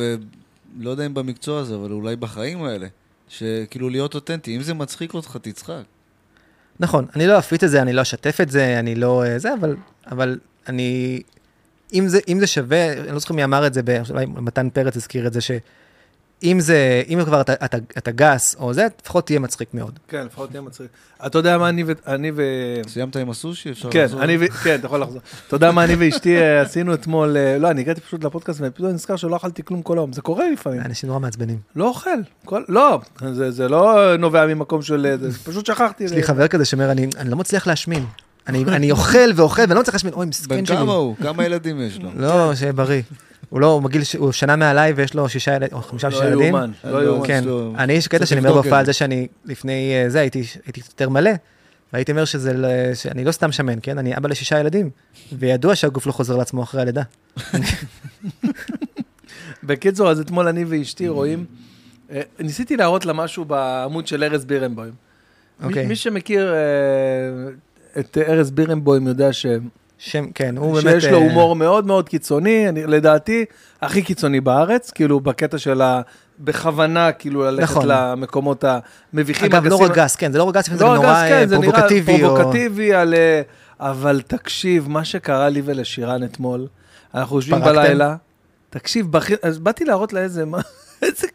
[0.79, 2.87] ולא יודע אם במקצוע הזה, אבל אולי בחיים האלה.
[3.31, 5.83] שכאילו להיות אותנטי, אם זה מצחיק אותך, תצחק.
[6.81, 9.25] נכון, אני לא אפיץ את זה, אני לא אשתף את זה, אני לא...
[9.25, 9.77] אה, זה, אבל,
[10.07, 11.23] אבל אני...
[11.93, 14.97] אם זה, אם זה שווה, אני לא זוכר מי אמר את זה, אולי מתן פרץ
[14.97, 15.41] הזכיר את זה,
[16.43, 19.99] שאם זה, אם כבר אתה, אתה, אתה גס או זה, לפחות תהיה מצחיק מאוד.
[20.09, 20.87] כן, לפחות תהיה מצחיק.
[21.27, 21.93] אתה יודע מה אני ו...
[22.07, 22.43] אני ו...
[22.89, 23.71] סיימת עם הסושי?
[23.71, 24.23] אפשר כן, לחזור?
[24.23, 24.49] אני ו...
[24.51, 25.21] כן, אתה יכול לחזור.
[25.49, 28.87] אתה יודע מה אני ואשתי אה, עשינו אתמול, אה, לא, אני הגעתי פשוט לפודקאסט ופתאום
[28.87, 30.81] אני נזכר שלא אכלתי כלום כל היום, זה קורה לפעמים.
[30.81, 31.59] אנשים נורא מעצבנים.
[31.77, 32.11] לא אוכל,
[32.45, 33.01] כל- לא,
[33.33, 35.07] זה זה לא נובע ממקום של...
[35.07, 36.05] אה, זה פשוט שכחתי.
[36.05, 38.05] יש לי חבר כזה שאומר, אני, אני לא מצליח להשמין.
[38.49, 40.77] אני, אני אוכל ואוכל ואני לא מצליח להשמין, אוי, מסכן בן שלי.
[40.77, 41.17] כמה הוא?
[41.23, 42.11] כמה ילדים יש לו?
[42.17, 43.03] לא, שיהיה בריא.
[43.51, 46.25] הוא לא, הוא מגיל, ש- הוא שנה מעליי ויש לו שישה ילדים, או חמישה שישה
[46.25, 46.43] לא ילדים.
[46.55, 47.27] יאומן, לא יאומן.
[47.27, 47.45] כן,
[47.79, 48.93] אני יש קטע שאני אומר בהופעה על זה.
[48.93, 50.43] שאני לפני אה, זה הייתי
[50.89, 51.31] יותר מלא,
[51.93, 53.99] והייתי אומר שזה, לא- שאני לא סתם שמן, כן?
[53.99, 54.91] אני אבא לשישה ילדים,
[55.39, 57.03] וידוע שהגוף לא חוזר לעצמו אחרי הלידה.
[59.65, 61.45] בקיצור, אז אתמול אני ואשתי רואים,
[62.11, 64.93] אה, ניסיתי להראות לה משהו בעמוד של ארז בירנבוים.
[65.61, 65.87] מי- אוקיי.
[65.87, 66.59] מי שמכיר אה,
[67.99, 69.47] את ארז בירנבוים יודע ש...
[70.03, 71.01] שם, כן, הוא באמת...
[71.01, 73.45] שיש לו אה, הומור מאוד מאוד קיצוני, אני, לדעתי,
[73.83, 76.01] הכי קיצוני בארץ, כאילו בקטע של ה...
[76.39, 77.85] בכוונה, כאילו ללכת נכון.
[77.89, 78.65] למקומות
[79.13, 79.45] המביכים.
[79.47, 79.91] אגב, לא הגסים.
[79.91, 81.59] רק גס, כן, זה לא רק גס, זה לא גם רק נורא כן, אה, זה
[81.59, 82.25] נראה פרובוקטיבי.
[82.25, 83.15] או- פרובוקטיבי על...
[83.15, 83.43] אה,
[83.81, 86.67] אבל תקשיב, מה שקרה לי ולשירן אתמול,
[87.15, 87.61] אנחנו יושבים?
[87.61, 88.17] בלילה,
[88.71, 90.45] תקשיב, בכי- אז באתי להראות לה איזה,
[91.03, 91.27] איזה,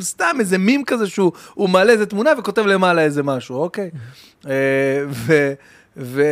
[0.00, 3.90] סתם איזה מים כזה שהוא הוא מעלה איזה תמונה וכותב למעלה איזה משהו, אוקיי?
[5.08, 5.52] ו...
[5.96, 6.22] ו...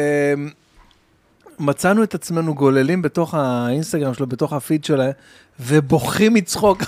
[1.60, 5.12] מצאנו את עצמנו גוללים בתוך האינסטגרם שלו, בתוך הפיד שלהם,
[5.60, 6.82] ובוכים מצחוק.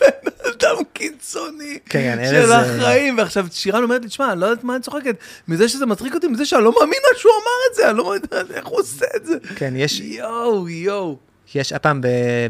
[0.00, 4.46] בן אדם קיצוני כן, ארז, של אה, החיים, ועכשיו שירן אומרת לי, תשמע, אני לא
[4.46, 5.16] יודעת מה אני צוחקת,
[5.48, 8.50] מזה שזה מצחיק אותי, מזה שאני לא מאמינה שהוא אמר את זה, אני לא יודעת
[8.50, 9.36] איך הוא עושה את זה.
[9.56, 11.18] כן, יש, יואו, יואו.
[11.54, 12.00] יש הפעם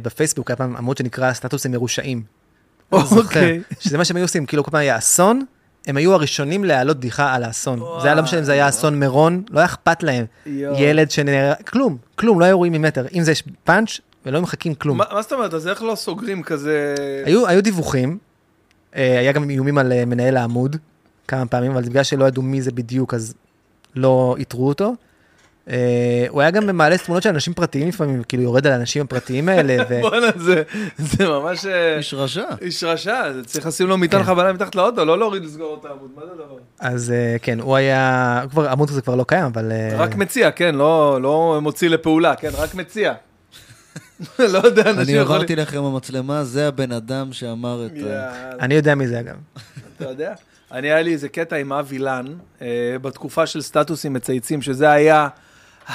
[0.03, 2.23] בפייסבוק, היה פעם עמוד שנקרא סטטוסים מרושעים.
[2.93, 3.61] אוקיי.
[3.81, 5.45] שזה מה שהם היו עושים, כאילו כל פעם היה אסון,
[5.86, 7.81] הם היו הראשונים להעלות בדיחה על האסון.
[8.02, 10.24] זה היה לא משנה אם זה היה אסון מירון, לא היה אכפת להם.
[10.47, 13.07] ילד שנראה, כלום, כלום, לא היו רואים ממטר.
[13.15, 14.98] אם זה יש פאנץ' ולא מחכים כלום.
[14.98, 16.94] מה מה זאת אומרת, אז איך לא סוגרים כזה...
[17.24, 18.19] היו, היו דיווחים,
[18.97, 20.77] אה, היה גם איומים על אה, מנהל העמוד
[21.28, 23.35] כמה פעמים, אבל בגלל שלא ידעו מי זה בדיוק, אז
[23.97, 24.94] לא איתרו אותו.
[25.69, 25.77] אה,
[26.28, 29.77] הוא היה גם מעלה תמונות של אנשים פרטיים לפעמים, כאילו יורד על האנשים הפרטיים האלה,
[29.91, 30.01] ו...
[30.03, 30.62] בואנה, זה-
[30.99, 31.66] זה ממש...
[31.66, 32.45] אה, איש רשע.
[32.61, 34.27] איש רשע, צריך לשים לו מטען כן.
[34.27, 36.57] חבלה מתחת לאוטו, לא להוריד לסגור את העמוד, מה זה הדבר?
[36.81, 39.73] אז אה, כן, הוא היה, כבר, עמוד הזה כבר לא קיים, אבל...
[39.97, 43.12] רק מציע, כן, לא לא מוציא לפעולה, כן, רק מציע.
[44.39, 45.20] לא יודע, אנשים אני יכולים...
[45.37, 48.31] עברתי לכם במצלמה, זה הבן אדם שאמר את ה...
[48.61, 49.35] אני יודע מי זה אגב.
[49.97, 50.32] אתה יודע?
[50.73, 52.24] אני, היה לי איזה קטע עם אבי לן,
[53.03, 55.28] בתקופה של סטטוסים מצייצים, שזה היה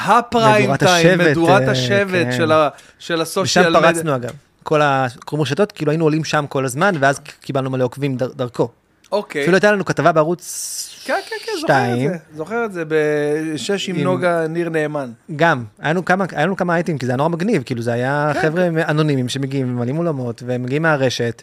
[0.05, 2.31] הפריים טיים, מדורת אה, השבט כן.
[2.37, 2.69] של, ה,
[2.99, 3.93] של הסושיאל ושם מדיה.
[3.93, 4.29] פרצנו אגב.
[4.63, 8.69] כל הקרום רשתות, כאילו היינו עולים שם כל הזמן, ואז קיבלנו מלא עוקבים דר- דרכו.
[9.11, 9.41] אוקיי.
[9.41, 12.09] אפילו הייתה לנו כתבה בערוץ כן, כן, כן, זוכר את שתיים.
[12.11, 12.17] זה.
[12.35, 15.11] זוכר את זה בשש עם נוגה ניר נאמן.
[15.35, 17.93] גם, היה לנו כמה, היה לנו כמה אייטים, כי זה היה נורא מגניב, כאילו זה
[17.93, 21.41] היה כן, חבר'ה אנונימיים שמגיעים וממלאים אולמות, והם מגיעים מהרשת,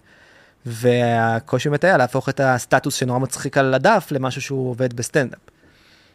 [0.66, 5.38] והקושי באמת היה להפוך את הסטטוס שנורא מצחיק על הדף למשהו שהוא עובד בסטנדאפ.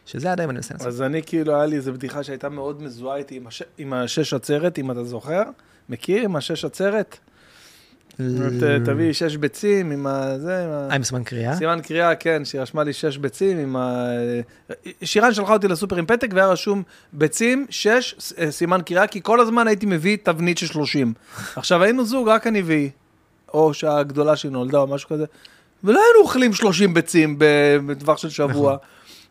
[0.08, 0.88] שזה עד היום אני מנסה לעשות.
[0.88, 3.62] אז אני כאילו, היה לי איזו בדיחה שהייתה מאוד מזוהה איתי עם, הש...
[3.78, 5.42] עם השש עצרת, אם אתה זוכר.
[5.88, 6.22] מכיר?
[6.22, 7.18] עם השש עצרת?
[8.16, 8.20] ת-
[8.84, 10.38] תביא שש ביצים עם ה...
[10.38, 10.88] זה, עם ה...
[10.90, 11.56] אה, עם סימן קריאה?
[11.56, 14.06] סימן קריאה, כן, שהיא רשמה לי שש ביצים עם ה...
[15.02, 16.82] שירן שלחה אותי לסופר עם פתק והיה רשום
[17.12, 21.12] ביצים, שש, אה, סימן קריאה, כי כל הזמן הייתי מביא תבנית של 30.
[21.56, 22.90] עכשיו, היינו זוג, רק אני והיא,
[23.54, 25.24] או שהגדולה שלי נולדה או משהו כזה,
[25.84, 27.36] ולא היינו אוכלים 30 ביצים
[27.86, 28.76] בטווח של שבוע.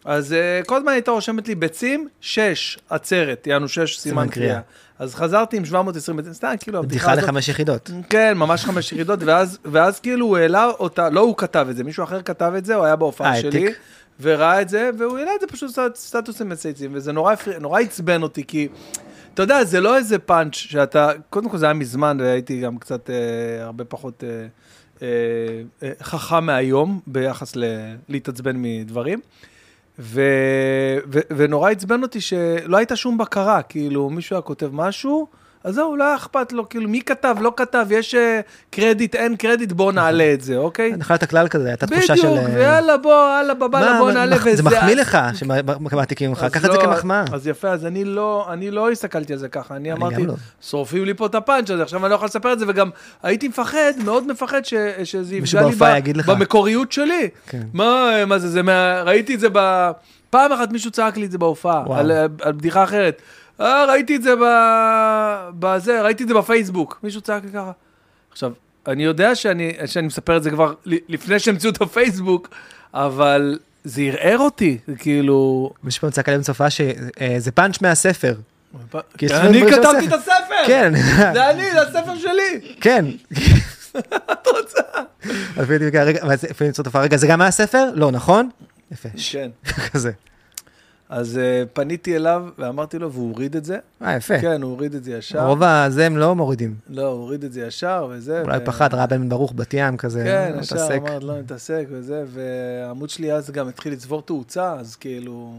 [0.08, 4.48] אז uh, כל הזמן הייתה רושמת לי ביצים, שש עצרת, יענו שש סימן קריאה.
[4.48, 4.62] קריאה.
[5.00, 7.24] אז חזרתי עם 720 ביצים, סתם, כאילו, הבדיחה בדיחה הזאת...
[7.24, 7.92] לחמש יחידות.
[8.10, 11.84] כן, ממש חמש ירידות, ואז, ואז כאילו הוא העלה אותה, לא הוא כתב את זה,
[11.84, 13.78] מישהו אחר כתב את זה, הוא היה בהופעה אה, שלי, העתיק.
[14.22, 18.24] וראה את זה, והוא העלה את זה פשוט סט- סטטוסים מצייצים, וזה נורא, נורא עצבן
[18.24, 18.68] אותי, כי,
[19.34, 23.10] אתה יודע, זה לא איזה פאנץ' שאתה, קודם כל זה היה מזמן, והייתי גם קצת
[23.10, 23.16] אה,
[23.66, 24.30] הרבה פחות אה,
[25.02, 25.08] אה,
[25.84, 27.64] אה, חכם מהיום, ביחס ל-
[28.10, 29.20] להתעצבן מדברים.
[29.99, 30.22] ו,
[31.11, 35.28] ו, ונורא עצבן אותי שלא הייתה שום בקרה, כאילו מישהו היה כותב משהו,
[35.68, 38.39] אז זהו, לא היה אכפת לו, כאילו מי כתב, לא כתב, יש אה,
[38.69, 40.91] קרדיט, אין קרדיט, בוא נעלה את זה, אוקיי?
[40.91, 41.27] נחלת נכון.
[41.27, 42.27] הכלל כזה, הייתה תחושה של...
[42.27, 45.18] בדיוק, אה, ויאללה בוא, יאללה בבאללה בוא נעלה, מח- זה מחמיא לך
[45.89, 47.23] שמעתיקים ממך, קח את זה לא, כמחמאה.
[47.34, 50.34] אז יפה, אז אני לא, אני לא הסתכלתי על זה ככה, אני אמרתי, לא.
[50.61, 52.89] שורפים לי פה את הפאנץ' הזה, עכשיו אני לא יכול לספר את זה, וגם
[53.23, 54.61] הייתי מפחד, מאוד מפחד
[55.03, 56.14] שזה יפגע לי.
[56.27, 57.30] במקוריות שלי.
[57.48, 57.61] כן.
[57.73, 58.61] מה, מה זה.
[59.06, 59.91] ראיתי את זה ב...
[60.30, 62.11] פעם אחת מישהו צעק לי את זה בהופעה, על
[62.52, 63.22] בדיחה אחרת.
[63.62, 64.44] אה, ראיתי את זה ב...
[65.60, 67.00] בזה, ראיתי את זה בפייסבוק.
[67.04, 67.72] מישהו צעק לי ככה.
[68.32, 68.52] עכשיו,
[68.88, 72.50] אני יודע שאני, שאני מספר את זה כבר לפני שהמציאו את הפייסבוק,
[72.94, 75.72] אבל זה ערער אותי, זה כאילו...
[75.84, 78.36] מישהו פעם צעק עליהם צופה שזה פאנץ' מהספר.
[79.32, 80.14] אני כתבתי את.
[80.14, 80.68] הספר!
[80.68, 80.94] כן,
[81.34, 82.76] זה אני, זה הספר שלי!
[82.82, 83.06] כן.
[84.32, 84.82] את רוצה?
[85.58, 87.90] לפעמים למצוא תופעה, רגע, זה גם מהספר?
[87.94, 88.50] לא, נכון?
[88.92, 89.50] יפה, כן.
[89.92, 90.12] כזה.
[91.10, 93.78] אז uh, פניתי אליו ואמרתי לו, והוא הוריד את זה.
[94.02, 94.40] אה, יפה.
[94.42, 95.48] כן, הוא הוריד את זה ישר.
[95.48, 96.76] רוב הזה הם לא מורידים.
[96.90, 98.42] לא, הוא הוריד את זה ישר וזה.
[98.42, 101.00] אולי ו- פחד, ראה בן ברוך בת ים כזה, כן, לא ישר מתעסק.
[101.02, 105.58] אמרת, לא נתעסק וזה, והעמוד שלי אז גם התחיל לצבור תאוצה, אז כאילו,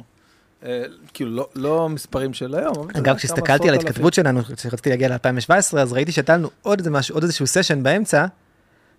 [0.65, 0.83] אה,
[1.15, 2.89] כאילו, לא- לא מספרים של היום.
[2.99, 7.47] אגב, כשהסתכלתי על ההתכתבות שלנו, כשרציתי להגיע ל-2017, אז ראיתי שהייתה לנו עוד עוד איזשהו
[7.47, 8.27] סשן באמצע,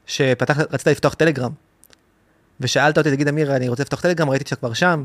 [0.06, 1.52] שפתח, רצית לפתוח טלגרם.
[2.60, 5.04] ושאלת אותי, תגיד, אמיר, אני רוצה לפתוח טלגרם, ראיתי שאתה כבר שם,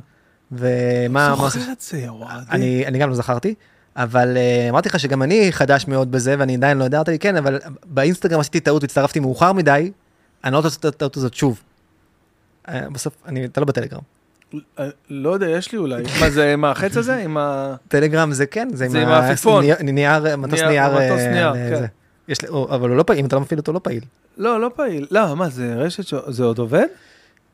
[0.53, 1.31] ומה...
[1.31, 2.45] עושה- זוכר את זה, וואדי.
[2.51, 3.55] אני, אני גם לא זכרתי,
[3.97, 7.37] אבל uh, אמרתי לך שגם אני חדש מאוד בזה, ואני עדיין לא ידעת לי, כן,
[7.37, 9.91] אבל באינסטגרם עשיתי טעות, הצטרפתי מאוחר מדי,
[10.45, 11.61] אני לא רוצה לעשות את הטעות הזאת שוב.
[12.67, 14.01] אה, בסוף, אני, אתה לא בטלגרם.
[14.79, 16.03] אה, לא יודע, יש לי אולי.
[16.21, 17.17] מה זה, עם החץ הזה?
[17.17, 17.75] עם ה...
[17.89, 19.65] טלגרם זה כן, זה, עם העפיפון.
[19.65, 22.47] נייר, מטוס נייר- מטוס אה, נייר, אה, כן.
[22.71, 24.05] אבל הוא לא פעיל, אם אתה לא מפעיל אותו, לא פעיל.
[24.39, 25.07] לא, לא פעיל.
[25.11, 26.33] לא, מה, זה רשת.
[26.33, 26.87] זה עוד עובד?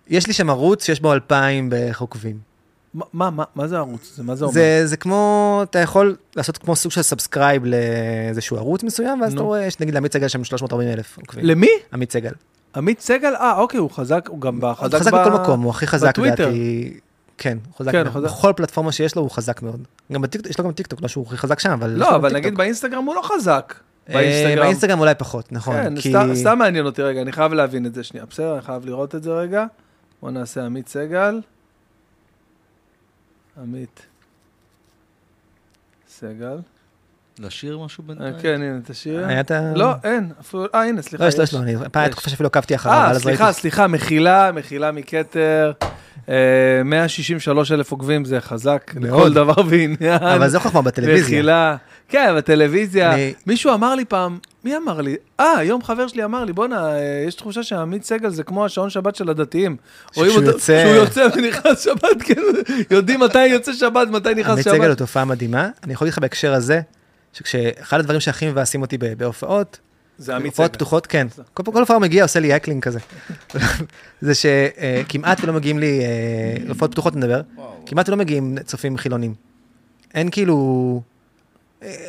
[0.08, 2.49] יש לי שם ערוץ שיש בו אלפיים בערך עוקבים.
[2.94, 4.10] מה- מה, מה- זה הערוץ?
[4.12, 4.22] הזה?
[4.22, 4.54] מה זה אומר?
[4.54, 9.40] זה, זה כמו, אתה יכול לעשות כמו סוג של subscribe לאיזשהו ערוץ מסוים, ואז נו.
[9.40, 11.44] אתה רואה, נגיד לעמית סגל שם 340 אלף עוקבים.
[11.44, 11.68] למי?
[11.92, 12.32] עמית סגל.
[12.76, 13.34] עמית סגל?
[13.36, 16.18] אה, אוקיי, הוא חזק, הוא גם הוא חזק חזק ב- בכל מקום, הוא הכי חזק.
[16.18, 16.92] לדעתי.
[17.38, 18.12] כן, הוא חזק כן, מאוד.
[18.14, 18.24] חזק.
[18.24, 19.80] בכל פלטפורמה שיש לו הוא חזק מאוד.
[20.12, 21.90] גם בטיקטוק, יש לו גם טיקטוק, לא שהוא הכי חזק שם, אבל...
[21.90, 22.34] לא, אבל.
[22.34, 23.74] נגיד באינסטגרם הוא לא חזק.
[24.08, 24.64] אה, באינסטגרם.
[24.64, 25.74] באינסטגרם אולי פחות, נכון.
[25.74, 28.26] כן, כי- סתם- סתם מעניין אותי רגע, אני חייב להבין את זה שנייה.
[28.30, 29.64] בסדר, אני חייב לראות את זה רגע.
[30.22, 31.40] בוא נעשה עמית סגל.
[33.62, 34.00] עמית
[36.08, 36.58] סגל.
[37.38, 38.34] לשיר משהו אה, בינתיים?
[38.42, 39.26] כן, הנה, תשאיר.
[39.26, 39.72] היה את ה...
[39.76, 41.24] לא, אין, אפילו, אה, הנה, סליחה.
[41.24, 41.54] לא, יש לו, יש.
[41.54, 43.52] לו, אני- פעם הייתה תקופה שאפילו עקבתי אחריו, אה, סליחה.
[43.52, 45.72] סליחה, מחילה, מחילה מכת"ר.
[46.28, 46.34] אה,
[46.84, 48.92] 163 אלף עוקבים זה חזק.
[49.00, 50.22] לכל דבר ועניין.
[50.22, 51.22] אבל זה חוכמה בטלוויזיה.
[51.24, 51.76] מחילה.
[52.10, 53.14] כן, בטלוויזיה.
[53.14, 55.16] אני- מישהו אמר לי פעם, מי אמר לי?
[55.40, 58.90] אה, היום חבר שלי אמר לי, בואנה, אה, יש תחושה שעמית סגל זה כמו השעון
[58.90, 59.76] שבת של הדתיים.
[60.16, 62.40] רואים אותו- יוצא- כשהוא יוצא ונכנס שבת, כן,
[62.90, 64.98] יודעים מתי יוצא שבת, מתי נכנס עמית סגל הוא שבת.
[64.98, 65.68] תופעה מדהימה.
[65.84, 66.80] אני יכול להגיד לך בהקשר הזה,
[67.32, 69.78] שכשאחד הדברים שהכי מבאסים אותי בהופעות,
[70.18, 70.76] זה עמית הופעות סגל.
[70.76, 71.26] פתוחות, כן.
[71.54, 72.98] כל הופעה מגיע, עושה לי heckling כזה.
[74.20, 76.06] זה שכמעט ולא מגיעים לי, אה,
[76.68, 77.40] הופעות פתוחות נדבר,
[77.86, 79.34] כמעט ולא מגיעים צופים חילונים.
[80.14, 81.02] אין כאילו,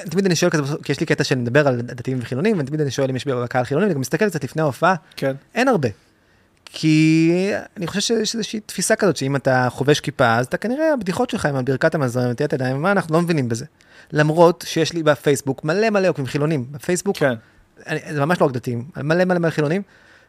[0.10, 2.92] תמיד אני שואל כזה, כי יש לי קטע שאני מדבר על דתיים וחילונים, ותמיד אני
[2.92, 5.36] שואל אם יש בקהל חילונים, אני גם מסתכל קצת לפני ההופעה, כן.
[5.56, 5.90] אין הרבה.
[6.66, 11.30] כי אני חושב שיש איזושהי תפיסה כזאת, שאם אתה חובש כיפה, אז אתה כנראה, הבדיחות
[11.30, 13.66] שלך עם ברכת המזון, נטילת ידיים, מה אנחנו לא מבינים בזה.
[14.14, 17.34] למרות שיש לי בפייסבוק מלא מלא עוקבים חילונים, בפייסבוק, כן.
[17.88, 19.82] אני, זה ממש לא רק דתיים, מלא מלא מלא חילונים,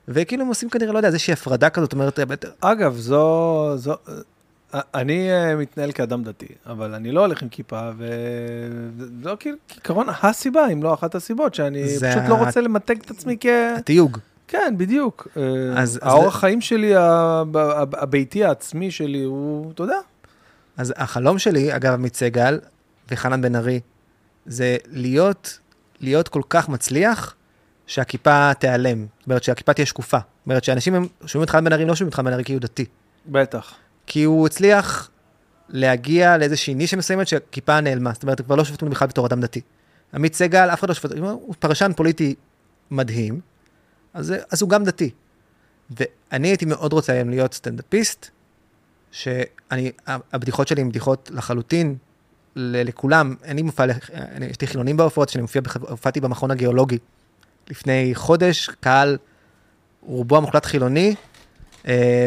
[0.09, 2.19] וכאילו הם עושים כנראה, לא יודע, איזושהי הפרדה כזאת, אומרת,
[2.61, 4.15] אגב, זו, זו, אה,
[4.75, 10.67] אני אה, מתנהל כאדם דתי, אבל אני לא הולך עם כיפה, וזו כאילו, כעיקרון הסיבה,
[10.73, 13.47] אם לא אחת הסיבות, שאני פשוט לא רוצה למתג את עצמי כ...
[13.79, 14.19] התיוג.
[14.49, 15.29] כן, בדיוק.
[15.37, 15.43] אה,
[15.83, 19.97] אז- האורח חיים שלי, הב- הב- הביתי העצמי שלי, הוא, אתה יודע,
[20.77, 22.61] אז החלום שלי, אגב, עמית סגל
[23.11, 23.81] וחנן בן ארי,
[24.47, 25.59] זה להיות,
[26.01, 27.35] להיות כל כך מצליח,
[27.87, 29.07] שהכיפה תיעלם.
[29.19, 30.19] זאת אומרת, שהכיפה תהיה שקופה.
[30.19, 30.95] זאת אומרת, שאנשים
[31.27, 32.85] שומעים את חנן בן ארי, לא שומעים את חנן בן ארי כי הוא דתי.
[33.27, 33.75] בטח.
[34.07, 35.11] כי הוא הצליח
[35.69, 38.13] להגיע לאיזושהי נישה מסוימת שהכיפה נעלמה.
[38.13, 39.61] זאת אומרת, כבר לא שופטים בכלל בתור אדם דתי.
[40.15, 42.35] עמית סגל, אף אחד לא שופט, הוא פרשן פוליטי
[42.91, 43.41] מדהים,
[44.15, 45.11] אז, אז הוא גם דתי.
[45.91, 48.27] ואני הייתי מאוד רוצה היום להיות סטנדאפיסט,
[49.11, 51.97] שאני, הבדיחות שלי הן בדיחות לחלוטין,
[52.57, 53.85] ל- לכולם, לי מופע,
[54.15, 56.99] אני- יש לי חילונים בהופעות, שאני מופיע, הופעתי במכון הגיאולוגי
[57.71, 59.19] לפני חודש, קהל
[60.03, 61.15] רובו המוחלט חילוני,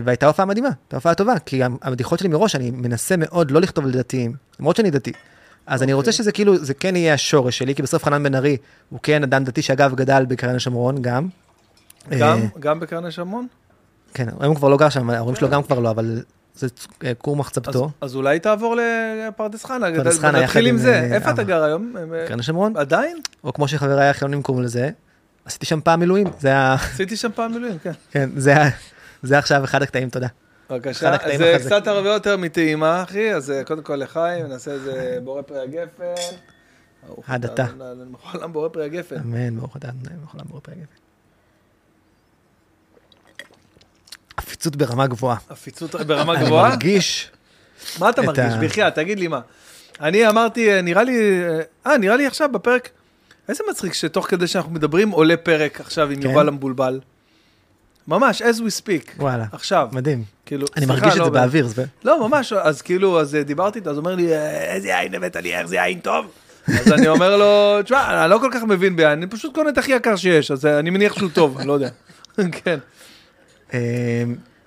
[0.03, 3.85] והייתה הופעה מדהימה, הייתה הופעה טובה, כי הבדיחות שלי מראש, אני מנסה מאוד לא לכתוב
[3.85, 5.11] לדתיים, למרות שאני דתי.
[5.67, 6.17] אז אני רוצה אוקיי.
[6.17, 8.57] שזה כאילו, זה כן יהיה השורש שלי, כי בסוף חנן בן ארי
[8.89, 11.27] הוא כן אדם דתי שאגב גדל בקרן השומרון גם.
[12.09, 13.47] גם, אה, גם בקרני שמון?
[14.13, 16.21] כן, היום הוא כבר לא גר שם, ההורים שלו גם כבר לא, אבל
[16.55, 16.67] זה
[17.03, 17.89] אה, כור אז, מחצבתו.
[18.01, 18.75] אז אולי תעבור
[19.27, 20.93] לפרדס חנה, פרדס חנה נתחיל עם זה.
[20.93, 21.43] אה, איפה אתה.
[21.43, 21.93] גר היום?
[21.97, 23.17] אה, קרן השומרון, עדיין?
[23.43, 24.89] או כמו שחבריי החילונים קוראים לזה,
[25.45, 26.73] עשיתי שם פעם מילואים, זה ה...
[26.73, 27.91] עשיתי שם פעם מילואים, כן.
[28.11, 28.69] כן, זה ה...
[29.25, 30.27] זה עכשיו אחד הקטעים, תודה.
[30.69, 31.57] בבקשה, זה.
[31.65, 36.13] קצת הרבה יותר מטעימה, אחי, אז אה, קודם כל לחיים, נעשה איזה בורא פרי הגפן.
[37.27, 37.65] הדתה.
[37.75, 39.15] מלך העולם בורא פרי הגפן.
[39.15, 40.95] אמן, ברוך אתה אדוני, ברוך העולם, ברוך פרק גפן.
[44.37, 45.37] עפיצות ברמה גבוהה.
[45.49, 46.69] עפיצות ברמה אני גבוהה?
[46.69, 47.31] מרגיש,
[47.99, 48.53] מה אתה את מרגיש?
[48.53, 49.39] ה- בחייאת, תגיד לי מה.
[50.01, 51.61] אני אמרתי, אה, נראה לי, אה,
[51.91, 52.89] אה, נראה לי עכשיו בפרק,
[53.49, 56.29] איזה מצחיק שתוך כדי שאנחנו מדברים עולה פרק עכשיו עם כן?
[56.29, 56.99] יובל המבולבל.
[58.07, 59.11] ממש, as we speak.
[59.17, 60.23] וואלה, עכשיו, מדהים.
[60.45, 61.85] כאילו, אני סליחה, מרגיש את לא, זה ב- באוויר, זה...
[62.03, 65.35] לא, ממש, אז כאילו, אז אה, דיברתי איתו, אז אומר לי, "אה, איזה יין הבאת
[65.35, 66.25] לי, איך זה יין טוב?
[66.67, 69.77] אז אני אומר לו, תשמע, אני לא כל כך מבין ביין, אני פשוט קונה את
[69.77, 71.89] הכי יקר שיש, אז אה, אני מניח שהוא טוב, אני לא יודע.
[72.63, 72.79] כן.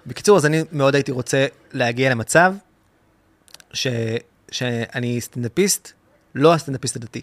[0.06, 2.54] בקיצור, אז אני מאוד הייתי רוצה להגיע למצב
[3.72, 3.86] ש...
[4.50, 5.92] שאני סטנדאפיסט,
[6.34, 7.20] לא הסטנדאפיסט הדתי.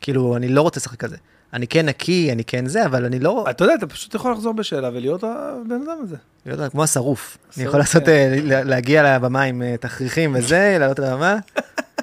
[0.00, 1.16] כאילו, אני לא רוצה לשחק כזה.
[1.52, 3.44] אני כן נקי, אני כן זה, אבל אני לא...
[3.50, 6.16] אתה יודע, אתה פשוט יכול לחזור בשאלה ולהיות הבן אדם הזה.
[6.46, 7.38] להיות כמו השרוף.
[7.56, 8.10] אני יכול לעשות, כן.
[8.10, 11.36] אה, לה- להגיע לבמה עם אה, תכריכים וזה, לעלות על הבמה,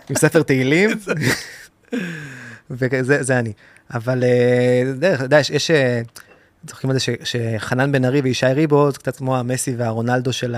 [0.10, 0.90] עם ספר תהילים,
[2.72, 3.54] וזה זה אני.
[3.94, 4.84] אבל אה,
[5.16, 5.72] אתה יודע, יש-
[6.68, 10.56] צוחקים על זה שחנן בן ארי וישי ריבו, זה קצת כמו המסי והרונלדו של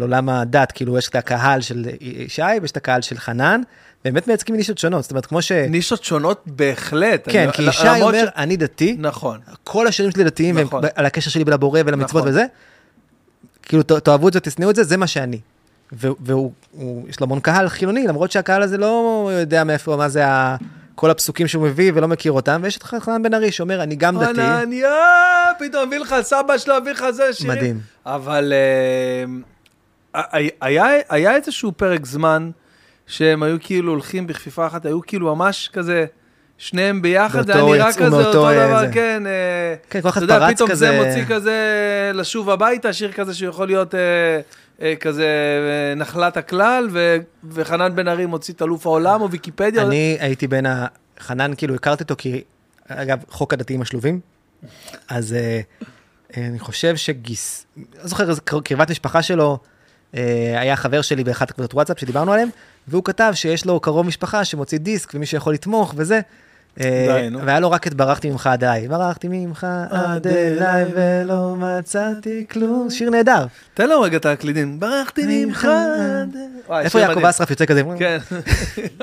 [0.00, 3.60] עולם הדת, כאילו יש את הקהל של ישי ויש את הקהל של חנן,
[4.04, 5.52] באמת מייצגים נישות שונות, זאת אומרת, כמו ש...
[5.52, 7.28] נישות שונות בהחלט.
[7.30, 9.38] כן, אני- כי ישי אומר, אני דתי, ש- נכון.
[9.64, 10.82] כל השירים שלי דתיים, נכון.
[10.84, 12.28] והם על הקשר שלי לבורא ולמצוות נכון.
[12.28, 12.44] וזה,
[13.62, 15.40] כאילו תאהבו את זה, תשנאו את זה, זה מה שאני.
[15.92, 16.16] והוא,
[16.72, 20.56] הוא- יש לו המון קהל חילוני, למרות שהקהל הזה לא יודע מאיפה, מה זה ה...
[20.94, 24.18] כל הפסוקים שהוא מביא ולא מכיר אותם, ויש את חנן בן ארי שאומר, אני גם
[24.18, 24.40] דתי.
[24.42, 24.88] ענניה,
[25.58, 27.56] פתאום מביא לך סבא שלו, מביא לך זה שירים.
[27.56, 27.80] מדהים.
[28.06, 28.52] אבל
[30.14, 32.50] אה, היה- היה היה איזשהו פרק זמן
[33.06, 36.06] שהם היו כאילו הולכים בכפיפה אחת, היו כאילו ממש כזה,
[36.58, 38.92] שניהם ביחד, זה היה נראה כזה אותו אה, דבר, זה.
[38.92, 39.22] כן.
[39.26, 41.02] אה, כן, כל אחד אתה יודע, פרץ פתאום זה כזה.
[41.04, 44.00] מוציא כזה לשוב הביתה, שיר כזה שיכול להיות אה,
[44.82, 47.16] אה, כזה אה, נחלת הכלל, ו-
[47.50, 49.82] וחנן בן ארי מוציא את אלוף העולם או ויקיפדיה.
[49.82, 50.86] אני הייתי בין ה...
[51.20, 52.42] חנן, כאילו, הכרתי אותו כי,
[52.88, 54.20] אגב, חוק הדתיים השלובים,
[55.08, 55.60] אז אה,
[56.36, 57.66] אה, אני חושב שגיס...
[57.76, 59.73] לא זוכר, קרבת משפחה שלו, אה,
[60.56, 62.48] היה חבר שלי באחת הקבוצות וואטסאפ שדיברנו עליהם,
[62.88, 66.20] והוא כתב שיש לו קרוב משפחה שמוציא דיסק ומי שיכול לתמוך וזה.
[66.80, 67.46] אה, די, נו.
[67.46, 68.88] והיה לו רק את ברחתי ממך עד אליי.
[68.88, 72.90] ברחתי ממך עד אליי ולא מצאתי כלום.
[72.90, 73.46] שיר נהדר.
[73.74, 74.80] תן לנו רגע את הקלידים.
[74.80, 75.68] ברחתי ממך.
[76.66, 77.24] וואי, איפה שיר יעקב.
[77.24, 77.82] אסרף יוצא כזה?
[77.98, 78.18] כן.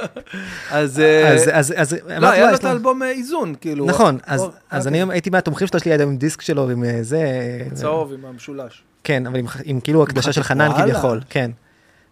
[0.71, 0.99] אז...
[0.99, 3.85] אה, אז, אז, לא, היה לו, לו את האלבום אה, איזון, כאילו.
[3.85, 5.01] נכון, אז, או, אז אוקיי.
[5.01, 7.17] אני הייתי מהתומכים שלו, יש לי עם דיסק שלו אה, זה.
[7.17, 8.83] אה, צהוב עם המשולש.
[9.03, 10.69] כן, אבל עם, עם כאילו הקדשה של חנן.
[10.77, 11.51] כביכול, כן.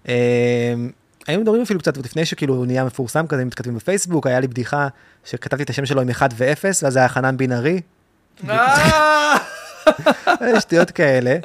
[0.08, 0.74] אה,
[1.28, 4.88] היו מדברים אפילו קצת, לפני שכאילו הוא נהיה מפורסם כזה, מתכתבים בפייסבוק, היה לי בדיחה
[5.26, 7.82] שכתבתי את השם שלו עם 1 ו-0, ואז היה חנן בן ארי,
[8.50, 9.38] אה,
[10.42, 11.38] אה, שטויות כאלה.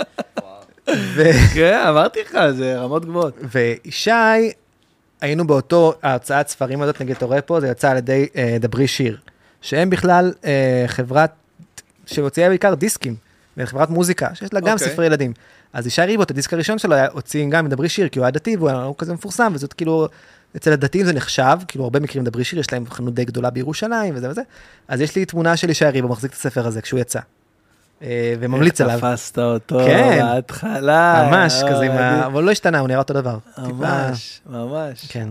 [0.89, 3.35] ו- כן, אמרתי לך, זה רמות גבוהות.
[3.43, 4.11] וישי,
[5.21, 8.87] היינו באותו ההוצאת ספרים הזאת, נגיד, אתה רואה פה, זה יצא על ידי אה, דברי
[8.87, 9.19] שיר,
[9.61, 11.33] שהם בכלל אה, חברת
[12.07, 13.15] שמוציאה בעיקר דיסקים,
[13.56, 14.89] וחברת מוזיקה, שיש לה גם אוקיי.
[14.89, 15.32] ספרי ילדים.
[15.72, 18.56] אז ישי ריבו, את הדיסק הראשון שלו, הוציא גם מדברי שיר, כי הוא היה דתי,
[18.56, 20.09] והוא היה- כזה מפורסם, וזאת כאילו,
[20.56, 24.14] אצל הדתיים זה נחשב, כאילו הרבה מקרים מדברי שיר, יש להם חנות די גדולה בירושלים,
[24.16, 24.43] וזה וזה.
[24.89, 27.20] אז יש לי תמונה של ישי ריבו, מחזיק את הספר הזה כשהוא יצא.
[28.02, 28.94] אה, וממליץ עליו.
[28.94, 30.18] איך תפסת אותו כן.
[30.22, 31.28] בהתחלה.
[31.31, 31.97] ממש, כזה עם ה...
[32.20, 33.39] אה, אבל לא השתנה, הוא נראה אותו דבר.
[33.55, 35.06] טיפה- ממש, ממש.
[35.09, 35.28] כן.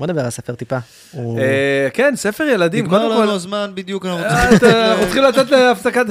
[0.00, 0.78] בוא נדבר על הספר טיפה.
[1.16, 3.22] אה, כן, ספר ילדים, נגמר קודם כל...
[3.22, 6.04] לנו הזמן בדיוק, אנחנו אה, אנחנו צריכים לתת להפסקת...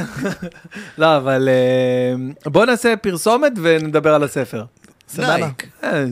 [0.97, 4.63] לא, אבל אה, בוא נעשה פרסומת ונדבר על הספר.
[5.09, 5.47] סבבה.
[5.83, 6.03] אה,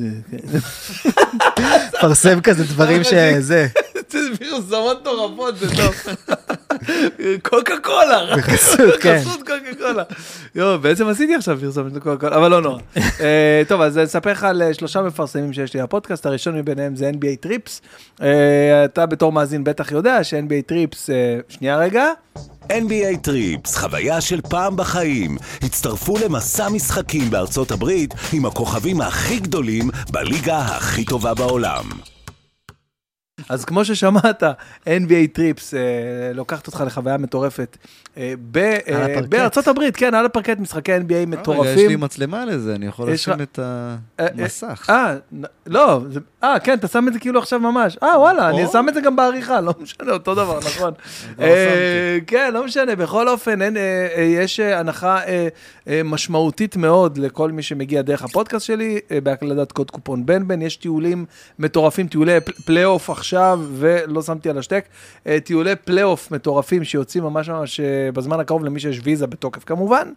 [2.01, 3.67] פרסם כזה דברים שזה.
[4.09, 5.95] זה פרסומות מטורפות, זה טוב.
[7.49, 9.17] קוקה קולה, רק בחסות, כן.
[9.17, 10.03] בחסות קוקה קולה.
[10.55, 12.79] יואו, בעצם עשיתי עכשיו פרסומת לקוקה קולה, אבל לא נורא.
[12.97, 16.95] אה, טוב, אז אני אספר לך על אה, שלושה מפרסמים שיש לי בפודקאסט, הראשון מביניהם
[16.95, 17.81] זה NBA Trips.
[18.21, 21.09] אה, אתה בתור מאזין בטח יודע ש-NBA Trips,
[21.49, 22.05] שנייה רגע.
[22.69, 25.37] NBA Trips, חוויה של פעם בחיים.
[25.61, 32.16] הצטרפו למסע משחקים בארצות הברית עם הכוכבים הכי גדולים בליגה הכי טובה בעולם.
[33.49, 34.43] אז כמו ששמעת,
[34.85, 35.79] NBA Trips אה,
[36.33, 37.77] לוקחת אותך לחוויה מטורפת
[38.17, 39.21] אה, ב- אה.
[39.29, 41.99] בארצות הברית, כן, על הפרקט משחקי NBA רגע, יש לי מטורפים.
[41.99, 43.59] מצלמה לזה, אני יכול לשים את
[44.19, 44.89] המסך.
[44.89, 45.15] אה,
[45.65, 46.01] לא,
[46.43, 47.97] אה, כן, אתה שם את זה כאילו עכשיו ממש.
[48.03, 48.67] אה, וואלה, אני.
[48.71, 50.93] שם את זה גם בעריכה, לא משנה, אותו דבר, נכון.
[52.27, 53.59] כן, לא משנה, בכל אופן,
[54.17, 55.19] יש הנחה
[56.05, 61.25] משמעותית מאוד לכל מי שמגיע דרך הפודקאסט שלי, בהקלדת קוד קופון בן בן, יש טיולים
[61.59, 63.26] מטורפים, טיולי פלייאוף עכשיו,
[63.73, 64.85] ולא שמתי על השטאק,
[65.27, 70.11] אה, טיולי פלייאוף מטורפים שיוצאים ממש ממש אה, בזמן הקרוב למי שיש ויזה בתוקף כמובן.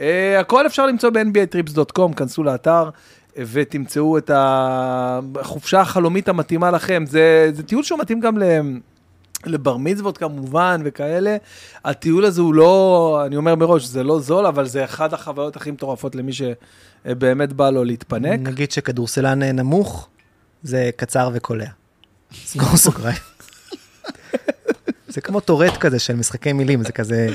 [0.00, 2.90] אה, הכל אפשר למצוא ב-nbatrips.com, כנסו לאתר.
[3.36, 7.04] ותמצאו את החופשה החלומית המתאימה לכם.
[7.06, 8.42] זה, זה טיול שהוא מתאים גם ל...
[9.46, 11.36] לבר מצוות כמובן וכאלה.
[11.84, 15.70] הטיול הזה הוא לא, אני אומר מראש, זה לא זול, אבל זה אחת החוויות הכי
[15.70, 18.40] מטורפות למי שבאמת בא לו להתפנק.
[18.40, 20.08] נגיד שכדורסלן נמוך,
[20.62, 21.79] זה קצר וקולע.
[22.32, 23.18] סגור סוגריים.
[25.08, 27.28] זה כמו טורט כזה של משחקי מילים, זה כזה,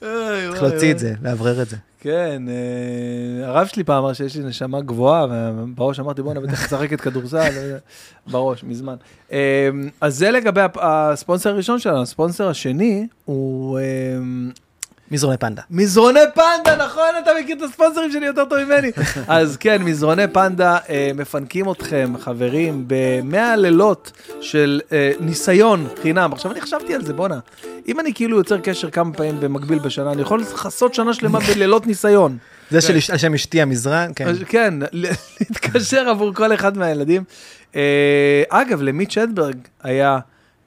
[0.00, 1.76] צריך להוציא את זה, לאוורר את זה.
[2.00, 7.00] כן, אה, הרב שלי פעם אמר שיש לי נשמה גבוהה, ובראש אמרתי בואנה בטח משחקת
[7.00, 7.76] כדורסל, אה,
[8.26, 8.94] בראש, מזמן.
[9.32, 9.68] אה,
[10.00, 13.78] אז זה לגבי הספונסר הראשון שלנו, הספונסר השני הוא...
[15.12, 15.62] מזרוני פנדה.
[15.70, 17.08] מזרוני פנדה, נכון?
[17.22, 18.90] אתה מכיר את הספונסרים שלי יותר טוב ממני.
[19.28, 26.32] אז כן, מזרוני פנדה אה, מפנקים אתכם, חברים, במאה לילות של אה, ניסיון חינם.
[26.32, 27.38] עכשיו, אני חשבתי על זה, בואנה.
[27.88, 31.86] אם אני כאילו יוצר קשר כמה פעמים במקביל בשנה, אני יכול לכסות שנה שלמה בלילות
[31.86, 32.38] ניסיון.
[32.70, 34.32] זה של על שם אשתי המזרן, כן.
[34.48, 37.24] כן, להתקשר עבור כל אחד מהילדים.
[37.76, 40.18] אה, אגב, למיט שדברג היה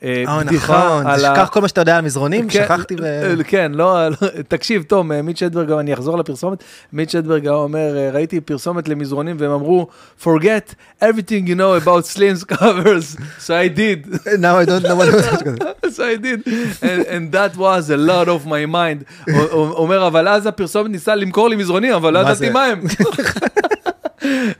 [0.05, 1.35] אה, אה, בדיחה נכון, על ה...
[1.35, 3.05] שכח כל מה שאתה יודע על מזרונים, כן, שכחתי ו...
[3.05, 4.15] אה, כן, לא, לא,
[4.47, 6.63] תקשיב, תום, מיט שדברג, אני אחזור לפרסומת,
[6.93, 9.87] מיט שדברג אומר, ראיתי פרסומת למזרונים והם אמרו,
[10.23, 10.73] forget
[11.03, 13.99] everything you know about slims covers, so I did,
[14.39, 15.95] now I don't know what it was.
[15.95, 16.39] so I did,
[16.81, 19.31] and, and that was a lot of my mind.
[19.35, 22.49] הוא- אומר, אבל אז הפרסומת ניסה למכור לי מזרונים, אבל לא ידעתי?
[22.49, 22.81] מה הם.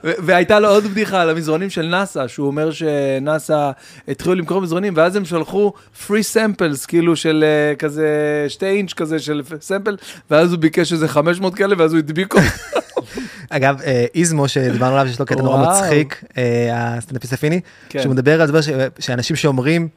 [0.04, 3.70] והייתה לו עוד בדיחה על המזרונים של נאסא, שהוא אומר שנאסא
[4.08, 5.72] התחילו למכור מזרונים, ואז הם שלחו
[6.06, 8.06] free samples, כאילו של אה, כזה
[8.48, 9.96] שתי אינץ' כזה של סמפל,
[10.30, 12.46] ואז הוא ביקש איזה 500 כאלה, ואז הוא הדביק אותם.
[13.50, 15.68] אגב, אה, איזמו שדיברנו עליו, שיש לו קטע נורא.
[15.70, 16.44] מצחיק, אה,
[16.96, 18.02] הסטנדאפיסט הפיני, כן.
[18.02, 18.68] שהוא מדבר על זה ש-
[18.98, 19.88] שאנשים שאומרים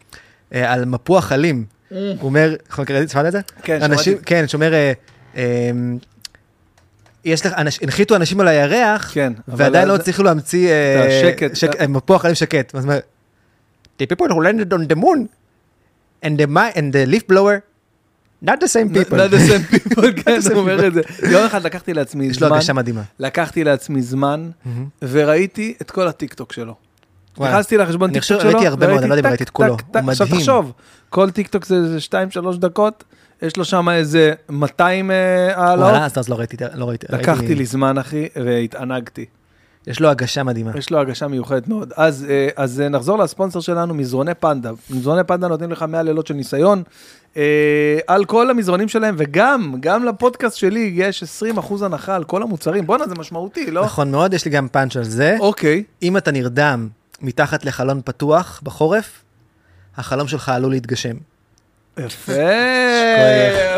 [0.51, 2.55] על מפוח אלים, הוא אומר,
[3.11, 3.39] שמעת את זה?
[3.63, 4.25] כן, אנשים, שמעתי.
[4.25, 4.71] כן, שאומר,
[7.25, 11.55] יש לך, אנש- הנחיתו אנשים על הירח, כן, ועדיין לא הצליחו להמציא אה, את השקט.
[11.55, 12.75] שק- אה, מפוח אלים שקט.
[12.75, 12.99] אז הוא אומר,
[14.01, 15.19] The people who landed on the moon
[16.25, 17.59] and the, and the leaf blower,
[18.45, 19.15] not the same people.
[19.17, 21.01] not the same people, כן, הוא אומר את זה.
[21.31, 23.01] יום אחד לקחתי לעצמי יש לו זמן, הרגשה מדהימה.
[23.19, 24.49] לקחתי לעצמי זמן,
[25.01, 26.75] וראיתי את כל הטיקטוק שלו.
[27.39, 29.69] נכנסתי לחשבון טיקטוק שלו, ראיתי הרבה מאוד, אני לא יודע אם ראיתי את כולו.
[29.93, 30.39] הוא עכשיו מדהים.
[30.39, 30.71] תחשוב,
[31.09, 32.13] כל טיקטוק זה 2-3
[32.57, 33.03] דקות,
[33.41, 35.85] יש לו שם איזה 200 אה, העלות.
[35.85, 37.07] וואלה, אז לא ראיתי, לא ראיתי.
[37.09, 39.25] לקחתי לי זמן, אחי, והתענגתי.
[39.87, 40.71] יש לו הגשה מדהימה.
[40.77, 41.93] יש לו הגשה מיוחדת מאוד.
[41.95, 44.71] אז, אה, אז אה, נחזור לספונסר שלנו, מזרוני פנדה.
[44.89, 46.83] מזרוני פנדה נותנים לך 100 לילות של ניסיון
[48.07, 51.23] על כל המזרונים שלהם, וגם, גם לפודקאסט שלי יש
[51.57, 52.85] 20% הנחה על כל המוצרים.
[52.85, 53.85] בואנה, זה משמעותי, לא?
[53.85, 55.37] נכון מאוד, יש לי גם פאנץ' על זה.
[55.39, 55.83] אוקיי.
[56.03, 56.87] אם אתה נרדם
[57.21, 59.23] מתחת לחלון פתוח בחורף,
[59.97, 61.15] החלום שלך עלול להתגשם.
[61.97, 62.35] יפה, שכוח.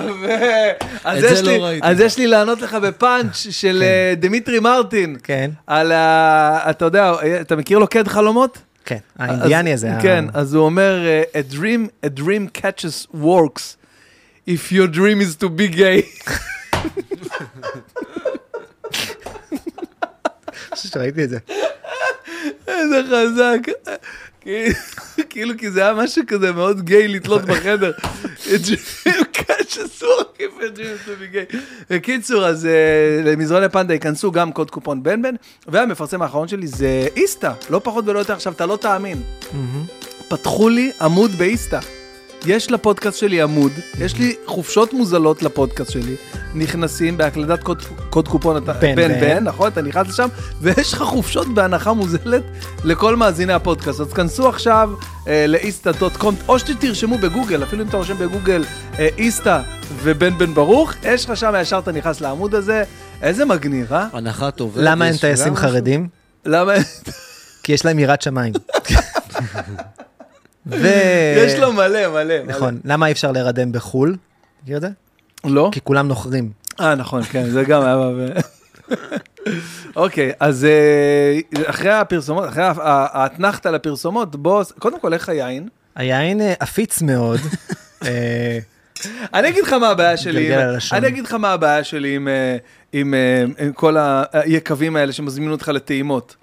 [0.09, 0.27] יפה.
[1.03, 1.67] אז את יש זה לי- לא.
[1.81, 5.17] אז יש לי לענות לך בפאנץ' של אה, דמיטרי מרטין.
[5.23, 5.51] כן.
[5.67, 6.69] על ה...
[6.69, 8.57] אתה יודע, אתה מכיר לוקד חלומות?
[8.85, 9.89] כן, האינדיאני הזה.
[10.01, 13.75] כן, אז הוא אומר, אה, a dream, a dream catches works
[14.49, 16.01] if your dream is to be gay.
[20.75, 21.37] חושב שראיתי את זה.
[22.67, 23.59] איזה חזק.
[24.41, 24.65] כי-
[25.29, 27.91] כאילו, כי זה היה משהו כזה מאוד גיי לתלות בחדר.
[31.33, 31.55] Gay.
[31.89, 32.71] בקיצור, אז אה,
[33.31, 35.35] למזרון הפנדה ייכנסו גם קוד קופון בן בן,
[35.67, 38.33] והמפרסם האחרון שלי זה איסתא, לא פחות ולא יותר.
[38.33, 39.21] עכשיו, אתה לא תאמין.
[40.27, 41.79] פתחו לי עמוד באיסתא.
[42.45, 46.15] יש לפודקאסט שלי עמוד, יש לי חופשות מוזלות לפודקאסט שלי,
[46.55, 49.19] נכנסים בהקלדת קוד, קוד קופון, אתה, בן, בן, בן.
[49.19, 49.67] בן, נכון?
[49.67, 50.27] אתה נכנס לשם,
[50.61, 52.43] ויש לך חופשות בהנחה מוזלת
[52.83, 53.99] לכל מאזיני הפודקאסט.
[53.99, 54.91] אז כנסו עכשיו
[55.27, 58.63] אה, לאיסתא.קום, או שתרשמו בגוגל, אפילו אם אתה רושם בגוגל
[58.99, 59.61] אה, איסתא
[60.03, 62.83] ובן בן ברוך, יש לך שם, ישר אתה נכנס לעמוד הזה,
[63.21, 64.07] איזה מגניב, אה?
[64.13, 64.81] הנחת עובד.
[64.83, 65.55] למה אין טייסים?
[65.55, 66.07] חרדים?
[66.45, 66.73] למה?
[67.63, 68.53] כי יש להם יראת שמיים.
[70.65, 70.87] ו...
[71.37, 72.23] יש לו מלא, מלא.
[72.23, 72.43] מלא.
[72.43, 74.15] נכון, למה אי אפשר להירדם בחו"ל?
[74.63, 74.89] מכיר את זה?
[75.43, 75.69] לא?
[75.71, 76.51] כי כולם נוחרים.
[76.79, 77.97] אה, נכון, כן, זה גם היה...
[79.95, 85.67] אוקיי, אז אה, אחרי הפרסומות, אחרי האתנחתא לפרסומות, בוא, קודם כל, איך היין?
[85.95, 87.39] היין אה, עפיץ מאוד.
[88.05, 88.59] אה,
[89.33, 90.51] אני אגיד לך מה הבעיה שלי.
[90.91, 92.19] אני אגיד לך מה הבעיה שלי
[92.93, 93.13] עם,
[93.73, 93.95] כל
[94.33, 96.35] היקבים האלה שמזמינים אותך לטעימות.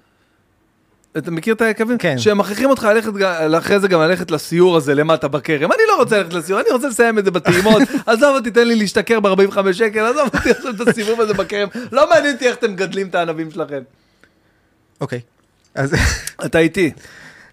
[1.17, 1.97] אתה מכיר את היקבים?
[1.97, 2.17] כן.
[2.17, 3.11] שהם מכריחים אותך ללכת,
[3.57, 5.71] אחרי זה גם ללכת לסיור הזה למטה בכרם.
[5.71, 7.81] אני לא רוצה ללכת לסיור, אני רוצה לסיים את זה בטעימות.
[8.05, 11.67] עזוב אותי, תן לי להשתכר ב-45 שקל, עזוב אותי עכשיו את הסיבוב הזה בכרם.
[11.91, 13.81] לא מעניין אותי איך אתם מגדלים את הענבים שלכם.
[15.01, 15.19] אוקיי.
[15.75, 15.95] אז
[16.45, 16.91] אתה איתי.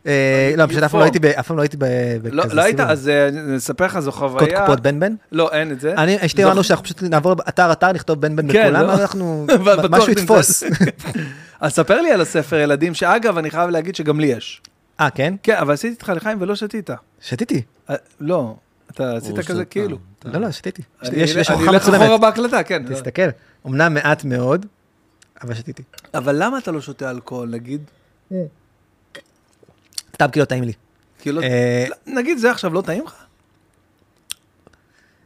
[0.07, 1.85] אה, לא, פשוט אף פעם לא הייתי ב- אף פעם לא הייתי ב-
[2.33, 2.91] לא בכזה לא היית, סיבוב.
[2.91, 4.61] אז אה, אני אספר לך, זו קוד חוויה...
[4.61, 5.15] קופות בן בן?
[5.33, 5.95] לא, אין את זה.
[5.95, 8.93] אני, אשתי זו- אמרנו שאנחנו פשוט נעבור אתר אתר, נכתוב בן בן כן, בכולם, לא?
[8.95, 9.47] אנחנו,
[9.91, 10.13] משהו.
[10.13, 10.63] יתפוס.
[11.61, 14.63] אז ספר לי על הספר ילדים, שאגב, אני חייב להגיד שגם לי יש.
[15.01, 15.35] אה, כן?
[15.43, 16.91] כן, אבל עשיתי איתך לחיים ולא שתית.
[17.21, 17.63] שתיתי.
[17.91, 18.55] אה, לא,
[18.91, 19.65] אתה עשית כזה.
[19.65, 19.99] כאילו.
[20.25, 20.83] לא, לא, שתיתי.
[21.03, 22.21] אני יש יש אני הוכחה אלך אחורה מצולמת.
[22.21, 22.83] בהקלטה, כן.
[22.95, 23.29] תסתכל.
[23.67, 24.67] אמנם מעט מאוד,
[25.43, 25.83] אבל שתיתי.
[26.15, 27.81] אבל למה אתה לא שותה אלכוהול, נגיד?
[30.17, 30.73] סתם כי לא טעים לי.
[31.19, 33.15] כאילו, אה, נגיד זה עכשיו לא טעים לך?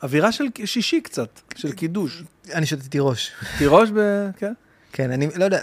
[0.02, 2.22] אווירה של שישי קצת, של קידוש.
[2.52, 2.66] אני
[3.00, 3.30] ראש.
[3.58, 4.28] תירוש ב...
[4.36, 4.52] כן?
[4.92, 5.60] כן, אני לא יודע,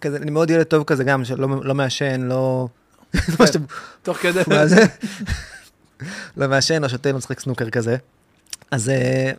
[0.00, 2.68] כזה, אני מאוד ילד טוב כזה גם, שלא לא מעשן, לא...
[3.46, 3.64] שאתם-
[4.02, 4.40] תוך כדי...
[4.48, 4.84] מה זה?
[6.36, 7.96] לא מעשן, לא שותה, לא משחק סנוקר כזה.
[8.70, 9.30] אז אה,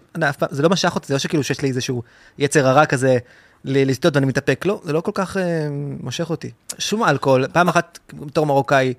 [0.51, 2.03] זה לא משך אותי, זה לא שכאילו שיש לי איזשהו
[2.37, 3.17] יצר הרע כזה
[3.65, 5.67] לשתות ואני מתאפק, לא, זה לא כל כך אה,
[5.99, 6.51] מושך אותי.
[6.77, 8.93] שום אלכוהול, פעם אחת בתור מרוקאי,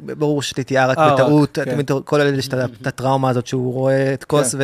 [0.00, 1.64] ברור שתיתי ערק ערק, בטעות, כן.
[1.64, 4.54] תמיד כל אלה יש את את הטראומה הזאת שהוא רואה את כוס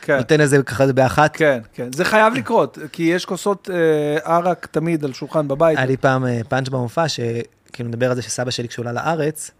[0.00, 0.14] כן.
[0.14, 1.36] ונותן איזה ככה באחת.
[1.36, 1.92] כן, כן.
[1.92, 5.78] זה חייב לקרות, כי יש כוסות אה, ערק תמיד על שולחן בבית.
[5.78, 9.50] היה לי פעם אה, פאנץ' במופע, שכאילו מדבר על זה שסבא שלי כשהוא עלה לארץ,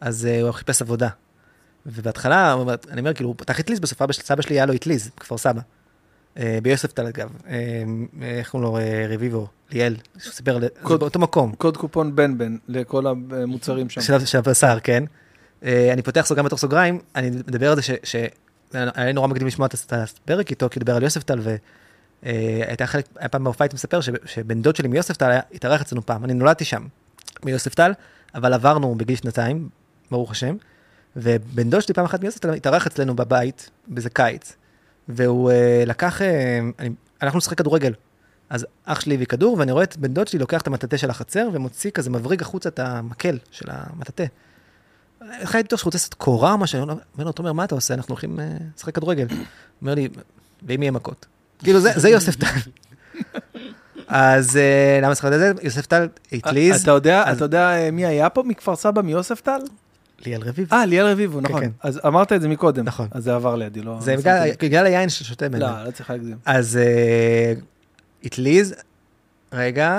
[0.00, 1.08] אז אה, הוא חיפש עבודה.
[1.86, 2.56] ובהתחלה,
[2.90, 5.60] אני אומר, כאילו, הוא פתח אטליז, בסוף סבא שלי היה לו אטליז, בכפר סבא.
[6.38, 7.82] אה, ביוספטל אגב, אה,
[8.22, 12.38] איך קוראים לו, אה, רביבו, ליאל, שהוא סיפר, על- זה באותו מקום, קוד קופון בן
[12.38, 14.00] בן לכל המוצרים שם.
[14.26, 15.04] של הבשר, כן.
[15.64, 17.90] אה, אני פותח סוגריים בתוך סוגריים, אני מדבר על זה ש...
[18.02, 18.16] ש-
[18.72, 21.38] היה לי נורא מגניב לשמוע את הפרק איתו, כי הוא דיבר על יוספטל,
[22.22, 26.34] והייתה חלק, היה פעם בהופעה הייתי מספר שבן דוד שלי מיוספטל התארח אצלנו פעם, אני
[26.34, 26.86] נולדתי שם,
[27.44, 27.92] מיוספטל,
[28.34, 29.68] אבל עברנו בגיל שנתיים,
[30.10, 30.56] ברוך השם,
[31.16, 34.56] ובן דוד שלי פעם אחת מיוספטל התארח אצלנו בבית, באיזה קיץ,
[35.08, 36.90] והוא אה, לקח, אה, אני,
[37.20, 37.92] הלכנו לשחק כדורגל.
[38.50, 41.10] אז אח שלי הביא כדור, ואני רואה את בן דוד שלי לוקח את המטאטה של
[41.10, 44.24] החצר, ומוציא כזה, מבריג החוצה את המקל של המטאטה.
[45.40, 47.74] איך הייתי בטוח שהוא רוצה לעשות קורה או משהו, אני אומר לו, תומר, מה אתה
[47.74, 47.94] עושה?
[47.94, 49.26] אנחנו הולכים אה, לשחק כדורגל.
[49.30, 49.38] הוא
[49.82, 50.08] אומר לי,
[50.62, 51.26] ואם יהיה מכות?
[51.58, 52.46] כאילו, זה זה יוסף טל.
[54.08, 54.58] אז
[55.02, 55.52] למה שחקת את זה?
[55.62, 56.88] יוסף טל התליז,
[57.32, 59.58] אתה יודע, מי היה פה מכפר סבא מיוספטל?
[60.26, 60.68] ליאל רביב.
[60.72, 61.60] אה, ליאל רביבו, נכון.
[61.60, 61.70] כן.
[61.82, 62.84] אז אמרת את זה מקודם.
[62.84, 63.08] נכון.
[63.10, 63.96] אז זה עבר לידי, לא...
[64.00, 64.18] זה לא
[64.60, 65.66] בגלל- היין ששותה ממנו.
[65.66, 66.36] לא, לא צריך להגזים.
[66.46, 67.52] אז אה,
[68.24, 68.74] התליז,
[69.52, 69.98] רגע,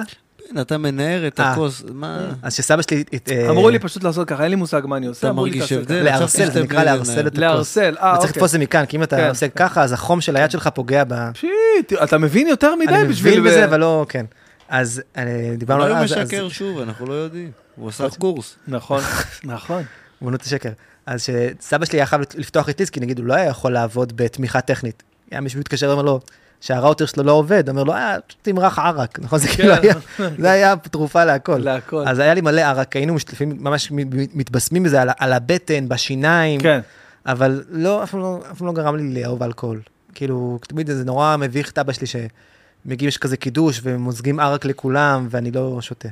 [0.50, 1.52] כן, אתה מנער את אה.
[1.52, 2.28] הכוס, מה?
[2.42, 3.04] אז שסבא שלי...
[3.32, 5.28] אה, אמרו לי פשוט לעשות ככה, אין לי מושג מה אני עושה.
[5.28, 6.04] אתה מרגיש הבדל?
[6.04, 7.40] לערסל, זה נקרא לערסל את הכוס.
[7.40, 8.30] לערסל, אה, וצריך אוקיי.
[8.30, 9.68] לתפוס את זה מכאן, כי אם אתה כן, עושה כן.
[9.68, 11.30] ככה, אז החום של היד שלך פוגע ב...
[11.34, 13.40] שיט, אתה מבין יותר מדי אני בשביל...
[13.40, 14.26] מבין בזה, אבל לא, כן.
[14.70, 17.52] אז אה, דיברנו אולי על הוא אז, אז משקר שוב, אנחנו לא יודעים.
[17.76, 18.56] הוא עשה קורס.
[18.68, 19.02] נכון,
[19.44, 19.84] נכון.
[20.22, 20.70] אומנות השקר.
[21.06, 24.62] אז שסבא שלי היה חייב לפתוח את כי נגיד הוא לא היה יכול לעבוד בתמיכה
[24.62, 25.04] טכנית.
[25.32, 26.20] היה מישהו מתקשר ואומר לו,
[26.62, 29.40] שהראוטר שלו לא עובד, אומר לו, אה, תמרח ערק, נכון?
[29.40, 29.94] זה כאילו היה,
[30.40, 31.58] זה היה תרופה להכל.
[31.58, 32.04] להכל.
[32.08, 33.92] אז היה לי מלא ערק, היינו משתתפים, ממש
[34.34, 36.80] מתבשמים בזה על, על הבטן, בשיניים, כן.
[37.26, 39.82] אבל לא, אף פעם לא, לא גרם לי לאהוב אלכוהול.
[40.16, 45.28] כאילו, תמיד זה נורא מביך את אבא שלי שמגיעים, יש כזה קידוש ומוזגים ערק לכולם,
[45.30, 46.10] ואני לא שותה.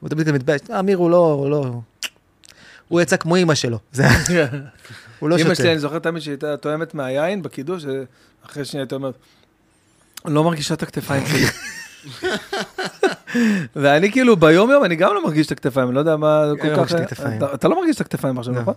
[0.00, 1.80] הוא תמיד מתבייש, "אה, אמיר הוא לא, הוא לא,
[2.88, 3.78] הוא יצא כמו אימא שלו.
[5.18, 5.54] הוא לא שותה.
[5.54, 7.84] שלי, אני זוכר תמיד שהיא הייתה טועמת מהיין בקידוש,
[8.46, 9.14] אחרי שנייה הייתה אומרת,
[10.26, 11.46] אני לא מרגישה את הכתפיים שלי.
[13.76, 16.60] ואני כאילו ביום יום, אני גם לא מרגיש את הכתפיים, אני לא יודע מה אני
[16.60, 16.94] כל לא כך...
[17.54, 18.60] אתה- לא מרגיש את הכתפיים עכשיו, לא.
[18.60, 18.74] נכון?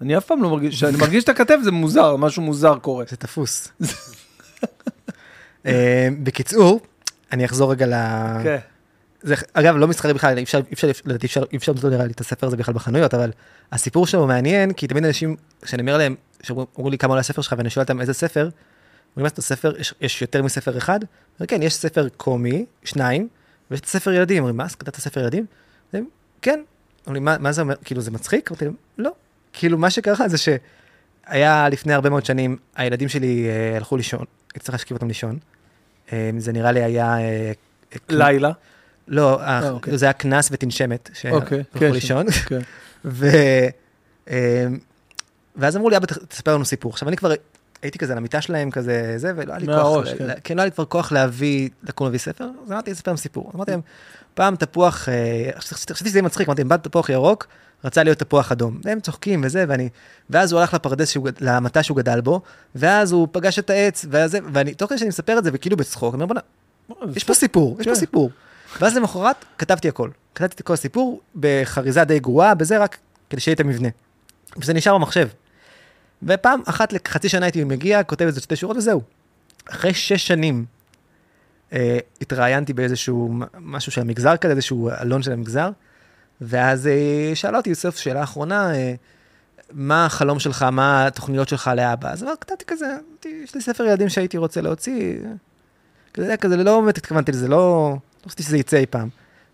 [0.00, 3.04] אני אף פעם לא מרגיש, כשאני מרגיש את הכתף זה מוזר, משהו מוזר קורה.
[3.08, 3.68] זה תפוס.
[5.66, 6.80] אה, בקיצור,
[7.32, 7.94] אני אחזור רגע ל...
[9.22, 12.20] זה, אגב, לא מסחרי בכלל, אפשר, אפשר, לדעתי אפשר, אי אפשר למצוא נראה לי את
[12.20, 13.30] הספר הזה בכלל בחנויות, אבל
[13.72, 17.54] הסיפור שלו מעניין, כי תמיד אנשים, כשאני אומר להם, שאומרים לי כמה עולה הספר שלך,
[17.58, 18.48] ואני שואל אותם איזה ספר,
[19.16, 21.00] אומרים לי, את הספר, יש, יש יותר מספר אחד?
[21.48, 23.28] כן, יש ספר קומי, שניים,
[23.70, 24.38] ויש את הספר ילדים.
[24.38, 25.46] אומרים, מה, אז כתבת ספר ילדים?
[26.42, 26.62] כן.
[27.06, 28.50] אומרים, מה, מה זה אומר, כאילו, זה מצחיק?
[28.50, 29.10] אמרתי להם, לא.
[29.52, 34.24] כאילו, מה שקרה זה שהיה לפני הרבה מאוד שנים, הילדים שלי אה, הלכו לישון,
[34.54, 35.38] הייתי צריך להשכיב אותם לישון.
[36.12, 37.18] אה, זה נראה לי היה...
[37.18, 37.52] אה,
[38.08, 38.52] לילה.
[39.08, 39.98] לא, אה, אוקיי.
[39.98, 42.30] זה היה קנס ותנשמת, אוקיי, שהלכו כן, לישון.
[42.30, 42.60] כן.
[43.04, 43.26] ו...
[44.30, 44.34] אמ,
[45.56, 46.92] ואז אמרו לי, אבא, תספר לנו סיפור.
[46.92, 47.32] עכשיו, אני כבר
[47.82, 50.28] הייתי כזה על המיטה שלהם, כזה זה, ולא היה לי כוח, מהראש, ל- כן.
[50.44, 53.52] כן, לא היה לי כבר כוח להביא, לקום להביא ספר, אז אמרתי, אספר להם סיפור.
[53.54, 53.80] אמרתי להם,
[54.34, 57.46] פעם תפוח, אה, חשבתי שזה מצחיק, אמרתי להם, פעם תפוח ירוק,
[57.84, 58.80] רצה להיות תפוח אדום.
[58.84, 59.88] והם צוחקים וזה, ואני,
[60.30, 62.40] ואז הוא הלך לפרדס, שהוא, למטע שהוא גדל בו,
[62.74, 66.14] ואז הוא פגש את העץ, וזה, ואני, תוך כדי שאני מספר את זה, וכאילו בצחוק,
[66.14, 66.34] אני אומר,
[66.88, 68.00] בוא'נה, יש פה סיפור, יש פה כן.
[68.00, 68.30] סיפור.
[68.80, 70.10] ואז למחרת כתבתי הכל.
[70.34, 72.98] כתבתי את כל הסיפור בחריזה די גרועה, בזה רק
[73.30, 73.88] כדי שיהיה את המבנה.
[74.56, 75.28] וזה נשאר במחשב.
[76.22, 79.02] ופעם אחת לחצי שנה הייתי מגיע, כותב איזה שתי שורות וזהו.
[79.70, 80.64] אחרי שש שנים
[81.72, 85.70] אה, התראיינתי באיזשהו משהו של המגזר כזה, איזשהו אלון של המגזר,
[86.40, 88.94] ואז אה, שאלה אותי יוסף, שאלה אחרונה, אה,
[89.72, 92.12] מה החלום שלך, מה התוכניות שלך לאבא?
[92.12, 95.18] אז כתבתי כזה, יש לי ספר ילדים שהייתי רוצה להוציא,
[96.14, 97.96] כזה, כזה, לא באמת התכוונתי לזה, לא
[98.26, 99.08] רציתי שזה יצא אי פעם.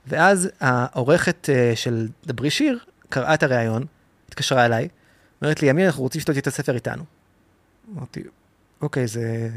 [0.06, 2.78] ואז העורכת אה, של דברי שיר
[3.08, 3.84] קראה את הריאיון,
[4.28, 4.88] התקשרה אליי,
[5.42, 7.04] אומרת לי, אמיר, אנחנו רוצים שתוציא את הספר איתנו.
[7.96, 8.22] אמרתי,
[8.80, 9.48] אוקיי, זה...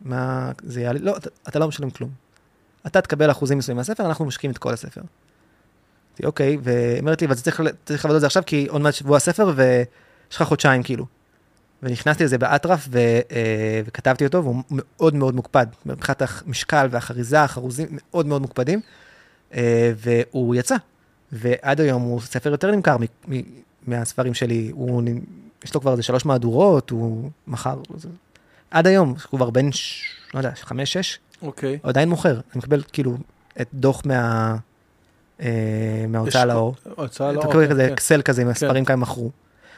[0.00, 0.52] מה...
[0.62, 0.98] זה יעלה...
[1.02, 2.10] לא, אתה, אתה לא משלם כלום.
[2.86, 5.00] אתה תקבל אחוזים מסוימים מהספר, אנחנו משקיעים את כל הספר.
[5.00, 8.94] אמרתי, אוקיי, והיא אומרת לי, אבל צריך, צריך לעבוד על זה עכשיו, כי עוד מעט
[8.94, 11.06] שבוע הספר, ויש לך חודשיים, כאילו.
[11.82, 15.66] ונכנסתי לזה באטרף, ו, אה, וכתבתי אותו, והוא מאוד מאוד מוקפד.
[15.86, 18.80] מבחינת המשקל והחריזה, החרוזים מאוד מאוד מוקפדים,
[19.54, 20.76] אה, והוא יצא.
[21.32, 23.04] ועד היום הוא ספר יותר נמכר מ-
[23.34, 23.42] מ-
[23.86, 24.70] מהספרים שלי.
[24.74, 25.02] הוא,
[25.64, 28.08] יש לו כבר איזה שלוש מהדורות, הוא מכר, זה-
[28.70, 30.04] עד היום, הוא כבר בן, ש...
[30.34, 31.78] לא יודע, חמש, שש, אוקיי.
[31.82, 32.32] הוא עדיין מוכר.
[32.32, 33.16] אני מקבל כאילו
[33.60, 34.56] את דוח מה...
[35.42, 35.48] אה,
[36.08, 36.74] מההוצאה לאור.
[36.96, 37.46] הוצאה אתה לאור.
[37.48, 37.92] מקבל כן, כזה כן.
[37.92, 39.30] אקסל כזה עם הספרים כמה מכרו.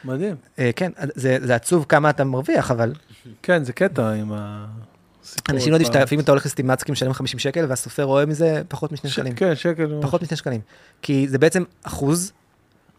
[0.05, 0.35] מדהים.
[0.59, 2.93] אה, כן, זה, זה עצוב כמה אתה מרוויח, אבל
[3.41, 5.55] כן, זה קטע עם הסיפור.
[5.55, 8.91] אנשים לא יודעים שאתה, לפעמים אתה הולך לסטימצקי משלם 50 שקל, והסופר רואה מזה פחות
[8.91, 9.35] משני שקלים.
[9.35, 9.97] כן, שקל.
[10.01, 10.61] פחות משני שקלים.
[11.01, 12.31] כי זה בעצם אחוז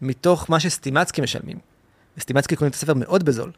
[0.02, 1.58] מתוך מה שסטימצקי משלמים.
[2.18, 3.50] וסטימצקי קונים את הספר מאוד בזול.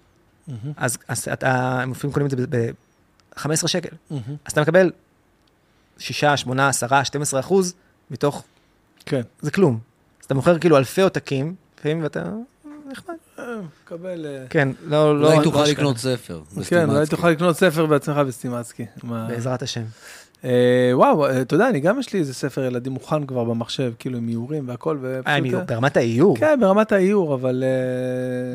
[0.77, 0.99] אז,
[1.41, 3.97] הם לפעמים קונים את זה ב-15 שקל.
[4.45, 4.91] אז אתה מקבל
[5.99, 7.75] 6, 8, 10, 12 אחוז
[8.11, 8.45] מתוך,
[9.07, 9.21] כן.
[9.41, 9.79] זה כלום.
[10.21, 12.25] אז אתה מוכר כאילו אלפי עותקים, לפעמים ואתה,
[12.91, 13.15] נחמד.
[13.39, 13.45] אה,
[13.85, 14.27] מקבל...
[14.27, 15.65] אה, כן, לא, לא, אולי לא תוכל.
[15.71, 16.41] לקנות ספר.
[16.69, 17.07] כן, אולי.
[17.07, 18.87] תוכל לקנות ספר בעצמך בסטימצקי.
[19.05, 19.83] בעזרת השם.
[20.45, 24.19] אה, וואו, אתה יודע, אני גם יש לי איזה ספר ילדים מוכן כבר במחשב, כאילו
[24.19, 25.55] עם איורים והכל, ופשוט...
[25.67, 26.37] ברמת האיור.
[26.39, 27.65] כן, ברמת האיור, אבל...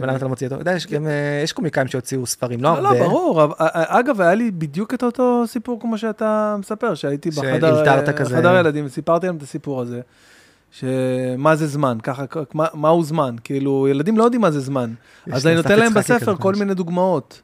[0.01, 0.55] ולמה אתה לא מוציא אותו?
[0.55, 1.07] אתה יודע, יש גם,
[1.43, 2.99] יש קומיקאים שהוציאו ספרים, לא לא, לא, הרבה.
[2.99, 3.43] ברור.
[3.43, 8.85] אבל- אה, אגב, היה לי בדיוק את אותו סיפור כמו שאתה מספר, שהייתי בחדר ילדים,
[8.85, 10.01] וסיפרתי להם את הסיפור הזה,
[10.71, 14.93] שמה זה זמן, ככה, מה- מהו זמן, כאילו, ילדים לא יודעים מה זה זמן.
[15.31, 16.55] אז אני נותן להם בספר כל.
[16.55, 17.41] מיני דוגמאות.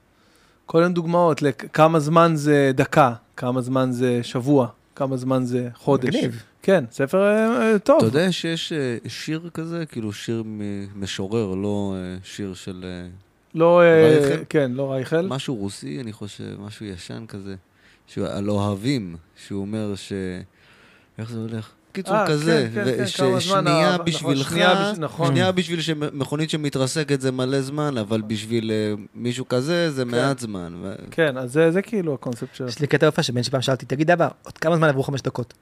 [0.66, 6.16] כל מיני דוגמאות לכמה זמן זה דקה, כמה זמן זה שבוע, כמה זמן זה חודש.
[6.16, 6.44] מגניב.
[6.62, 7.98] כן, ספר אה, טוב.
[7.98, 10.44] אתה יודע שיש אה, שיר כזה, כאילו שיר
[10.96, 12.86] משורר, לא אה, שיר של
[13.56, 14.44] לא, רייכל?
[14.50, 15.28] כן, לא רייכל.
[15.28, 17.56] משהו רוסי, אני חושב, משהו ישן כזה,
[18.08, 20.14] שהוא על אוהבים, שהוא אומר ש...
[21.18, 21.72] איך זה הולך?
[21.98, 25.28] קיצור אה, כזה, כן, כן, כן, כמה זמן ושנייה אהבה, בשבילך, שנייה נכון.
[25.28, 30.74] שנייה בשביל שמכונית שמתרסקת זה מלא זמן, אבל בשביל אה, מישהו כזה זה מעט זמן.
[30.82, 32.68] ו- כן, אז זה זה כאילו הקונספט של...
[32.68, 35.54] יש לי קטע יפה שבן שפעם שאלתי, תגיד אבא, עוד כמה זמן עברו חמש דקות?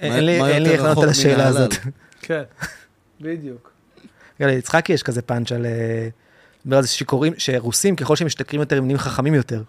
[0.00, 1.46] אין לי איך לענות על השאלה?
[1.46, 1.74] הזאת.
[2.20, 2.42] כן,
[3.20, 3.72] בדיוק.
[4.40, 5.66] רגע, ליצחקי יש כזה פאנץ' על...
[5.66, 6.08] אה,
[6.66, 9.62] מדבר על זה שיכורים, שרוסים ככל שהם משתכרים יותר הם נהיים חכמים יותר.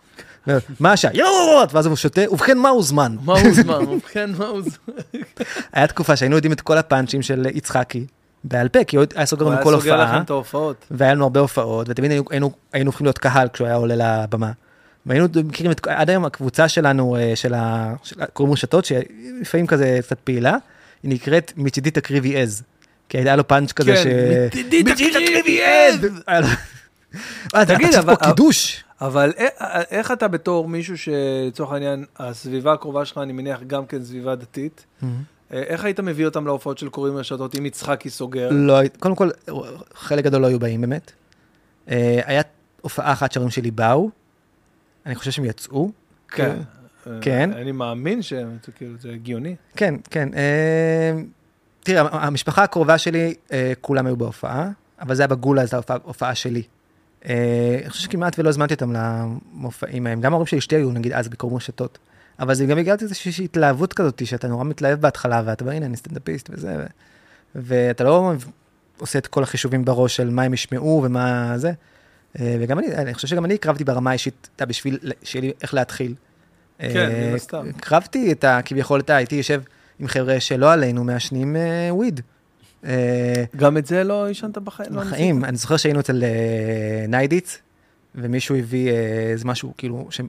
[0.80, 1.12] מה השעה?
[1.14, 1.70] יואו!
[1.72, 3.16] ואז הוא שותה, ובכן מהו זמן?
[3.26, 3.88] מהו זמן?
[3.88, 4.94] ובכן, מהו זמן?
[5.74, 8.06] היה תקופה שהיינו יודעים את כל הפאנצ'ים של יצחקי
[8.44, 10.86] בעל פה, כי הוא היה סוגר הוא לנו היה כל סוגר הופעה, לכם את ההופעות.
[10.92, 14.52] והיה לנו הרבה הופעות, ותמיד היינו, היינו, היינו הופכים להיות קהל כשהוא היה עולה לבמה.
[15.06, 17.94] והיינו מכירים את, עד היום הקבוצה שלנו, אה, של ה...
[18.04, 20.56] של, קוראים רשתות, שלפעמים כזה קצת פעילה,
[21.04, 22.64] היא נקראת מצידי תקריבי עז.
[23.10, 24.08] כי היה לו פאנץ' כזה כן, ש...
[24.48, 25.60] מצידי מצידי תקריבי
[26.28, 26.46] עד!
[27.56, 28.84] אה, אתה תגיד, אבל- קידוש.
[29.02, 29.34] אבל
[29.92, 34.86] איך אתה בתור מישהו שלצורך העניין, הסביבה הקרובה שלך, אני מניח, גם כן סביבה דתית,
[35.04, 35.08] אה,
[35.52, 38.50] איך היית מביא אותם להופעות של קוראים רשתות אם יצחקי סוגר?
[38.52, 39.30] לא, קודם כל,
[39.96, 41.12] חלק גדול לא היו באים באמת.
[42.26, 42.42] היה
[42.82, 44.10] הופעה אחת שההורים שלי באו,
[45.06, 45.92] אני חושב שהם יצאו.
[46.30, 46.56] כן.
[47.08, 47.50] אה, כן.
[47.54, 49.56] אני מאמין שהם, כאילו, זה הגיוני.
[49.76, 50.30] כן, כן.
[50.34, 51.22] אה,
[51.84, 53.34] תראה, המ- המשפחה הקרובה שלי,
[53.82, 54.70] כולם היו בהופעה,
[55.02, 56.64] אבל זה היה בגולה, זו ההופעה הופעה שלי.
[57.26, 60.22] אה, אני חושב שכמעט ולא הזמנתי אותם למופעים ההם.
[60.22, 61.98] גם ההורים של אשתי היו, נגיד, אז בקרום רשתות.
[62.40, 65.98] אבל זה גם הגעתי לאיזושהי התלהבות כזאת, שאתה נורא מתלהב בהתחלה, ואתה אומר, הנה, אני
[65.98, 66.76] סטנדאפיסט וזה.
[67.56, 68.34] ואתה לא
[68.98, 71.72] עושה את כל החישובים בראש של מה הם ישמעו ומה זה.
[72.40, 75.74] אה, וגם אני, אני חושב שגם אני הקרבתי ברמה האישית, אתה בשביל שיהיה לי איך
[75.74, 76.14] להתחיל.
[76.80, 77.70] כן, אה, מן הסתם.
[77.78, 78.60] הקרבתי את ה...
[78.66, 79.62] כביכול, אתה הייתי יושב
[80.00, 81.56] עם חבר'ה שלא עלינו מעשנים
[81.90, 82.20] וויד.
[82.20, 82.37] אה,
[83.56, 84.96] גם את זה לא עישנת בחיים?
[84.96, 87.58] לא בחיים, אני זוכר שהיינו אצל אה, ניידיץ,
[88.16, 88.96] ומישהו הביא אה,
[89.32, 90.28] איזה משהו, כאילו, שהם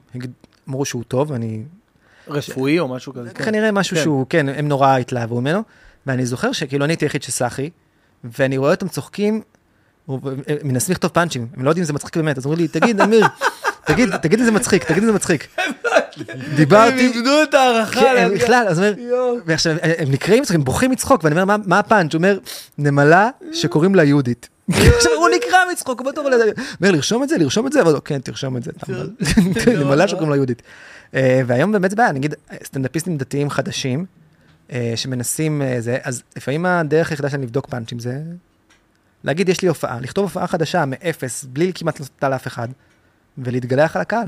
[0.69, 1.63] אמרו שהוא טוב, ואני...
[2.27, 2.49] ניסית?
[2.49, 3.29] רפואי או משהו כזה?
[3.29, 3.45] כן.
[3.45, 4.03] כנראה משהו כן.
[4.03, 5.63] שהוא, כן, הם נורא התלהבו ממנו,
[6.05, 7.69] ואני זוכר שכאילו אני הייתי היחיד שסחי,
[8.23, 9.41] ואני רואה אותם צוחקים,
[10.63, 13.25] מנסים לכתוב פאנצ'ים, הם לא יודעים אם זה מצחיק באמת, אז אומרים לי, תגיד, אמיר,
[13.85, 15.47] תגיד, תגיד אם זה מצחיק, תגיד אם זה מצחיק.
[16.55, 17.99] דיברתי, הם איבדו את ההערכה.
[18.01, 18.93] כן, בכלל, אז אומר.
[19.45, 22.13] ועכשיו, הם נקראים, הם בוכים מצחוק, ואני אומר, "מה- הפאנץ'?
[22.13, 22.39] הוא אומר,
[22.77, 24.49] נמלה שקוראים לה יהודית.
[24.95, 26.33] עכשיו הוא נקרא מצחוק, הוא בטוח, הוא
[26.81, 28.71] אומר, לרשום את זה, לרשום את זה, אבל כן, תרשום את זה.
[29.77, 30.61] נמלה שקוראים לה יהודית.
[31.15, 32.33] אה, והיום באמת זה בעיה, נגיד,
[32.63, 34.05] סטנדאפיסטים דתיים חדשים,
[34.71, 38.17] אה, שמנסים אה, זה, אז לפעמים הדרך היחידה שלהם לבדוק פאנצ'ים זה
[39.23, 42.67] להגיד, יש לי הופעה, לכתוב הופעה חדשה מאפס, בלי כמעט לעשות אותה לאף אחד,
[43.37, 44.27] ולהתגלח על הקהל.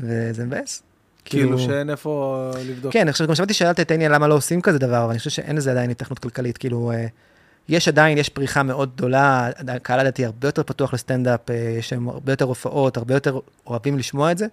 [0.00, 0.82] וזה מבאס.
[1.24, 2.92] כאילו שאין איפה לבדוק.
[2.92, 5.30] כן, עכשיו גם שמעתי שאלת את עניין למה לא עושים כזה דבר, אבל אני חושב
[5.30, 6.58] שאין לזה עדיין התכנות כלכלית.
[6.58, 7.06] כאילו, אה,
[7.68, 12.08] יש עדיין, יש פריחה מאוד גדולה, הקהל הדתי הרבה יותר פתוח לסטנדאפ, אה, יש שם
[12.08, 14.46] הרבה יותר הופעות, הרבה יותר אוהבים לשמוע את זה,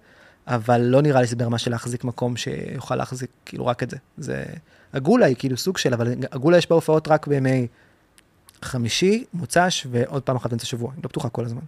[0.46, 3.96] אבל לא נראה לי שזה ברמה של להחזיק מקום שיוכל להחזיק כאילו רק את זה.
[4.18, 4.44] זה...
[4.92, 7.66] הגולה היא כאילו סוג של, אבל הגולה יש בה הופעות רק בימי
[8.62, 11.60] חמישי, מוצ"ש ועוד פעם אחת באמצע השבוע, היא לא פתוחה כל הזמן.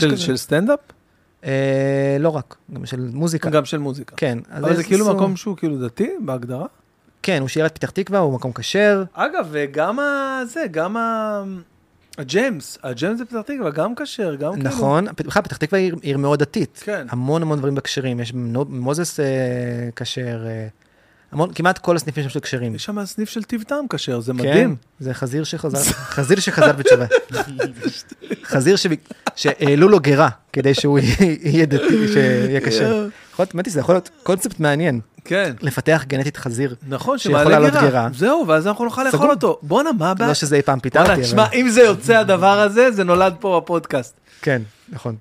[0.00, 0.78] של- של סטנדאפ?
[1.44, 1.50] אה,
[2.20, 3.50] לא רק, גם של מוזיקה.
[3.50, 4.16] גם של מוזיקה.
[4.16, 4.38] כן.
[4.50, 6.66] אבל זה כאילו סוג- מקום שהוא כאילו דתי בהגדרה?
[7.22, 9.02] כן, הוא של עיריית פתח תקווה, הוא מקום כשר.
[9.12, 10.40] אגב, וגם ה...
[10.46, 11.42] זה, גם ה...
[12.18, 14.68] הג'יימס, הג'יימס זה פתח תקווה, גם כשר, גם כאילו...
[14.68, 16.80] נכון, בכלל פתח תקווה היא עיר- מאוד דתית.
[16.84, 17.06] כן.
[17.10, 19.26] המון המון דברים בכשרים, יש מו- מוזס אה,
[19.96, 20.66] כשר, אה,
[21.32, 22.74] המון, כמעט כל הסניפים שם של כשרים.
[22.74, 24.76] יש שם סניף של טיב טעם כשר, זה כן, מדהים.
[25.00, 27.06] זה חזיר שחזר, חזיר שחזר בתשובה.
[28.44, 28.76] חזיר
[29.36, 33.08] שהעלו לו גרה, כדי שהוא יהיה- דתי, שיהיה כשר.
[33.32, 35.52] יכול להיות, זה יכול להיות קונספט מעניין, כן.
[35.60, 36.74] לפתח גנטית חזיר.
[36.88, 38.08] נכון, שיכול שמעלה לעלות גרה.
[38.14, 39.30] זהו, ואז אנחנו נוכל לאכול.
[39.30, 39.58] אותו.
[39.62, 40.28] בואנה, מה הבעיה?
[40.28, 41.54] לא שזה אי פעם פיתרתי, תשמע, אבל...
[41.54, 44.14] אם זה יוצא הדבר הזה, זה נולד פה בפודקאסט.
[44.42, 45.16] כן, נכון.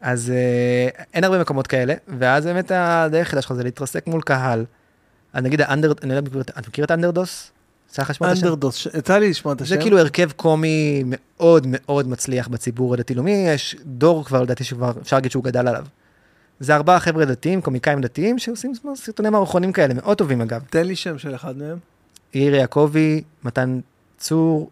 [0.00, 4.64] אז אה, אין הרבה מקומות כאלה, ואז באמת הדרך היחידה שלך זה להתרסק מול קהל.
[5.32, 7.50] אז נגיד האנדר, אני לא יודע, אתה מכיר את האנדרדוס?
[7.90, 8.46] יצא לך לשמוע את השם?
[8.46, 9.74] אנדרדוס, יצא לי לשמוע את השם.
[9.74, 15.16] זה כאילו הרכב קומי מאוד מאוד מצליח בציבור הדתי-לאומי, יש דור כבר לדעתי שכבר אפשר
[15.16, 15.84] להגיד שהוא גדל עליו.
[16.60, 20.62] זה ארבעה חבר'ה דתיים, קומיקאים דתיים, שעושים סרטוני מערכונים כאלה, מאוד טובים אגב.
[20.70, 21.78] תן לי שם של אחד מהם.
[22.34, 23.80] יאיר יעקבי, מתן
[24.18, 24.70] צור,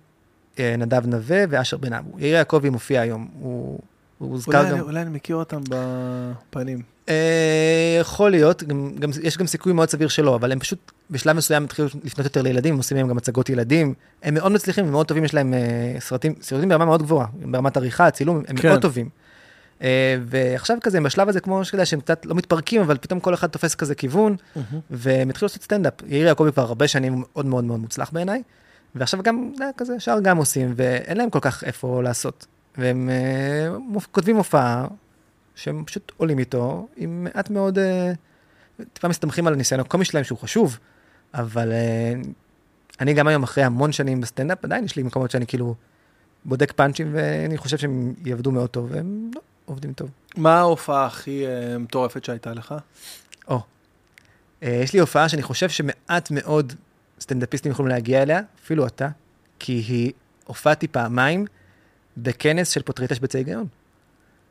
[0.59, 2.19] אה, נדב נווה ואשר בן אבו.
[2.19, 3.78] יאיר יעקבי מופיע היום, הוא,
[4.19, 4.74] הוא הוזכר אולי גם...
[4.77, 6.83] אני- אולי אני מכיר אותם בפנים.
[7.09, 11.37] אה, יכול להיות, גם, גם, יש גם סיכוי מאוד סביר שלא, אבל הם פשוט בשלב
[11.37, 15.07] מסוים התחילו לפנות יותר לילדים, הם עושים להם גם הצגות ילדים, הם מאוד מצליחים ומאוד
[15.07, 18.69] טובים, יש להם אה, סרטים, סרטים ברמה מאוד גבוהה, ברמת עריכה, צילום, הם כן.
[18.69, 19.09] מאוד טובים.
[19.83, 23.20] אה, ועכשיו כזה, הם בשלב הזה, כמו שאתה יודע, שהם קצת לא מתפרקים, אבל פתאום
[23.20, 24.37] כל אחד תופס כזה כיוון,
[24.91, 25.93] והם התחילו לעשות סטנדאפ.
[26.07, 28.43] יאיר יעקבי כבר הרבה שנים מאוד מאוד מאוד מוצלח בעיניי,
[28.95, 32.47] ועכשיו גם, אתה יודע, כזה, שאר גם עושים, ואין להם כל כך איפה לעשות.
[32.78, 33.11] והם
[33.89, 34.87] מופ- כותבים הופעה,
[35.57, 38.12] שהם פשוט עולים איתו עם מעט מאוד, אה,
[38.93, 40.78] טיפה מסתמכים על הניסיון הקומי שלהם שהוא חשוב,
[41.35, 42.12] אבל אה,
[43.01, 45.74] אני גם היום אחרי המון שנים בסטנדאפ, עדיין יש לי מקומות שאני כאילו
[46.45, 50.11] בודק פאנצ'ים ואני חושב שהם יעבדו מאוד טוב, והם לא עובדים טוב.
[50.37, 52.74] מה ההופעה הכי אה, מטורפת שהייתה לך?
[53.49, 53.61] או,
[54.62, 56.73] יש לי הופעה שאני חושב שמעט מאוד
[57.20, 59.09] סטנדאפיסטים יכולים להגיע אליה, אפילו אתה,
[59.59, 60.12] כי היא,
[60.45, 61.47] הופעתי פעמיים
[62.16, 63.66] בכנס של פותרי תשבצי היגיון.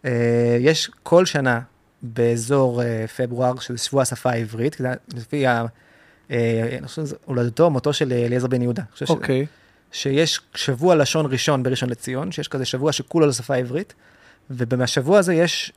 [0.06, 1.60] אה, יש כל שנה
[2.02, 4.78] באזור אה, פברואר, שזה שבוע השפה העברית,
[5.14, 5.66] לפי ה...
[6.32, 8.84] אה, אני חושב שזה הולדתו, מותו של אליעזר בן יהודה.
[9.02, 9.46] אני אוקיי.
[9.92, 13.94] שיש שבוע לשון ראשון בראשון לציון, שיש כזה שבוע שכולו לשפה העברית,
[14.50, 15.72] ובשבוע הזה יש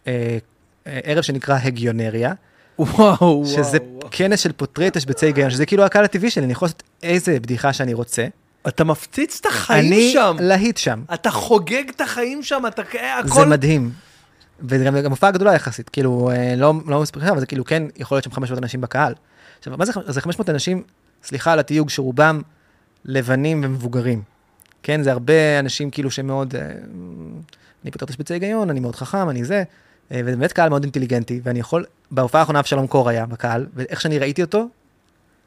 [0.85, 2.33] ערב שנקרא הגיונריה,
[2.79, 3.47] וואו, וואו.
[3.47, 4.09] שזה וואו.
[4.11, 7.73] כנס של פותרי תשבצי היגיון, שזה כאילו הקהל הטבעי שלי, אני יכול לעשות איזה בדיחה
[7.73, 8.27] שאני רוצה.
[8.69, 10.37] אתה מפציץ את החיים אני שם.
[10.41, 11.03] להיט שם.
[11.15, 13.47] אתה חוגג את החיים שם, אתה כ- זה הכל...
[13.47, 13.91] מדהים.
[14.61, 18.17] וגם גם הופעה גדולה יחסית, כאילו, אה, לא, לא מספיק אבל זה כאילו כן, יכול
[18.17, 19.15] להיות שם 500 אנשים בקהל.
[19.59, 20.83] עכשיו, מה זה, זה 500 אנשים,
[21.23, 22.43] סליחה על התיוג, שרובם
[23.05, 24.23] לבנים ומבוגרים.
[24.83, 26.71] כן, זה הרבה אנשים כאילו שמאוד, אה,
[27.83, 29.63] אני פותר תשבצי היגיון, אני מאוד חכם, אני זה,
[30.13, 34.01] אה, וזה באמת קהל מאוד אינטליגנטי, ואני יכול, בהופעה האחרונה אבשלום קור היה בקהל, ואיך
[34.01, 34.69] שאני ראיתי אותו,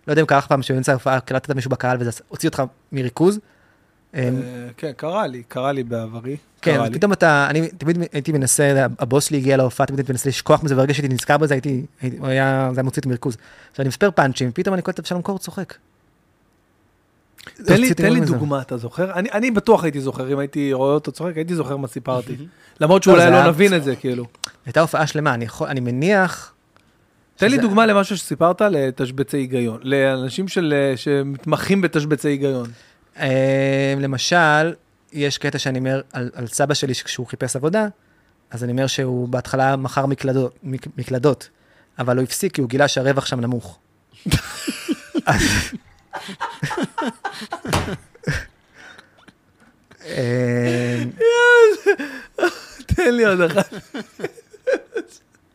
[0.07, 3.39] לא יודע אם קרה לך פעם שבאמצע ההופעה קלטת מישהו בקהל וזה הוציא אותך מריכוז.
[4.15, 4.29] אה, אה,
[4.77, 6.37] כן, קרה לי, קרה לי בעברי.
[6.61, 6.93] כן, לי.
[6.93, 10.75] פתאום אתה, אני תמיד הייתי מנסה, הבוס שלי הגיע להופעה, תמיד הייתי מנסה לשכוח מזה,
[10.75, 11.85] ברגע שהייתי נזכר בזה, הייתי,
[12.17, 13.37] הוא היה, זה היה מוציא אותי מריכוז.
[13.71, 15.73] עכשיו אני מספר פאנצ'ים, פתאום אני קולט את אבשלום קור צוחק.
[17.65, 18.25] תן לי, תן.
[18.25, 19.13] דוגמה, אתה זוכר?
[19.13, 22.35] אני, אני בטוח הייתי זוכר, אם הייתי רואה אותו צוחק, הייתי זוכר מה סיפרתי.
[22.81, 24.25] למרות שאולי לא, לא נבין את זה, כאילו.
[24.65, 26.53] הייתה הופעה שלמה, אני יכול, אני מניח,
[27.35, 32.69] תן לי דוגמה למשהו שסיפרת לתשבצי היגיון, לאנשים של, שמתמחים בתשבצי היגיון.
[33.21, 34.73] אה, למשל,
[35.11, 37.87] יש קטע שאני אומר על, על סבא שלי, כשהוא חיפש עבודה,
[38.51, 41.49] אז אני אומר שהוא בהתחלה מכר מקלדות, מק, מקלדות,
[41.99, 43.79] אבל הוא הפסיק כי הוא גילה שהרווח שם נמוך.
[50.05, 51.03] אה,
[52.85, 53.73] תן לי עוד אחת.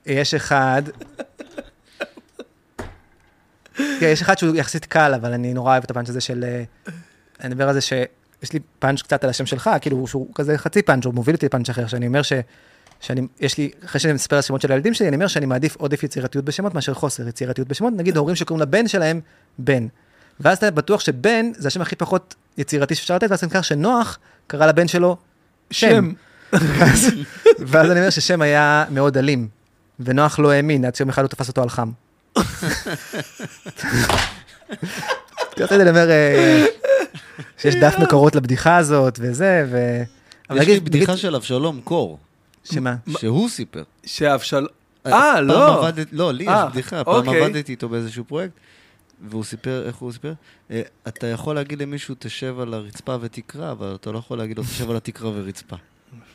[0.06, 0.82] יש אחד,
[3.78, 6.44] יש אחד שהוא יחסית קל, אבל אני נורא אוהב את הפאנץ' הזה של...
[7.40, 10.82] אני מדבר על זה שיש לי פאנץ' קצת על השם שלך, כאילו שהוא כזה חצי
[10.82, 12.32] פאנץ', הוא מוביל אותי לפאנץ' אחר, שאני אומר ש...
[13.00, 15.76] שאני, יש לי, אחרי שאני מספר על השמות של הילדים שלי, אני אומר שאני מעדיף
[15.76, 17.92] עודף יצירתיות בשמות מאשר חוסר יצירתיות בשמות.
[17.96, 19.20] נגיד הורים שקוראים לבן שלהם
[19.58, 19.86] בן.
[20.40, 24.66] ואז אתה בטוח שבן זה השם הכי פחות יצירתי שאפשר לתת, ואז אני שנוח קרא
[24.66, 25.16] לבן שלו
[25.70, 25.88] שם.
[25.88, 26.12] שם.
[26.52, 27.10] ואז,
[27.58, 29.48] ואז אני אומר ששם היה מאוד אלים,
[30.00, 31.90] ונוח לא האמין, עד שיום אחד הוא תפס אותו על חם.
[35.58, 36.64] רציתי לדבר אה,
[37.58, 40.02] שיש דף מקורות לבדיחה הזאת וזה, ו...
[40.50, 42.18] אבל יש לי בדיחה של אבשלום קור,
[42.64, 42.96] שמה?
[43.18, 43.82] שהוא סיפר.
[44.06, 44.66] שאבשל...
[45.06, 45.88] אה, פעם לא.
[46.12, 47.44] לא, לי יש אה, בדיחה, פעם אוקיי.
[47.44, 48.52] עבדתי איתו באיזשהו פרויקט,
[49.28, 50.32] והוא סיפר, איך הוא סיפר?
[50.70, 54.64] אה, אתה יכול להגיד למישהו, תשב על הרצפה ותקרא, אבל אתה לא יכול להגיד לו,
[54.64, 55.76] תשב על התקרה ורצפה.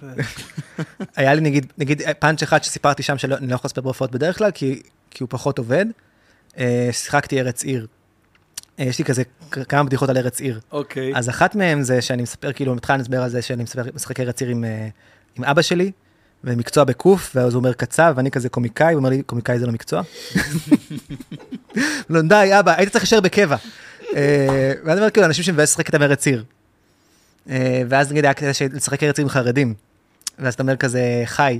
[1.16, 4.52] היה לי נגיד, נגיד פאנץ' אחד שסיפרתי שם שאני לא יכול לספר בהופעות בדרך כלל,
[4.52, 4.82] כי,
[5.12, 5.86] כי הוא פחות עובד.
[6.58, 7.88] אה, שיחקתי ארץ עיר.
[8.80, 10.60] אה, יש לי כזה כמה בדיחות על ארץ עיר.
[10.72, 11.16] אוקיי.
[11.16, 14.42] אז אחת מהן זה שאני מספר, כאילו, מתחיל לדבר על זה שאני מספר, משחק ארץ
[14.42, 14.88] עיר עם, אה,
[15.36, 15.92] עם אבא שלי,
[16.44, 19.72] ומקצוע בקוף, ואז הוא אומר קצב, ואני כזה קומיקאי, הוא אומר לי, קומיקאי זה לא
[19.72, 20.02] מקצוע.
[22.10, 23.56] לא, די, אבא, היית צריך להישאר בקבע.
[24.16, 26.44] אה, ואז אני אומר, כאילו, אנשים שמבאס לשחק איתם ארץ עיר.
[27.90, 29.74] ואז נגיד היה כזה לשחק ארץ עיר עם חרדים.
[30.40, 31.60] ואז אתה אומר כזה, חי,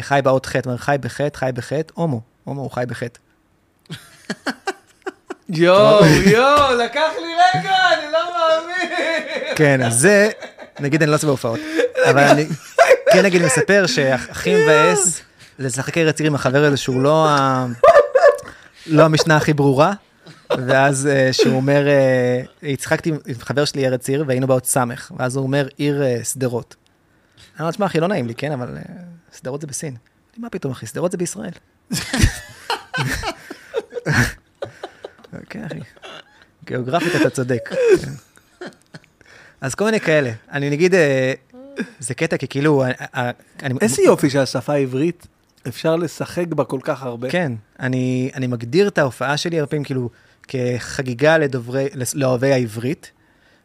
[0.00, 3.18] חי באות חטא, אומר, חי בחטא, חי בחטא, הומו, הומו הוא חי בחטא.
[5.52, 6.04] יואו,
[6.34, 8.88] יואו, לקח לי רגע, אני לא מאמין.
[9.56, 10.30] כן, אז זה,
[10.80, 11.60] נגיד אני לא עושה בהופעות,
[12.10, 12.46] אבל אני
[13.12, 15.20] כן נגיד מספר שהכי מבאס
[15.58, 17.66] זה לשחק ארץ עיר עם החבר הזה שהוא לא ה-
[18.86, 19.92] לא המשנה הכי ברורה,
[20.66, 22.42] ואז אה, שהוא אומר, אה,
[22.72, 26.76] הצחקתי עם חבר שלי ארץ עיר והיינו באות סמך, ואז הוא אומר עיר אה, שדרות.
[27.56, 28.78] אני אומר, תשמע אחי, לא נעים לי, כן, אבל
[29.38, 29.96] שדרות זה בסין.
[30.36, 31.50] מה פתאום אחי, שדרות זה בישראל.
[35.50, 35.78] כן אחי,
[36.64, 37.70] גיאוגרפית אתה צודק.
[39.60, 40.32] אז כל מיני כאלה.
[40.52, 41.32] אני נגיד, אה,
[41.98, 43.30] זה קטע כי כאילו, אה, אה,
[43.62, 43.74] אני...
[43.80, 45.26] איזה יופי שהשפה העברית,
[45.68, 47.30] אפשר לשחק בה כל כך הרבה.
[47.30, 50.10] כן, אני, אני מגדיר את ההופעה שלי הרבה פעמים כאילו
[50.48, 53.10] כחגיגה לדוברי, לאוהבי העברית,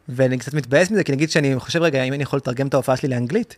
[0.08, 2.96] ואני קצת מתבאס מזה, כי נגיד שאני חושב רגע, אם אני יכול לתרגם את ההופעה
[2.96, 3.56] שלי לאנגלית,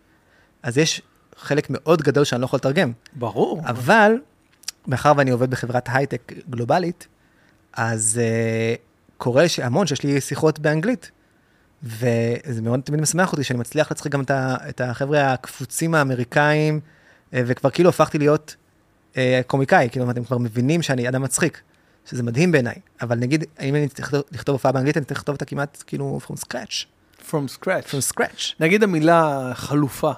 [0.62, 1.03] אז יש
[1.37, 2.93] חלק מאוד גדול שאני לא יכול לתרגם.
[3.12, 3.62] ברור.
[3.65, 4.12] אבל,
[4.87, 7.07] מאחר ואני עובד בחברת הייטק גלובלית,
[7.82, 8.78] אז uh,
[9.19, 11.11] קורה שהמון שיש לי שיחות באנגלית.
[11.82, 16.81] וזה מאוד תמיד משמח אותי שאני מצליח להצחיק גם את, ה, את החבר'ה הקפוצים האמריקאים,
[17.35, 18.57] אה, וכבר כאילו הפכתי להיות
[19.16, 21.61] אה, קומיקאי, כאילו אתם כבר מבינים שאני אדם מצחיק,
[22.11, 22.74] שזה מדהים בעיניי.
[23.02, 26.35] אבל נגיד, אם אני צריך לכתוב- הופעה באנגלית, אני צריך לכתוב אותה כמעט כאילו from
[26.35, 26.85] scratch,
[27.31, 27.90] From scratch.
[27.90, 28.55] from scratch.
[28.61, 30.12] נגיד המילה חלופה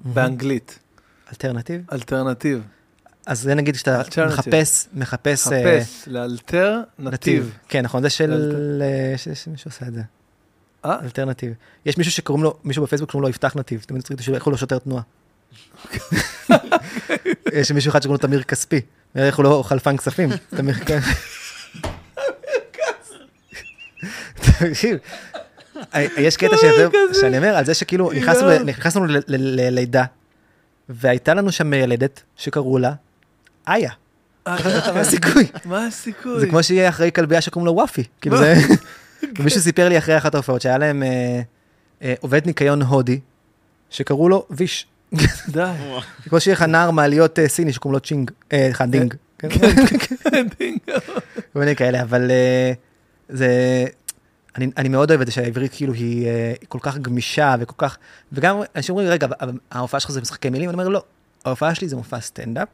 [0.00, 0.78] באנגלית,
[1.28, 1.82] alternative.
[1.92, 2.62] alternative.
[3.26, 4.02] אז זה נגיד שאתה.
[4.26, 5.52] מחפש, מחפש...
[5.52, 7.58] אה, חפש, לאלתר נתיב.
[7.68, 8.52] כן, נכון, זה של...
[8.82, 10.02] אה, ש- ש- מישהו עושה את זה.
[10.84, 10.98] אה?
[11.02, 11.52] alternative.
[11.86, 14.56] יש מישהו שקוראים לו, מישהו בפייסבוק קוראים לו יפתח נתיב, תמיד צריך איך הוא לא
[14.56, 15.02] שוטר תנועה.
[17.52, 18.80] יש מישהו אחד שקוראים לו תמיר כספי,
[19.14, 21.00] איך הוא לא חלפן כספים, תמיר כספי.
[25.94, 26.56] אה, יש קטע
[27.20, 28.10] שאני אומר על זה שכאילו
[28.64, 30.04] נכנסנו ללידה,
[30.88, 32.92] והייתה לנו שם מיילדת שקראו לה
[33.68, 33.90] איה,
[34.46, 34.56] אה,
[34.94, 35.46] מה הסיכוי?
[35.64, 36.40] מה הסיכוי?
[36.40, 38.54] זה כמו שיהיה אחראי כלבייה שקוראים לו וואפי, כאילו זה...
[39.38, 41.40] ומישהו סיפר לי אחרי אחת ההופעות שהיה להם אה,
[42.02, 43.20] אה, עובד ניקיון הודי,
[43.90, 44.86] שקראו לו ויש.
[45.48, 45.72] די.
[46.28, 49.14] כמו שיש לך נער מעליות סיני שקוראים לו צ'ינג, אה, סליחה, דינג.
[49.38, 49.48] כן.
[51.52, 52.30] כל מיני כאלה, אבל
[53.28, 53.48] זה...
[54.56, 56.28] אני, אני מאוד אוהב את זה שהעברית כאילו היא
[56.68, 57.96] כל כך גמישה וכל כך...
[58.32, 59.26] וגם אנשים אומרים, רגע,
[59.70, 60.70] ההופעה שלך זה משחקי מילים?
[60.70, 61.02] אני אומר, לא.
[61.44, 62.68] ההופעה שלי זה מופע סטנדאפ,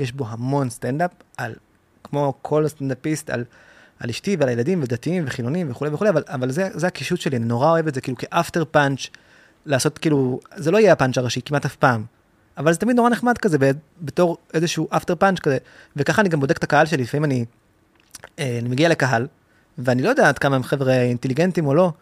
[0.00, 1.54] יש בו המון סטנדאפ, על,
[2.04, 3.44] כמו כל סטנדאפיסט, על,
[4.00, 7.44] על אשתי ועל הילדים ודתיים וחילונים וכולי וכולי, אבל, אבל זה, זה הקישוט שלי, אני
[7.44, 9.06] נורא אוהב את זה כאילו כ after punch,
[9.66, 12.04] לעשות כאילו, זה לא יהיה הפאנץ' הראשי כמעט אף פעם,
[12.58, 13.58] אבל זה תמיד נורא נחמד כזה,
[14.00, 15.58] בתור איזשהו אפטר פאנץ' כזה,
[15.96, 17.44] וככה אני גם בודק את הקהל שלי, לפעמים אני,
[18.38, 19.26] אה, אני מגיע לקהל,
[19.78, 21.92] ואני לא יודע עד כמה הם חבר'ה אינטליגנטים או לא.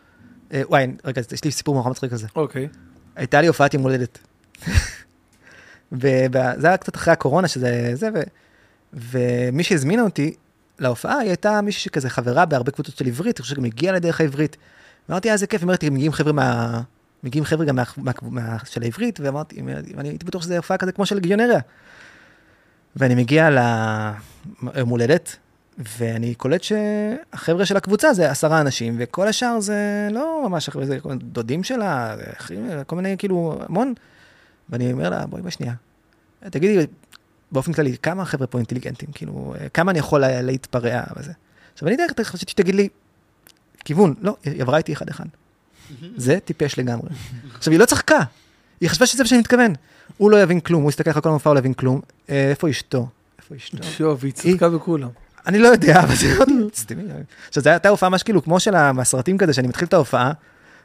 [0.52, 2.26] אה, וואי, רגע, יש לי סיפור נורא מצחיק על זה.
[2.36, 2.68] אוקיי.
[3.16, 4.18] הייתה לי הופעת יום הולדת.
[5.92, 8.20] וזה היה קצת אחרי הקורונה, שזה זה, ו...
[8.92, 10.34] ומי שהזמינה אותי
[10.78, 14.20] להופעה, היא הייתה מישהי שכזה חברה בהרבה קבוצות של עברית, אני חושב שגם הגיעה לדרך
[14.20, 14.56] העברית.
[15.10, 16.80] אמרתי, אה, איזה כיף, אמרתי, מגיעים חבר'ה מה...
[17.22, 17.82] מגיעים חבר'ה גם מה...
[17.96, 18.12] מה...
[18.22, 18.56] מה...
[18.64, 19.62] של העברית, ואמרתי,
[19.96, 21.60] ואני הייתי בטוח שזה הופעה כזה כמו של גיונריה.
[22.96, 25.36] ואני מגיע ליום הולדת,
[25.98, 31.64] ואני קולט שהחבר'ה של הקבוצה זה עשרה אנשים, וכל השאר זה לא ממש זה דודים
[31.64, 33.94] שלה, זה כל מיני כאילו, המון.
[34.70, 35.74] ואני אומר לה, בואי בשנייה.
[36.50, 36.86] תגידי,
[37.52, 39.08] באופן כללי, כמה חבר'ה פה אינטליגנטים?
[39.14, 41.32] כאילו, כמה אני יכול לה- להתפרע וזה?
[41.74, 42.88] עכשיו, אני דרך חשבתי שתגיד לי,
[43.84, 45.24] כיוון, לא, היא עברה איתי אחד-אחד.
[46.16, 47.08] זה טיפש לגמרי.
[47.54, 48.18] עכשיו, היא לא צחקה,
[48.80, 49.72] היא חשבה שזה מה שאני מתכוון.
[50.16, 52.00] הוא לא יבין כלום, הוא הסתכל לך כל המופע, הוא לא יבין כלום.
[52.30, 53.08] אה, איפה אשתו?
[53.38, 53.82] איפה אשתו?
[53.82, 55.08] שוב, היא צדקה בכולם.
[55.46, 56.26] אני לא יודע, אבל זה
[56.74, 57.02] סתמי.
[57.48, 60.32] עכשיו, זו הייתה הופעה ממש כאילו, כמו של הסרטים כזה, שאני מתחיל את ההופעה,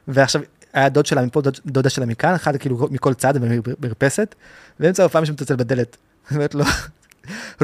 [0.08, 0.42] ועכשיו
[0.74, 3.34] היה דוד שלה מפה, דוד- דודה שלה מכאן, אחד כאילו מכל צד,
[3.80, 4.36] במרפסת,
[4.80, 5.98] באמצע ההופעה מישהו מצלצל בדלת.
[6.32, 6.66] אומרת לו,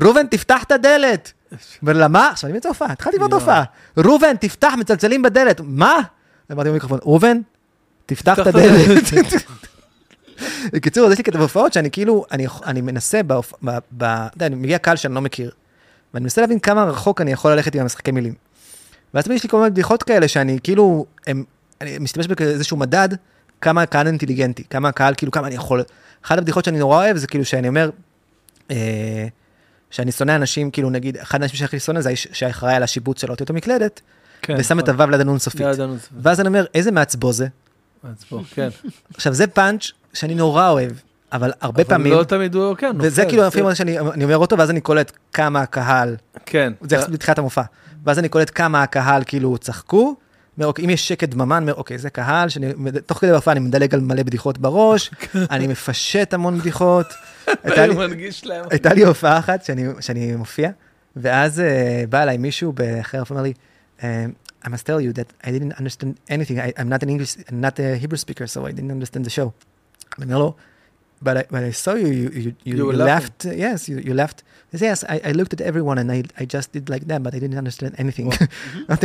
[0.02, 1.32] ראובן, תפתח את הדלת.
[1.82, 2.30] אומר לה, מה?
[2.32, 3.42] עכשיו אני באמצע ההופעה, התחלתי לראות יואו.
[3.42, 3.64] הופעה.
[3.98, 5.62] ראובן, תפתח, מצלצלים בדלת.
[5.64, 5.96] מה?
[6.52, 7.38] אמרתי במיקרופון, ראובן,
[8.06, 9.14] תפתח את את הדלת.
[10.74, 13.54] בקיצור, אז יש לי כתב הופעות שאני כאילו, אני, אני מנסה, בהופ...
[13.64, 15.52] ב, ב, אתה יודע, אני מגיע קהל שאני לא מכיר,
[16.14, 18.34] ואני מנסה להבין כמה רחוק אני יכול ללכת עם המשחקי מילים.
[19.14, 21.44] ואז תמיד יש לי כל מיני בדיחות כאלה שאני כאילו, הם,
[21.82, 23.10] אני משתמש באיזשהו מדד,
[23.62, 25.84] כמה הקהל אינטליגנטי, כמה הקהל, כאילו, כמה אני יכול...
[26.26, 27.90] אחת הבדיחות שאני נורא אוהב זה כאילו שאני אומר,
[28.72, 29.28] אה,
[29.92, 33.28] שאני שונא אנשים, כאילו נגיד, אחד האנשים שהכי שונא זה האיש שאחראי על השיבוץ של
[33.28, 34.02] האותיות המקלדת,
[34.42, 34.56] כן.
[34.60, 35.62] ושם את הוו ליד הנון סופית.
[36.22, 37.48] ואז אני אומר, איזה מעצבו זה?
[38.04, 38.70] מעצבו, כן.
[39.16, 40.92] עכשיו, זה פאנץ' שאני נורא אוהב,
[41.32, 42.92] אבל הרבה אבל פעמים, לא תמיד הוא, כן.
[43.00, 46.16] וזה נופל, כאילו זה- לפעמים שאני אני אומר אותו, ואז אני קולט כמה הקהל,
[46.46, 46.74] כן.
[46.82, 47.62] זה בתחילת המופע,
[48.06, 50.16] ואז אני קולט כמה הקהל כאילו צחקו,
[50.68, 52.74] אוקיי, אם יש שקט דממה, אני אומר, אוקיי, זה קהל, שאני,
[53.06, 55.12] תוך כדי ההופעה אני מדלג על מלא בדיחות בראש,
[55.52, 57.06] אני מפשט המון בדיחות.
[57.64, 58.66] הייתה אני לי- מנגיש להם.
[58.72, 60.70] הייתה לי הופעה אחת שאני, שאני מופיע,
[61.16, 61.64] ואז uh,
[62.10, 63.54] בא אליי מישהו אחרי ההופעה, אמר לי,
[64.00, 64.04] um,
[64.66, 67.62] I must tell you that I didn't understand anything, I, I'm not an English, I'm
[67.62, 69.50] not a Hebrew speaker, so I didn't understand the show.
[70.20, 70.56] אני אומר לו,
[71.26, 74.40] but I, but I saw you, you, you, you, You laughed, yes, you, you laughed.
[74.74, 77.40] Yes, I, I looked at everyone and I, I just did like that, but I
[77.44, 78.28] didn't understand anything.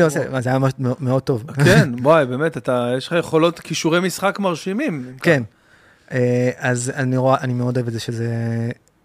[0.09, 0.59] "זה- היה
[1.01, 1.45] מאוד- טוב.
[1.65, 5.16] כן, וואי, באמת, אתה, יש לך יכולות כישורי משחק מרשימים.
[5.23, 5.43] כן.
[6.12, 8.28] אה, אז אני רואה, אני מאוד אוהב את זה שזה...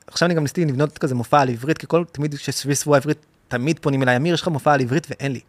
[0.08, 3.18] עכשיו אני גם ניסיתי לבנות כזה מופע על עברית, כי כל, תמיד כשסביב שבוע עברית,
[3.48, 5.40] תמיד פונים אליי, אמיר, יש לך מופע על עברית ואין לי.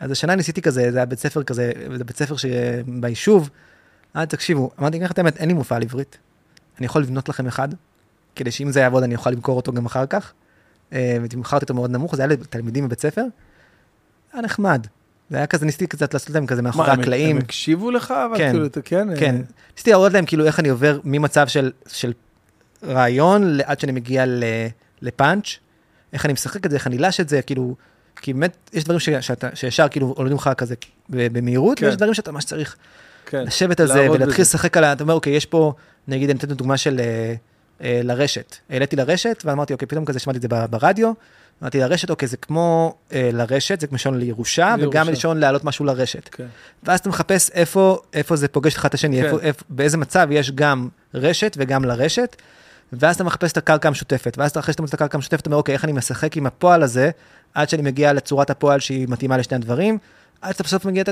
[0.00, 3.50] אז השנה ניסיתי כזה, זה היה בית ספר כזה, זה בית ספר שביישוב.
[4.16, 6.18] אה, תקשיבו, אמרתי, אני את האמת, אין לי מופע על עברית.
[6.78, 7.68] אני יכול לבנות לכם אחד,
[8.36, 10.32] כדי שאם זה יעבוד אני אוכל למכור אותו גם אחר כך.
[10.92, 13.24] אה, ומכרתי אותו מאוד נמוך, זה היה לתלמידים בבית ספר.
[14.32, 14.86] היה נחמד.
[15.30, 17.36] זה היה כזה, ניסיתי קצת לעשות להם כזה מאחורי מה, הם- הקלעים.
[17.36, 18.10] הם הקשיבו לך?
[18.10, 19.08] אבל כן, כאילו, כן.
[19.18, 19.40] כן, אה,
[19.72, 22.12] ניסיתי להראות להם כאילו איך אני עובר ממצב של, של
[22.84, 24.24] רעיון עד שאני מגיע
[25.02, 25.46] לפאנץ',
[26.12, 27.76] איך אני משחק את זה, איך אני לש את זה, כאילו,
[28.16, 30.74] כי באמת יש דברים ש, שאתה, שישר כאילו עולים לך כזה
[31.08, 31.86] במהירות, כן.
[31.86, 32.76] ויש דברים שאתה ממש צריך
[33.26, 33.44] כן.
[33.44, 34.42] לשבת על זה ולהתחיל.
[34.42, 34.92] לשחק על ה...
[34.92, 35.72] אתה אומר, אוקיי, יש פה,
[36.08, 37.34] נגיד, אני אתן דוגמה של אה,
[37.82, 38.56] אה, לרשת.
[38.70, 41.12] העליתי לרשת, ואמרתי, אוקיי, פתאום כזה שמעתי את זה ברדיו,
[41.62, 45.10] אמרתי לרשת, אוקיי, זה כמו אה, לרשת, זה כמו לשון לירושה, וגם לירושה.
[45.10, 46.28] לשון להעלות משהו לרשת.
[46.28, 46.46] כן.
[46.82, 49.24] ואז אתה מחפש איפה, איפה זה פוגש אחד את השני, כן.
[49.24, 52.36] איפה, איפה, באיזה מצב יש גם רשת וגם לרשת,
[52.92, 55.56] ואז אתה מחפש את הקרקע המשותפת, ואז אחרי שאתה מוצא את הקרקע המשותפת, אתה אומר,
[55.56, 57.10] אוקיי, איך אני משחק עם הפועל הזה,
[57.54, 59.98] עד שאני מגיע לצורת הפועל שהיא מתאימה לשני הדברים,
[60.40, 61.02] עד שאתה בסוף מגיע,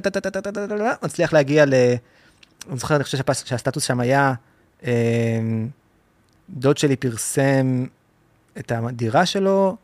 [1.03, 1.75] מצליח להגיע ל...
[2.71, 4.35] אני זוכר, אני חושב שהסטטוס שם היה,
[4.87, 4.93] אה,
[6.51, 7.87] דוד שלי פרסם
[8.59, 9.77] את הדירה שלו,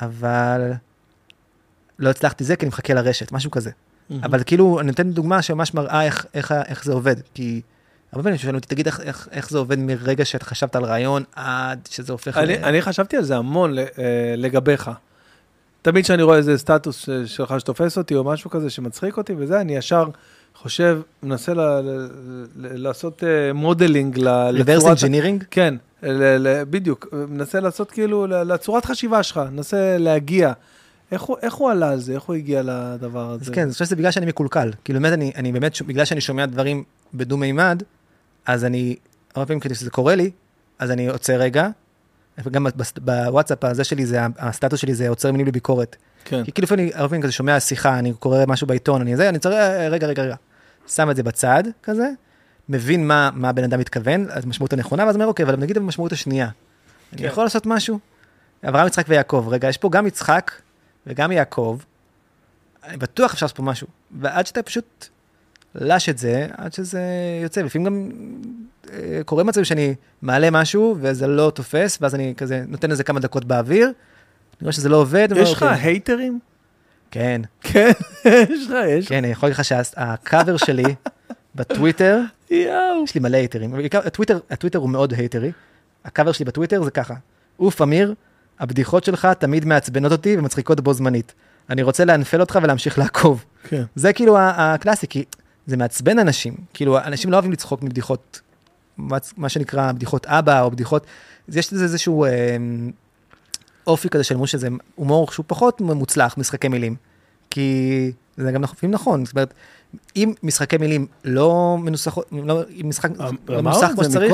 [0.00, 0.72] אבל
[1.98, 3.70] לא הצלחתי זה, כי אני מחכה לרשת, משהו כזה.
[4.22, 7.60] אבל כאילו, אני נותן דוגמה שממש מראה איך, איך, איך זה עובד, כי
[8.12, 11.24] הרבה פעמים שואלים אותי, תגיד איך, איך, איך זה עובד מרגע שאתה חשבת על רעיון
[11.36, 13.84] עד שזה הופך אני, אני חשבתי על זה המון ל- אה,
[14.36, 14.90] לגביך.
[15.82, 19.76] תמיד כשאני רואה איזה סטטוס שלך שתופס אותי או משהו כזה שמצחיק אותי וזה, אני
[19.76, 20.04] ישר
[20.54, 22.08] חושב, מנסה ל- ל-
[22.56, 24.86] ל- לעשות אה, modeling ל- reverse לצורת...
[25.02, 25.44] engineering?
[25.50, 30.52] כן, ל- ל- בדיוק, מנסה לעשות כאילו, לצורת חשיבה שלך, מנסה להגיע.
[31.12, 32.12] איך הוא, איך הוא עלה על זה?
[32.14, 33.44] איך הוא הגיע לדבר הזה?
[33.44, 34.70] אז כן, אני חושב שזה בגלל שאני מקולקל.
[34.84, 36.84] כאילו, באמת, אני, אני באמת, ש- בגלל שאני שומע דברים
[37.14, 37.82] בדו-מימד,
[38.46, 38.96] אז אני,
[39.34, 40.30] הרבה פעמים כדי שזה קורה לי,
[40.78, 41.68] אז אני עוצר רגע,
[42.46, 45.96] בס- בוואטסאפ הזה שלי, זה, הסטטוס שלי זה עוצר מילים לביקורת.
[46.24, 46.44] כן.
[46.44, 49.38] כי כאילו לפעמים, הרבה פעמים כזה שומע שיחה, אני קורא משהו בעיתון, אני זה, אני
[49.38, 50.34] צריך, "אה, רגע, רגע, רגע.
[50.88, 52.10] שם את זה בצד, כזה,
[52.68, 56.48] מבין מה, מה הבן אדם מתכוון, המשמעות הנכונה, ואז אומר, אוקיי, אבל נגיד המשמעות השנייה.
[57.12, 57.24] אני כן.
[57.28, 57.98] יכול לעשות משהו?
[58.68, 59.46] אברהם, יצחק ויעקב.
[59.50, 60.50] רגע, יש פה גם יצחק
[61.06, 61.78] וגם יעקב,
[62.84, 63.86] אני בטוח אפשר לעשות פה משהו.
[64.20, 65.06] ועד שאתה פשוט
[65.74, 67.02] לש את זה, עד שזה
[67.42, 67.62] יוצא.
[67.62, 68.10] לפעמים גם
[68.92, 73.20] אה, קורה מצב שאני מעלה משהו וזה לא תופס, ואז אני כזה נותן לזה כמה
[73.20, 73.92] דקות באוויר, אני
[74.62, 75.28] רואה שזה לא עובד.
[75.36, 76.38] יש לך "אוקיי." הייטרים?
[77.10, 77.90] כן, כן,
[78.50, 79.08] יש לך, יש.
[79.08, 80.94] כן, אני יכול להגיד לך שהקאבר שלי
[81.54, 82.20] בטוויטר.
[82.50, 83.74] יש לי מלא הייטרים.
[84.04, 85.52] הטוויטר, הטוויטר הוא מאוד הייטרי.
[86.04, 87.14] הקאבר שלי בטוויטר זה ככה,
[87.60, 88.14] אוף אמיר,
[88.60, 91.34] הבדיחות שלך תמיד מעצבנות אותי ומצחיקות בו זמנית.
[91.70, 93.44] אני רוצה לאנפל אותך ולהמשיך לעקוב.
[93.64, 93.82] כן.
[93.94, 95.24] זה כאילו הקלאסי, כי
[95.68, 96.54] זה מעצבן אנשים.
[96.74, 98.40] כאילו, אנשים לא אוהבים לצחוק מבדיחות,
[98.96, 101.06] מה- מה שנקרא בדיחות אבא או בדיחות,
[101.48, 102.30] אז יש לזה איזשהו אה,
[103.86, 106.96] אופי כזה של אמרו שזה הומור שהוא פחות מוצלח, משחקי מילים.
[107.50, 109.54] כי זה גם לפעמים נכון, זאת אומרת,
[110.16, 113.10] אם משחקי מילים לא מנוסחות, לא, אם משחק
[113.48, 114.32] לא מנוסח כמו שצריך,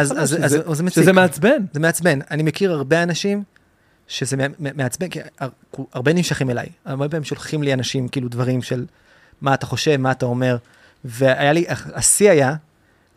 [0.00, 1.02] אז- אז- שזה- אז- אז זה מציק.
[1.02, 1.64] שזה מעצבן.
[1.72, 2.18] זה מעצבן.
[2.30, 3.42] אני מכיר הרבה אנשים
[4.08, 5.48] שזה מע- מע- מעצבן, כי הר-
[5.92, 6.66] הרבה נמשכים אליי.
[6.84, 8.86] הרבה פעמים שולחים לי אנשים כאילו דברים של
[9.40, 10.56] מה אתה חושב, מה אתה אומר.
[11.04, 11.64] והיה לי,
[11.94, 12.54] השיא היה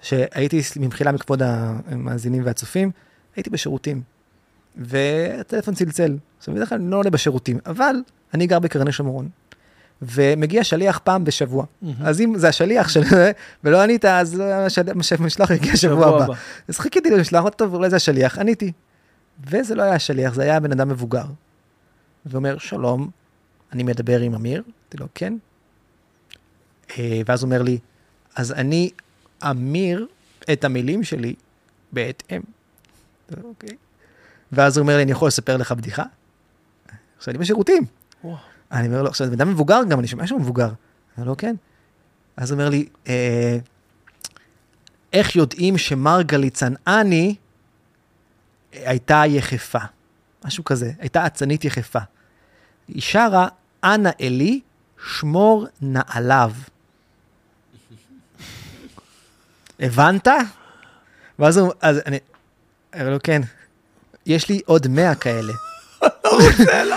[0.02, 2.92] שהייתי, במחילה מכבוד המאזינים והצופים,
[3.36, 4.02] הייתי בשירותים.
[4.78, 6.18] והטלפון צלצל.
[6.38, 7.96] עכשיו בדרך כלל אני לא עולה בשירותים, אבל
[8.34, 9.30] אני גר בקרני שומרון.
[10.02, 11.66] ומגיע שליח פעם בשבוע.
[12.04, 13.32] אז אם זה השליח של זה,
[13.64, 14.90] ולא ענית, אז השל-
[15.20, 16.34] המשלוח יגיע שבוע הבא.
[16.68, 18.72] אז חיכיתי למשלוח, אמרתי, טוב, אולי זה השליח, עניתי.
[19.50, 21.26] וזה לא היה השליח, זה היה בן אדם מבוגר.
[22.26, 23.10] ואומר, שלום,
[23.74, 24.64] אני מדבר עם אמיר?
[24.66, 25.34] אמרתי לו, כן.
[26.98, 27.78] אה, ואז הוא אומר לי,
[28.36, 28.90] אז אני
[29.44, 30.08] אמיר
[30.54, 31.34] את המילים שלי
[31.92, 32.42] בהתאם.
[33.44, 33.78] אוקיי.
[34.52, 36.04] ואז הוא אומר לי, אני יכול לספר לך בדיחה?
[37.18, 37.86] עכשיו, אני בשירותים.
[38.24, 38.38] וואו.
[38.72, 40.66] אני אומר לו, עכשיו, בן אדם מבוגר גם, אני שומע שהוא מבוגר.
[40.66, 40.74] אני
[41.18, 41.56] אומר לו, כן.
[42.38, 43.58] אז הוא אומר לי, אה,
[45.14, 47.36] איך יודעים שמרגלית צנעני
[48.72, 49.80] הייתה יחפה?
[50.46, 52.00] משהו כזה, הייתה אצנית יחפה.
[52.88, 53.48] היא שרה,
[53.84, 54.60] אנא אלי,
[55.08, 56.52] שמור נעליו.
[59.80, 60.28] הבנת?
[61.40, 62.18] ואז הוא, אז אני,
[63.00, 63.42] אומר לו, כן,
[64.26, 65.54] יש לי עוד מאה כאלה.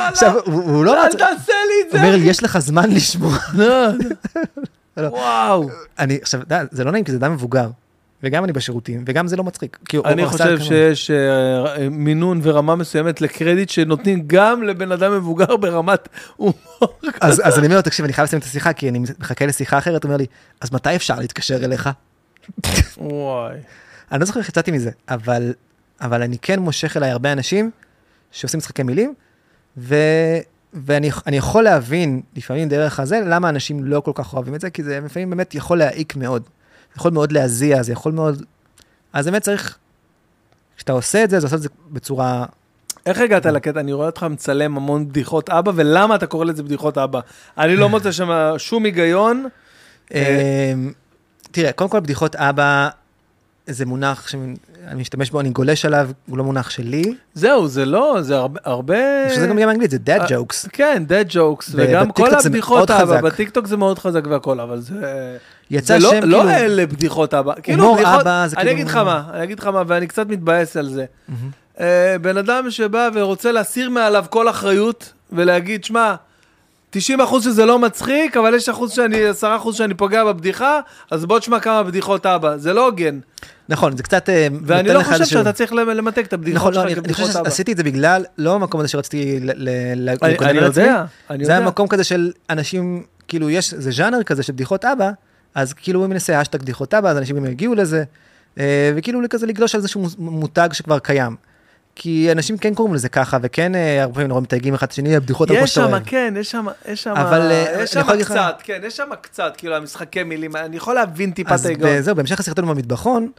[0.09, 1.03] עכשיו, הוא לא...
[1.03, 3.37] אל רצה- תעשה לי את הוא אומר לי, יש לך זמן לשמוע.
[3.59, 3.87] לא.
[4.97, 5.09] לא.
[5.09, 5.71] וואו.
[5.99, 6.41] אני, עכשיו,
[6.71, 7.69] זה לא נעים, כי זה אדם מבוגר.
[8.25, 9.79] וגם אני בשירותים, וגם זה לא מצחיק.
[10.05, 16.55] אני חושב שיש אה, מינון ורמה מסוימת לקרדיט שנותנים גם לבן אדם מבוגר ברמת הומור.
[17.21, 20.05] אז אני אומר לו, תקשיב, אני חייב לסיים את השיחה, כי אני מחכה לשיחה אחרת,
[20.05, 20.27] הוא אומר לי,
[20.61, 21.89] אז מתי אפשר להתקשר אליך?
[22.97, 23.57] וואי.
[24.13, 25.55] אני לא זוכר איך יצאתי מזה, אבל,
[26.01, 27.71] אבל אני כן מושך אליי הרבה אנשים
[28.31, 29.15] שעושים משחקי מילים,
[29.79, 29.97] ו,
[30.75, 34.71] ואני אני יכול להבין לפעמים דרך הזה, למה אנשים לא כל כך אוהבים את זה,
[34.71, 36.43] כי זה לפעמים באמת יכול להעיק מאוד.
[36.43, 38.43] זה יכול מאוד להזיע, זה יכול מאוד...
[39.13, 39.79] אז באמת צריך,
[40.77, 42.45] כשאתה עושה את זה, אז לעשות את זה בצורה...
[43.07, 43.81] איך הגעת לקטע?
[43.81, 47.21] אני רואה אותך מצלם המון בדיחות אבא, ולמה אתה קורא לזה בדיחות אבא?
[47.59, 49.47] אני לא מוצא שם שום היגיון.
[51.53, 52.89] אה, תראה, קודם כל בדיחות אבא,
[53.67, 54.55] זה מונח שאני
[54.95, 57.15] משתמש בו, אני גולש עליו, הוא לא מונח שלי.
[57.35, 58.61] זהו, זה לא, זה הרבה...
[58.65, 58.95] הרבה...
[59.35, 60.69] שזה גם באנגלית, זה dead אה, jokes.
[60.73, 63.21] כן, dead jokes, וגם כל הבדיחות אבא.
[63.21, 64.95] בטיקטוק זה מאוד חזק והכל, אבל זה...
[65.71, 66.51] יצא זה לא, שם לא כאילו...
[66.51, 67.53] אלה בדיחות אבא.
[67.63, 70.07] כאילו, הומור בדיחות, אבא זה אני כאילו- אגיד לך מה, אני אגיד לך מה, ואני
[70.07, 71.05] קצת מתבאס על זה.
[71.81, 76.15] אה, בן אדם שבא ורוצה להסיר מעליו כל אחריות, ולהגיד, שמע,
[76.95, 81.25] 90 אחוז שזה לא מצחיק, אבל יש אחוז שאני, 10 אחוז שאני פוגע בבדיחה, אז
[81.25, 82.57] בוא תשמע כמה בדיחות אבא.
[82.57, 83.19] זה לא הוגן.
[83.69, 84.29] נכון, זה קצת...
[84.29, 87.15] אה, ואני לא חושב שאתה צריך למתג את הבדיחות נכון, לא, שלך אני אני חושב
[87.25, 87.51] כבדיחות אבא.
[87.51, 90.65] שעשיתי את זה בגלל, לא המקום הזה שרציתי ל- ל- ל- אני- לגונן אני על
[90.65, 90.83] עצמי.
[90.85, 91.61] יודע, אני זה היה.
[91.61, 95.11] מקום כזה של אנשים, כאילו יש, זה ז'אנר כזה של בדיחות אבא,
[95.55, 98.05] אז כאילו הוא מנסה אשטג בדיחות אבא, אז אנשים גם יגיעו לזה,
[98.59, 101.37] אה, וכאילו כזה לגלוש על איזשהו מותג שכבר קיים.
[101.95, 105.17] כי אנשים כן קוראים לזה ככה, וכן אה, הרבה פעמים רואים מתייגים אחד את השני,
[105.17, 106.03] הבדיחות על כמו יש שאתה שם, אוהב.
[106.07, 109.09] כן, יש שם, יש שם, אבל, אה, יש שם להגיד לך- קצת, כן, יש שם
[109.21, 112.01] קצת, כאילו, המשחקי מילים, אני יכול להבין טיפה את אז ההיגיון.
[112.01, 113.31] זהו, בהמשך הסרטון במטבחון,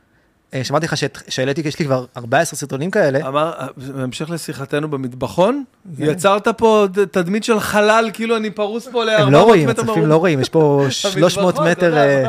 [0.54, 0.94] אה, שאמרתי לך
[1.30, 3.28] שהעליתי, יש לי כבר 14 סרטונים כאלה.
[3.28, 5.64] אמר, בהמשך לשיחתנו במטבחון,
[6.00, 9.70] יצרת פה תדמית של חלל, כאילו אני פרוס פה ל-400 מטר הם לא רואים.
[9.70, 12.26] הצופים לא רואים, יש פה 300 המטבחון, מטר...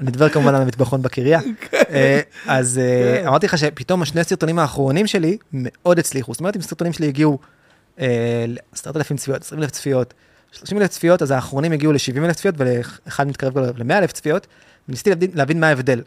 [0.00, 1.40] אני מדבר כמובן על המטבחון בקריה.
[1.90, 3.26] אה, אז אה, כן.
[3.26, 6.32] אמרתי לך שפתאום השני הסרטונים האחרונים שלי מאוד הצליחו.
[6.32, 7.38] זאת אומרת, אם הסרטונים שלי הגיעו
[8.00, 10.14] אה, ל-10,000 צפיות, 20,000 צפיות,
[10.52, 14.46] 30,000 צפיות, אז האחרונים הגיעו ל-70,000 צפיות, ואחד מתקרב ל-100,000 צפיות,
[14.88, 16.02] וניסיתי להבין- מה ההבדל.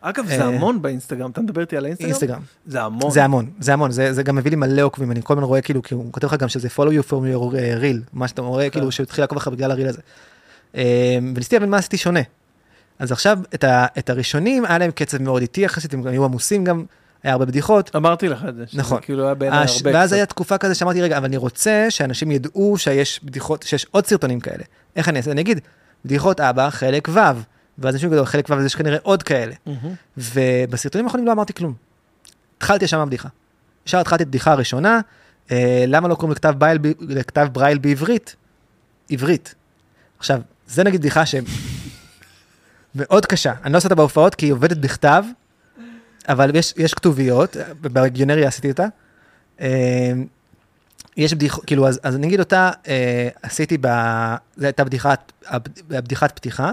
[0.00, 2.10] אגב, זה המון באינסטגרם, אתה מדבר איתי על האינסטגרם?
[2.10, 2.40] אינסטגרם.
[2.66, 3.10] זה המון.
[3.10, 5.60] זה המון, זה המון, זה, זה גם מביא לי מלא עוקבים, אני כל הזמן רואה
[5.60, 7.52] כאילו, כי הוא כותב לך גם שזה follow you from your
[7.82, 10.00] reel, מה שאתה רואה כאילו שהוא התחיל לעקוב אחריך בגלל הריל הזה.
[11.34, 12.20] וניסיתי להבין מה עשיתי שונה.
[12.98, 16.64] אז עכשיו, את, ה, את הראשונים, היה להם קצב מאוד איטי, יחסית הם היו עמוסים
[16.64, 16.84] גם,
[17.22, 17.96] היה הרבה בדיחות.
[17.96, 18.64] אמרתי לך את זה.
[18.74, 19.00] נכון.
[19.02, 19.90] כאילו היה בעיניי הש- הרבה.
[19.94, 20.12] ואז.
[20.12, 24.40] היה תקופה כזה שאמרתי, רגע, אבל אני רוצה שאנשים ידעו שיש בדיחות, שיש עוד סרטונים
[24.40, 24.64] כאלה.
[24.96, 25.30] איך אני אעשה?
[25.30, 25.60] אני אגיד,
[26.04, 27.18] בדיחות אבא, חלק ו',
[27.78, 29.54] ואז אנשים יגידו, חלק ו', יש כנראה עוד כאלה.
[29.66, 29.94] מהמם.
[30.18, 31.74] ובסרטונים האחרונים לא אמרתי כלום.
[32.58, 33.28] התחלתי ישר מהבדיחה.
[33.86, 35.00] ישר התחלתי את הבדיחה הראשונה,
[35.50, 38.36] אה, למה לא קוראים לכתב ברייל, ב- לכתב ברייל בעברית?
[39.10, 39.54] עברית.
[40.18, 41.22] עכשיו, זה נגיד בדיחה
[42.96, 43.52] שמאוד קשה.
[43.64, 45.24] אני לא עושה אותה בהופעות כי היא עובדת בכתב,
[46.28, 48.86] אבל יש, יש כתוביות, בגיונריה עשיתי אותה.
[49.60, 50.12] אה,
[51.16, 53.86] יש בדיחה, כאילו, אז, אז אני אגיד אותה, אה, עשיתי ב...
[54.56, 55.32] זו הייתה בדיחת,
[55.88, 56.70] בדיחת פתיחה,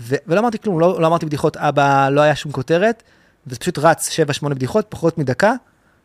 [0.00, 3.02] ו, ולא אמרתי כלום, לא, לא אמרתי בדיחות אבא, לא היה שום כותרת,
[3.46, 5.52] וזה פשוט רץ 7-8 בדיחות, פחות מדקה,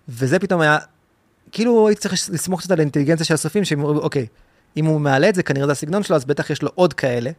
[0.10, 0.78] וזה פתאום היה,
[1.52, 4.26] כאילו הייתי צריך לסמוך קצת על האינטליגנציה של הסופים, שהם אומרים, אוקיי,
[4.78, 7.32] אם הוא מעלה את זה, כנראה זה הסגנון שלו, אז בטח יש לו עוד כאלה,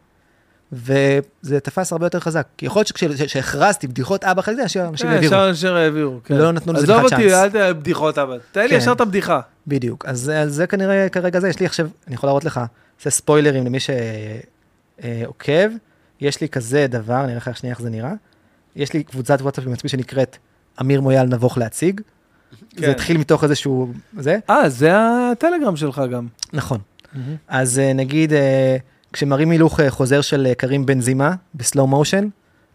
[0.71, 2.47] וזה תפס הרבה יותר חזק.
[2.57, 5.33] כי יכול להיות שכשהכרזתי בדיחות אבא אחרי זה, אנשים אנשים כן, העבירו.
[5.33, 6.19] ישר ישר העבירו.
[6.23, 6.35] כן.
[6.35, 7.43] לא נתנו לזה עזוב בכלל אותי, צ'אנס.
[7.43, 8.39] אל תהיה בדיחות אבל.
[8.51, 8.75] תן לי כן.
[8.75, 9.39] ישר את הבדיחה.
[9.67, 12.61] בדיוק, אז, אז זה כנראה כרגע זה, יש לי עכשיו, אני יכול להראות לך,
[13.03, 15.69] זה ספוילרים למי שעוקב,
[16.21, 18.13] יש לי כזה דבר, אני אראה לך שנייה איך זה נראה,
[18.75, 20.37] יש לי קבוצת וואטסאפ עם עצמי שנקראת
[20.81, 22.01] אמיר מויאל נבוך להציג,
[22.69, 22.81] כן.
[22.81, 26.27] זה התחיל מתוך איזשהו, זה, אה, זה הטלגרם שלך גם.
[26.53, 26.79] נכון,
[27.47, 28.77] אז אה, נגיד, אה,
[29.13, 32.27] כשמראים הילוך אה, חוזר של אה, קרים בנזימה בסלואו מושן,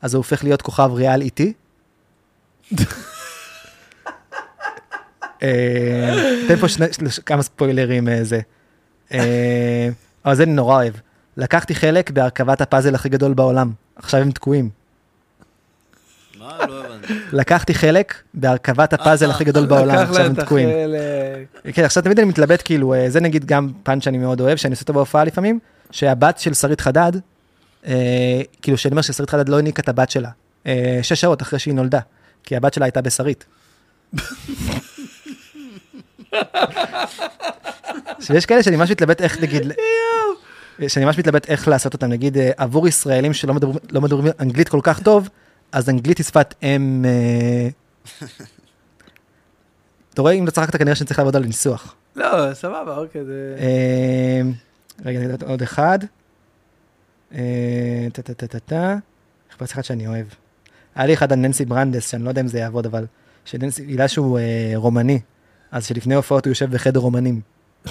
[0.03, 1.53] אז הוא הופך להיות כוכב ריאל איטי.
[5.43, 6.87] אה, תן פה שני,
[7.27, 8.41] כמה ספוילרים זה.
[10.25, 10.95] אבל זה אני נורא אוהב.
[11.37, 14.69] לקחתי חלק בהרכבת הפאזל הכי גדול בעולם, עכשיו הם תקועים.
[16.39, 16.59] מה?
[16.69, 17.15] לא הבנתי.
[17.33, 20.69] לקחתי חלק בהרכבת הפאזל הכי גדול בעולם, עכשיו הם תקועים.
[21.73, 24.83] כן, עכשיו תמיד אני מתלבט, כאילו, זה נגיד גם פאנץ' שאני מאוד אוהב, שאני עושה
[24.83, 25.59] אותו בהופעה לפעמים,
[25.91, 27.13] שהבת של שרית חדד,
[27.87, 30.31] אה, כאילו, שאני אומר ששרית חדד לא הניקה את הבת שלה,
[30.67, 32.01] אה, שש שעות אחרי שהיא נולדה,
[32.45, 33.45] כי הבת שלה הייתה בשרית.
[38.21, 39.73] שיש כאלה שאני ממש מתלבט איך, נגיד,
[40.89, 44.69] שאני ממש מתלבט איך לעשות אותם, נגיד, אה, עבור ישראלים שלא מדברים, לא מדברים אנגלית
[44.69, 45.29] כל כך טוב,
[45.73, 47.05] אז אנגלית היא שפת אם...
[47.09, 47.69] אה,
[50.15, 51.95] אתה רואה, אם לא צחקת, כנראה שאני צריך לעבוד על הניסוח.
[52.17, 53.57] לא, סבבה, אוקיי, זה...
[55.07, 55.99] אה, רגע, עוד אחד.
[57.35, 58.97] אה, טה טה טה טה טה.
[59.53, 60.27] חיפש אחד שאני אוהב.
[60.95, 63.07] היה לי אחד על ננסי ברנדס, שאני לא יודע אם זה יעבוד, אבל
[63.45, 65.21] שננסי, בגלל שהוא אה, רומני,
[65.71, 67.41] אז שלפני הופעות הוא יושב בחדר רומנים.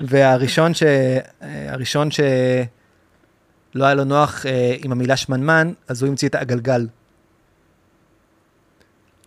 [0.00, 0.82] והראשון ש...
[0.82, 6.86] אה, הראשון שלא היה לו נוח אה, עם המילה שמנמן, אז הוא המציא את הגלגל.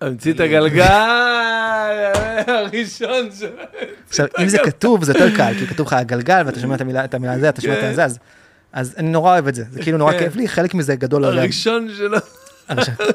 [0.01, 0.83] המציא את הגלגל,
[2.47, 3.43] הראשון ש...
[4.09, 7.05] עכשיו, אם זה כתוב, זה יותר קל, כי כתוב לך הגלגל, ואתה שומע את המילה,
[7.05, 8.19] את המילה הזה, אתה שומע את הזה, אז,
[8.73, 10.19] אז אני נורא אוהב את זה, זה כאילו נורא כן.
[10.19, 12.17] כיף לי, חלק מזה גדול עליו, הראשון שלו.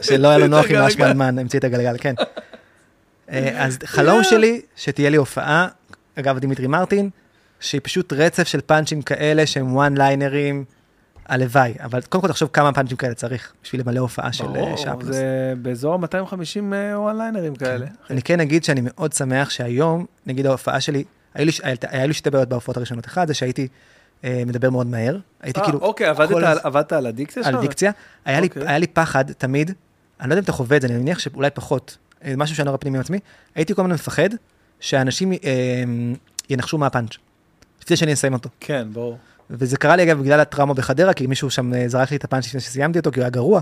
[0.02, 0.76] שלא היה לו נוח עם.
[0.76, 2.14] השמנמן, המציא את הגלגל, כן.
[3.30, 5.68] אה, אז חלום שלי, שתהיה לי הופעה,
[6.18, 7.10] אגב, דימיטרי מרטין,
[7.60, 10.64] שהיא פשוט רצף של פאנצ'ים כאלה שהם one לינרים,
[11.26, 14.90] הלוואי, אבל קודם כל תחשוב כמה פאנצ'ים כאלה צריך בשביל למלא הופעה של אה, שעה
[14.92, 15.16] ברור, פלוס.
[15.16, 16.60] זה באזור ה-250
[16.94, 17.86] one לינרים כאלה.
[18.10, 21.04] אני כן אגיד שאני מאוד שמח שהיום, נגיד ההופעה שלי,
[21.34, 23.06] היה, לי שתי בעיות בהופעות הראשונות.
[23.06, 23.68] אחד זה שהייתי
[24.24, 25.78] אה, מדבר מאוד מהר, הייתי אה, כאילו...
[25.78, 26.30] אוקיי, עבדת
[26.92, 27.60] על- על הדיקציה על שלך?
[27.60, 27.90] דיקציה.
[28.24, 28.68] היה לי, אוקיי.
[28.68, 29.70] היה לי פחד תמיד,
[30.20, 32.66] אני לא יודע אם אתה חווה את זה, אני מניח שאולי פחות, אה, משהו שאני
[32.66, 33.18] לא רואה פנימי עם עצמי,
[33.54, 34.28] הייתי כל הזמן מפחד
[34.80, 35.38] שאנשים אה,
[36.50, 37.10] ינחשו מה הפאנץ',
[37.82, 38.48] לפני שאני אסיים אותו.
[38.60, 39.18] כן, ברור.
[39.52, 42.46] וזה קרה לי אגב בגלל הטראומה בחדרה, כי מישהו שם אה, זרק לי את הפאנץ'
[42.46, 43.60] לפני שסיימתי אותו, כי הוא היה גרוע.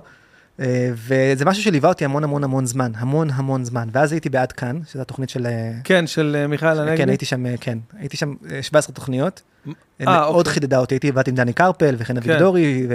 [0.61, 3.89] אה, וזה משהו שליווה אותי המון המון המון זמן, המון המון זמן.
[3.93, 5.47] ואז הייתי בעד כאן, שזו התוכנית של...
[5.47, 6.97] אה, כן, של מיכאל הנגבי?
[6.97, 9.43] כן, הייתי שם, כן, הייתי שם אה, 17 תוכניות.
[9.67, 9.73] אה,
[10.07, 10.53] מאוד אוקיי.
[10.53, 12.31] חידדה אותי, הייתי עבדתי עם דני קרפל וחן כן.
[12.31, 12.87] אביגדורי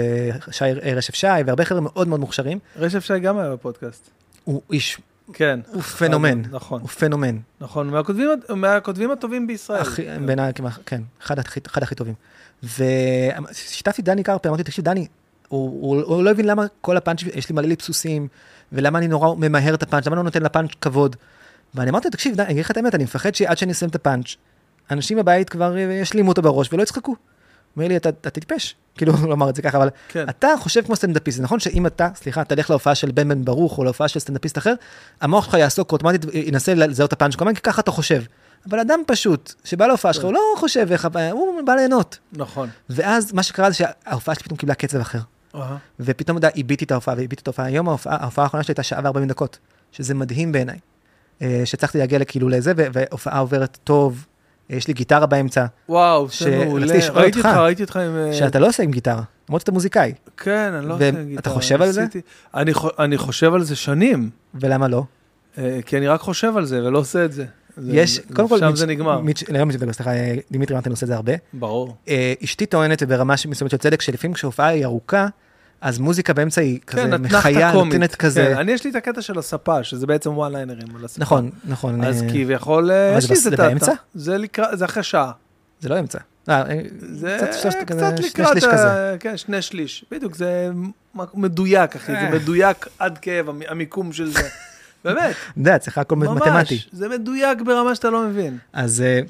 [0.48, 0.64] ושי
[0.96, 2.58] רשף שי והרבה חבר'ה מאוד מאוד מוכשרים.
[2.76, 4.10] רשף שי גם היה בפודקאסט.
[4.44, 4.98] הוא איש,
[5.32, 5.60] כן.
[5.72, 7.36] הוא פנומן, נכון, הוא פנומן.
[7.60, 7.90] נכון.
[7.90, 9.80] מהכותבים- מהכותבים הטובים בישראל.
[9.80, 10.52] הכי- בעיניי
[10.86, 12.14] כן, אחד הכי, אחד הכי טובים.
[12.62, 15.06] ושיתפתי דני קרפל, אמרתי, תקשיב, דני,
[15.48, 18.28] הוא, הוא, הוא לא הבין למה כל הפאנץ', יש לי מלא ליפסוסים,
[18.72, 21.16] ולמה אני נורא ממהר את הפאנץ', למה אני לא נותן לפאנץ' כבוד.
[21.74, 23.94] ואני אמרתי תקשיב, די, אני אגיד לך את האמת, אני מפחד שעד שאני אסיים את
[23.94, 24.36] הפאנץ',
[24.90, 27.16] אנשים בבית כבר ישלימו אותו בראש ולא יצחקו.
[27.76, 28.74] אומר לי, אתה, אתה טיפש.
[28.96, 30.28] כאילו, הוא לא אמר את זה ככה, אבל כן.
[30.28, 31.36] אתה חושב כמו סטנדאפיסט.
[31.36, 34.58] זה נכון שאם אתה, סליחה, תלך להופעה של בן בן ברוך או להופעה של סטנדאפיסט
[34.58, 34.74] אחר,
[35.20, 38.22] המוח שלך יעסוק אוטומטית, ינסה לזהות את הפאנץ' כל הזמן, כי ככה אתה חושב.
[38.70, 42.18] אבל אדם פשוט, שבא להופעה שלך, הוא לא חושב איך, הוא בא ליהנות.
[42.32, 42.68] נכון.
[42.90, 45.18] ואז מה שקרה זה שההופעה שלי פתאום קיבלה קצב אחר.
[46.00, 47.66] ופתאום עיביתי את ההופעה ועיביתי את ההופעה.
[47.66, 49.58] היום ההופעה, האחרונה שלי הייתה שעה וארבעים דקות,
[49.92, 50.78] שזה מדהים בעיניי.
[51.42, 54.26] אה, שהצלחתי להגיע כאילו לזה, והופעה עוברת טוב,
[54.70, 56.86] אה, יש לי גיטרה באמצע, וואו, זה מעולה.
[57.14, 58.16] ראיתי אותך, ראיתי אותך עם...
[58.16, 61.38] אה, שאתה לא עושה עם גיטרה, למרות שאתה מוזיקאי, כן, אני לא עושה גיטרה.
[61.40, 62.06] אתה חושב על זה?
[62.54, 65.02] אני חו- אני חושב על זה שנים, ולמה לא?
[65.86, 67.44] כי אני רק חושב על זה ולא עושה את זה.
[67.84, 69.16] יש, קודם כל, שם זה נגמר.
[69.16, 69.44] לא מיץ'
[69.92, 71.32] סליחה, אה, דימיטרי מרטין עושה את זה הרבה.
[71.52, 71.96] ברור.
[72.08, 75.26] אה, אשתי טוענת, וברמה מסוימת של צדק, שלפעמים כשהופעה היא ארוכה,
[75.80, 77.72] אז מוזיקה באמצע היא כזה כן, מחיה.
[77.72, 78.46] נותנת כזה.
[78.52, 81.22] כן, אני יש לי את הקטע של הספה, שזה בעצם וואן ליינרים על הספה.
[81.22, 82.04] נכון, נכון.
[82.04, 83.50] אז אה, כביכול, יש לי זה.
[83.56, 83.92] באמצע?
[84.14, 85.32] זה לקראת, זה אחרי שעה.
[85.80, 86.18] זה לא אמצע.
[87.00, 87.74] זה קצת
[88.54, 89.20] לקראת.
[89.20, 90.04] כן, שני שליש.
[90.10, 90.70] בדיוק, זה
[91.34, 92.36] מדויק, אחי, זה.
[92.38, 94.40] מדויק עד כאב, המ- המיקום של זה.
[95.06, 96.50] באמת, אתה יודע, צריך הכל מתמטי.
[96.50, 98.58] ממש, זה מדויק ברמה שאתה לא מבין.
[98.72, 99.20] אז אה,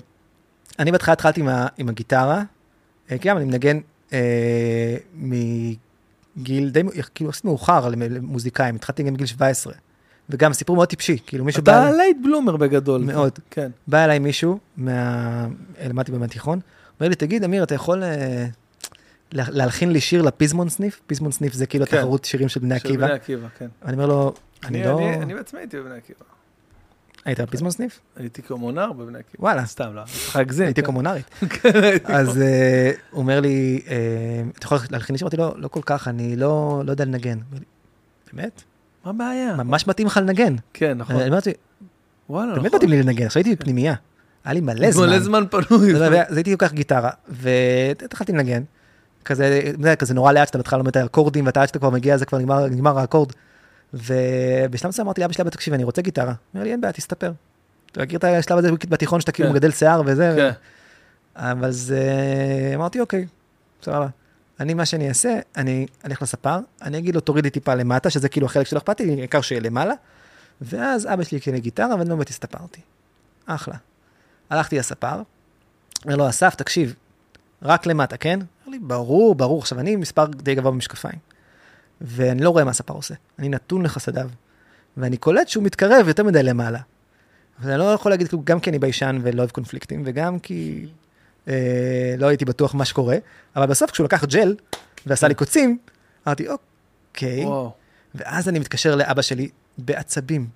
[0.78, 1.42] אני בהתחלה התחלתי
[1.78, 2.42] עם הגיטרה,
[3.10, 3.78] אה, כי גם אני מנגן
[4.12, 6.80] אה, מגיל די,
[7.14, 9.72] כאילו, יחסית מאוחר למ- למוזיקאים, התחלתי גם בגיל 17.
[10.30, 13.00] וגם סיפור מאוד טיפשי, כאילו מישהו בא, אתה late bloomer בגדול.
[13.04, 13.38] מאוד.
[13.50, 13.70] כן.
[13.86, 15.46] בא אליי מישהו, מה...
[15.88, 16.60] למדתי באמת תיכון,
[17.00, 18.02] אומר לי, תגיד, אמיר, אתה יכול
[19.32, 21.00] להלחין לי שיר לפיזמון סניף?
[21.06, 21.96] פיזמון סניף זה כאילו כן.
[21.96, 23.06] תחרות שירים של בני של עקיבא.
[23.06, 23.66] בני עקיבא, כן.
[23.84, 24.34] אני אומר לו,
[24.64, 24.98] אני לא...
[24.98, 26.18] אני- אני בעצמי הייתי בבני עקיבא.
[27.24, 28.00] היית בפיזמון סניף?
[28.16, 29.42] הייתי קומונר בבני עקיבא.
[29.44, 29.66] וואלה.
[29.66, 30.66] סתם, לא, צריך להגזים.
[30.66, 30.86] הייתי כן.
[30.86, 31.30] קומונרית.
[31.50, 31.70] כן,
[32.04, 33.94] אז אה, הוא אומר לי, אה,
[34.58, 35.24] אתה יכול להלחין לי שיר?
[35.26, 37.38] אמרתי לו, לא כל כך, אני לא לא יודע לנגן.
[38.32, 38.62] באמת?
[39.04, 39.54] מה הבעיה?
[39.56, 40.54] ממש מתאים לך לנגן.
[40.72, 41.16] כן, נכון.
[41.16, 41.50] אני אמרתי,
[42.30, 42.62] וואלה, נכון.
[42.62, 43.94] באמת מתאים לי לנגן, עכשיו הייתי בפנימייה.
[44.44, 45.06] היה לי מלא זמן.
[45.06, 45.94] מלא זמן פנוי.
[46.28, 48.62] אז הייתי לוקח גיטרה, והתחלתי לנגן.
[49.26, 49.60] כזה,
[49.98, 52.38] כזה נורא לאט שאתה בהתחלה לומד את האקורדים, ואתה עד שאתה כבר מגיע, זה כבר
[52.38, 53.32] נגמר, נגמר האקורד.
[53.94, 56.34] ובשלב מסוים אמרתי לאבא שלי, אבא, תקשיב, אני רוצה גיטרה.
[56.54, 57.32] אומר לי, אין בעיה, תסתפר.
[57.92, 59.54] אתה מכיר את השלב הזה בתיכון שאתה כאילו כן.
[59.54, 60.34] מגדל שיער וזה?
[60.36, 60.50] כן.
[61.36, 62.02] אבל זה,
[62.74, 63.26] אמרתי, אוקיי,
[63.82, 64.06] סבבה.
[64.60, 68.28] אני, מה שאני אעשה, אני אלך לספר, אני אגיד לו, תוריד לי טיפה למטה, שזה
[68.28, 69.94] כאילו החלק שלא אכפת לי, העיקר שיהיה למעלה,
[70.60, 72.80] ואז אבא שלי יקנה גיטרה, ואני באמת הסתפרתי.
[73.46, 73.74] אחלה.
[74.50, 75.22] הלכתי לספר,
[76.04, 76.94] אומר לו, אסף, תקשיב,
[77.62, 78.40] רק למטה, כן?
[78.66, 79.58] אמר לי, ברור, ברור.
[79.58, 81.18] עכשיו, אני מספר די גבוה במשקפיים,
[82.00, 83.14] ואני לא רואה מה הספר עושה.
[83.38, 84.30] אני נתון לחסדיו,
[84.96, 86.78] ואני קולט שהוא מתקרב יותר מדי למעלה.
[87.60, 90.86] אבל אני לא יכול להגיד, כאילו, גם כי אני ביישן ולא אוהב קונפליקטים, וגם כי
[91.48, 93.16] אה, לא הייתי בטוח מה שקורה,
[93.56, 94.56] אבל בסוף כשהוא לקח ג'ל
[95.06, 95.78] ועשה לי קוצים,
[96.26, 97.72] אמרתי, אוקיי, וואו,
[98.14, 99.48] ואז אני מתקשר לאבא שלי
[99.78, 100.48] בעצבים.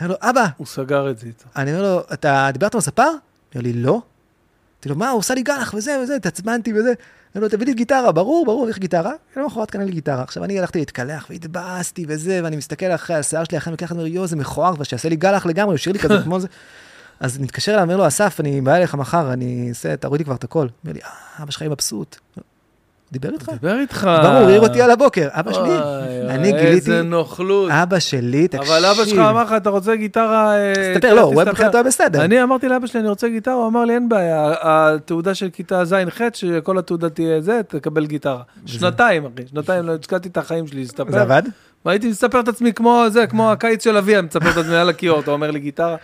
[0.00, 1.44] אני אומר לו, אבא, הוא סגר את זה איתו.
[1.56, 3.02] אני אומר לו, אתה דיברת עם הספר?
[3.54, 4.02] אומר לי, לא.
[4.78, 6.92] אמרתי לו, מה, הוא עושה לי גלח וזה וזה, התעצבנתי וזה.
[7.34, 9.12] אומר לו, תביא לי גיטרה, ברור, ברור, יש גיטרה.
[9.36, 10.22] למחרת קנה לי גיטרה.
[10.22, 14.26] עכשיו אני הלכתי להתקלח והתבאסתי וזה, ואני מסתכל אחרי השיער שלי, אחרי אני אומר, יואו,
[14.26, 16.48] זה מכוער, כבר שיעשה לי גלח לגמרי, הוא שיר לי כזה כמו זה.
[17.20, 20.34] אז מתקשר אליו, אומר לו, אסף, אני בא אליך מחר, אני אעשה, תוריד לי כבר
[20.34, 20.66] את הכל.
[20.84, 22.18] אומר לי, אה, אבא שלך יהיה מבסוט.
[23.12, 23.48] דיבר איתך?
[23.60, 24.08] דבר איתך.
[24.22, 25.28] ברור, העיר אותי על הבוקר.
[25.32, 25.70] אבא שלי,
[26.28, 27.70] אני גיליתי, איזה נוכלות.
[27.70, 28.72] אבא שלי, תקשיב.
[28.72, 30.56] אבל אבא שלך אמר לך, אתה רוצה גיטרה...
[30.56, 32.24] אה, תסתפר, לא, הוא תסתפר." מבחינתו היה בסדר.
[32.24, 35.84] אני אמרתי לאבא שלי, אני רוצה גיטרה, הוא אמר לי, אין בעיה, התעודה של כיתה
[35.84, 38.42] ז'-ח', שכל התעודה תהיה זה, תקבל גיטרה.
[38.66, 41.10] שנתיים, אחי, שנתיים, לא השקעתי את החיים שלי להסתפר.
[41.12, 41.42] זה עבד?
[41.84, 44.88] והייתי מספר את עצמי כמו זה, כמו הקיץ של אבי, אני מספר את עצמי על
[44.88, 45.96] הכיור, אתה אומר לי גיטרה.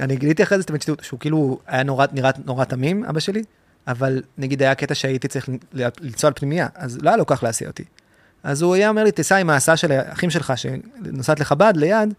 [0.00, 0.64] אני גיליתי אחרי זה
[1.02, 1.82] שהוא- כאילו היה
[2.12, 3.42] נראה נורא תמים, אבא שלי,
[3.86, 5.48] אבל נגיד היה קטע שהייתי צריך
[6.00, 7.84] לנסוע על פנימייה, אז לא היה לו כוח להסיע אותי.
[8.42, 12.14] אז הוא היה אומר לי, תיסע עם ההסעה של האחים שלך, שנוסעת לחב"ד ליד,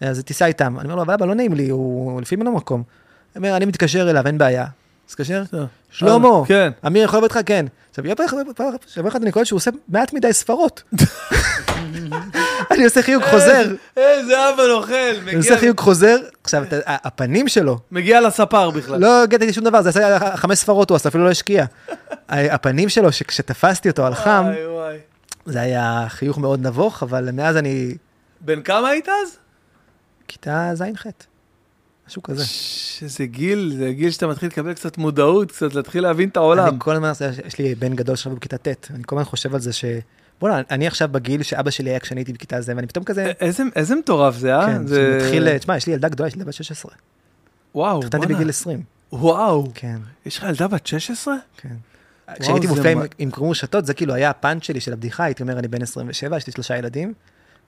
[0.00, 0.78] אז תיסע איתם.
[0.78, 2.82] אני אומר לו, אבל אבא, לא נעים לי, הוא לפעמים אין לו מקום.
[3.32, 4.66] הוא אומר, אני מתקשר אליו, אין בעיה.
[5.10, 5.42] מתקשר,
[5.90, 6.70] שלמה, כן.
[6.86, 7.38] אמיר יכול לבוא איתך?
[7.46, 7.66] כן.
[7.90, 8.06] עכשיו,
[8.96, 10.82] יום אחד- אני קולט שהוא עושה מעט מדי ספרות.
[12.70, 14.92] אני עושה חיוג חוזר, איזה אבא נוכל,
[15.28, 19.00] אני עושה חיוג חוזר, עכשיו, הפנים שלו, מגיע לספר בכלל.
[19.00, 21.64] לא הגעתי שום דבר, זה עשה חמש ספרות, הוא עשה, אפילו לא השקיע.
[22.28, 24.44] הפנים שלו, שכשתפסתי אותו על חם.
[25.46, 27.94] זה היה חיוך מאוד נבוך, אבל מאז אני,
[28.40, 29.36] בן כמה היית אז?
[30.28, 31.06] כיתה ז'-ח',
[32.10, 32.44] משהו כזה.
[32.46, 36.68] ש- איזה גיל, זה גיל שאתה מתחיל לקבל קצת מודעות, קצת להתחיל להבין את העולם.
[36.68, 37.12] אני כל הזמן,
[37.46, 39.84] יש לי בן גדול עכשיו בכיתה ט', אני כל הזמן חושב על זה ש...
[40.40, 43.62] בוא'נה, אני עכשיו בגיל שאבא שלי היה כשאני הייתי בכיתה זה, ואני פתאום כזה, איזה-
[43.76, 44.66] איזה מטורף זה, אה?
[44.66, 46.92] כן, זה- שמתחיל, תשמע, יש לי ילדה גדולה, יש לי ילדה בת 16.
[47.74, 48.34] וואו, התחתנתי בואנה.
[48.38, 48.82] בגיל 20.
[49.12, 49.96] וואו, כן,
[50.26, 51.34] יש לך ילדה בת 16?
[51.56, 51.68] כן.
[52.40, 55.68] כשהייתי מופיע עם קרום רשתות, זה כאילו היה הפאנץ' שלי של הבדיחה, הייתי אומר, אני
[55.68, 57.12] בן 27, יש לי שלושה ילדים,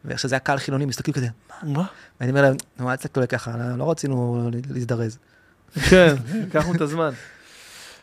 [0.05, 1.27] ואיך שזה היה קהל חילוני, מסתכלים כזה,
[1.63, 1.85] מה?
[2.21, 5.19] ואני אומר להם, נו, אל תסתכלו ככה, לא- רצינו להזדרז.
[5.91, 6.15] כן,
[6.47, 7.11] לקחנו את הזמן.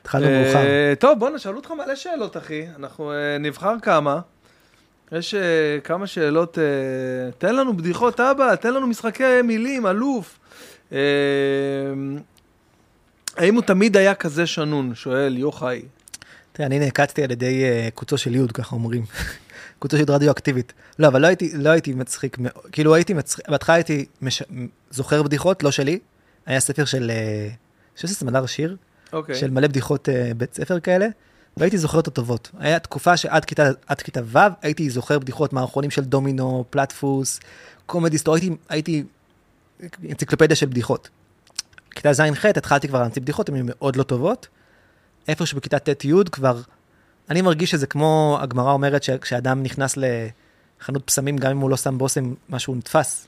[0.01, 0.59] התחלנו מאוחר.
[0.59, 2.65] אה, טוב, בואנה, שאלו אותך מלא שאלות, אחי.
[2.79, 4.19] אנחנו אה, נבחר כמה.
[5.11, 5.39] יש אה,
[5.83, 6.57] כמה שאלות.
[7.37, 10.39] תן לנו בדיחות אבא, תן לנו משחקי מילים, אלוף.
[13.37, 14.95] האם הוא תמיד היה כזה שנון?
[14.95, 15.81] שואל יוחאי.
[16.51, 17.63] תראה, אני נעקצתי על ידי
[17.93, 19.03] קוצו של יוד, ככה אומרים.
[19.91, 20.73] של יוד רדיואקטיבית.
[20.99, 22.37] לא, אבל לא הייתי, לא הייתי מצחיק.
[22.71, 24.43] כאילו הייתי מצחיק, בהתחלה הייתי מש...
[24.91, 25.99] זוכר בדיחות, לא שלי.
[26.45, 28.77] היה ספר של, אה, אני חושב שזה סמדר שיר,
[29.13, 29.35] אוקיי.
[29.35, 31.07] של מלא בדיחות אה, בית ספר כאלה,
[31.57, 32.51] והייתי זוכר אותו טובות.
[32.59, 33.69] היה תקופה שעד כיתה,
[34.03, 37.39] כיתה ו' הייתי זוכר בדיחות מערכונים של דומינו, פלטפוס,
[37.85, 39.03] קומדי סטור, הייתי, הייתי
[40.09, 41.09] אנציקלופדיה של בדיחות.
[41.91, 44.47] כיתה ז'-ח' התחלתי כבר להמציא בדיחות, הן היו מאוד לא טובות.
[45.27, 46.61] איפשהו בכיתה ט'-י' כבר,
[47.29, 51.97] אני מרגיש שזה כמו, הגמרא אומרת שכשאדם נכנס לחנות פסמים, גם אם הוא לא שם
[51.97, 53.27] בושם, משהו נתפס.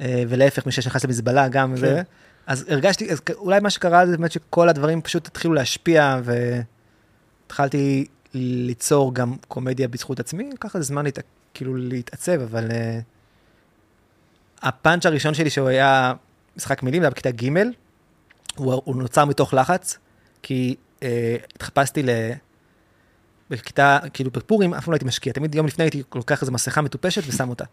[0.00, 1.76] אה, ולהפך, מי שנכנס למזבלה גם כן.
[1.76, 2.02] זה.
[2.46, 9.14] אז הרגשתי, אז אולי מה שקרה זה באמת שכל הדברים פשוט התחילו להשפיע, והתחלתי ליצור
[9.14, 11.18] גם קומדיה בזכות עצמי, ככה זה זמן להת...
[11.54, 12.72] כאילו להתעצב, אבל uh,
[14.62, 16.12] הפאנץ' הראשון שלי שהוא היה
[16.56, 17.48] משחק מילים, זה היה בכיתה ג',
[18.56, 19.98] הוא, הוא נוצר מתוך לחץ,
[20.42, 21.04] כי uh,
[21.54, 22.08] התחפשתי ל...
[23.50, 26.82] בכיתה, כאילו בפורים, אף פעם לא הייתי משקיע, תמיד יום לפני הייתי לוקח איזו מסכה
[26.82, 27.64] מטופשת ושם אותה.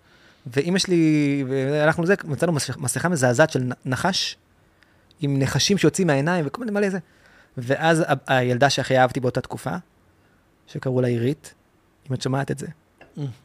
[0.47, 4.37] ואימא שלי, והלכנו לזה, מצאנו מס- מסכה מזעזעת של נחש,
[5.21, 6.99] עם נחשים שיוצאים מהעיניים וכל מיני מלא זה.
[7.57, 9.75] ואז הילדה שהכי אהבתי באותה תקופה,
[10.67, 11.53] שקראו לה עירית,
[12.09, 12.67] אם את שומעת את זה,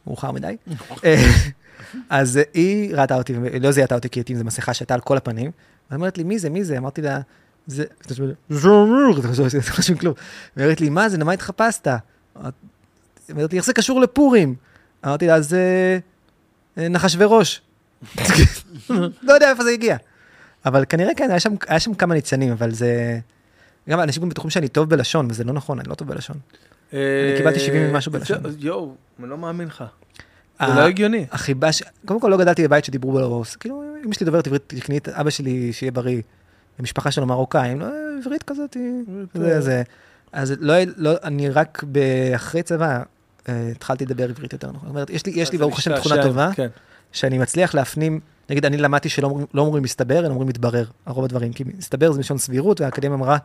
[0.07, 0.57] מאוחר מדי,
[1.05, 1.15] אה,
[2.09, 5.17] אז היא ראתה אותי, לא זיהתה אותי כי הייתי עם איזה מסכה שהייתה על כל
[5.17, 5.51] הפנים,
[5.89, 6.77] והיא אומרת לי, מי זה, מי זה?
[6.77, 7.19] אמרתי לה,
[7.67, 7.83] זה,
[8.49, 10.13] זה אומר, זה חשוב, זה חשוב כלום.
[10.55, 11.87] והיא אומרת לי, מה זה, למה התחפשת?
[13.31, 14.55] אמרתי, איך זה קשור לפורים?
[15.05, 15.99] אמרתי לה, זה
[16.77, 17.61] אה, נחש וראש.
[19.23, 19.97] לא יודע איפה זה הגיע.
[20.65, 23.19] אבל כנראה כן, היה שם, היה שם כמה ניצנים, אבל זה...
[23.89, 26.37] גם אנשים גם בטוחים שאני טוב בלשון, וזה לא נכון, אני לא טוב בלשון.
[27.37, 28.51] קיבלתי 70 ומשהו בלשון.
[28.51, 29.83] זה- יואו, אני לא מאמין לך.
[30.59, 31.25] זה ה- לא הגיוני.
[31.31, 31.83] החיבה ש...
[32.05, 33.55] קודם כל לא גדלתי בבית שדיברו בלרוס.
[33.55, 36.21] כאילו, אמא שלי דוברת עברית תקנית, אבא שלי, שיהיה בריא,
[36.79, 37.85] המשפחה שלו מרוקאים, לא,
[38.19, 38.77] עברית כזאת,
[39.33, 39.83] זה, זה.
[40.37, 41.83] אז לא, לא, אני רק
[42.35, 43.03] אחרי צבא
[43.49, 44.79] אה, התחלתי לדבר עברית יותר נכון.
[44.81, 46.67] זאת אומרת, יש לי, יש לי אז ברוך השם תכונה טובה, כן.
[47.11, 48.19] שאני מצליח להפנים,
[48.49, 51.63] נגיד, אני למדתי שלא אומרים- לא אומרים מסתבר, אלא אומרים מתברר, על רוב הדברים, כי
[51.77, 53.37] מסתבר זה מלשון סבירות, והאקדמיה אמרה,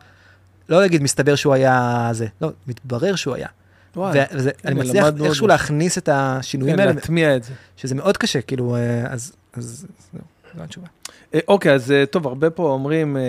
[0.69, 3.47] לא להגיד מסתבר שהוא היה זה, לא, מתברר שהוא היה.
[3.95, 5.47] וואי, וזה, אני הנה, מצליח איכשהו.
[5.47, 7.53] להכניס את השינויים כן, האלה, להטמיע את זה.
[7.77, 10.21] שזה מאוד קשה, כאילו, אה, אז, אז זהו,
[10.57, 10.87] זו התשובה.
[11.33, 13.21] אה, אוקיי, אז אה, טוב, הרבה פה אומרים, אה,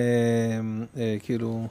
[0.96, 1.66] אה, כאילו,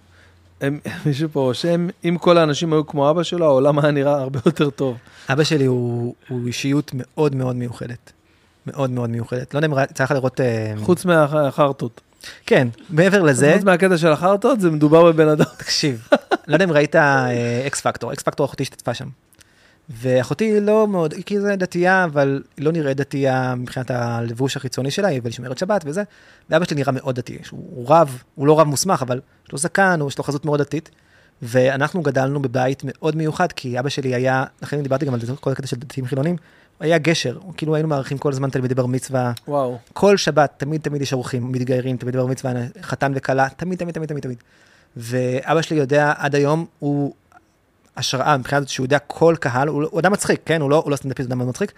[0.64, 4.40] הם- מישהו פה רושם, אם כל האנשים היו כמו אבא שלו, העולם היה נראה הרבה
[4.46, 4.98] יותר טוב.
[5.30, 8.12] אבא שלי הוא, הוא אישיות מאוד מאוד מיוחדת.
[8.68, 9.54] מאוד מאוד מיוחדת.
[9.54, 9.74] לא יודע אם
[10.04, 10.42] לך לראות...
[10.42, 12.02] אה, חוץ מהחרטות.
[12.46, 15.46] כן, מעבר לזה, חוץ מהקטע של החרטות, זה מדובר בבן אדם.
[15.58, 16.08] תקשיב,
[16.48, 16.96] לא יודע אם ראית
[17.68, 19.08] אקס פקטור, אקס פקטור אחותי השתתפה שם.
[19.94, 25.08] ואחותי לא מאוד, היא כאילו דתייה, אבל היא לא נראית דתייה מבחינת הלבוש החיצוני שלה,
[25.08, 26.04] היא שומרת שבת וזה.
[26.50, 30.00] ואבא שלי נראה מאוד דתי, הוא רב, הוא לא רב מוסמך, אבל יש לו זקן,
[30.08, 30.90] יש לו חזות מאוד דתית.
[31.42, 35.68] ואנחנו גדלנו בבית מאוד מיוחד, כי אבא שלי היה, לכן דיברתי גם על כל הקטע
[35.68, 36.36] של דתיים חילונים,
[36.80, 39.78] היה גשר, כאילו היינו מארחים כל הזמן תלמידי בר מצווה, וואו.
[39.94, 44.10] כל שבת, תמיד תמיד יש אורחים, מתגיירים, תמיד בר מצווה, חתן וכלה, תמיד תמיד תמיד
[44.10, 44.38] תמיד תמיד.
[44.98, 47.14] ואבא שלי יודע עד היום, הוא
[47.98, 50.62] השראה מבחינת זאת שהוא יודע כל קהל, הוא, הוא אדם מצחיק, כן?
[50.62, 51.72] הוא לא, הוא לא סטנדאפיסט, הוא אדם מצחיק,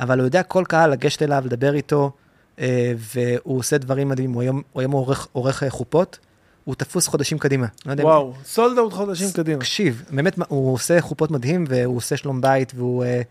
[0.00, 2.10] אבל הוא יודע כל קהל לגשת אליו, לדבר איתו,
[2.58, 4.34] אה, והוא עושה דברים מדהימים.
[4.34, 6.18] הוא היום, הוא היום עורך, עורך אה, חופות,
[6.64, 7.66] הוא תפוס חודשים קדימה.
[7.86, 9.58] לא יודע, וואו, סולד אאוט חודשים קדימה.
[9.58, 13.22] תקשיב, באמת, הוא עושה חופות מדהים, והוא עושה שלום בית, והוא אה,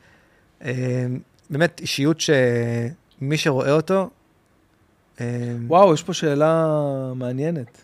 [0.64, 1.06] אה,
[1.50, 4.10] באמת אישיות שמי שרואה אותו,
[5.22, 5.26] אה,
[5.68, 6.68] וואו, יש פה שאלה
[7.16, 7.82] מעניינת.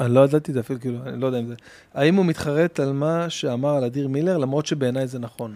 [0.00, 1.54] אני לא ידעתי את זה אפילו, כאילו, אני לא יודע אם זה.
[1.94, 5.54] האם הוא מתחרט על מה שאמר על אדיר מילר, למרות שבעיניי זה נכון?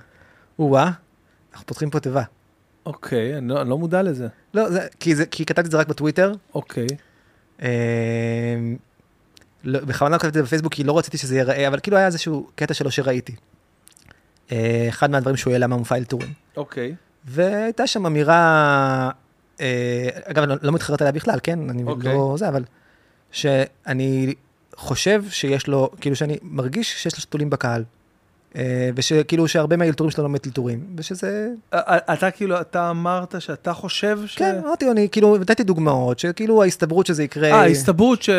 [0.58, 0.90] או-אה,
[1.52, 2.22] אנחנו פותחים פה תיבה.
[2.86, 4.28] אוקיי, אני לא, אני לא מודע לזה.
[4.54, 6.86] לא, זה, כי, זה, כי כתבתי את זה רק בטוויטר, אוקיי.
[7.62, 7.68] אה,
[9.64, 12.06] לא, בכוונה לא כתבתי את זה בפייסבוק, כי לא רציתי שזה ייראה, אבל כאילו היה
[12.06, 13.34] איזשהו קטע שלו שראיתי.
[14.52, 16.32] אה, אחד מהדברים שהוא העלה מהמופע אלתורים.
[16.56, 16.94] אוקיי.
[17.24, 19.10] והייתה שם אמירה,
[19.60, 21.70] אה, אגב, אני לא, לא מתחרט עליה בכלל, כן?
[21.70, 22.14] אני אוקיי.
[22.14, 22.64] לא זה, אבל
[23.32, 24.34] שאני
[24.76, 27.84] חושב שיש לו, כאילו שאני מרגיש שיש לו שתולים בקהל.
[28.56, 31.48] אה, ושכאילו שהרבה מהאלתורים שלו לא באמת אלתורים, ושזה...
[32.12, 34.36] אתה כאילו, אתה אמרת שאתה חושב ש...
[34.38, 37.50] כן, אמרתי, אני כאילו, נתתי דוגמאות, שכאילו ההסתברות שזה יקרה...
[37.50, 38.30] אה, הסתברות ש...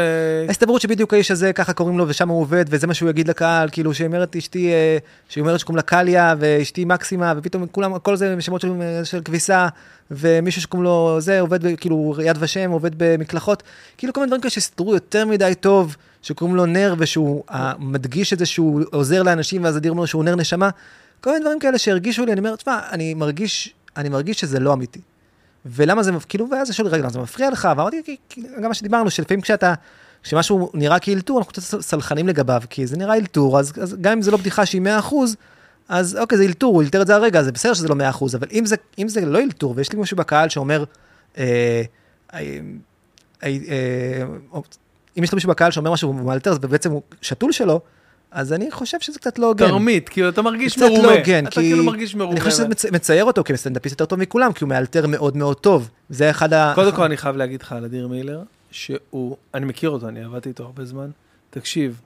[0.48, 3.70] ההסתברות שבדיוק האיש הזה, ככה קוראים לו, ושם הוא עובד, וזה מה שהוא יגיד לקהל,
[3.72, 4.98] כאילו, שהיא אומרת אשתי, אה,
[5.30, 8.64] שהיא אומרת שקוראים לה קליה, ואשתי מקסימה, ופתאום כולם, כל זה שמות
[9.04, 9.68] של כביסה,
[10.12, 13.64] ומישהו שקוראים לו זה, עובד, כאילו, יד ושם, עובד במקלחות,
[13.98, 18.34] כאילו, כל מיני דברים כאלה שהסתדרו יותר מדי טוב, שקוראים לו נר, ושהוא אה, מדגיש
[18.34, 20.70] את זה שהוא עוזר לאנשים, ואז אדיר אומר שהוא נר נשמה,
[21.22, 24.74] כל מיני דברים כאלה שהרגישו לי, אני אומר, תשמע, אני מרגיש, אני מרגיש שזה לא
[24.74, 25.02] אמיתי.
[25.66, 27.68] ולמה זה, כאילו, ואז שאלו לי, רגע, זה מפריע לך?
[27.78, 28.18] ואמרתי,
[28.62, 29.74] גם מה שדיברנו, שלפעמים כשאתה,
[30.24, 34.22] כשמשהו נראה כאלתור, אנחנו קצת סלחנים לגביו, כי זה נראה אלתור, אז, אז גם אם
[34.22, 35.14] זה לא בדיחה שהיא 100%,
[35.90, 38.48] אז אוקיי, זה אלתור, הוא אלתר את זה הרגע, זה בסדר שזה לא 100%, אבל
[38.52, 40.84] אם זה, אם זה לא אלתור, ויש לי מישהו בקהל שאומר,
[41.38, 41.82] אה,
[42.34, 42.40] אה,
[43.44, 44.24] אה, אה,
[45.18, 47.82] אם יש לי מישהו בקהל שאומר משהו והוא מאלתר, ובעצם הוא שתול שלו,
[48.32, 49.68] אז אני חושב שזה קצת לא הוגן.
[49.68, 51.04] תרמית, כאילו, אתה מרגיש קצת מרומה.
[51.04, 52.34] לא הוגן, אתה כי כאילו מרגיש מרומה.
[52.34, 55.58] אני חושב שזה מצ- מצייר אותו כסטנדאפיסט יותר טוב מכולם, כי הוא מאלתר מאוד מאוד
[55.58, 55.90] טוב.
[56.10, 56.72] זה אחד ה...
[56.76, 58.42] קודם כל, אני חייב להגיד לך על אדיר מילר,
[58.72, 61.10] שהוא, אני מכיר אותו, אני עבדתי איתו הרבה זמן.
[61.50, 62.02] תקשיב,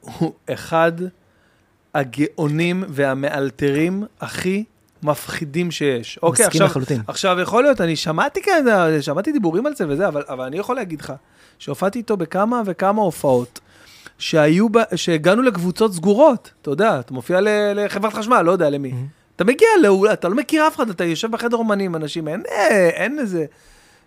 [0.00, 0.92] הוא אחד
[1.94, 4.64] הגאונים והמאלתרים הכי
[5.02, 6.18] מפחידים שיש.
[6.22, 7.00] אוקיי, מסכים עכשיו, לחלוטין.
[7.06, 10.76] עכשיו יכול להיות, אני שמעתי כזה, שמעתי דיבורים על זה וזה, אבל, אבל אני יכול
[10.76, 11.12] להגיד לך,
[11.58, 13.60] שהופעתי איתו בכמה וכמה הופעות,
[14.18, 17.48] שהיו, בה, שהגענו לקבוצות סגורות, אתה יודע, אתה מופיע ל-
[17.84, 18.92] לחברת חשמל, לא יודע למי.
[19.36, 22.88] אתה מגיע, לאול, אתה לא מכיר אף אחד, אתה יושב בחדר אומנים, אנשים, אין, אה,
[22.88, 23.44] אין איזה...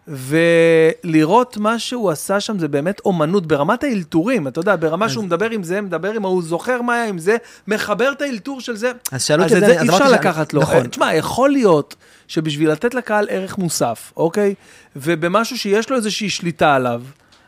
[0.07, 5.49] ולראות מה שהוא עשה שם זה באמת אומנות ברמת האלתורים, אתה יודע, ברמה שהוא מדבר
[5.49, 7.37] עם זה, מדבר עם ההוא, זוכר מה היה עם זה,
[7.67, 8.91] מחבר את האלתור של זה.
[9.11, 10.61] אז שאלו אז את זה, זה אז אי אפשר ש- לקחת לו.
[10.61, 10.75] נכון.
[10.75, 11.95] אה, תשמע, יכול להיות
[12.27, 14.53] שבשביל לתת לקהל ערך מוסף, אוקיי?
[14.95, 17.01] ובמשהו שיש לו איזושהי שליטה עליו,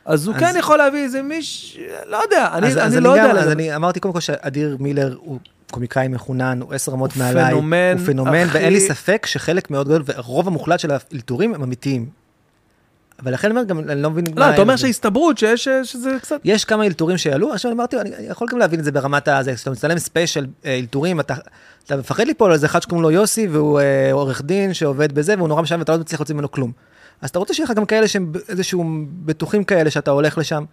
[0.06, 1.78] אז הוא אז- כן יכול להביא איזה מיש...
[2.08, 3.34] לא יודע, אני אז, אני אז לא אני יודע.
[3.34, 5.40] גם, אז אני אמרתי קודם כל שאדיר מילר הוא
[5.72, 9.72] קומיקאי מחונן, הוא עשר רמות הוא מעליי, פנומן, הוא פנומן, הכי- ואין לי ספק שחלק
[9.72, 12.23] מאוד גדול, והרוב המוחלט של האלתורים הם אמיתיים.
[13.20, 14.78] אבל לכן אני אומר, גם אני לא מבין לא, אתה אומר ההבדל.
[14.78, 16.40] שהסתברות, שיש שזה קצת...
[16.44, 19.56] יש כמה אלתורים שיעלו, עכשיו אני אמרתי, אני יכול גם להבין את זה ברמת הזה,
[19.56, 21.36] כשאתה מצלם ספיישל אה, אלתורים, אתה,
[21.86, 25.36] אתה מפחד ליפול על איזה אחד שקוראים לו יוסי, והוא אה, עורך דין שעובד בזה,
[25.38, 26.72] והוא נורא משם ואתה לא מצליח להוציא ממנו כלום.
[27.22, 28.86] אז אתה רוצה שיהיה לך גם כאלה שהם איזשהו
[29.26, 30.64] בטוחים כאלה שאתה הולך לשם.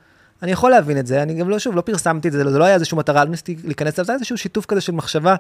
[0.43, 2.65] אני יכול להבין את זה, אני גם לא, שוב, לא פרסמתי את זה, זה לא
[2.65, 5.35] היה איזושהי מטרה, לא ניסיתי להיכנס לזה, זה היה איזשהו שיתוף כזה של מחשבה,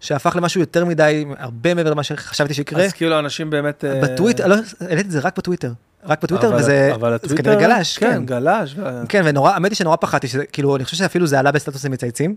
[0.00, 2.84] שהפך למשהו יותר מדי, הרבה מעבר למה שחשבתי שיקרה.
[2.84, 3.84] אז כאילו אנשים באמת...
[3.84, 5.72] אה, בטוויטר, לא, העליתי את זה רק בטוויטר.
[6.04, 7.42] רק בטוויטר, אבל- וזה אבל הטוויטר...
[7.42, 8.12] כנראה גלש, כן.
[8.12, 8.74] כן, גלש.
[8.78, 11.92] ו- כן, ונורא, האמת היא שנורא פחדתי, שזה, כאילו, אני חושב שאפילו זה עלה בסטטוסים
[11.92, 12.36] מצייצים.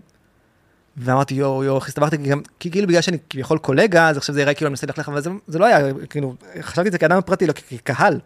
[0.96, 4.40] ואמרתי, יואו, יואו, איך הסתבכתי, גם, כי כאילו בגלל שאני כביכול קולגה, אז עכשיו זה
[4.40, 5.78] יראה כאילו אני מנסה ללכלך, אבל זה, זה לא היה,
[6.10, 8.20] כאילו, חשבתי את זה כאדם פרטי, לא כקהל,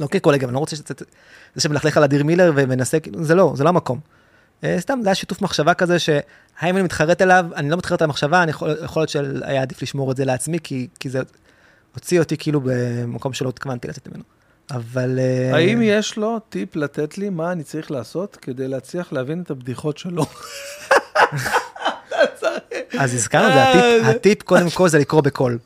[0.00, 0.84] לא כקולגה, אני לא רוצה שזה,
[1.54, 3.98] זה שמלכלך על אדיר מילר ומנסה, כאילו, זה לא, זה לא המקום.
[4.64, 8.04] אה, סתם, זה היה שיתוף מחשבה כזה, שהאם אני מתחרט אליו, אני לא מתחרט על
[8.04, 11.20] המחשבה, אני יכול, יכול להיות שהיה עדיף לשמור את זה לעצמי, כי, כי זה
[11.94, 14.22] הוציא אותי כאילו במקום שלא התכוונתי לצאת ממנו.
[14.70, 15.18] אבל...
[15.18, 19.50] אה, האם יש לו טיפ לתת לי מה אני צריך לעשות כדי להצליח להבין את
[19.50, 20.26] הבדיחות שלו?
[22.98, 25.58] אז הזכרנו את זה, הטיפ, אה, הטיפ קודם כל זה לקרוא בקול.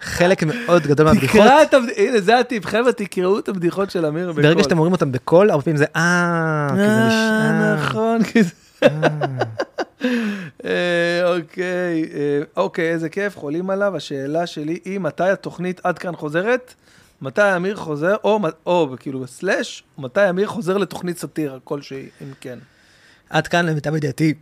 [0.00, 4.06] חלק מאוד גדול מהבדיחות, תקרא את הבדיחות, הנה זה הטיפ, חבר'ה תקראו את הבדיחות של
[4.06, 4.42] אמיר בקול.
[4.42, 7.74] ברגע שאתם אומרים אותם בקול, הרבה פעמים זה אה, כי זה אה, נשמע.
[7.74, 8.50] נכון, כי זה...
[11.24, 12.04] אוקיי,
[12.56, 13.96] אוקיי, איזה כיף, חולים עליו.
[13.96, 16.74] השאלה שלי היא, מתי התוכנית עד כאן חוזרת?
[17.24, 22.58] מתי אמיר חוזר, או, או כאילו סלאש, מתי אמיר חוזר לתוכנית סאטירה כלשהי, אם כן.
[23.30, 24.34] עד כאן למיטב ידיעתי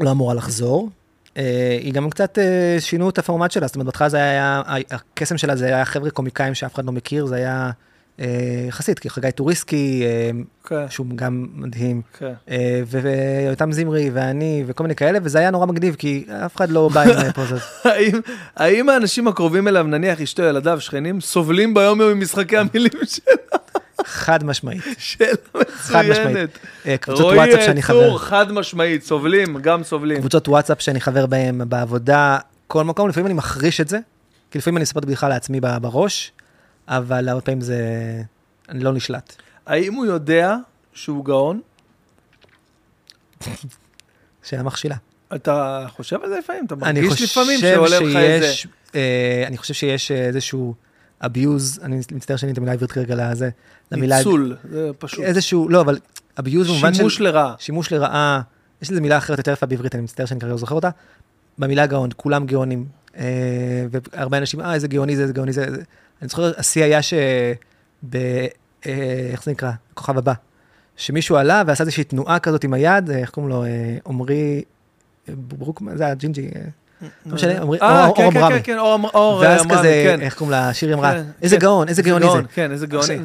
[0.00, 0.90] לא אמורה לחזור.
[1.36, 5.38] אה, היא גם קצת אה, שינו את הפורמט שלה, זאת אומרת, בהתחלה זה היה, הקסם
[5.38, 7.70] שלה זה היה חבר'ה קומיקאים שאף אחד לא מכיר, זה היה
[8.68, 10.30] יחסית, כי חגי טוריסקי, אה,
[10.64, 12.32] כן, שהוא גם מדהים, כן.
[12.50, 16.88] אה, ויותם זמרי ואני וכל מיני כאלה, וזה היה נורא מגניב, כי אף אחד לא
[16.88, 17.62] בא עם אה, פוזות.
[17.84, 18.20] האם,
[18.56, 23.58] האם האנשים הקרובים אליו, נניח אשתו, ילדיו, שכנים, סובלים ביום יום ממשחקי המילים שלו?
[24.04, 24.82] חד משמעית.
[24.98, 25.30] שאלה.
[25.54, 26.58] מצוינת.
[26.86, 28.08] אה, קבוצות וואטסאפ שאני חבר.
[28.08, 30.18] צור, חד משמעית, סובלים, גם סובלים.
[30.18, 33.98] קבוצות וואטסאפ שאני חבר בהן בעבודה, כל מקום, לפעמים אני מחריש את זה,
[34.50, 36.32] כי לפעמים אני אספר את הבדיחה לעצמי בראש,
[36.90, 37.82] אבל הרבה פעמים זה,
[38.68, 39.36] לא נשלט.
[39.66, 40.56] האם הוא יודע
[40.92, 41.60] שהוא גאון?
[44.42, 44.96] שאלה מכשילה.
[45.34, 46.66] אתה חושב על זה לפעמים?
[46.66, 48.52] אתה מרגיש לפעמים שעולה לך איזה...
[48.94, 50.74] אה, אני חושב שיש אה, איזשהו
[51.24, 53.50] abuse, אני מצטער שאני את המילה העברית כרגע לזה,
[53.92, 55.24] למילה, ניצול, זה פשוט.
[55.24, 55.98] איזשהו, לא, אבל
[56.40, 57.54] abuse במובן של, שימוש לרעה.
[57.58, 58.40] שימוש לרעה,
[58.82, 60.90] יש לזה מילה אחרת יותר יפה בעברית, אני מצטער שאני כרגע לא זוכר אותה,
[61.58, 62.86] במילה גאון, כולם גאונים,
[63.16, 65.66] אה, והרבה אנשים, אה, איזה גאוני זה, איזה גאוני זה.
[66.22, 67.14] אני זוכר, השיא היה ש...
[68.10, 68.16] ב...
[68.86, 69.70] אה, איך זה נקרא?
[69.92, 70.32] הכוכב הבא.
[70.96, 73.64] שמישהו עלה ועשה איזושהי תנועה כזאת עם היד, אה, איך קוראים לו?
[73.64, 73.68] אה,
[74.06, 74.62] עמרי...
[75.28, 76.60] ברוק, זה הג'ינג'י, אה,
[77.26, 77.76] לא משנה, אה, אור
[78.16, 78.54] כן, אור כן, אמרמי.
[78.54, 80.20] כן, כן, אור אור ואז אמרמי, כזה, כן.
[80.20, 81.62] איך קוראים לה, שירי אמרה, כן, איזה כן.
[81.62, 82.38] גאון, איזה גאוני זה.
[82.54, 83.18] כן, איזה גאוני.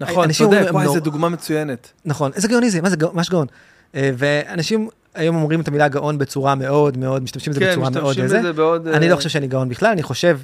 [0.00, 1.92] נכון, צודק, וואי, זו דוגמה מצוינת.
[2.04, 3.46] נכון, איזה גאוני זה, מה זה גאון, ממש גאון.
[3.94, 8.10] אה, ואנשים היום אומרים את המילה גאון בצורה מאוד מאוד, משתמשים בזה כן, בצורה מאוד
[8.10, 8.38] משתמשים זה.
[8.38, 8.88] בזה בעוד...
[8.88, 10.38] אני אה, לא חושב שאני גאון בכלל, אני חושב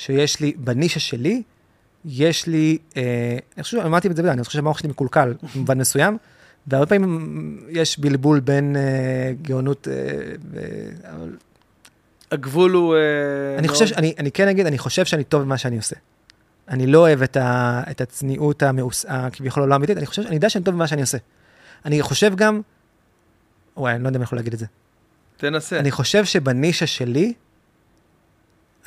[0.00, 1.42] שיש לי, בנישה שלי,
[2.04, 3.02] יש לי, אה,
[3.56, 6.18] אני חושב, אמרתי את זה בזה, אני חושב שהמוח שלי מקולקל במובן מסוים,
[6.66, 8.82] והרבה פעמים יש בלבול בין אה,
[9.42, 9.94] גאונות, אה,
[11.12, 11.36] אבל
[12.30, 12.94] הגבול הוא...
[12.94, 13.00] אה,
[13.58, 15.96] אני מאוד- חושב, אני, אני כן אגיד, אני חושב שאני טוב במה שאני עושה.
[16.68, 20.50] אני לא אוהב את, ה, את הצניעות המאוס- הכביכול לא אמיתית, אני חושב, אני יודע
[20.50, 21.18] שאני טוב במה שאני עושה.
[21.84, 22.60] אני חושב גם,
[23.76, 24.66] וואי, אני לא יודע אם אני יכול להגיד את זה.
[25.36, 25.78] תנסה.
[25.78, 27.32] אני חושב שבנישה שלי,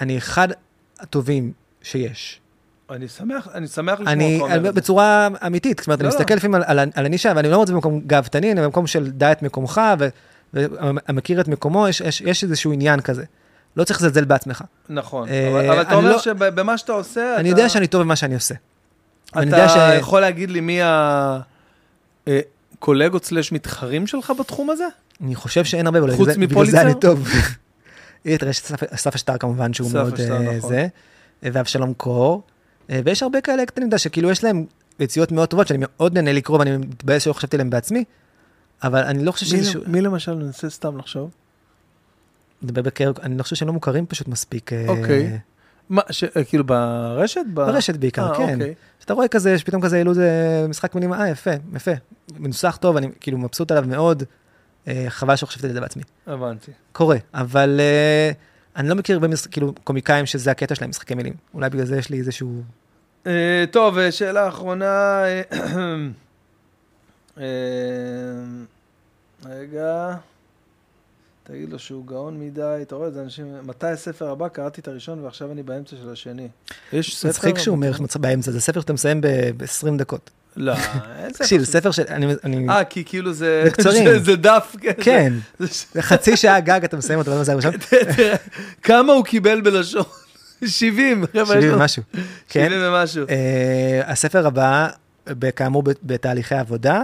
[0.02, 0.48] אני אחד
[1.04, 1.52] הטובים
[1.82, 2.40] שיש.
[2.90, 4.82] אני שמח, אני שמח לשמוע אני, אותך אומר את זה.
[4.82, 6.20] בצורה אמיתית, זאת אומרת, אני לא, לא.
[6.20, 8.88] מסתכל לפעמים על, על, על הנישה, ואני לא אומר את זה במקום גאוותני, אני במקום
[8.88, 10.08] של דע את מקומך, ו-
[10.54, 13.24] ומכיר את מקומו, יש, יש, יש איזשהו עניין כזה.
[13.78, 14.64] לא צריך לזלזל בעצמך.
[14.90, 17.88] נכון, אה, אבל אבל אתה אני אומר לא- שבמה שאתה עושה, אני אתה- יודע שאני
[17.88, 18.56] טוב במה שאני עושה.
[19.36, 20.00] אני אתה יודע ש...
[20.00, 20.80] יכול להגיד לי מי
[22.28, 24.84] הקולגות סלאש מתחרים שלך בתחום הזה?
[25.24, 26.78] אני חושב שאין חוץ זה- בגלל מפוליצר?
[26.78, 27.28] זה אני טוב.
[28.24, 30.70] תראה שאסף אסף אשטר כמובן, שהוא מאוד אה, נכון.
[30.70, 30.88] זה,
[31.44, 32.44] ואבשלום קור,
[32.90, 34.66] אה, ויש הרבה כאלה קטנים, אתה יודע, שכאילו יש להם
[35.00, 38.04] יציאות מאוד טובות, שאני מאוד נהנה לקרוא, ואני מתבאס שלא חשבתי עליהם בעצמי,
[38.84, 39.80] אבל אני לא חושב מי- שזה...
[39.88, 41.30] מי למשל, ננסה סתם לחשוב.
[42.62, 44.74] מדבר בקרב, אני לא חושב שהם לא מוכרים פשוט מספיק.
[44.74, 45.40] אה, אוקיי.
[45.90, 47.42] מה, ש- כאילו ברשת?
[47.54, 48.54] ב- ברשת בעיקר, אה, כן.
[48.54, 48.74] אוקיי.
[49.00, 50.30] שאתה רואה כזה, שפתאום כזה העלו איזה
[50.70, 51.92] משחק מילים, אה, יפה, יפה.
[52.40, 54.24] מנוסח טוב, אני כאילו מבסוט עליו מאוד,
[55.10, 56.04] חבל שלא חשבתי על זה בעצמי.
[56.28, 56.72] הבנתי.
[56.92, 58.36] קורה, אבל uh,
[58.76, 59.28] אני לא מכיר הרבה.
[59.52, 61.34] כאילו קומיקאים שזה הקטע שלהם, משחקי מילים.
[61.54, 62.62] אולי בגלל זה יש לי איזשהו...
[63.28, 65.24] אה, טוב, אה, שאלה אחרונה.
[65.24, 65.42] אה,
[67.38, 67.44] אה,
[69.46, 70.16] רגע.
[71.44, 74.48] תגיד לו שהוא גאון מדי, אתה רואה את זה אנשים, מתי הספר הבא?
[74.48, 76.48] קראתי את הראשון ועכשיו אני באמצע של השני.
[76.94, 77.30] יש ספר?
[77.30, 80.30] מצחיק שהוא אומר באמצע, זה ספר שאתה מסיים ב-20 דקות.
[80.58, 81.30] לא, ספר.
[81.34, 82.04] תקשיב, ספר של...
[82.70, 83.62] אה, כי כאילו זה...
[83.66, 84.20] זה קצרים.
[84.26, 84.92] זה- דף, כן.
[85.02, 87.78] כן, זה- חצי שעה גג, אתה מסיים אותו, זה הראשון.
[87.78, 88.36] תראה,
[88.84, 90.04] כמה הוא קיבל בלשון?
[90.66, 91.26] 70.
[91.32, 92.04] חבר'ה, יש 70 לו- ומשהו.
[92.50, 92.66] כן.
[92.70, 93.26] 70 ומשהו.
[93.30, 94.88] אה, הספר הבא,
[95.56, 97.02] כאמור, בתהליכי עבודה,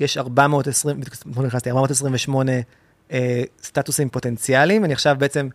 [0.00, 1.00] יש 420,
[1.30, 2.52] אתמול נכנסתי, 428
[3.12, 5.48] אה, סטטוסים פוטנציאליים, אני עכשיו בעצם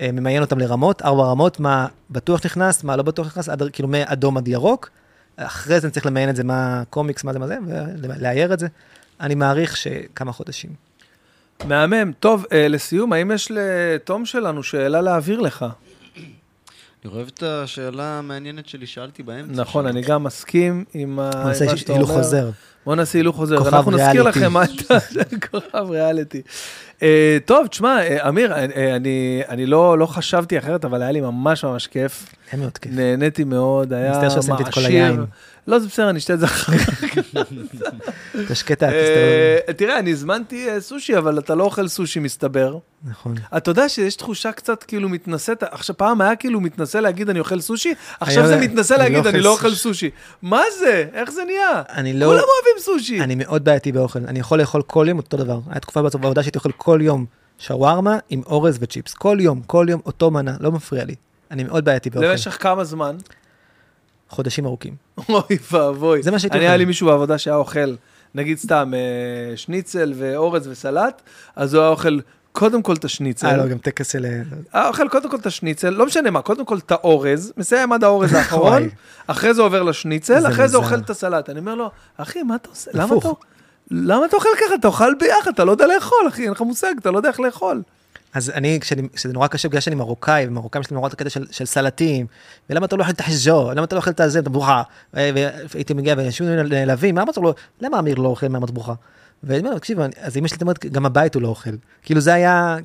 [0.00, 4.36] אה, ממיין אותם לרמות, ארבע רמות, מה בטוח נכנס, מה לא בטוח נכנס, כאילו מאדום
[4.36, 4.90] עד ירוק.
[5.38, 7.56] אחרי זה אני צריך למיין את זה, מה קומיקס, מה זה, מה זה,
[8.02, 8.66] ולאייר את זה.
[9.20, 10.70] אני מעריך שכמה חודשים.
[11.64, 12.12] מהמם.
[12.20, 15.66] טוב, אה, לסיום, האם יש לתום שלנו שאלה להעביר לך?
[17.04, 19.60] אני אוהב את השאלה המעניינת שלי, שאלתי באמצע.
[19.60, 19.86] נכון.
[19.86, 22.22] אני גם מסכים עם ה- בוא עם נעשה מה שאתה הילוך אומר.
[22.22, 22.50] חוזר.
[22.86, 23.58] בוא נעשה הילוך חוזר.
[23.58, 24.22] כוכב אנחנו נזכיר.
[24.22, 24.98] לכם מה אתה...
[25.50, 26.42] כוכב ריאליטי.
[27.02, 31.20] אה, טוב, תשמע, אה, אמיר, אה, אני אני לא לא חשבתי אחרת, אבל היה לי
[31.20, 32.26] ממש ממש כיף.
[32.52, 32.92] היה מאוד כיף.
[32.94, 35.24] נהניתי מאוד, היה מעשיר.
[35.68, 36.98] לא, זה בסדר, אני אשתה את זה אחר כך.
[38.72, 39.28] את האפיסטרול.
[39.68, 42.78] אה, תראה, אני הזמנתי אה, סושי, אבל אתה לא אוכל סושי, מסתבר.
[43.04, 43.34] נכון.
[43.56, 47.60] אתה יודע שיש תחושה קצת כאילו מתנשאת, עכשיו פעם היה כאילו מתנשא להגיד אני אוכל
[47.60, 50.10] סושי, עכשיו זה מתנשא לא להגיד אני לא אוכל סושי.
[50.42, 51.06] מה זה?
[51.12, 51.82] איך זה נהיה?
[51.88, 52.26] אני לא...
[52.26, 53.20] כולם אוהבים סושי.
[53.20, 54.18] אני מאוד בעייתי באוכל.
[54.18, 55.60] אני יכול לאכול כל יום אותו דבר.
[55.66, 57.26] הייתה תקופה בעבודה שהייתי אוכל כל יום
[57.58, 59.14] שווארמה עם אורז וצ'יפס.
[59.14, 61.14] כל יום, כל יום אותו מנה, לא מפריע לי.
[61.50, 62.26] אני מאוד בעייתי באוכל.
[62.26, 63.16] למשך כמה זמן?
[64.28, 64.94] חודשים ארוכים.
[65.28, 66.22] אוי ואבוי.
[66.22, 66.70] זה מה שהייתי אני אוכל.
[66.70, 67.94] היה לי מישהו בעבודה שהיה אוכל,
[68.34, 71.22] נגיד סתם, אה, שניצל ואורז וסלט,
[71.56, 72.18] אז הוא היה אוכל
[72.52, 73.46] קודם כל את השניצל.
[73.46, 74.24] אה, לא, גם טקס של...
[74.72, 78.04] היה אוכל קודם כל את השניצל, לא משנה מה, קודם כל את האורז, מסיים עד
[78.04, 78.88] האורז האחרון.
[79.26, 80.90] אחרי זה עובר לשניצל, זה אחרי זה מוזר.
[80.90, 81.50] אוכל את הסלט.
[81.50, 82.90] אני אומר לו, אחי, מה אתה עושה?
[82.94, 83.16] למה.
[83.18, 83.28] אתה...
[83.90, 84.74] למה אתה אוכל ככה?
[84.74, 87.40] אתה אוכל ביחד, אתה לא יודע לאכול, אחי, אין לך מושג, אתה לא יודע איך
[87.40, 87.82] לאכול.
[88.34, 91.30] אז אני, כשאני- כשזה נורא קשה, בגלל שאני מרוקאי, ומרוקאים יש לי נורא את הקטע
[91.30, 92.26] של, של סלטים,
[92.70, 94.82] ולמה אתה לא אוכל את החז'ו, למה אתה לא אוכל את הזה, את המטבוחה?
[95.14, 95.18] ו-
[95.74, 98.94] והייתי מגיע, ואנשים נעלבים, מה אמרת לו, למה אמיר לא אוכל מהמטבוחה?
[99.42, 101.70] ואני אומר, תקשיב, אז אמא שלי אומרת, גם הבית הוא לא אוכל.
[102.02, 102.76] כאילו זה היה,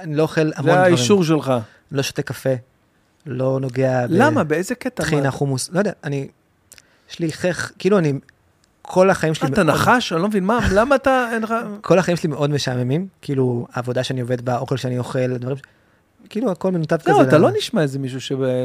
[0.00, 0.78] אני לא אוכל המון זה דברים.
[0.78, 1.52] האישור שלך.
[1.92, 2.50] לא שותה קפה,
[3.26, 4.44] לא נוגע למה?
[4.44, 5.02] באיזה קטע?
[5.02, 5.30] בטחינה, מה?
[5.30, 6.28] חומוס, לא יודע, אני,
[7.10, 8.12] יש לי חך, כאילו אני,
[8.90, 10.12] כל החיים שלי, מה, אתה נחש?
[10.12, 11.28] אני לא מבין, מה, למה אתה.
[11.80, 15.60] כל החיים שלי מאוד משעממים, כאילו העבודה שאני עובד בה, האוכל שאני אוכל, דברים, ש-
[16.28, 17.10] כאילו הכל מנותב כזה.
[17.12, 18.20] לא, אתה לא נשמע איזה מישהו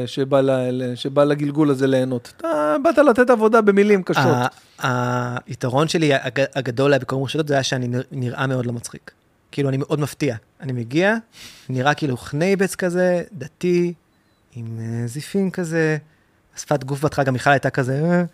[0.06, 2.32] שבא- לגלגול הזה ליהנות.
[2.36, 2.48] אתה
[2.84, 4.36] באת לתת עבודה במילים קשות.
[5.46, 9.10] היתרון שלי הג- הגדול היה בכל רשתות זה היה שאני נר- נראה מאוד לא מצחיק.
[9.52, 10.36] כאילו אני מאוד מפתיע.
[10.60, 11.14] אני מגיע,
[11.68, 13.92] נראה כאילו חנייבץ כזה, דתי,
[14.56, 15.96] עם אה, זיפים כזה,
[16.56, 18.24] שפת גוף בהתחלה גם מיכל הייתה כזה, אה,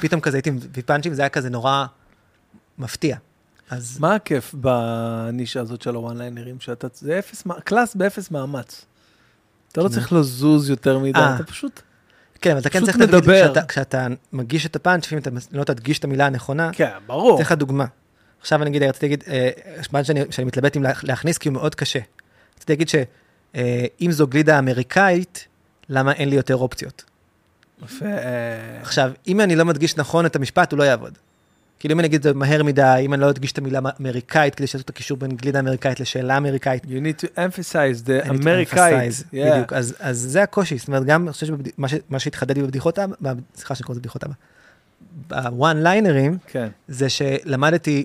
[0.00, 1.84] פתאום כזה הייתי מביא פאנצ'ים, זה היה כזה נורא
[2.78, 3.16] מפתיע.
[3.70, 6.60] אז מה הכיף בנישה הזאת של ה one ליינרים?
[6.60, 8.84] שאתה, זה אפס, קלאס באפס מאמץ.
[9.72, 11.34] אתה לא צריך לזוז יותר מדי, אה.
[11.36, 11.80] אתה פשוט,
[12.40, 13.44] כן, אבל אתה כן צריך מדבר.
[13.44, 17.34] כשאתה- כשאתה מגיש את הפאנץ', לפעמים אתה לא תדגיש את המילה הנכונה, כן, ברור.
[17.34, 17.84] אתן לך דוגמה.
[18.40, 19.50] עכשיו אני אגיד, רציתי להגיד, אה,
[19.90, 21.98] פאנץ' שאני שאני מתלבט אם לה- להכניס כי הוא מאוד קשה.
[22.56, 25.46] רציתי להגיד שאם זו גלידה אמריקאית,
[25.88, 27.04] למה אין לי יותר אופציות?
[27.84, 28.06] יפה.
[28.82, 31.18] עכשיו, אם אני לא מדגיש נכון את המשפט, הוא לא יעבוד.
[31.80, 34.54] כאילו אם אני אגיד את זה מהר מדי, אם אני לא אדגיש את המילה אמריקאית,
[34.54, 36.84] כדי שיעשו את הקישור בין גלידה אמריקאית לשאלה אמריקאית.
[36.84, 39.12] You need to emphasize the אמריקאית.
[39.12, 39.34] Yeah.
[39.52, 43.32] בדיוק, אז, אז זה הקושי, זאת אומרת, גם, אני חושב שמה שהתחדד לי בבדיחות אבא,
[43.56, 44.34] סליחה שאני קורא לזה בדיחות אבא,
[45.28, 46.68] בוואן ליינרים, כן.
[46.88, 48.04] זה שלמדתי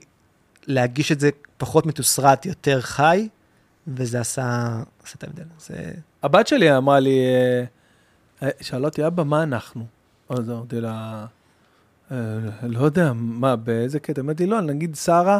[0.67, 3.27] להגיש את זה פחות מתוסרט, יותר חי,
[3.87, 4.67] וזה עשה,
[5.05, 5.43] עשה את ההבדל.
[5.67, 5.75] זה...
[6.23, 7.63] הבת שלי אמרה לי, אה,
[8.61, 9.85] שאלה אותי, אבא, מה אנחנו?
[10.29, 11.25] אז אמרתי לה,
[12.11, 12.17] "אה,
[12.63, 14.21] לא יודע, מה, באיזה קטע?
[14.21, 15.39] אמרתי לא, נגיד שרה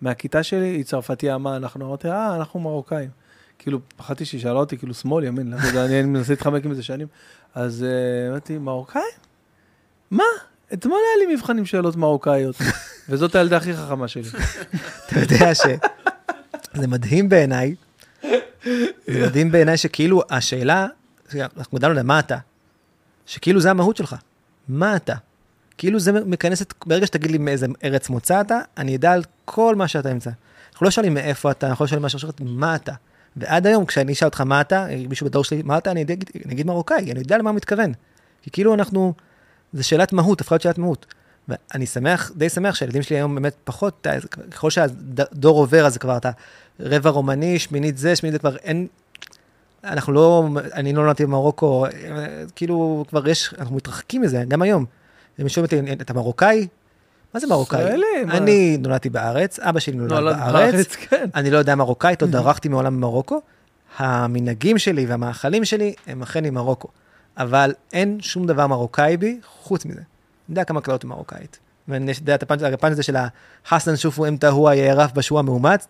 [0.00, 1.86] מהכיתה שלי, היא צרפתייה, מה אנחנו?
[1.86, 3.10] אמרתי, אה, אנחנו מרוקאים.
[3.58, 6.82] כאילו, פחדתי שהיא שאלה אותי, כאילו, שמאל, ימין, לא יודע, אני מנסה להתחמק עם זה
[6.82, 7.06] שנים.
[7.54, 9.04] אז אה, אמרתי, מרוקאים?
[10.10, 10.24] מה?
[10.72, 12.56] אתמול היה לי מבחן עם שאלות מרוקאיות,
[13.08, 14.22] וזאת הילדה הכי חכמה שלי.
[15.06, 17.74] אתה יודע שזה מדהים בעיניי,
[19.06, 20.86] זה מדהים בעיניי שכאילו השאלה,
[21.34, 22.36] אנחנו גדלנו למה אתה,
[23.26, 24.16] שכאילו זה המהות שלך,
[24.68, 25.14] מה אתה?
[25.78, 29.74] כאילו זה מכנס את, ברגע שתגיד לי מאיזה ארץ מוצא אתה, אני אדע על כל
[29.74, 30.30] מה שאתה נמצא.
[30.72, 32.92] אנחנו לא שואלים מאיפה אתה, אנחנו לא שואלים מה שאתה, מה אתה.
[33.36, 36.54] ועד היום, כשאני אשאל אותך מה אתה, מישהו בדור שלי, מה אתה, אני אגיד, אני
[36.54, 37.92] אגיד מרוקאי, אני יודע למה הוא מתכוון.
[38.42, 39.14] כי כאילו אנחנו,
[39.72, 41.06] זה שאלת מהות, הפכה להיות שאלת מהות.
[41.48, 44.06] ואני שמח, די שמח שהילדים שלי היום באמת פחות,
[44.50, 46.30] ככל שהדור עובר, אז כבר אתה
[46.80, 48.86] רבע רומני, שמינית זה, שמינית זה כבר אין,
[49.86, 51.86] אנחנו לא, אני לא נולדתי במרוקו,
[52.56, 54.84] כאילו כבר יש, אנחנו מתרחקים מזה, גם היום.
[55.38, 56.66] הם שואלים אותי, אתה מרוקאי?
[57.34, 57.82] מה זה מרוקאי?
[57.82, 58.36] ישראלי, מה?
[58.36, 61.28] אני נולדתי בארץ, אבא שלי נולד נולד בארץ, בארץ, כן.
[61.34, 63.40] אני לא יודע מרוקאית, לא דרכתי מעולם במרוקו.
[63.98, 66.88] המנהגים שלי והמאכלים שלי הם אכן ממרוקו.
[67.38, 70.00] אבל אין שום דבר מרוקאי בי חוץ מזה.
[70.00, 70.04] אני
[70.48, 71.58] יודע כמה קללות במרוקאית.
[72.20, 73.16] יודע את הפאנץ' הזה של
[73.66, 75.86] החסן שופו אמתא הוא היערף בשוע מאומץ.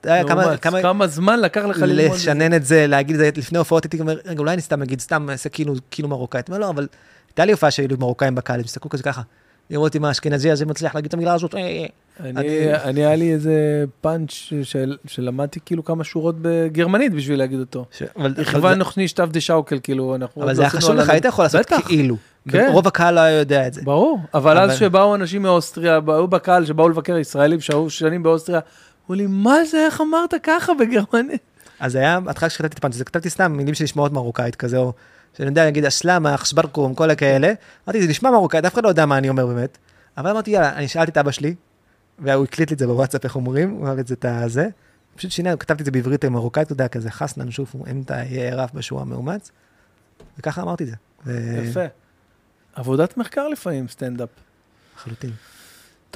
[0.82, 2.16] כמה- זמן לקח לך ללמוד?
[2.16, 5.00] לשנן את זה, להגיד את זה לפני הופעות, הייתי אומר, רגע, אולי אני סתם אגיד,
[5.00, 6.48] סתם אעשה כאילו, כאילו מרוקאית.
[6.50, 6.86] לא, אבל
[7.28, 9.22] הייתה לי הופעה שהיו מרוקאים בקהל, הם הסתכלו כזה ככה.
[9.70, 11.54] לראות אותי מה אשכנזי הזה מצליח להגיד את המילה הזאת.
[11.54, 11.86] אה, אה.
[12.20, 13.54] אני, אני- היה לי איזה
[14.00, 14.30] פאנץ'
[14.62, 17.84] של, שלמדתי כאילו כמה שורות בגרמנית בשביל להגיד אותו.
[18.16, 18.34] אבל-
[18.72, 20.42] זה- נוכני שטב דה שאוקל, כאילו, אנחנו...
[20.42, 22.16] אבל זה לא היה חשוב לך, היית יכול לעשות כאילו.
[22.48, 22.68] כן.
[22.72, 23.80] רוב הקהל לא היה יודע את זה.
[23.84, 28.60] ברור, אבל אז שבאו אנשים מאוסטריה, באו בקהל, שבאו לבקר ישראלים שהיו שנים באוסטריה,
[29.04, 31.40] אמרו לי, מה זה, איך אמרת ככה בגרמנית?
[31.80, 34.92] אז היה, בהתחלה כשכתבתי את הפאנץ', כתבתי סתם מילים שנשמעות מרוקאית כזה, או
[35.36, 37.52] שאני יודע להגיד אסלאמה, חשברקום, כל הכאלה.
[37.88, 39.78] אמרתי, זה נשמע מרוקאית, אף אחד לא יודע מה אני אומר באמת.
[40.16, 41.54] אבל אמרתי, יאללה, אני שאלתי את אבא שלי,
[42.18, 44.68] והוא הקליט לי את זה בוואטסאפ, איך אומרים, הוא אמר את זה, את הזה.
[45.16, 49.04] פשוט שינה, כתבתי את זה בעברית מרוקאית, אתה יודע, כזה חסנן שופו, אמתא יערף בשוע
[49.04, 49.50] מאומץ.
[50.38, 51.32] וככה אמרתי את זה.
[51.62, 51.84] יפה.
[52.74, 54.28] עבודת מחקר לפעמים, סטנדאפ.
[54.96, 55.30] לחלוטין.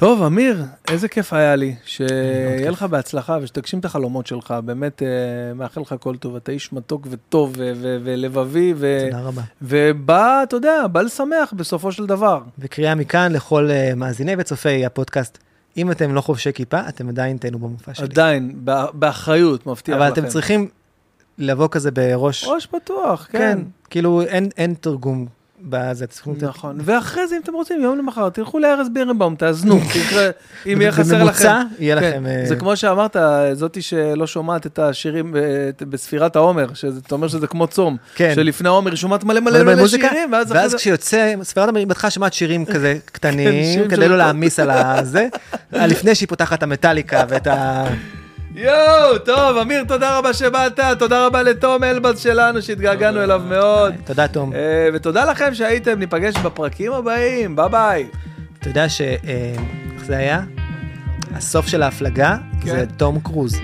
[0.01, 2.71] טוב, אמיר, איזה כיף היה לי, שיהיה.
[2.71, 5.07] לך בהצלחה ושתגשים את החלומות שלך, באמת אה,
[5.53, 7.53] מאחל לך כל טוב, אתה איש מתוק וטוב
[8.03, 8.73] ולבבי,
[9.11, 9.41] תודה רבה.
[9.61, 12.41] ובא, אתה יודע, בא לשמח בסופו של דבר.
[12.59, 15.37] וקריאה מכאן לכל אה, מאזיני וצופי הפודקאסט,
[15.77, 18.05] אם אתם לא חובשי כיפה, אתם עדיין תהנו במופע שלי.
[18.05, 20.13] עדיין, בא- באחריות, מבטיח אבל לכם.
[20.21, 20.67] אתם צריכים
[21.37, 23.37] לבוא כזה בראש, ראש פתוח, כן.
[23.39, 25.25] כן, כאילו אין, אין תרגום
[25.63, 26.33] בזה, צריכים...
[26.41, 29.79] נכון, ואחרי זה אם אתם רוצים, יום למחר, תלכו לארז בירנבאום, תאזנו,
[30.73, 31.19] אם יהיה חסר לכם.
[31.19, 32.25] בממוצע יהיה כן, לכם...
[32.25, 33.15] אה, זה כמו שאמרת,
[33.53, 38.31] זאתי שלא שומעת את השירים ב- בספירת העומר, שאתה אומר שזה כמו צום, כן.
[38.35, 40.75] שלפני העומר היא שומעת מלא מלא מלא שירים, ואז אחרי ואז.
[40.75, 44.17] כשיוצא ספירת המרים, בהתחלה שומעת שירים כזה קטנים, שירים כדי לא.
[44.21, 45.27] להעמיס על הזה,
[45.71, 47.85] לפני שהיא פותחת את המטאליקה ואת ה...
[48.55, 53.93] יואו, טוב, אמיר, תודה רבה שבאת, תודה רבה לתום אלבז שלנו, שהתגעגענו אליו מאוד.
[54.05, 54.53] תודה, תום.
[54.53, 58.07] אה, ותודה לכם שהייתם, ניפגש בפרקים הבאים, ביי ביי.
[58.59, 59.01] אתה יודע ש...
[59.01, 59.15] אה,
[59.95, 60.41] איך זה היה?
[61.35, 62.85] הסוף של ההפלגה זה כן.
[62.97, 63.59] תום קרוז.